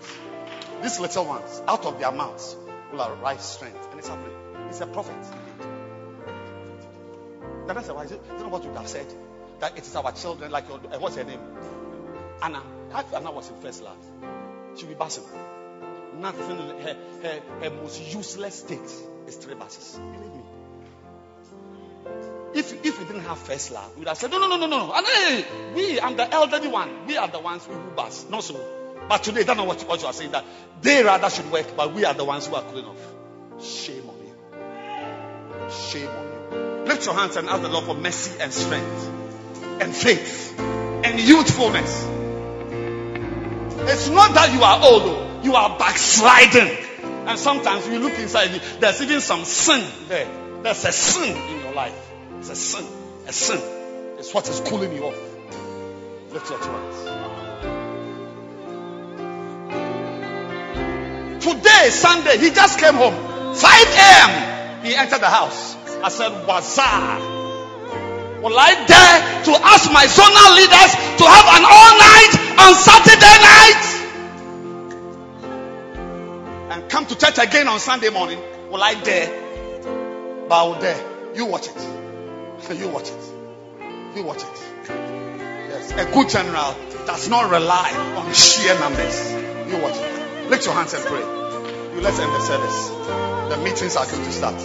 these 0.82 1.00
little 1.00 1.26
ones, 1.26 1.62
out 1.68 1.86
of 1.86 2.00
their 2.00 2.12
mouths, 2.12 2.56
will 2.92 3.02
arise 3.02 3.44
strength. 3.44 3.88
And 3.90 4.00
it's 4.00 4.10
happening. 4.10 4.43
He's 4.74 4.82
a 4.82 4.88
prophet. 4.88 5.16
Then 7.68 7.78
I 7.78 7.84
said, 7.84 7.94
why 7.94 8.06
is? 8.06 8.12
Is 8.12 8.18
it 8.42 8.48
what 8.48 8.64
you 8.64 8.72
have 8.74 8.88
said? 8.88 9.06
That 9.60 9.78
it 9.78 9.84
is 9.84 9.96
our 9.96 10.12
children, 10.14 10.50
like 10.50 10.68
your, 10.68 10.80
uh, 10.80 10.98
what's 10.98 11.16
her 11.16 11.24
name? 11.24 11.40
Anna. 12.42 12.64
Anna 13.16 13.32
was 13.32 13.52
in 13.52 13.56
first 13.58 13.84
class. 13.84 13.96
She'll 14.76 14.88
be 14.90 14.96
busing. 14.96 15.28
Nothing, 16.20 16.58
her, 16.58 16.98
her, 17.22 17.42
her 17.62 17.70
most 17.70 18.02
useless 18.16 18.62
state 18.62 18.92
is 19.28 19.36
three 19.36 19.54
buses. 19.54 20.00
Believe 20.00 20.34
me. 20.34 20.42
If, 22.56 22.84
if 22.84 23.00
we 23.00 23.06
didn't 23.06 23.26
have 23.26 23.38
first 23.38 23.70
love, 23.72 23.92
we 23.94 24.00
would 24.00 24.08
have 24.08 24.18
said, 24.18 24.32
no, 24.32 24.40
no, 24.40 24.48
no, 24.48 24.58
no, 24.58 24.66
no. 24.66 25.04
Hey, 25.06 25.46
we, 25.76 26.02
I'm 26.02 26.18
the 26.18 26.34
elderly 26.34 26.70
one. 26.70 27.06
We 27.06 27.18
are 27.18 27.28
the 27.28 27.40
ones 27.40 27.64
who 27.64 27.76
bus. 27.96 28.26
Not 28.28 28.44
so. 28.44 28.60
But 29.08 29.22
today, 29.22 29.44
that's 29.44 29.56
not 29.56 29.68
what, 29.68 29.88
what 29.88 30.02
you 30.02 30.08
are 30.08 30.14
saying. 30.14 30.32
That 30.32 30.44
they 30.82 31.04
rather 31.04 31.30
should 31.30 31.52
work, 31.52 31.68
but 31.78 31.94
we 31.94 32.06
are 32.06 32.16
the 32.16 32.26
ones 32.26 32.48
who 32.48 32.56
are 32.56 32.64
clean 32.64 32.86
off. 32.86 32.98
Shame 33.64 34.10
on 34.10 34.13
you. 34.13 34.13
Shame 35.72 36.08
on 36.08 36.26
you. 36.52 36.86
Lift 36.86 37.06
your 37.06 37.16
hands 37.16 37.36
and 37.36 37.50
ask 37.50 37.62
the 37.62 37.70
Lord 37.70 37.86
for 37.86 37.96
mercy 37.96 38.40
and 38.40 38.54
strength 38.54 39.10
and 39.82 39.96
faith 39.96 40.60
and 40.60 41.20
youthfulness. 41.20 42.04
It's 43.90 44.10
not 44.10 44.34
that 44.34 44.54
you 44.54 44.64
are 44.64 44.84
old, 44.84 45.04
though. 45.04 45.42
you 45.44 45.56
are 45.56 45.78
backsliding. 45.78 46.78
And 47.28 47.38
sometimes 47.40 47.88
you 47.88 48.00
look 48.00 48.18
inside, 48.20 48.52
you, 48.52 48.60
there's 48.80 49.02
even 49.02 49.22
some 49.22 49.46
sin 49.46 49.86
there. 50.08 50.28
There's 50.62 50.86
a 50.86 50.92
sin 50.92 51.36
in 51.36 51.62
your 51.62 51.74
life. 51.74 52.12
It's 52.40 52.50
a 52.50 52.56
sin. 52.56 52.86
A 53.28 53.34
sin. 53.34 53.60
It's 54.18 54.34
what 54.34 54.48
is 54.48 54.62
cooling 54.62 54.94
you 54.94 55.04
off. 55.04 55.18
Lift 56.32 56.50
your 56.50 56.60
hands. 56.60 57.24
Today, 61.44 61.90
Sunday, 61.90 62.38
he 62.38 62.50
just 62.52 62.80
came 62.80 62.94
home. 62.96 63.14
5 63.56 63.88
a.m. 63.88 64.63
He 64.84 64.94
entered 64.96 65.22
the 65.22 65.30
house. 65.30 65.76
I 66.04 66.10
said, 66.10 66.46
Wazar. 66.46 67.44
Will 68.44 68.60
I 68.60 68.74
dare 68.86 69.44
to 69.46 69.52
ask 69.64 69.90
my 69.90 70.04
zonal 70.04 70.56
leaders 70.60 70.92
to 71.20 71.24
have 71.24 71.48
an 71.56 71.64
all 71.64 71.98
night 71.98 72.36
on 72.60 72.76
Saturday 72.76 73.38
night? 73.40 73.84
And 76.74 76.90
come 76.90 77.06
to 77.06 77.18
church 77.18 77.38
again 77.38 77.70
on 77.70 77.80
Sunday 77.80 78.10
morning? 78.10 78.40
Will 78.70 78.84
I 78.84 78.96
dare? 78.96 79.30
But 80.50 80.56
I 80.56 80.64
will 80.68 80.80
dare. 80.82 81.02
You 81.36 81.46
watch 81.46 81.68
it. 81.68 81.78
You 82.78 82.90
watch 82.90 83.10
it. 83.10 83.24
You 84.16 84.24
watch 84.24 84.44
it. 84.44 84.90
Yes. 84.90 85.92
A 85.92 86.12
good 86.12 86.28
general 86.30 86.76
does 87.06 87.30
not 87.30 87.50
rely 87.50 87.92
on 88.18 88.34
sheer 88.34 88.78
numbers. 88.80 89.32
You 89.32 89.78
watch 89.82 89.96
it. 89.96 90.50
Lift 90.50 90.66
your 90.66 90.76
hands 90.76 90.94
and 90.94 91.06
pray. 91.06 91.22
You 91.22 92.02
let's 92.02 92.20
end 92.20 92.32
the 92.32 92.40
service. 92.42 93.33
The 93.50 93.58
meetings 93.58 93.96
are 93.96 94.06
going 94.06 94.24
to 94.24 94.32
start. 94.32 94.56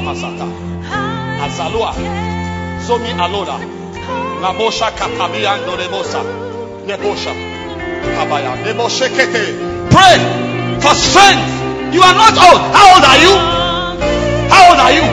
Masata. 0.00 0.48
Azalua. 1.44 1.92
Zomi. 2.86 3.12
Pray 9.90 10.18
for 10.80 10.94
strength. 10.94 11.94
You 11.94 12.02
are 12.02 12.14
not 12.14 12.36
old. 12.36 12.60
How 12.72 12.94
old 12.94 13.04
are 13.04 13.18
you? 13.18 13.34
How 14.48 14.70
old 14.70 14.80
are 14.80 14.92
you? 14.92 15.04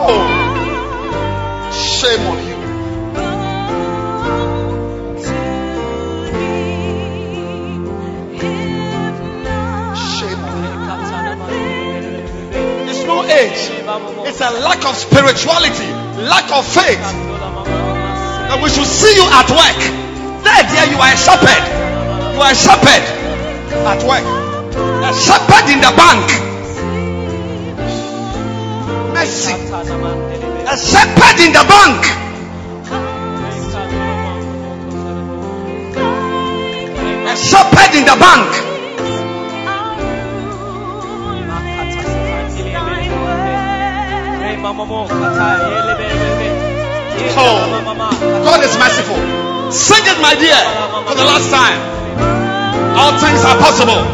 Oh. 0.00 0.24
Shame 1.72 2.26
on 2.26 2.38
you. 2.46 2.47
It's 13.40 14.40
a 14.40 14.50
lack 14.50 14.84
of 14.84 14.96
spirituality, 14.96 15.86
lack 16.26 16.50
of 16.50 16.66
faith. 16.66 16.98
That 16.98 18.58
we 18.60 18.68
should 18.68 18.86
see 18.86 19.14
you 19.14 19.22
at 19.30 19.46
work. 19.46 19.78
There, 20.42 20.64
dear, 20.66 20.90
you 20.90 20.98
are 20.98 21.12
a 21.12 21.16
shepherd. 21.16 21.62
You 22.34 22.42
are 22.42 22.50
a 22.50 22.58
shepherd 22.58 23.04
at 23.86 24.02
work. 24.02 24.26
A 25.04 25.12
shepherd 25.14 25.70
in 25.70 25.78
the 25.78 25.92
bank. 25.94 26.26
Mercy. 29.14 29.54
A 30.66 30.76
shepherd 30.76 31.38
in 31.38 31.52
the 31.52 31.62
bank. 31.62 32.02
A 37.28 37.36
shepherd 37.36 37.94
in 37.94 38.04
the 38.04 38.16
bank. 38.18 38.67
Oh, 44.68 44.76
God 48.44 48.60
is 48.60 48.76
merciful. 48.76 49.16
Sing 49.72 50.04
it, 50.04 50.20
my 50.20 50.36
dear, 50.36 50.60
for 51.08 51.16
the 51.16 51.24
last 51.24 51.48
time. 51.48 51.80
All 52.92 53.16
things 53.16 53.40
are 53.48 53.56
possible. 53.56 54.04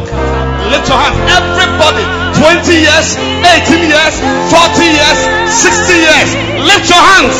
Lift 0.71 0.87
your 0.87 0.95
hand, 0.95 1.19
everybody. 1.27 2.07
20 2.39 2.71
years, 2.71 3.19
18 3.19 3.83
years, 3.83 4.15
40 4.47 4.79
years, 4.95 5.19
60 5.51 5.91
years. 5.91 6.31
Lift 6.63 6.87
your 6.87 7.03
hands. 7.03 7.35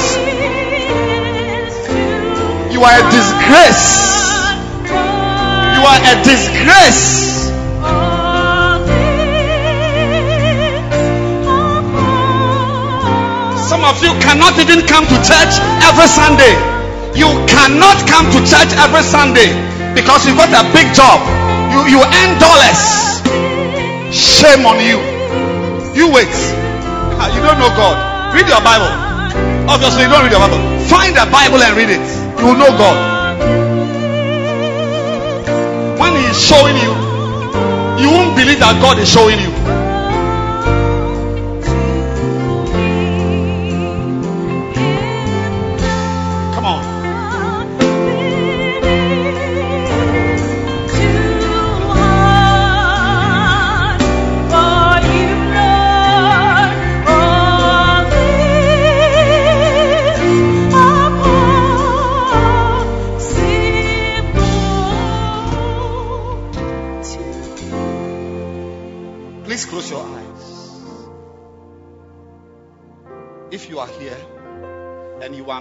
You 2.76 2.84
are 2.84 3.00
a 3.00 3.04
disgrace. 3.16 3.96
You 5.72 5.88
are 5.88 6.04
a 6.04 6.16
disgrace. 6.28 7.45
Of 13.86 14.02
you 14.02 14.12
cannot 14.20 14.58
even 14.58 14.82
come 14.90 15.06
to 15.06 15.18
church 15.22 15.54
every 15.86 16.10
Sunday. 16.10 16.54
You 17.14 17.30
cannot 17.48 18.02
come 18.10 18.28
to 18.34 18.40
church 18.44 18.74
every 18.82 19.04
Sunday 19.06 19.54
because 19.96 20.26
you 20.28 20.36
got 20.36 20.52
a 20.52 20.64
big 20.74 20.90
job. 20.94 21.22
You 21.72 21.98
you 21.98 22.00
earn 22.04 22.32
dollars. 22.42 23.22
Shame 24.12 24.66
on 24.66 24.80
you. 24.84 25.00
You 25.96 26.12
wait. 26.12 26.32
Ah, 27.20 27.32
You 27.34 27.42
don't 27.42 27.60
know 27.60 27.72
God. 27.72 28.34
Read 28.36 28.48
your 28.48 28.60
Bible. 28.60 28.92
Obviously, 29.72 30.04
you 30.04 30.10
don't 30.10 30.24
read 30.24 30.32
your 30.32 30.44
Bible. 30.44 30.60
Find 30.92 31.16
a 31.16 31.26
Bible 31.32 31.62
and 31.64 31.74
read 31.78 31.90
it. 31.90 32.04
You 32.40 32.46
will 32.52 32.60
know 32.60 32.72
God. 32.76 32.98
When 36.00 36.12
He 36.20 36.26
is 36.28 36.40
showing 36.42 36.76
you, 36.76 36.92
you 38.02 38.10
won't 38.12 38.36
believe 38.36 38.60
that 38.60 38.78
God 38.82 39.00
is 39.00 39.08
showing 39.10 39.40
you. 39.40 39.52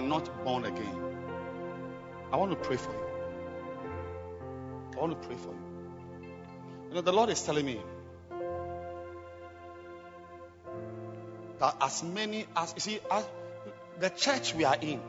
Not 0.05 0.43
born 0.43 0.65
again, 0.65 0.95
I 2.31 2.37
want 2.37 2.51
to 2.51 2.57
pray 2.57 2.77
for 2.77 2.91
you. 2.91 3.05
I 4.95 4.99
want 4.99 5.19
to 5.19 5.27
pray 5.27 5.35
for 5.35 5.49
you. 5.49 6.29
You 6.89 6.95
know, 6.95 7.01
the 7.01 7.11
Lord 7.11 7.29
is 7.29 7.41
telling 7.41 7.65
me 7.65 7.81
that 11.59 11.75
as 11.81 12.03
many 12.03 12.45
as 12.55 12.73
you 12.75 12.81
see, 12.81 12.99
as 13.09 13.25
the 13.99 14.09
church 14.09 14.53
we 14.53 14.63
are 14.65 14.77
in 14.79 15.01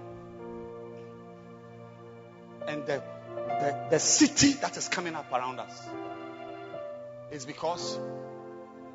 and 2.66 2.86
the, 2.86 3.02
the, 3.36 3.86
the 3.90 3.98
city 3.98 4.52
that 4.54 4.76
is 4.76 4.88
coming 4.88 5.14
up 5.14 5.30
around 5.32 5.60
us 5.60 5.88
is 7.30 7.44
because 7.44 7.98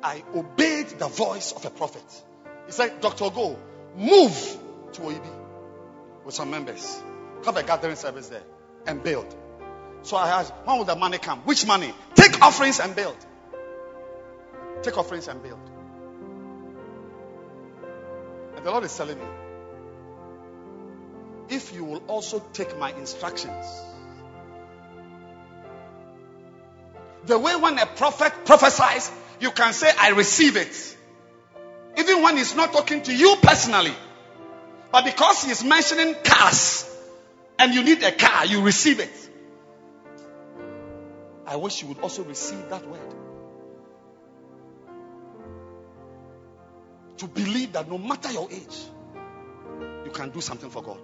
I 0.02 0.22
obeyed 0.34 0.88
the 0.88 1.08
voice 1.08 1.52
of 1.52 1.64
a 1.64 1.70
prophet. 1.70 2.02
He 2.66 2.72
said, 2.72 3.00
Dr. 3.00 3.30
Go, 3.30 3.56
move 3.96 4.58
to 4.92 5.00
Oyibi 5.00 5.41
with 6.24 6.34
some 6.34 6.50
members. 6.50 7.02
Have 7.44 7.56
a 7.56 7.62
gathering 7.62 7.96
service 7.96 8.28
there 8.28 8.42
and 8.86 9.02
build. 9.02 9.34
So 10.02 10.16
I 10.16 10.28
asked, 10.28 10.52
when 10.64 10.78
will 10.78 10.84
the 10.84 10.96
money 10.96 11.18
come? 11.18 11.40
Which 11.40 11.66
money? 11.66 11.92
Take 12.14 12.40
offerings 12.42 12.80
and 12.80 12.94
build. 12.94 13.16
Take 14.82 14.98
offerings 14.98 15.28
and 15.28 15.42
build. 15.42 15.60
And 18.56 18.66
the 18.66 18.70
Lord 18.70 18.84
is 18.84 18.96
telling 18.96 19.18
me, 19.18 19.24
if 21.48 21.74
you 21.74 21.84
will 21.84 22.02
also 22.08 22.42
take 22.52 22.78
my 22.78 22.92
instructions, 22.92 23.66
the 27.26 27.38
way 27.38 27.54
when 27.54 27.78
a 27.78 27.86
prophet 27.86 28.32
prophesies, 28.44 29.10
you 29.40 29.50
can 29.50 29.72
say, 29.72 29.90
I 29.98 30.10
receive 30.10 30.56
it. 30.56 30.96
Even 31.98 32.22
when 32.22 32.36
he's 32.36 32.54
not 32.56 32.72
talking 32.72 33.02
to 33.02 33.14
you 33.14 33.36
personally. 33.42 33.94
But 34.92 35.06
because 35.06 35.42
he's 35.44 35.64
mentioning 35.64 36.14
cars 36.22 36.88
and 37.58 37.74
you 37.74 37.82
need 37.82 38.02
a 38.02 38.12
car, 38.12 38.44
you 38.44 38.60
receive 38.60 39.00
it. 39.00 39.30
I 41.46 41.56
wish 41.56 41.82
you 41.82 41.88
would 41.88 42.00
also 42.00 42.22
receive 42.22 42.68
that 42.68 42.86
word. 42.86 43.14
To 47.18 47.26
believe 47.26 47.72
that 47.72 47.90
no 47.90 47.96
matter 47.96 48.30
your 48.32 48.48
age, 48.50 48.76
you 50.04 50.10
can 50.12 50.30
do 50.30 50.40
something 50.42 50.68
for 50.68 50.82
God. 50.82 51.00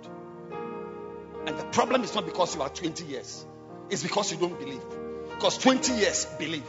And 1.47 1.58
the 1.58 1.65
problem 1.65 2.02
is 2.02 2.15
not 2.15 2.26
because 2.26 2.55
you 2.55 2.62
are 2.62 2.68
20 2.68 3.05
years, 3.07 3.47
it's 3.89 4.02
because 4.02 4.31
you 4.33 4.39
don't 4.39 4.58
believe. 4.58 4.83
Because 5.31 5.57
20 5.58 5.94
years, 5.94 6.26
believe. 6.39 6.65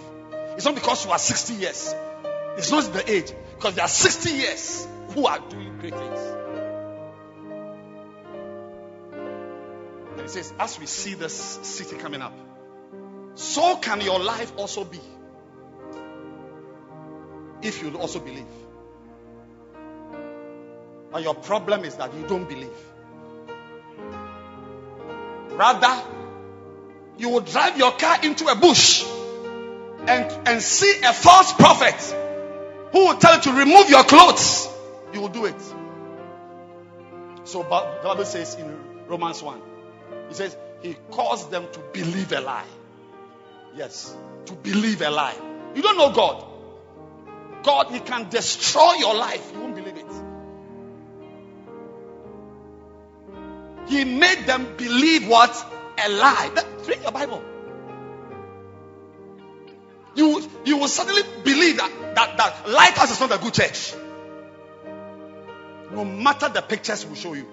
It's 0.55 0.63
not 0.63 0.75
because 0.75 1.05
you 1.05 1.11
are 1.11 1.19
60 1.19 1.55
years. 1.55 1.93
It's 2.57 2.71
not 2.71 2.93
the 2.93 3.11
age. 3.11 3.33
Because 3.55 3.75
there 3.75 3.83
are 3.83 3.89
60 3.89 4.29
years 4.29 4.87
who 5.09 5.25
are 5.25 5.39
doing 5.39 5.79
great 5.79 5.95
things. 5.95 6.38
And 10.29 10.37
it 10.37 10.43
says, 10.43 10.53
as 10.59 10.79
we 10.79 10.85
see 10.85 11.15
this 11.15 11.33
city 11.63 11.97
coming 11.97 12.21
up, 12.21 12.33
so 13.33 13.77
can 13.77 13.99
your 13.99 14.19
life 14.19 14.53
also 14.57 14.83
be. 14.83 14.99
If 17.63 17.81
you 17.81 17.97
also 17.97 18.19
believe. 18.19 18.45
But 21.11 21.23
your 21.23 21.33
problem 21.33 21.83
is 21.83 21.95
that 21.95 22.13
you 22.13 22.27
don't 22.27 22.47
believe. 22.47 22.69
Rather, 25.49 26.03
you 27.17 27.29
will 27.29 27.41
drive 27.41 27.79
your 27.79 27.93
car 27.93 28.19
into 28.21 28.45
a 28.49 28.55
bush 28.55 29.03
and, 30.07 30.47
and 30.47 30.61
see 30.61 31.01
a 31.05 31.11
false 31.11 31.53
prophet 31.53 31.95
who 32.91 33.07
will 33.07 33.17
tell 33.17 33.37
you 33.37 33.41
to 33.41 33.53
remove 33.53 33.89
your 33.89 34.03
clothes. 34.03 34.69
You 35.11 35.21
will 35.21 35.29
do 35.29 35.45
it. 35.45 35.59
So 37.45 37.63
the 37.63 37.99
Bible 38.03 38.25
says 38.25 38.53
in 38.53 39.07
Romans 39.07 39.41
1, 39.41 39.68
it 40.29 40.35
says 40.35 40.55
he 40.81 40.95
caused 41.11 41.51
them 41.51 41.67
to 41.73 41.79
believe 41.93 42.31
a 42.31 42.41
lie. 42.41 42.65
Yes, 43.75 44.15
to 44.45 44.53
believe 44.53 45.01
a 45.01 45.09
lie. 45.09 45.35
You 45.75 45.81
don't 45.81 45.97
know 45.97 46.11
God. 46.11 46.45
God, 47.63 47.91
He 47.91 47.99
can 47.99 48.29
destroy 48.29 48.93
your 48.93 49.15
life. 49.15 49.51
You 49.53 49.59
won't 49.59 49.75
believe 49.75 49.97
it. 49.97 50.05
He 53.89 54.05
made 54.05 54.45
them 54.45 54.75
believe 54.77 55.27
what? 55.27 55.51
A 56.03 56.09
lie. 56.09 56.51
That- 56.55 56.65
Read 56.87 57.01
your 57.01 57.11
Bible. 57.11 57.43
You, 60.15 60.49
you 60.65 60.77
will 60.77 60.87
suddenly 60.87 61.21
believe 61.43 61.77
that, 61.77 62.15
that, 62.15 62.37
that 62.37 62.69
Lighthouse 62.69 63.11
is 63.11 63.19
not 63.19 63.31
a 63.31 63.37
good 63.37 63.53
church. 63.53 63.93
No 65.91 66.05
matter 66.05 66.49
the 66.49 66.61
pictures 66.61 67.05
we 67.05 67.15
show 67.15 67.33
you. 67.33 67.45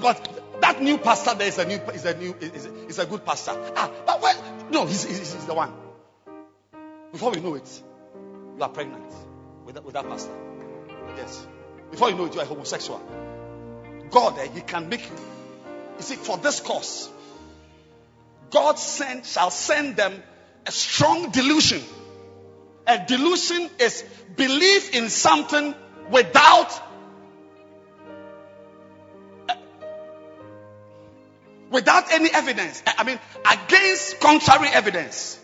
But 0.00 0.45
that 0.60 0.80
new 0.82 0.98
pastor 0.98 1.34
there 1.34 1.48
is 1.48 1.58
a 1.58 1.64
new 1.64 1.76
is 1.76 2.04
a 2.04 2.16
new 2.16 2.34
is, 2.40 2.66
is 2.66 2.98
a 2.98 3.06
good 3.06 3.24
pastor. 3.24 3.52
Ah, 3.76 3.90
but 4.06 4.20
well, 4.22 4.44
no, 4.70 4.86
he's, 4.86 5.04
he's, 5.04 5.18
he's 5.18 5.46
the 5.46 5.54
one. 5.54 5.72
Before 7.12 7.30
we 7.30 7.40
know 7.40 7.54
it, 7.54 7.82
you 8.56 8.62
are 8.62 8.68
pregnant 8.68 9.12
with 9.64 9.74
that, 9.74 9.84
with 9.84 9.94
that 9.94 10.08
pastor. 10.08 10.32
Yes. 11.16 11.46
Before 11.90 12.10
you 12.10 12.16
know 12.16 12.26
it, 12.26 12.34
you 12.34 12.40
are 12.40 12.46
homosexual. 12.46 13.00
God, 14.10 14.38
eh, 14.38 14.48
He 14.54 14.60
can 14.60 14.88
make 14.88 15.02
you. 15.02 15.16
You 15.96 16.02
see, 16.02 16.16
for 16.16 16.36
this 16.38 16.60
cause, 16.60 17.10
God 18.50 18.78
send 18.78 19.24
shall 19.24 19.50
send 19.50 19.96
them 19.96 20.22
a 20.66 20.70
strong 20.70 21.30
delusion. 21.30 21.82
A 22.86 23.04
delusion 23.06 23.68
is 23.78 24.04
belief 24.36 24.94
in 24.94 25.08
something 25.08 25.74
without 26.10 26.85
without 31.76 32.10
any 32.10 32.30
evidence. 32.32 32.82
I 32.86 33.04
mean, 33.04 33.18
against 33.44 34.18
contrary 34.20 34.68
evidence. 34.72 35.38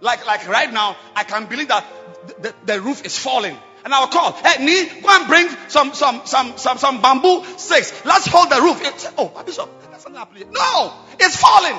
Like, 0.00 0.26
like 0.26 0.48
right 0.48 0.72
now, 0.72 0.96
I 1.14 1.22
can 1.22 1.46
believe 1.46 1.68
that 1.68 1.86
the, 2.26 2.34
the, 2.42 2.54
the 2.66 2.80
roof 2.80 3.06
is 3.06 3.16
falling. 3.16 3.56
And 3.84 3.94
I'll 3.94 4.08
call, 4.08 4.32
hey, 4.32 4.64
Nee, 4.64 5.00
go 5.00 5.08
and 5.08 5.28
bring 5.28 5.48
some, 5.68 5.94
some, 5.94 6.22
some, 6.24 6.58
some, 6.58 6.78
some 6.78 7.00
bamboo 7.00 7.44
sticks. 7.56 8.04
Let's 8.04 8.26
hold 8.26 8.50
the 8.50 8.60
roof. 8.60 8.80
It's, 8.82 9.06
oh, 9.16 9.28
Bishop, 9.46 9.70
that's 9.88 10.02
something 10.02 10.18
happening. 10.18 10.50
No, 10.50 10.92
it's 11.20 11.36
falling. 11.36 11.78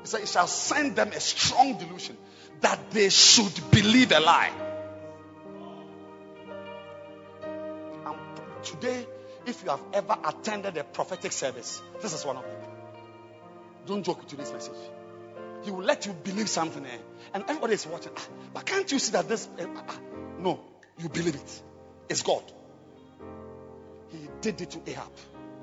He 0.00 0.06
said, 0.06 0.22
It 0.22 0.28
shall 0.28 0.46
send 0.46 0.96
them 0.96 1.08
a 1.12 1.20
strong 1.20 1.76
delusion 1.76 2.16
that 2.62 2.90
they 2.92 3.10
should 3.10 3.52
believe 3.70 4.10
a 4.12 4.20
lie. 4.20 4.52
Today, 8.66 9.06
if 9.46 9.62
you 9.64 9.70
have 9.70 9.82
ever 9.94 10.16
attended 10.24 10.76
a 10.76 10.84
prophetic 10.84 11.32
service, 11.32 11.80
this 12.02 12.12
is 12.12 12.24
one 12.24 12.36
of 12.36 12.42
them. 12.42 12.56
Don't 13.86 14.02
joke 14.04 14.18
with 14.20 14.28
today's 14.28 14.52
message. 14.52 14.74
He 15.64 15.70
will 15.70 15.84
let 15.84 16.06
you 16.06 16.12
believe 16.12 16.48
something, 16.48 16.84
eh? 16.84 16.98
and 17.34 17.44
everybody 17.48 17.74
is 17.74 17.86
watching. 17.86 18.12
Ah, 18.16 18.26
but 18.54 18.66
can't 18.66 18.90
you 18.90 18.98
see 18.98 19.12
that 19.12 19.28
this? 19.28 19.48
eh, 19.58 19.66
ah, 19.76 19.84
ah. 19.88 19.98
no, 20.38 20.60
you 20.98 21.08
believe 21.08 21.34
it. 21.36 21.62
It's 22.08 22.22
God. 22.22 22.42
He 24.10 24.28
did 24.40 24.60
it 24.60 24.70
to 24.72 24.80
Ahab. 24.90 25.10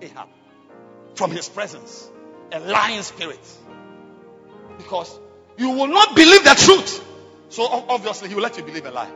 Ahab, 0.02 0.28
from 1.16 1.32
his 1.32 1.48
presence, 1.48 2.10
a 2.52 2.60
lying 2.60 3.02
spirit, 3.02 3.40
because 4.78 5.18
you 5.58 5.70
will 5.70 5.88
not 5.88 6.16
believe 6.16 6.44
the 6.44 6.56
truth. 6.56 7.06
So 7.50 7.64
obviously, 7.70 8.30
he 8.30 8.36
will 8.36 8.42
let 8.44 8.58
you 8.58 8.64
believe 8.64 8.86
a 8.86 8.92
lie. 8.92 9.12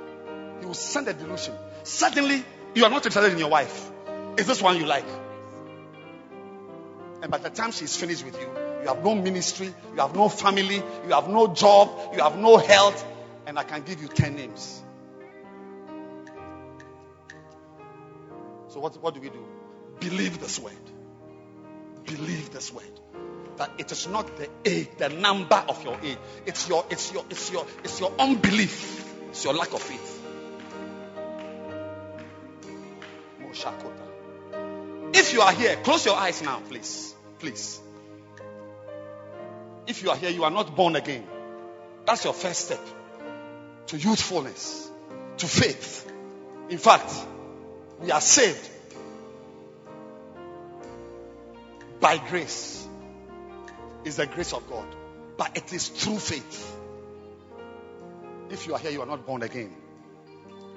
He 0.60 0.66
will 0.66 0.74
send 0.74 1.08
a 1.08 1.14
delusion. 1.14 1.54
Suddenly, 1.84 2.44
you 2.78 2.86
are 2.86 2.92
not 2.92 3.04
interested 3.06 3.34
in 3.34 3.40
your 3.40 3.50
wife. 3.50 3.92
Is 4.38 4.46
this 4.46 4.62
one 4.62 4.78
you 4.78 4.86
like? 4.86 5.08
And 7.24 7.32
by 7.32 7.40
the 7.40 7.50
time 7.50 7.72
she's 7.72 7.96
finished 7.96 8.24
with 8.24 8.40
you, 8.40 8.48
you 8.82 8.88
have 8.88 9.04
no 9.04 9.16
ministry, 9.16 9.74
you 9.96 10.00
have 10.00 10.16
no 10.16 10.30
family, 10.30 10.76
you 10.76 11.10
have 11.10 11.28
no 11.28 11.48
job, 11.54 11.90
you 12.14 12.22
have 12.22 12.38
no 12.38 12.58
health, 12.58 13.04
and 13.48 13.58
I 13.58 13.64
can 13.64 13.82
give 13.82 14.00
you 14.00 14.08
10 14.08 14.36
names. 14.36 14.84
So, 18.68 18.80
what, 18.80 19.02
what 19.02 19.16
do 19.16 19.22
we 19.22 19.30
do? 19.30 19.44
Believe 20.00 20.40
this 20.40 20.60
word. 20.60 20.74
Believe 22.06 22.52
this 22.52 22.72
word. 22.72 22.84
That 23.56 23.72
it 23.80 23.92
is 23.92 24.08
not 24.08 24.38
the 24.38 24.48
age, 24.64 24.90
the 25.00 25.10
number 25.10 25.64
of 25.68 25.84
your 25.84 25.98
age. 26.04 26.20
It's 26.46 26.70
your, 26.70 26.86
it's 26.92 27.12
your, 27.12 27.26
it's 27.32 27.52
your, 27.52 27.66
it's 27.84 28.00
your 28.00 28.14
unbelief. 28.20 29.04
It's 29.30 29.44
your 29.44 29.56
lack 29.56 29.74
of 29.74 29.82
faith. 29.82 30.17
If 35.14 35.34
you 35.34 35.42
are 35.42 35.52
here, 35.52 35.76
close 35.78 36.06
your 36.06 36.16
eyes 36.16 36.42
now, 36.42 36.62
please. 36.70 37.14
Please. 37.40 37.80
If 39.88 40.04
you 40.04 40.10
are 40.10 40.18
here, 40.18 40.30
you 40.30 40.44
are 40.44 40.52
not 40.52 40.76
born 40.76 40.96
again. 40.96 41.26
That's 42.06 42.24
your 42.24 42.34
first 42.34 42.66
step 42.66 42.86
to 43.88 43.98
youthfulness, 43.98 44.90
to 45.38 45.48
faith. 45.48 46.12
In 46.70 46.78
fact, 46.78 47.12
we 48.00 48.12
are 48.12 48.22
saved 48.22 48.70
by 52.00 52.18
grace. 52.18 52.88
It's 54.04 54.18
the 54.18 54.28
grace 54.28 54.54
of 54.54 54.70
God, 54.70 54.88
but 55.38 55.58
it 55.58 55.74
is 55.74 55.88
through 55.88 56.20
faith. 56.20 56.78
If 58.50 58.68
you 58.68 58.74
are 58.74 58.80
here, 58.80 58.92
you 58.92 59.02
are 59.02 59.08
not 59.08 59.26
born 59.26 59.44
again. 59.44 59.74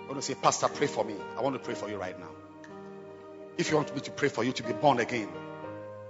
I 0.00 0.06
want 0.06 0.16
to 0.16 0.22
say, 0.22 0.34
Pastor, 0.34 0.68
pray 0.68 0.86
for 0.86 1.04
me. 1.04 1.14
I 1.36 1.42
want 1.42 1.54
to 1.54 1.60
pray 1.60 1.74
for 1.74 1.88
you 1.88 1.96
right 1.96 2.18
now. 2.18 2.30
If 3.60 3.70
you 3.70 3.76
want 3.76 3.94
me 3.94 4.00
to 4.00 4.10
pray 4.10 4.30
for 4.30 4.42
you 4.42 4.52
to 4.52 4.62
be 4.62 4.72
born 4.72 5.00
again, 5.00 5.28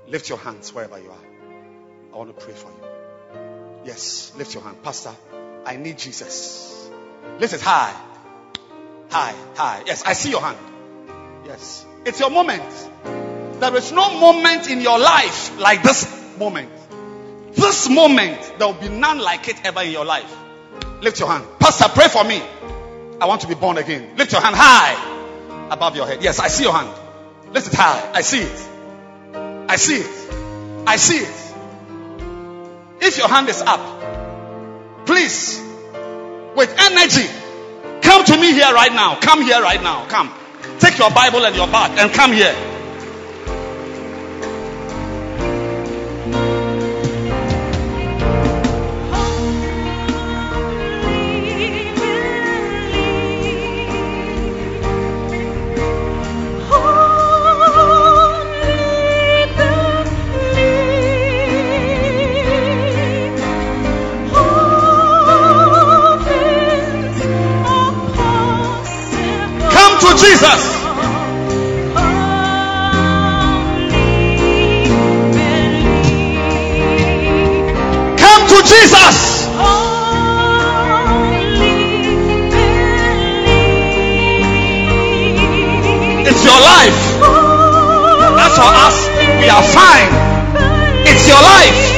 lift 0.06 0.28
your 0.28 0.38
hands 0.38 0.72
wherever 0.72 1.00
you 1.00 1.10
are. 1.10 2.14
I 2.14 2.16
want 2.16 2.38
to 2.38 2.44
pray 2.44 2.54
for 2.54 2.68
you. 2.68 3.84
Yes, 3.84 4.32
lift 4.38 4.54
your 4.54 4.62
hand. 4.62 4.80
Pastor, 4.84 5.12
I 5.66 5.74
need 5.74 5.98
Jesus. 5.98 6.88
Lift 7.40 7.52
it 7.52 7.60
high. 7.60 7.92
High, 9.10 9.34
high. 9.56 9.82
Yes, 9.84 10.04
I 10.06 10.12
see 10.12 10.30
your 10.30 10.40
hand. 10.40 10.58
Yes. 11.44 11.84
It's 12.06 12.20
your 12.20 12.30
moment. 12.30 12.62
There 13.58 13.76
is 13.76 13.90
no 13.90 14.20
moment 14.20 14.70
in 14.70 14.80
your 14.80 15.00
life 15.00 15.58
like 15.58 15.82
this 15.82 16.06
moment. 16.38 16.70
This 17.54 17.88
moment, 17.88 18.40
there 18.58 18.68
will 18.68 18.80
be 18.80 18.88
none 18.88 19.18
like 19.18 19.48
it 19.48 19.56
ever 19.66 19.82
in 19.82 19.90
your 19.90 20.04
life. 20.04 20.32
Lift 21.02 21.18
your 21.18 21.28
hand. 21.28 21.44
Pastor, 21.58 21.88
pray 21.88 22.06
for 22.06 22.22
me. 22.22 22.40
I 23.20 23.26
want 23.26 23.40
to 23.40 23.48
be 23.48 23.54
born 23.54 23.76
again. 23.76 24.16
Lift 24.16 24.30
your 24.30 24.40
hand 24.40 24.54
high 24.56 25.68
above 25.72 25.96
your 25.96 26.06
head. 26.06 26.22
Yes, 26.22 26.38
I 26.38 26.46
see 26.46 26.62
your 26.62 26.74
hand. 26.74 27.09
Lift 27.52 27.68
it 27.68 27.74
high. 27.74 28.12
I 28.14 28.20
see 28.20 28.40
it. 28.40 28.68
I 29.68 29.76
see 29.76 29.96
it. 29.96 30.84
I 30.86 30.96
see 30.96 31.18
it. 31.18 31.40
If 33.02 33.18
your 33.18 33.28
hand 33.28 33.48
is 33.48 33.62
up, 33.62 35.06
please, 35.06 35.60
with 36.54 36.74
energy, 36.78 37.26
come 38.02 38.24
to 38.24 38.36
me 38.36 38.52
here 38.52 38.72
right 38.72 38.92
now. 38.92 39.18
Come 39.20 39.42
here 39.42 39.60
right 39.62 39.82
now. 39.82 40.06
Come. 40.08 40.32
Take 40.78 40.98
your 40.98 41.10
Bible 41.10 41.44
and 41.44 41.56
your 41.56 41.66
bag 41.66 41.98
and 41.98 42.12
come 42.12 42.32
here. 42.32 42.69
Jesus. 78.90 79.46
It's 86.26 86.44
your 86.44 86.60
life. 86.60 87.00
As 88.38 88.54
for 88.56 88.70
us, 88.86 89.08
we 89.38 89.48
are 89.48 89.62
fine. 89.62 90.10
It's 91.06 91.28
your 91.28 91.40
life. 91.40 91.89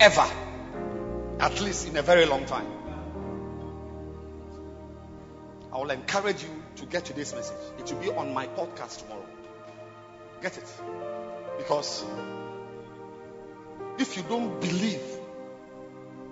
Ever. 0.00 0.26
At 1.40 1.60
least 1.60 1.88
in 1.88 1.96
a 1.96 2.02
very 2.02 2.26
long 2.26 2.46
time. 2.46 2.66
I 5.72 5.78
will 5.78 5.90
encourage 5.90 6.42
you 6.42 6.62
to 6.76 6.86
get 6.86 7.04
today's 7.04 7.34
message. 7.34 7.56
It 7.78 7.92
will 7.92 8.00
be 8.00 8.10
on 8.10 8.32
my 8.32 8.46
podcast 8.46 9.02
tomorrow. 9.02 9.26
Get 10.40 10.56
it. 10.56 10.72
Because 11.58 12.04
if 13.98 14.16
you 14.16 14.22
don't 14.28 14.60
believe 14.60 15.02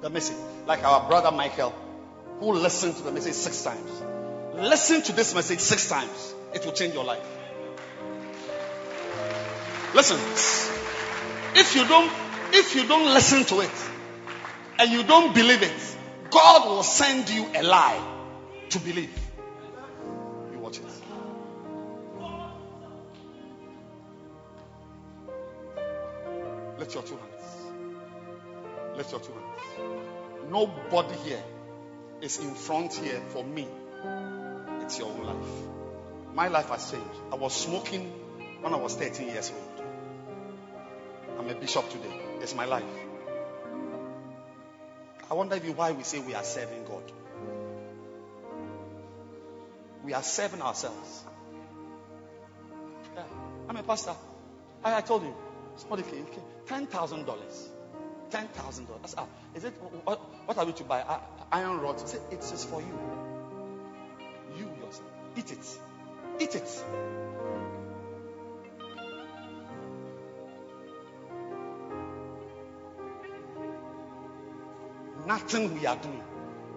the 0.01 0.11
message, 0.11 0.37
like 0.67 0.85
our 0.85 1.09
brother 1.09 1.33
Michael, 1.33 1.75
who 2.39 2.53
listened 2.53 2.97
to 2.97 3.03
the 3.03 3.13
message 3.13 3.35
six 3.35 3.63
times, 3.63 3.91
listen 4.55 5.03
to 5.03 5.13
this 5.13 5.35
message 5.35 5.61
six 5.61 5.89
times. 5.89 6.35
It 6.55 6.65
will 6.65 6.73
change 6.73 6.95
your 6.95 7.05
life. 7.05 7.27
Listen, 9.95 10.19
if 11.55 11.75
you 11.75 11.87
don't, 11.87 12.11
if 12.53 12.75
you 12.75 12.87
don't 12.87 13.13
listen 13.15 13.45
to 13.45 13.61
it 13.61 13.71
and 14.79 14.93
you 14.93 15.03
don't 15.03 15.35
believe 15.35 15.63
it, 15.63 15.97
God 16.31 16.69
will 16.69 16.83
send 16.83 17.29
you 17.29 17.47
a 17.55 17.63
lie 17.63 18.01
to 18.71 18.79
believe. 18.79 19.17
You 20.53 20.59
watch 20.59 20.79
it. 20.79 20.85
Lift 26.79 26.95
your 26.95 27.03
two 27.03 27.17
hands. 27.17 28.97
Lift 28.97 29.13
your 29.13 29.21
two 29.21 29.33
hands. 29.33 30.51
Nobody 30.51 31.15
here 31.19 31.43
is 32.21 32.39
in 32.39 32.55
front 32.55 32.95
here 32.95 33.21
for 33.29 33.45
me. 33.45 33.67
It's 34.81 34.99
your 34.99 35.09
own 35.09 35.25
life. 35.25 36.35
My 36.35 36.49
life 36.49 36.71
has 36.71 36.91
changed. 36.91 37.07
I 37.31 37.37
was 37.37 37.55
smoking 37.55 38.11
when 38.61 38.73
I 38.73 38.77
was 38.77 38.97
13 38.97 39.29
years 39.29 39.53
old. 39.55 39.82
I'm 41.39 41.49
a 41.49 41.55
bishop 41.55 41.89
today. 41.91 42.21
It's 42.41 42.55
my 42.55 42.65
life. 42.65 42.85
I 45.31 45.35
wonder 45.35 45.57
if 45.57 45.65
you 45.65 45.73
why 45.73 45.93
we 45.93 46.03
say 46.03 46.19
we 46.21 46.35
are 46.35 46.45
serving 46.45 46.85
God. 46.85 47.11
We 50.05 50.15
are 50.15 50.23
serving 50.23 50.61
ourselves. 50.63 51.25
Yeah. 53.15 53.23
I'm 53.69 53.77
a 53.77 53.83
pastor. 53.83 54.15
I, 54.85 54.97
I 54.97 55.01
told 55.01 55.23
you. 55.23 55.35
Somebody 55.77 56.03
came, 56.03 56.27
came 56.27 56.45
ten 56.67 56.87
thousand 56.87 57.25
dollars. 57.25 57.69
Ten 58.31 58.49
thousand 58.49 58.89
dollars. 58.89 59.15
Ah, 59.17 59.27
is 59.55 59.65
it 59.65 59.73
what, 60.05 60.21
what 60.47 60.59
are 60.59 60.67
we 60.67 60.73
to 60.73 60.85
buy? 60.85 61.03
Ah, 61.07 61.23
iron 61.51 61.81
rods. 61.81 62.11
Say 62.11 62.19
it 62.31 62.41
is 62.41 62.65
for 62.65 62.81
you. 62.81 62.99
You 64.59 64.69
yourself. 64.85 65.09
Eat 65.37 65.53
it. 65.53 65.79
Eat 66.41 66.55
it. 66.57 66.85
Nothing 75.33 75.81
we 75.81 75.87
are 75.87 75.97
doing. 75.97 76.23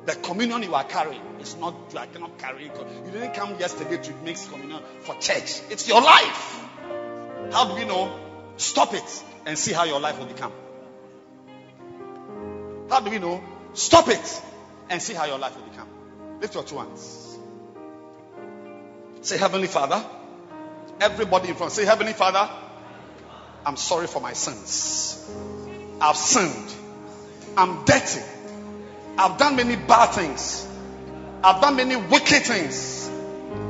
The 0.06 0.16
communion 0.16 0.64
you 0.64 0.76
are 0.76 0.86
carrying 0.86 1.22
is 1.42 1.58
not, 1.58 1.76
you 1.92 2.00
are 2.00 2.06
cannot 2.06 2.38
carry 2.38 2.68
it. 2.68 2.78
You 3.06 3.12
didn't 3.12 3.34
come 3.34 3.60
yesterday 3.60 3.98
to 3.98 4.14
mix 4.24 4.48
communion 4.48 4.82
for 5.02 5.14
church. 5.16 5.60
It's 5.70 5.90
your 5.90 6.02
life. 6.02 6.62
How 7.52 7.68
do 7.68 7.76
we 7.76 7.84
know? 7.84 8.18
Stop 8.56 8.94
it 8.94 9.24
and 9.46 9.58
see 9.58 9.74
how 9.74 9.84
your 9.84 10.00
life 10.00 10.18
will 10.18 10.28
become. 10.28 10.54
How 12.90 13.02
do 13.02 13.12
we 13.12 13.20
know? 13.20 13.44
Stop 13.74 14.08
it 14.08 14.42
and 14.90 15.02
see 15.02 15.14
how 15.14 15.26
your 15.26 15.38
life 15.38 15.58
will 15.58 15.68
become. 15.68 15.90
Lift 16.40 16.54
your 16.54 16.64
two 16.64 16.78
hands. 16.78 17.38
Say, 19.20 19.38
Heavenly 19.38 19.68
Father. 19.68 20.02
Everybody 21.02 21.50
in 21.50 21.56
front, 21.56 21.74
say, 21.74 21.84
Heavenly 21.84 22.14
Father, 22.14 22.50
I'm 23.66 23.76
sorry 23.76 24.08
for 24.08 24.22
my 24.22 24.32
sins. 24.32 25.30
I've 26.00 26.16
sinned. 26.16 26.74
I'm 27.58 27.84
dirty. 27.84 28.22
I've 29.18 29.38
done 29.38 29.56
many 29.56 29.78
bad 29.78 30.08
things. 30.08 30.68
I've 31.42 31.62
done 31.62 31.78
many 31.78 31.96
wicked 31.96 32.44
things. 32.44 33.10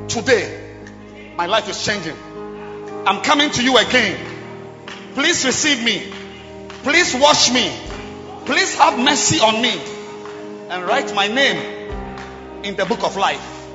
Today, 0.08 0.60
my 1.36 1.46
life 1.46 1.68
is 1.68 1.84
changing. 1.84 2.16
I'm 3.06 3.22
coming 3.22 3.52
to 3.52 3.62
you 3.62 3.78
again. 3.78 4.18
Please 5.14 5.44
receive 5.44 5.84
me. 5.84 6.12
Please 6.82 7.14
wash 7.14 7.52
me. 7.52 7.72
Please 8.44 8.74
have 8.76 8.98
mercy 8.98 9.38
on 9.38 9.62
me 9.62 9.80
and 10.68 10.84
write 10.84 11.14
my 11.14 11.28
name 11.28 11.92
in 12.64 12.74
the 12.74 12.84
book 12.84 13.04
of 13.04 13.16
life. 13.16 13.68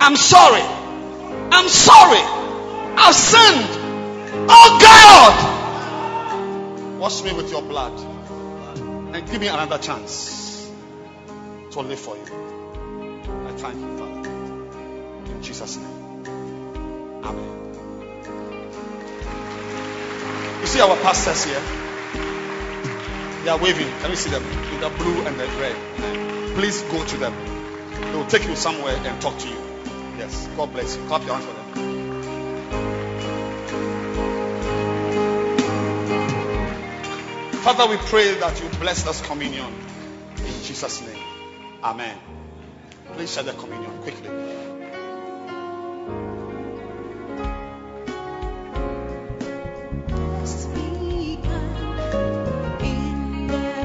I'm 0.00 0.16
sorry. 0.16 0.60
I'm 0.60 1.68
sorry. 1.68 2.20
I've 2.98 3.14
sinned. 3.14 3.66
Oh 4.50 4.78
God. 4.82 5.32
Wash 6.98 7.22
me 7.22 7.32
with 7.32 7.50
your 7.50 7.62
blood 7.62 7.98
and 9.14 9.26
give 9.30 9.40
me 9.40 9.48
another 9.48 9.78
chance 9.78 10.41
to 11.72 11.80
live 11.80 11.98
for 11.98 12.16
you. 12.16 12.22
I 12.22 13.52
thank 13.56 13.76
you, 13.76 13.96
Father. 13.96 14.28
In 15.32 15.42
Jesus' 15.42 15.78
name. 15.78 16.24
Amen. 17.24 17.72
You 20.60 20.66
see 20.66 20.80
our 20.80 20.96
pastors 20.96 21.44
here? 21.44 21.62
They 23.44 23.50
are 23.50 23.58
waving. 23.58 23.88
Can 24.00 24.10
you 24.10 24.16
see 24.16 24.30
them? 24.30 24.42
With 24.44 24.80
the 24.80 24.90
blue 25.02 25.24
and 25.26 25.40
the 25.40 25.46
red. 25.46 25.76
Please 26.56 26.82
go 26.82 27.02
to 27.04 27.16
them. 27.16 27.34
They 28.02 28.16
will 28.16 28.26
take 28.26 28.46
you 28.46 28.54
somewhere 28.54 28.96
and 28.96 29.20
talk 29.22 29.38
to 29.38 29.48
you. 29.48 29.56
Yes. 30.18 30.48
God 30.56 30.72
bless 30.74 30.96
you. 30.96 31.02
Clap 31.06 31.24
your 31.24 31.34
hands 31.34 31.46
for 31.46 31.54
them. 31.54 31.62
Father, 37.62 37.86
we 37.88 37.96
pray 37.96 38.34
that 38.34 38.60
you 38.60 38.68
bless 38.78 39.04
this 39.04 39.22
communion 39.22 39.72
in 40.36 40.62
Jesus' 40.64 41.00
name. 41.00 41.31
Amen. 41.82 42.16
Please 43.14 43.34
share 43.34 43.42
the 43.42 43.52
communion 43.54 43.90
quickly. 44.02 44.30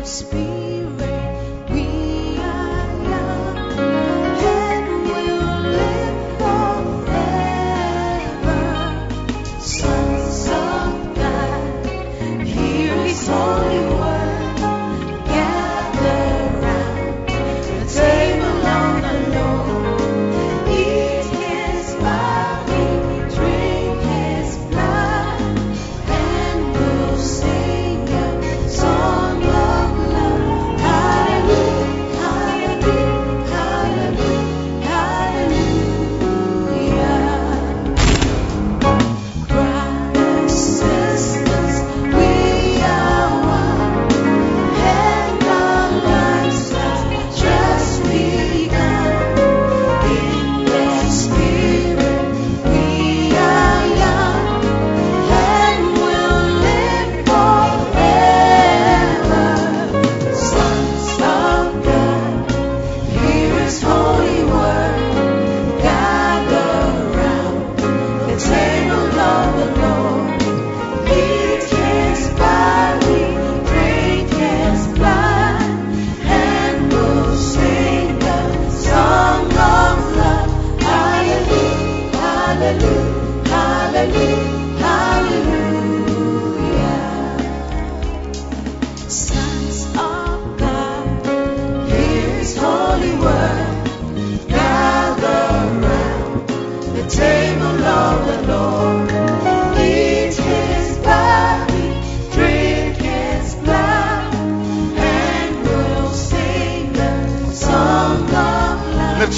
Spirit, 0.04 0.57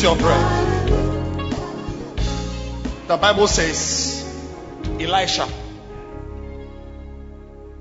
your 0.10 0.18
breath. 0.18 0.88
The 3.08 3.18
Bible 3.18 3.48
says 3.48 4.26
Elisha 5.00 5.48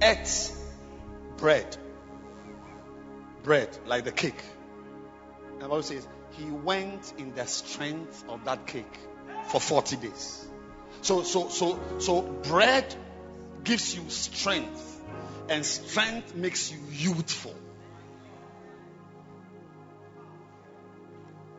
ate 0.03 0.53
bread. 1.39 1.77
Bread, 3.43 3.71
like 3.87 4.05
the 4.05 4.13
cake. 4.13 4.43
The 5.59 5.69
Bible 5.69 5.83
says 5.83 6.07
he 6.33 6.51
went 6.51 7.15
in 7.17 7.35
the 7.35 7.47
strength 7.47 8.25
of 8.29 8.45
that 8.45 8.67
cake 8.67 8.99
for 9.49 9.59
40 9.59 9.97
days. 9.97 10.47
So, 11.01 11.23
so, 11.23 11.49
so, 11.49 11.81
so 11.99 12.21
bread 12.21 12.95
gives 13.65 13.95
you 13.97 14.03
strength, 14.11 15.01
and 15.49 15.65
strength 15.65 16.35
makes 16.35 16.71
you 16.71 16.79
youthful. 16.93 17.55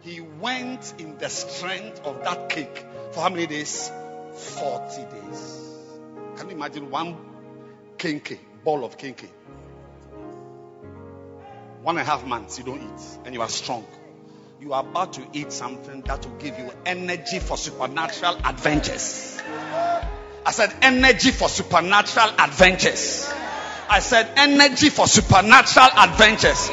He 0.01 0.21
went 0.21 0.93
in 0.97 1.17
the 1.17 1.29
strength 1.29 2.05
of 2.05 2.23
that 2.23 2.49
cake 2.49 2.85
for 3.11 3.21
how 3.21 3.29
many 3.29 3.47
days? 3.47 3.91
40 4.33 4.95
days. 5.03 5.65
Can 6.37 6.49
you 6.49 6.55
imagine 6.55 6.89
one 6.89 7.17
kenkey, 7.97 8.39
ball 8.63 8.85
of 8.85 8.97
kenkey? 8.97 9.27
One 11.81 11.97
and 11.97 12.07
a 12.07 12.09
half 12.09 12.25
months 12.25 12.57
you 12.57 12.63
don't 12.63 12.81
eat, 12.81 13.25
and 13.25 13.33
you 13.33 13.41
are 13.41 13.49
strong. 13.49 13.85
You 14.61 14.73
are 14.73 14.81
about 14.81 15.13
to 15.13 15.25
eat 15.33 15.51
something 15.51 16.01
that 16.03 16.25
will 16.25 16.35
give 16.37 16.57
you 16.57 16.71
energy 16.85 17.39
for 17.39 17.57
supernatural 17.57 18.37
adventures. 18.45 19.41
I 20.45 20.51
said 20.51 20.73
energy 20.81 21.31
for 21.31 21.49
supernatural 21.49 22.29
adventures. 22.39 23.29
I 23.89 23.99
said 23.99 24.31
energy 24.37 24.89
for 24.89 25.07
supernatural 25.07 25.87
adventures. 25.97 26.69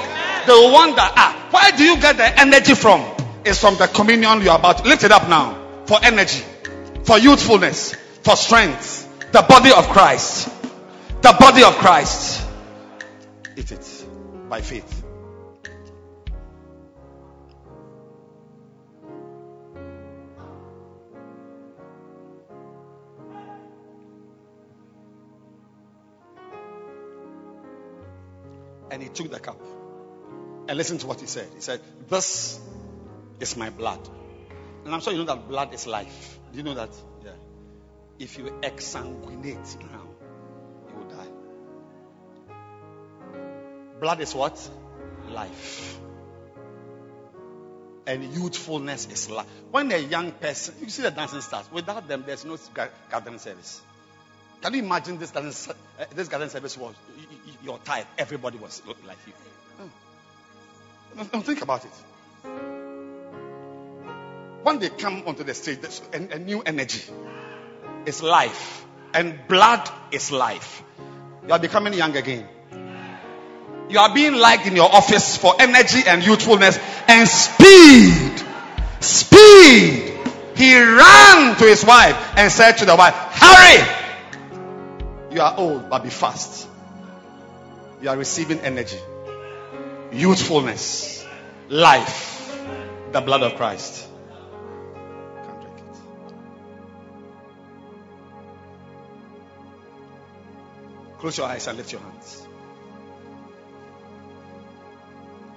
They 0.47 0.53
will 0.53 0.73
wonder, 0.73 1.01
ah, 1.01 1.49
where 1.51 1.77
do 1.77 1.85
you 1.85 2.01
get 2.01 2.17
the 2.17 2.41
energy 2.41 2.75
from? 2.75 3.16
It's 3.47 3.60
from 3.60 3.76
the 3.76 3.86
communion 3.86 4.41
you 4.41 4.50
are 4.50 4.58
about 4.58 4.84
lift 4.84 5.05
it 5.05 5.12
up 5.12 5.28
now 5.28 5.84
for 5.86 6.00
energy, 6.02 6.42
for 7.05 7.16
youthfulness, 7.16 7.94
for 8.25 8.34
strength. 8.34 9.05
The 9.31 9.42
body 9.42 9.70
of 9.70 9.86
Christ. 9.86 10.49
The 11.23 11.36
body 11.39 11.62
of 11.62 11.76
Christ. 11.76 12.44
Eat 13.57 13.70
it 13.70 14.07
by 14.49 14.62
faith. 14.62 15.05
And 28.91 29.00
he 29.00 29.08
took 29.08 29.31
the 29.31 29.39
cup. 29.39 29.60
And 30.68 30.76
listen 30.76 30.99
to 30.99 31.07
what 31.07 31.20
he 31.20 31.28
said. 31.28 31.47
He 31.55 31.60
said, 31.60 31.81
This 32.08 32.58
is 33.41 33.57
my 33.57 33.71
blood. 33.71 34.01
And 34.85 34.95
I'm 34.95 35.01
sure 35.01 35.13
you 35.13 35.19
know 35.19 35.25
that 35.25 35.49
blood 35.49 35.75
is 35.75 35.87
life. 35.87 36.39
Do 36.53 36.59
you 36.59 36.65
know 36.65 36.75
that? 36.75 36.91
Yeah. 37.25 37.33
If 38.19 38.39
you 38.39 38.45
exsanguinate 38.63 39.81
now, 39.81 40.07
you 40.89 40.95
will 40.97 41.09
die. 41.09 41.29
Blood 44.01 44.21
is 44.21 44.35
what? 44.35 44.71
Life. 45.29 45.99
And 48.07 48.33
youthfulness 48.33 49.09
is 49.11 49.29
life. 49.29 49.47
When 49.71 49.91
a 49.91 49.99
young 49.99 50.31
person, 50.33 50.77
you 50.81 50.89
see 50.89 51.03
the 51.03 51.11
dancing 51.11 51.41
stars, 51.41 51.67
without 51.73 52.07
them, 52.07 52.23
there's 52.25 52.45
no 52.45 52.57
gathering 53.11 53.39
service. 53.39 53.81
Can 54.63 54.75
you 54.75 54.83
imagine 54.83 55.19
this 55.19 55.31
gathering, 55.33 55.53
uh, 55.99 56.05
this 56.15 56.29
service 56.29 56.79
was 56.79 56.95
your 57.65 57.79
type? 57.79 58.07
Everybody 58.17 58.59
was 58.59 58.83
like 59.07 59.19
you. 59.27 59.33
Don't 61.33 61.45
think 61.45 61.63
about 61.63 61.85
it. 61.85 62.76
When 64.67 64.81
they 64.81 64.89
come 64.89 65.23
onto 65.28 65.45
the 65.45 65.55
stage, 65.55 65.81
there's 65.81 66.03
a, 66.12 66.17
a 66.17 66.39
new 66.41 66.61
energy. 66.61 67.05
It's 68.05 68.20
life. 68.20 68.85
And 69.15 69.39
blood 69.47 69.89
is 70.11 70.33
life. 70.33 70.83
You 71.47 71.53
are 71.53 71.61
becoming 71.61 71.95
young 71.95 72.17
again. 72.17 72.49
You 73.89 74.01
are 74.01 74.12
being 74.12 74.35
liked 74.35 74.67
in 74.67 74.75
your 74.75 74.93
office 74.93 75.36
for 75.36 75.55
energy 75.61 76.01
and 76.09 76.27
youthfulness 76.27 76.81
and 77.07 77.28
speed. 77.28 78.43
Speed. 78.99 80.19
He 80.57 80.77
ran 80.81 81.57
to 81.59 81.65
his 81.65 81.85
wife 81.85 82.17
and 82.36 82.51
said 82.51 82.73
to 82.78 82.86
the 82.86 82.97
wife, 82.97 83.15
Hurry! 83.15 83.86
You 85.31 85.43
are 85.43 85.55
old, 85.57 85.89
but 85.89 86.03
be 86.03 86.11
fast. 86.11 86.67
You 88.03 88.09
are 88.09 88.17
receiving 88.17 88.59
energy 88.59 88.99
youthfulness, 90.11 91.25
life, 91.69 92.53
the 93.12 93.20
blood 93.20 93.45
of 93.45 93.55
Christ. 93.55 94.06
Close 101.27 101.39
your 101.39 101.49
eyes 101.49 101.67
and 101.67 101.77
lift 101.77 101.91
your 101.91 102.01
hands. 102.01 102.47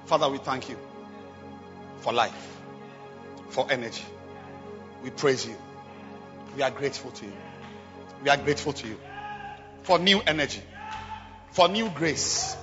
Father, 0.06 0.28
we 0.28 0.40
thank 0.40 0.68
you 0.68 0.76
for 1.98 2.12
life, 2.12 2.58
for 3.50 3.72
energy. 3.72 4.02
We 5.04 5.12
praise 5.12 5.46
you. 5.46 5.56
We 6.56 6.64
are 6.64 6.72
grateful 6.72 7.12
to 7.12 7.24
you. 7.24 7.34
We 8.24 8.32
are 8.32 8.38
grateful 8.38 8.74
to 8.74 8.88
you 8.88 8.98
for 9.84 10.00
new 10.00 10.22
energy, 10.22 10.64
for 11.52 11.68
new 11.68 11.88
grace, 11.92 12.58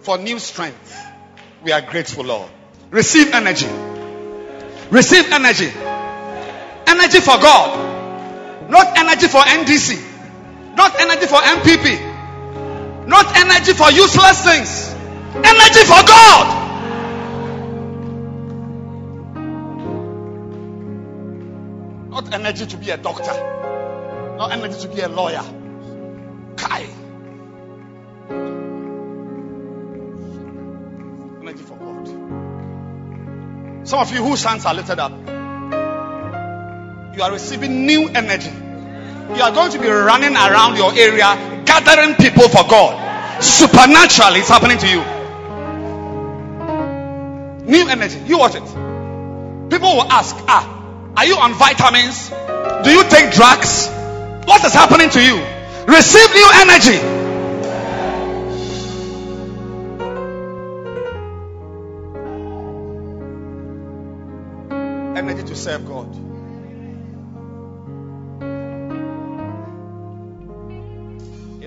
for 0.00 0.18
new 0.18 0.38
strength 0.38 0.94
we 1.62 1.72
are 1.72 1.80
grateful, 1.80 2.24
Lord. 2.24 2.50
Receive 2.90 3.32
energy. 3.32 3.68
Receive 4.90 5.32
energy. 5.32 5.72
Energy 6.86 7.20
for 7.20 7.38
God. 7.38 8.70
Not 8.70 8.98
energy 8.98 9.28
for 9.28 9.40
NDC. 9.40 10.76
Not 10.76 11.00
energy 11.00 11.24
for 11.26 11.38
NPP. 11.38 12.09
Not 13.10 13.36
energy 13.36 13.72
for 13.72 13.90
useless 13.90 14.44
things. 14.44 14.94
Energy 15.34 15.82
for 15.84 16.00
God. 16.06 16.46
Not 22.10 22.32
energy 22.32 22.66
to 22.66 22.76
be 22.76 22.90
a 22.90 22.96
doctor. 22.96 23.32
Not 24.36 24.52
energy 24.52 24.82
to 24.82 24.88
be 24.94 25.00
a 25.00 25.08
lawyer. 25.08 25.42
Kai. 26.56 26.86
Energy 31.42 31.62
for 31.64 31.76
God. 31.78 32.06
Some 33.88 33.98
of 33.98 34.12
you 34.12 34.22
whose 34.22 34.44
hands 34.44 34.64
are 34.66 34.74
lifted 34.74 35.00
up, 35.00 35.10
you 37.16 37.22
are 37.24 37.32
receiving 37.32 37.86
new 37.86 38.08
energy. 38.08 38.52
You 39.36 39.42
are 39.42 39.50
going 39.50 39.72
to 39.72 39.80
be 39.80 39.88
running 39.88 40.36
around 40.36 40.76
your 40.76 40.92
area, 40.94 41.64
gathering 41.66 42.14
people 42.14 42.48
for 42.48 42.62
God. 42.68 42.99
Supernaturally, 43.40 44.40
it's 44.40 44.48
happening 44.48 44.78
to 44.78 44.86
you. 44.86 45.00
New 47.70 47.88
energy. 47.88 48.18
You 48.26 48.38
watch 48.38 48.54
it. 48.54 48.64
People 49.70 49.96
will 49.96 50.10
ask, 50.10 50.36
ah, 50.48 51.12
are 51.16 51.24
you 51.24 51.36
on 51.36 51.54
vitamins? 51.54 52.28
Do 52.84 52.90
you 52.90 53.02
take 53.08 53.32
drugs? 53.32 53.88
What 54.46 54.64
is 54.64 54.74
happening 54.74 55.08
to 55.10 55.22
you? 55.22 55.36
Receive 55.86 56.30
new 56.34 56.50
energy. 56.54 56.98
Energy 65.18 65.42
to 65.44 65.56
serve 65.56 65.86
God. 65.86 66.29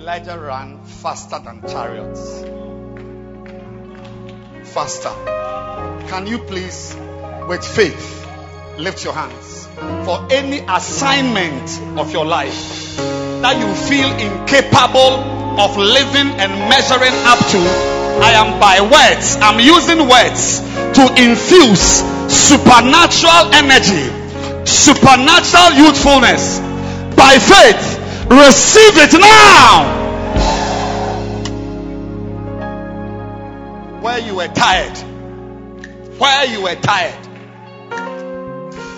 Elijah 0.04 0.38
ran 0.38 0.84
faster 0.84 1.40
than 1.40 1.62
chariots. 1.62 2.42
Faster. 4.74 5.14
Can 6.10 6.28
you 6.28 6.40
please, 6.40 6.94
with 7.48 7.66
faith, 7.66 8.28
lift 8.78 9.06
your 9.06 9.14
hands 9.14 9.66
for 10.04 10.28
any 10.30 10.60
assignment 10.68 11.98
of 11.98 12.12
your 12.12 12.26
life 12.26 12.98
that 12.98 13.56
you 13.56 13.74
feel 13.88 14.12
incapable 14.20 15.24
of 15.64 15.78
living 15.78 16.36
and 16.36 16.52
measuring 16.68 17.16
up 17.24 17.40
to? 17.40 17.64
I 18.20 18.34
am 18.36 18.60
by 18.60 18.82
words, 18.82 19.38
I'm 19.40 19.62
using 19.62 20.00
words 20.10 20.60
to 21.00 21.04
infuse 21.16 22.04
supernatural 22.28 23.56
energy, 23.56 24.04
supernatural 24.68 25.80
youthfulness. 25.80 26.60
By 27.16 27.40
faith, 27.40 27.93
receive 28.30 28.98
it 28.98 29.14
now. 29.19 30.02
Where 34.02 34.19
you 34.19 34.35
were 34.35 34.48
tired, 34.48 34.98
where 36.18 36.45
you 36.45 36.61
were 36.64 36.76
tired, 36.76 37.27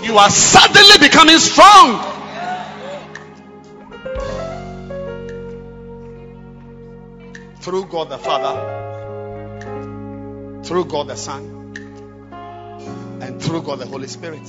you 0.03 0.17
are 0.17 0.29
suddenly 0.29 0.97
becoming 0.99 1.37
strong. 1.37 2.11
Through 7.61 7.85
God 7.85 8.09
the 8.09 8.17
Father, 8.17 8.73
through 10.63 10.85
God 10.85 11.07
the 11.07 11.15
Son, 11.15 11.43
and 13.21 13.41
through 13.41 13.63
God 13.63 13.79
the 13.79 13.87
Holy 13.87 14.07
Spirit. 14.07 14.47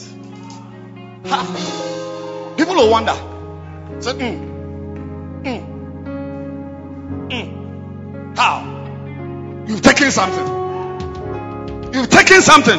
Ha. 1.26 2.54
People 2.58 2.74
will 2.74 2.90
wonder. 2.90 3.14
Say, 4.00 4.12
mm, 4.12 4.55
mm, 5.46 7.28
mm. 7.30 8.36
How? 8.36 9.64
You've 9.66 9.82
taken 9.82 10.10
something. 10.10 10.46
You've 11.92 12.10
taken 12.10 12.42
something. 12.42 12.78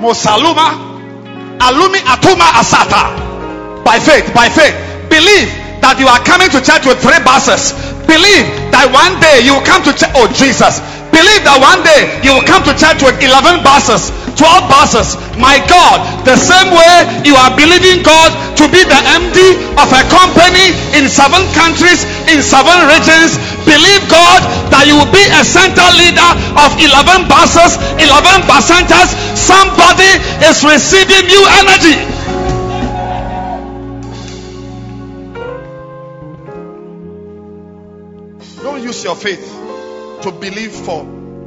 Mosaluma, 0.00 1.58
alumi 1.58 1.98
atuma 2.08 2.48
asata. 2.60 3.84
By 3.84 3.98
faith, 3.98 4.32
by 4.34 4.48
faith. 4.48 4.74
Believe 5.10 5.48
that 5.80 5.96
you 5.98 6.06
are 6.08 6.20
coming 6.24 6.48
to 6.50 6.60
church 6.60 6.86
with 6.86 7.00
three 7.00 7.20
buses. 7.24 7.72
Believe 8.06 8.46
that 8.72 8.88
one 8.92 9.20
day 9.20 9.44
you 9.44 9.54
will 9.54 9.64
come 9.64 9.82
to 9.84 9.92
church. 9.92 10.10
Oh, 10.14 10.28
Jesus. 10.32 10.80
Believe 11.20 11.44
that 11.44 11.60
one 11.60 11.84
day 11.84 12.16
you 12.24 12.32
will 12.32 12.48
come 12.48 12.64
to 12.64 12.72
church 12.72 13.04
with 13.04 13.20
11 13.20 13.60
buses, 13.60 14.08
12 14.40 14.72
buses. 14.72 15.20
My 15.36 15.60
God, 15.68 16.00
the 16.24 16.32
same 16.32 16.72
way 16.72 17.28
you 17.28 17.36
are 17.36 17.52
believing 17.52 18.00
God 18.00 18.32
to 18.56 18.64
be 18.72 18.80
the 18.80 18.96
MD 19.20 19.60
of 19.76 19.84
a 19.92 20.00
company 20.08 20.72
in 20.96 21.12
seven 21.12 21.44
countries, 21.52 22.08
in 22.24 22.40
seven 22.40 22.88
regions, 22.88 23.36
believe 23.68 24.00
God 24.08 24.40
that 24.72 24.88
you 24.88 24.96
will 24.96 25.12
be 25.12 25.20
a 25.36 25.44
center 25.44 25.84
leader 25.92 26.24
of 26.56 26.72
11 26.80 27.28
buses, 27.28 27.76
11 28.00 28.48
Bacentas. 28.48 29.12
Somebody 29.36 30.08
is 30.48 30.64
receiving 30.64 31.28
new 31.28 31.44
energy. 31.60 32.00
Don't 38.64 38.80
use 38.80 39.04
your 39.04 39.16
faith 39.20 39.59
to 40.22 40.32
believe 40.32 40.72
for 40.72 41.02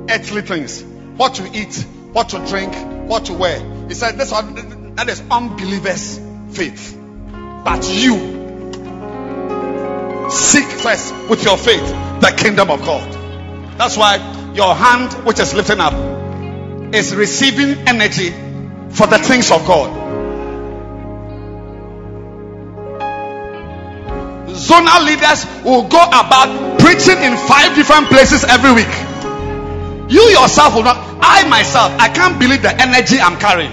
earthly 0.09 0.41
things 0.41 0.83
what 0.83 1.35
to 1.35 1.49
eat, 1.53 1.85
what 2.11 2.29
to 2.29 2.45
drink, 2.47 2.73
what 3.07 3.25
to 3.25 3.33
wear. 3.33 3.59
He 3.87 3.93
said, 3.93 4.17
This 4.17 4.31
one 4.31 4.95
that 4.95 5.09
is 5.09 5.21
unbelievers' 5.29 6.19
faith. 6.51 6.97
But 7.63 7.87
you 7.89 8.43
Seek 10.33 10.65
first 10.65 11.13
with 11.29 11.43
your 11.43 11.57
faith 11.57 11.85
the 12.19 12.33
kingdom 12.35 12.71
of 12.71 12.81
God. 12.81 13.77
That's 13.77 13.95
why 13.95 14.15
your 14.55 14.73
hand, 14.73 15.13
which 15.25 15.39
is 15.39 15.53
lifting 15.53 15.79
up, 15.79 15.93
is 16.93 17.15
receiving 17.15 17.87
energy 17.87 18.31
for 18.89 19.05
the 19.05 19.19
things 19.19 19.51
of 19.51 19.65
God. 19.67 20.02
Zonal 24.53 25.05
leaders 25.05 25.45
will 25.65 25.83
go 25.89 26.01
about 26.13 26.79
preaching 26.79 27.17
in 27.21 27.35
five 27.37 27.75
different 27.75 28.07
places 28.07 28.43
every 28.43 28.71
week. 28.73 28.93
You 30.09 30.21
yourself 30.29 30.75
will 30.75 30.83
not. 30.83 30.97
I 31.21 31.47
myself, 31.47 31.91
I 31.99 32.09
can't 32.09 32.39
believe 32.39 32.61
the 32.61 32.73
energy 32.79 33.19
I'm 33.19 33.39
carrying. 33.39 33.71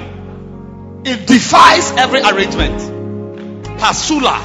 It 1.04 1.26
defies 1.26 1.92
every 1.92 2.20
arrangement. 2.20 2.76
Pasula, 3.78 4.40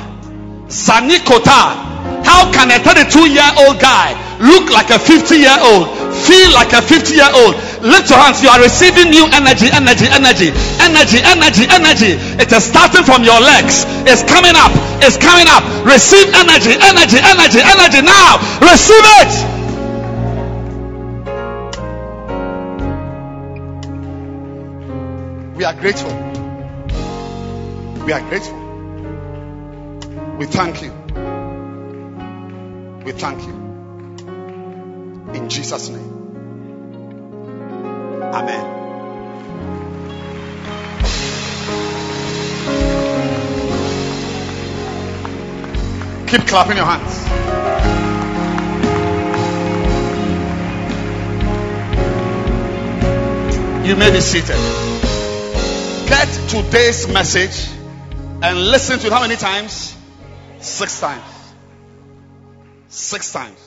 Sanikota. 0.67 1.95
How 2.25 2.51
can 2.51 2.71
a 2.71 2.79
32 2.83 3.29
year 3.31 3.51
old 3.59 3.79
guy 3.79 4.11
look 4.39 4.69
like 4.71 4.89
a 4.89 4.99
50 4.99 5.37
year 5.37 5.57
old, 5.61 5.87
feel 6.15 6.51
like 6.53 6.73
a 6.73 6.81
50 6.81 7.13
year 7.13 7.29
old? 7.33 7.55
Lift 7.81 8.09
your 8.09 8.19
hands. 8.19 8.41
You 8.41 8.49
are 8.49 8.61
receiving 8.61 9.09
new 9.09 9.25
energy, 9.31 9.67
energy, 9.71 10.07
energy, 10.07 10.51
energy, 10.79 11.19
energy, 11.23 11.65
energy. 11.67 12.13
It 12.39 12.51
is 12.51 12.63
starting 12.63 13.03
from 13.03 13.23
your 13.23 13.39
legs. 13.39 13.85
It's 14.07 14.23
coming 14.23 14.55
up. 14.55 14.71
It's 15.01 15.17
coming 15.17 15.47
up. 15.49 15.63
Receive 15.85 16.27
energy, 16.33 16.75
energy, 16.77 17.19
energy, 17.19 17.59
energy 17.59 18.01
now. 18.01 18.39
Receive 18.61 19.05
it. 19.23 19.55
We 25.57 25.63
are 25.63 25.73
grateful. 25.73 26.11
We 28.05 28.11
are 28.11 28.21
grateful. 28.21 28.65
We 30.37 30.45
thank 30.45 30.81
you. 30.81 30.91
We 33.05 33.11
thank 33.13 33.41
you. 33.47 33.53
In 35.33 35.49
Jesus' 35.49 35.89
name. 35.89 36.14
Amen. 38.33 38.75
Keep 46.27 46.47
clapping 46.47 46.77
your 46.77 46.85
hands. 46.85 47.25
You 53.87 53.95
may 53.95 54.09
be 54.09 54.19
seated. 54.19 54.57
Get 56.07 56.27
today's 56.49 57.07
message 57.07 57.69
and 58.41 58.59
listen 58.71 58.97
to 58.99 59.07
it 59.07 59.13
how 59.13 59.21
many 59.21 59.35
times? 59.35 59.95
Six 60.59 60.99
times. 60.99 61.23
Six 62.89 63.31
times. 63.31 63.64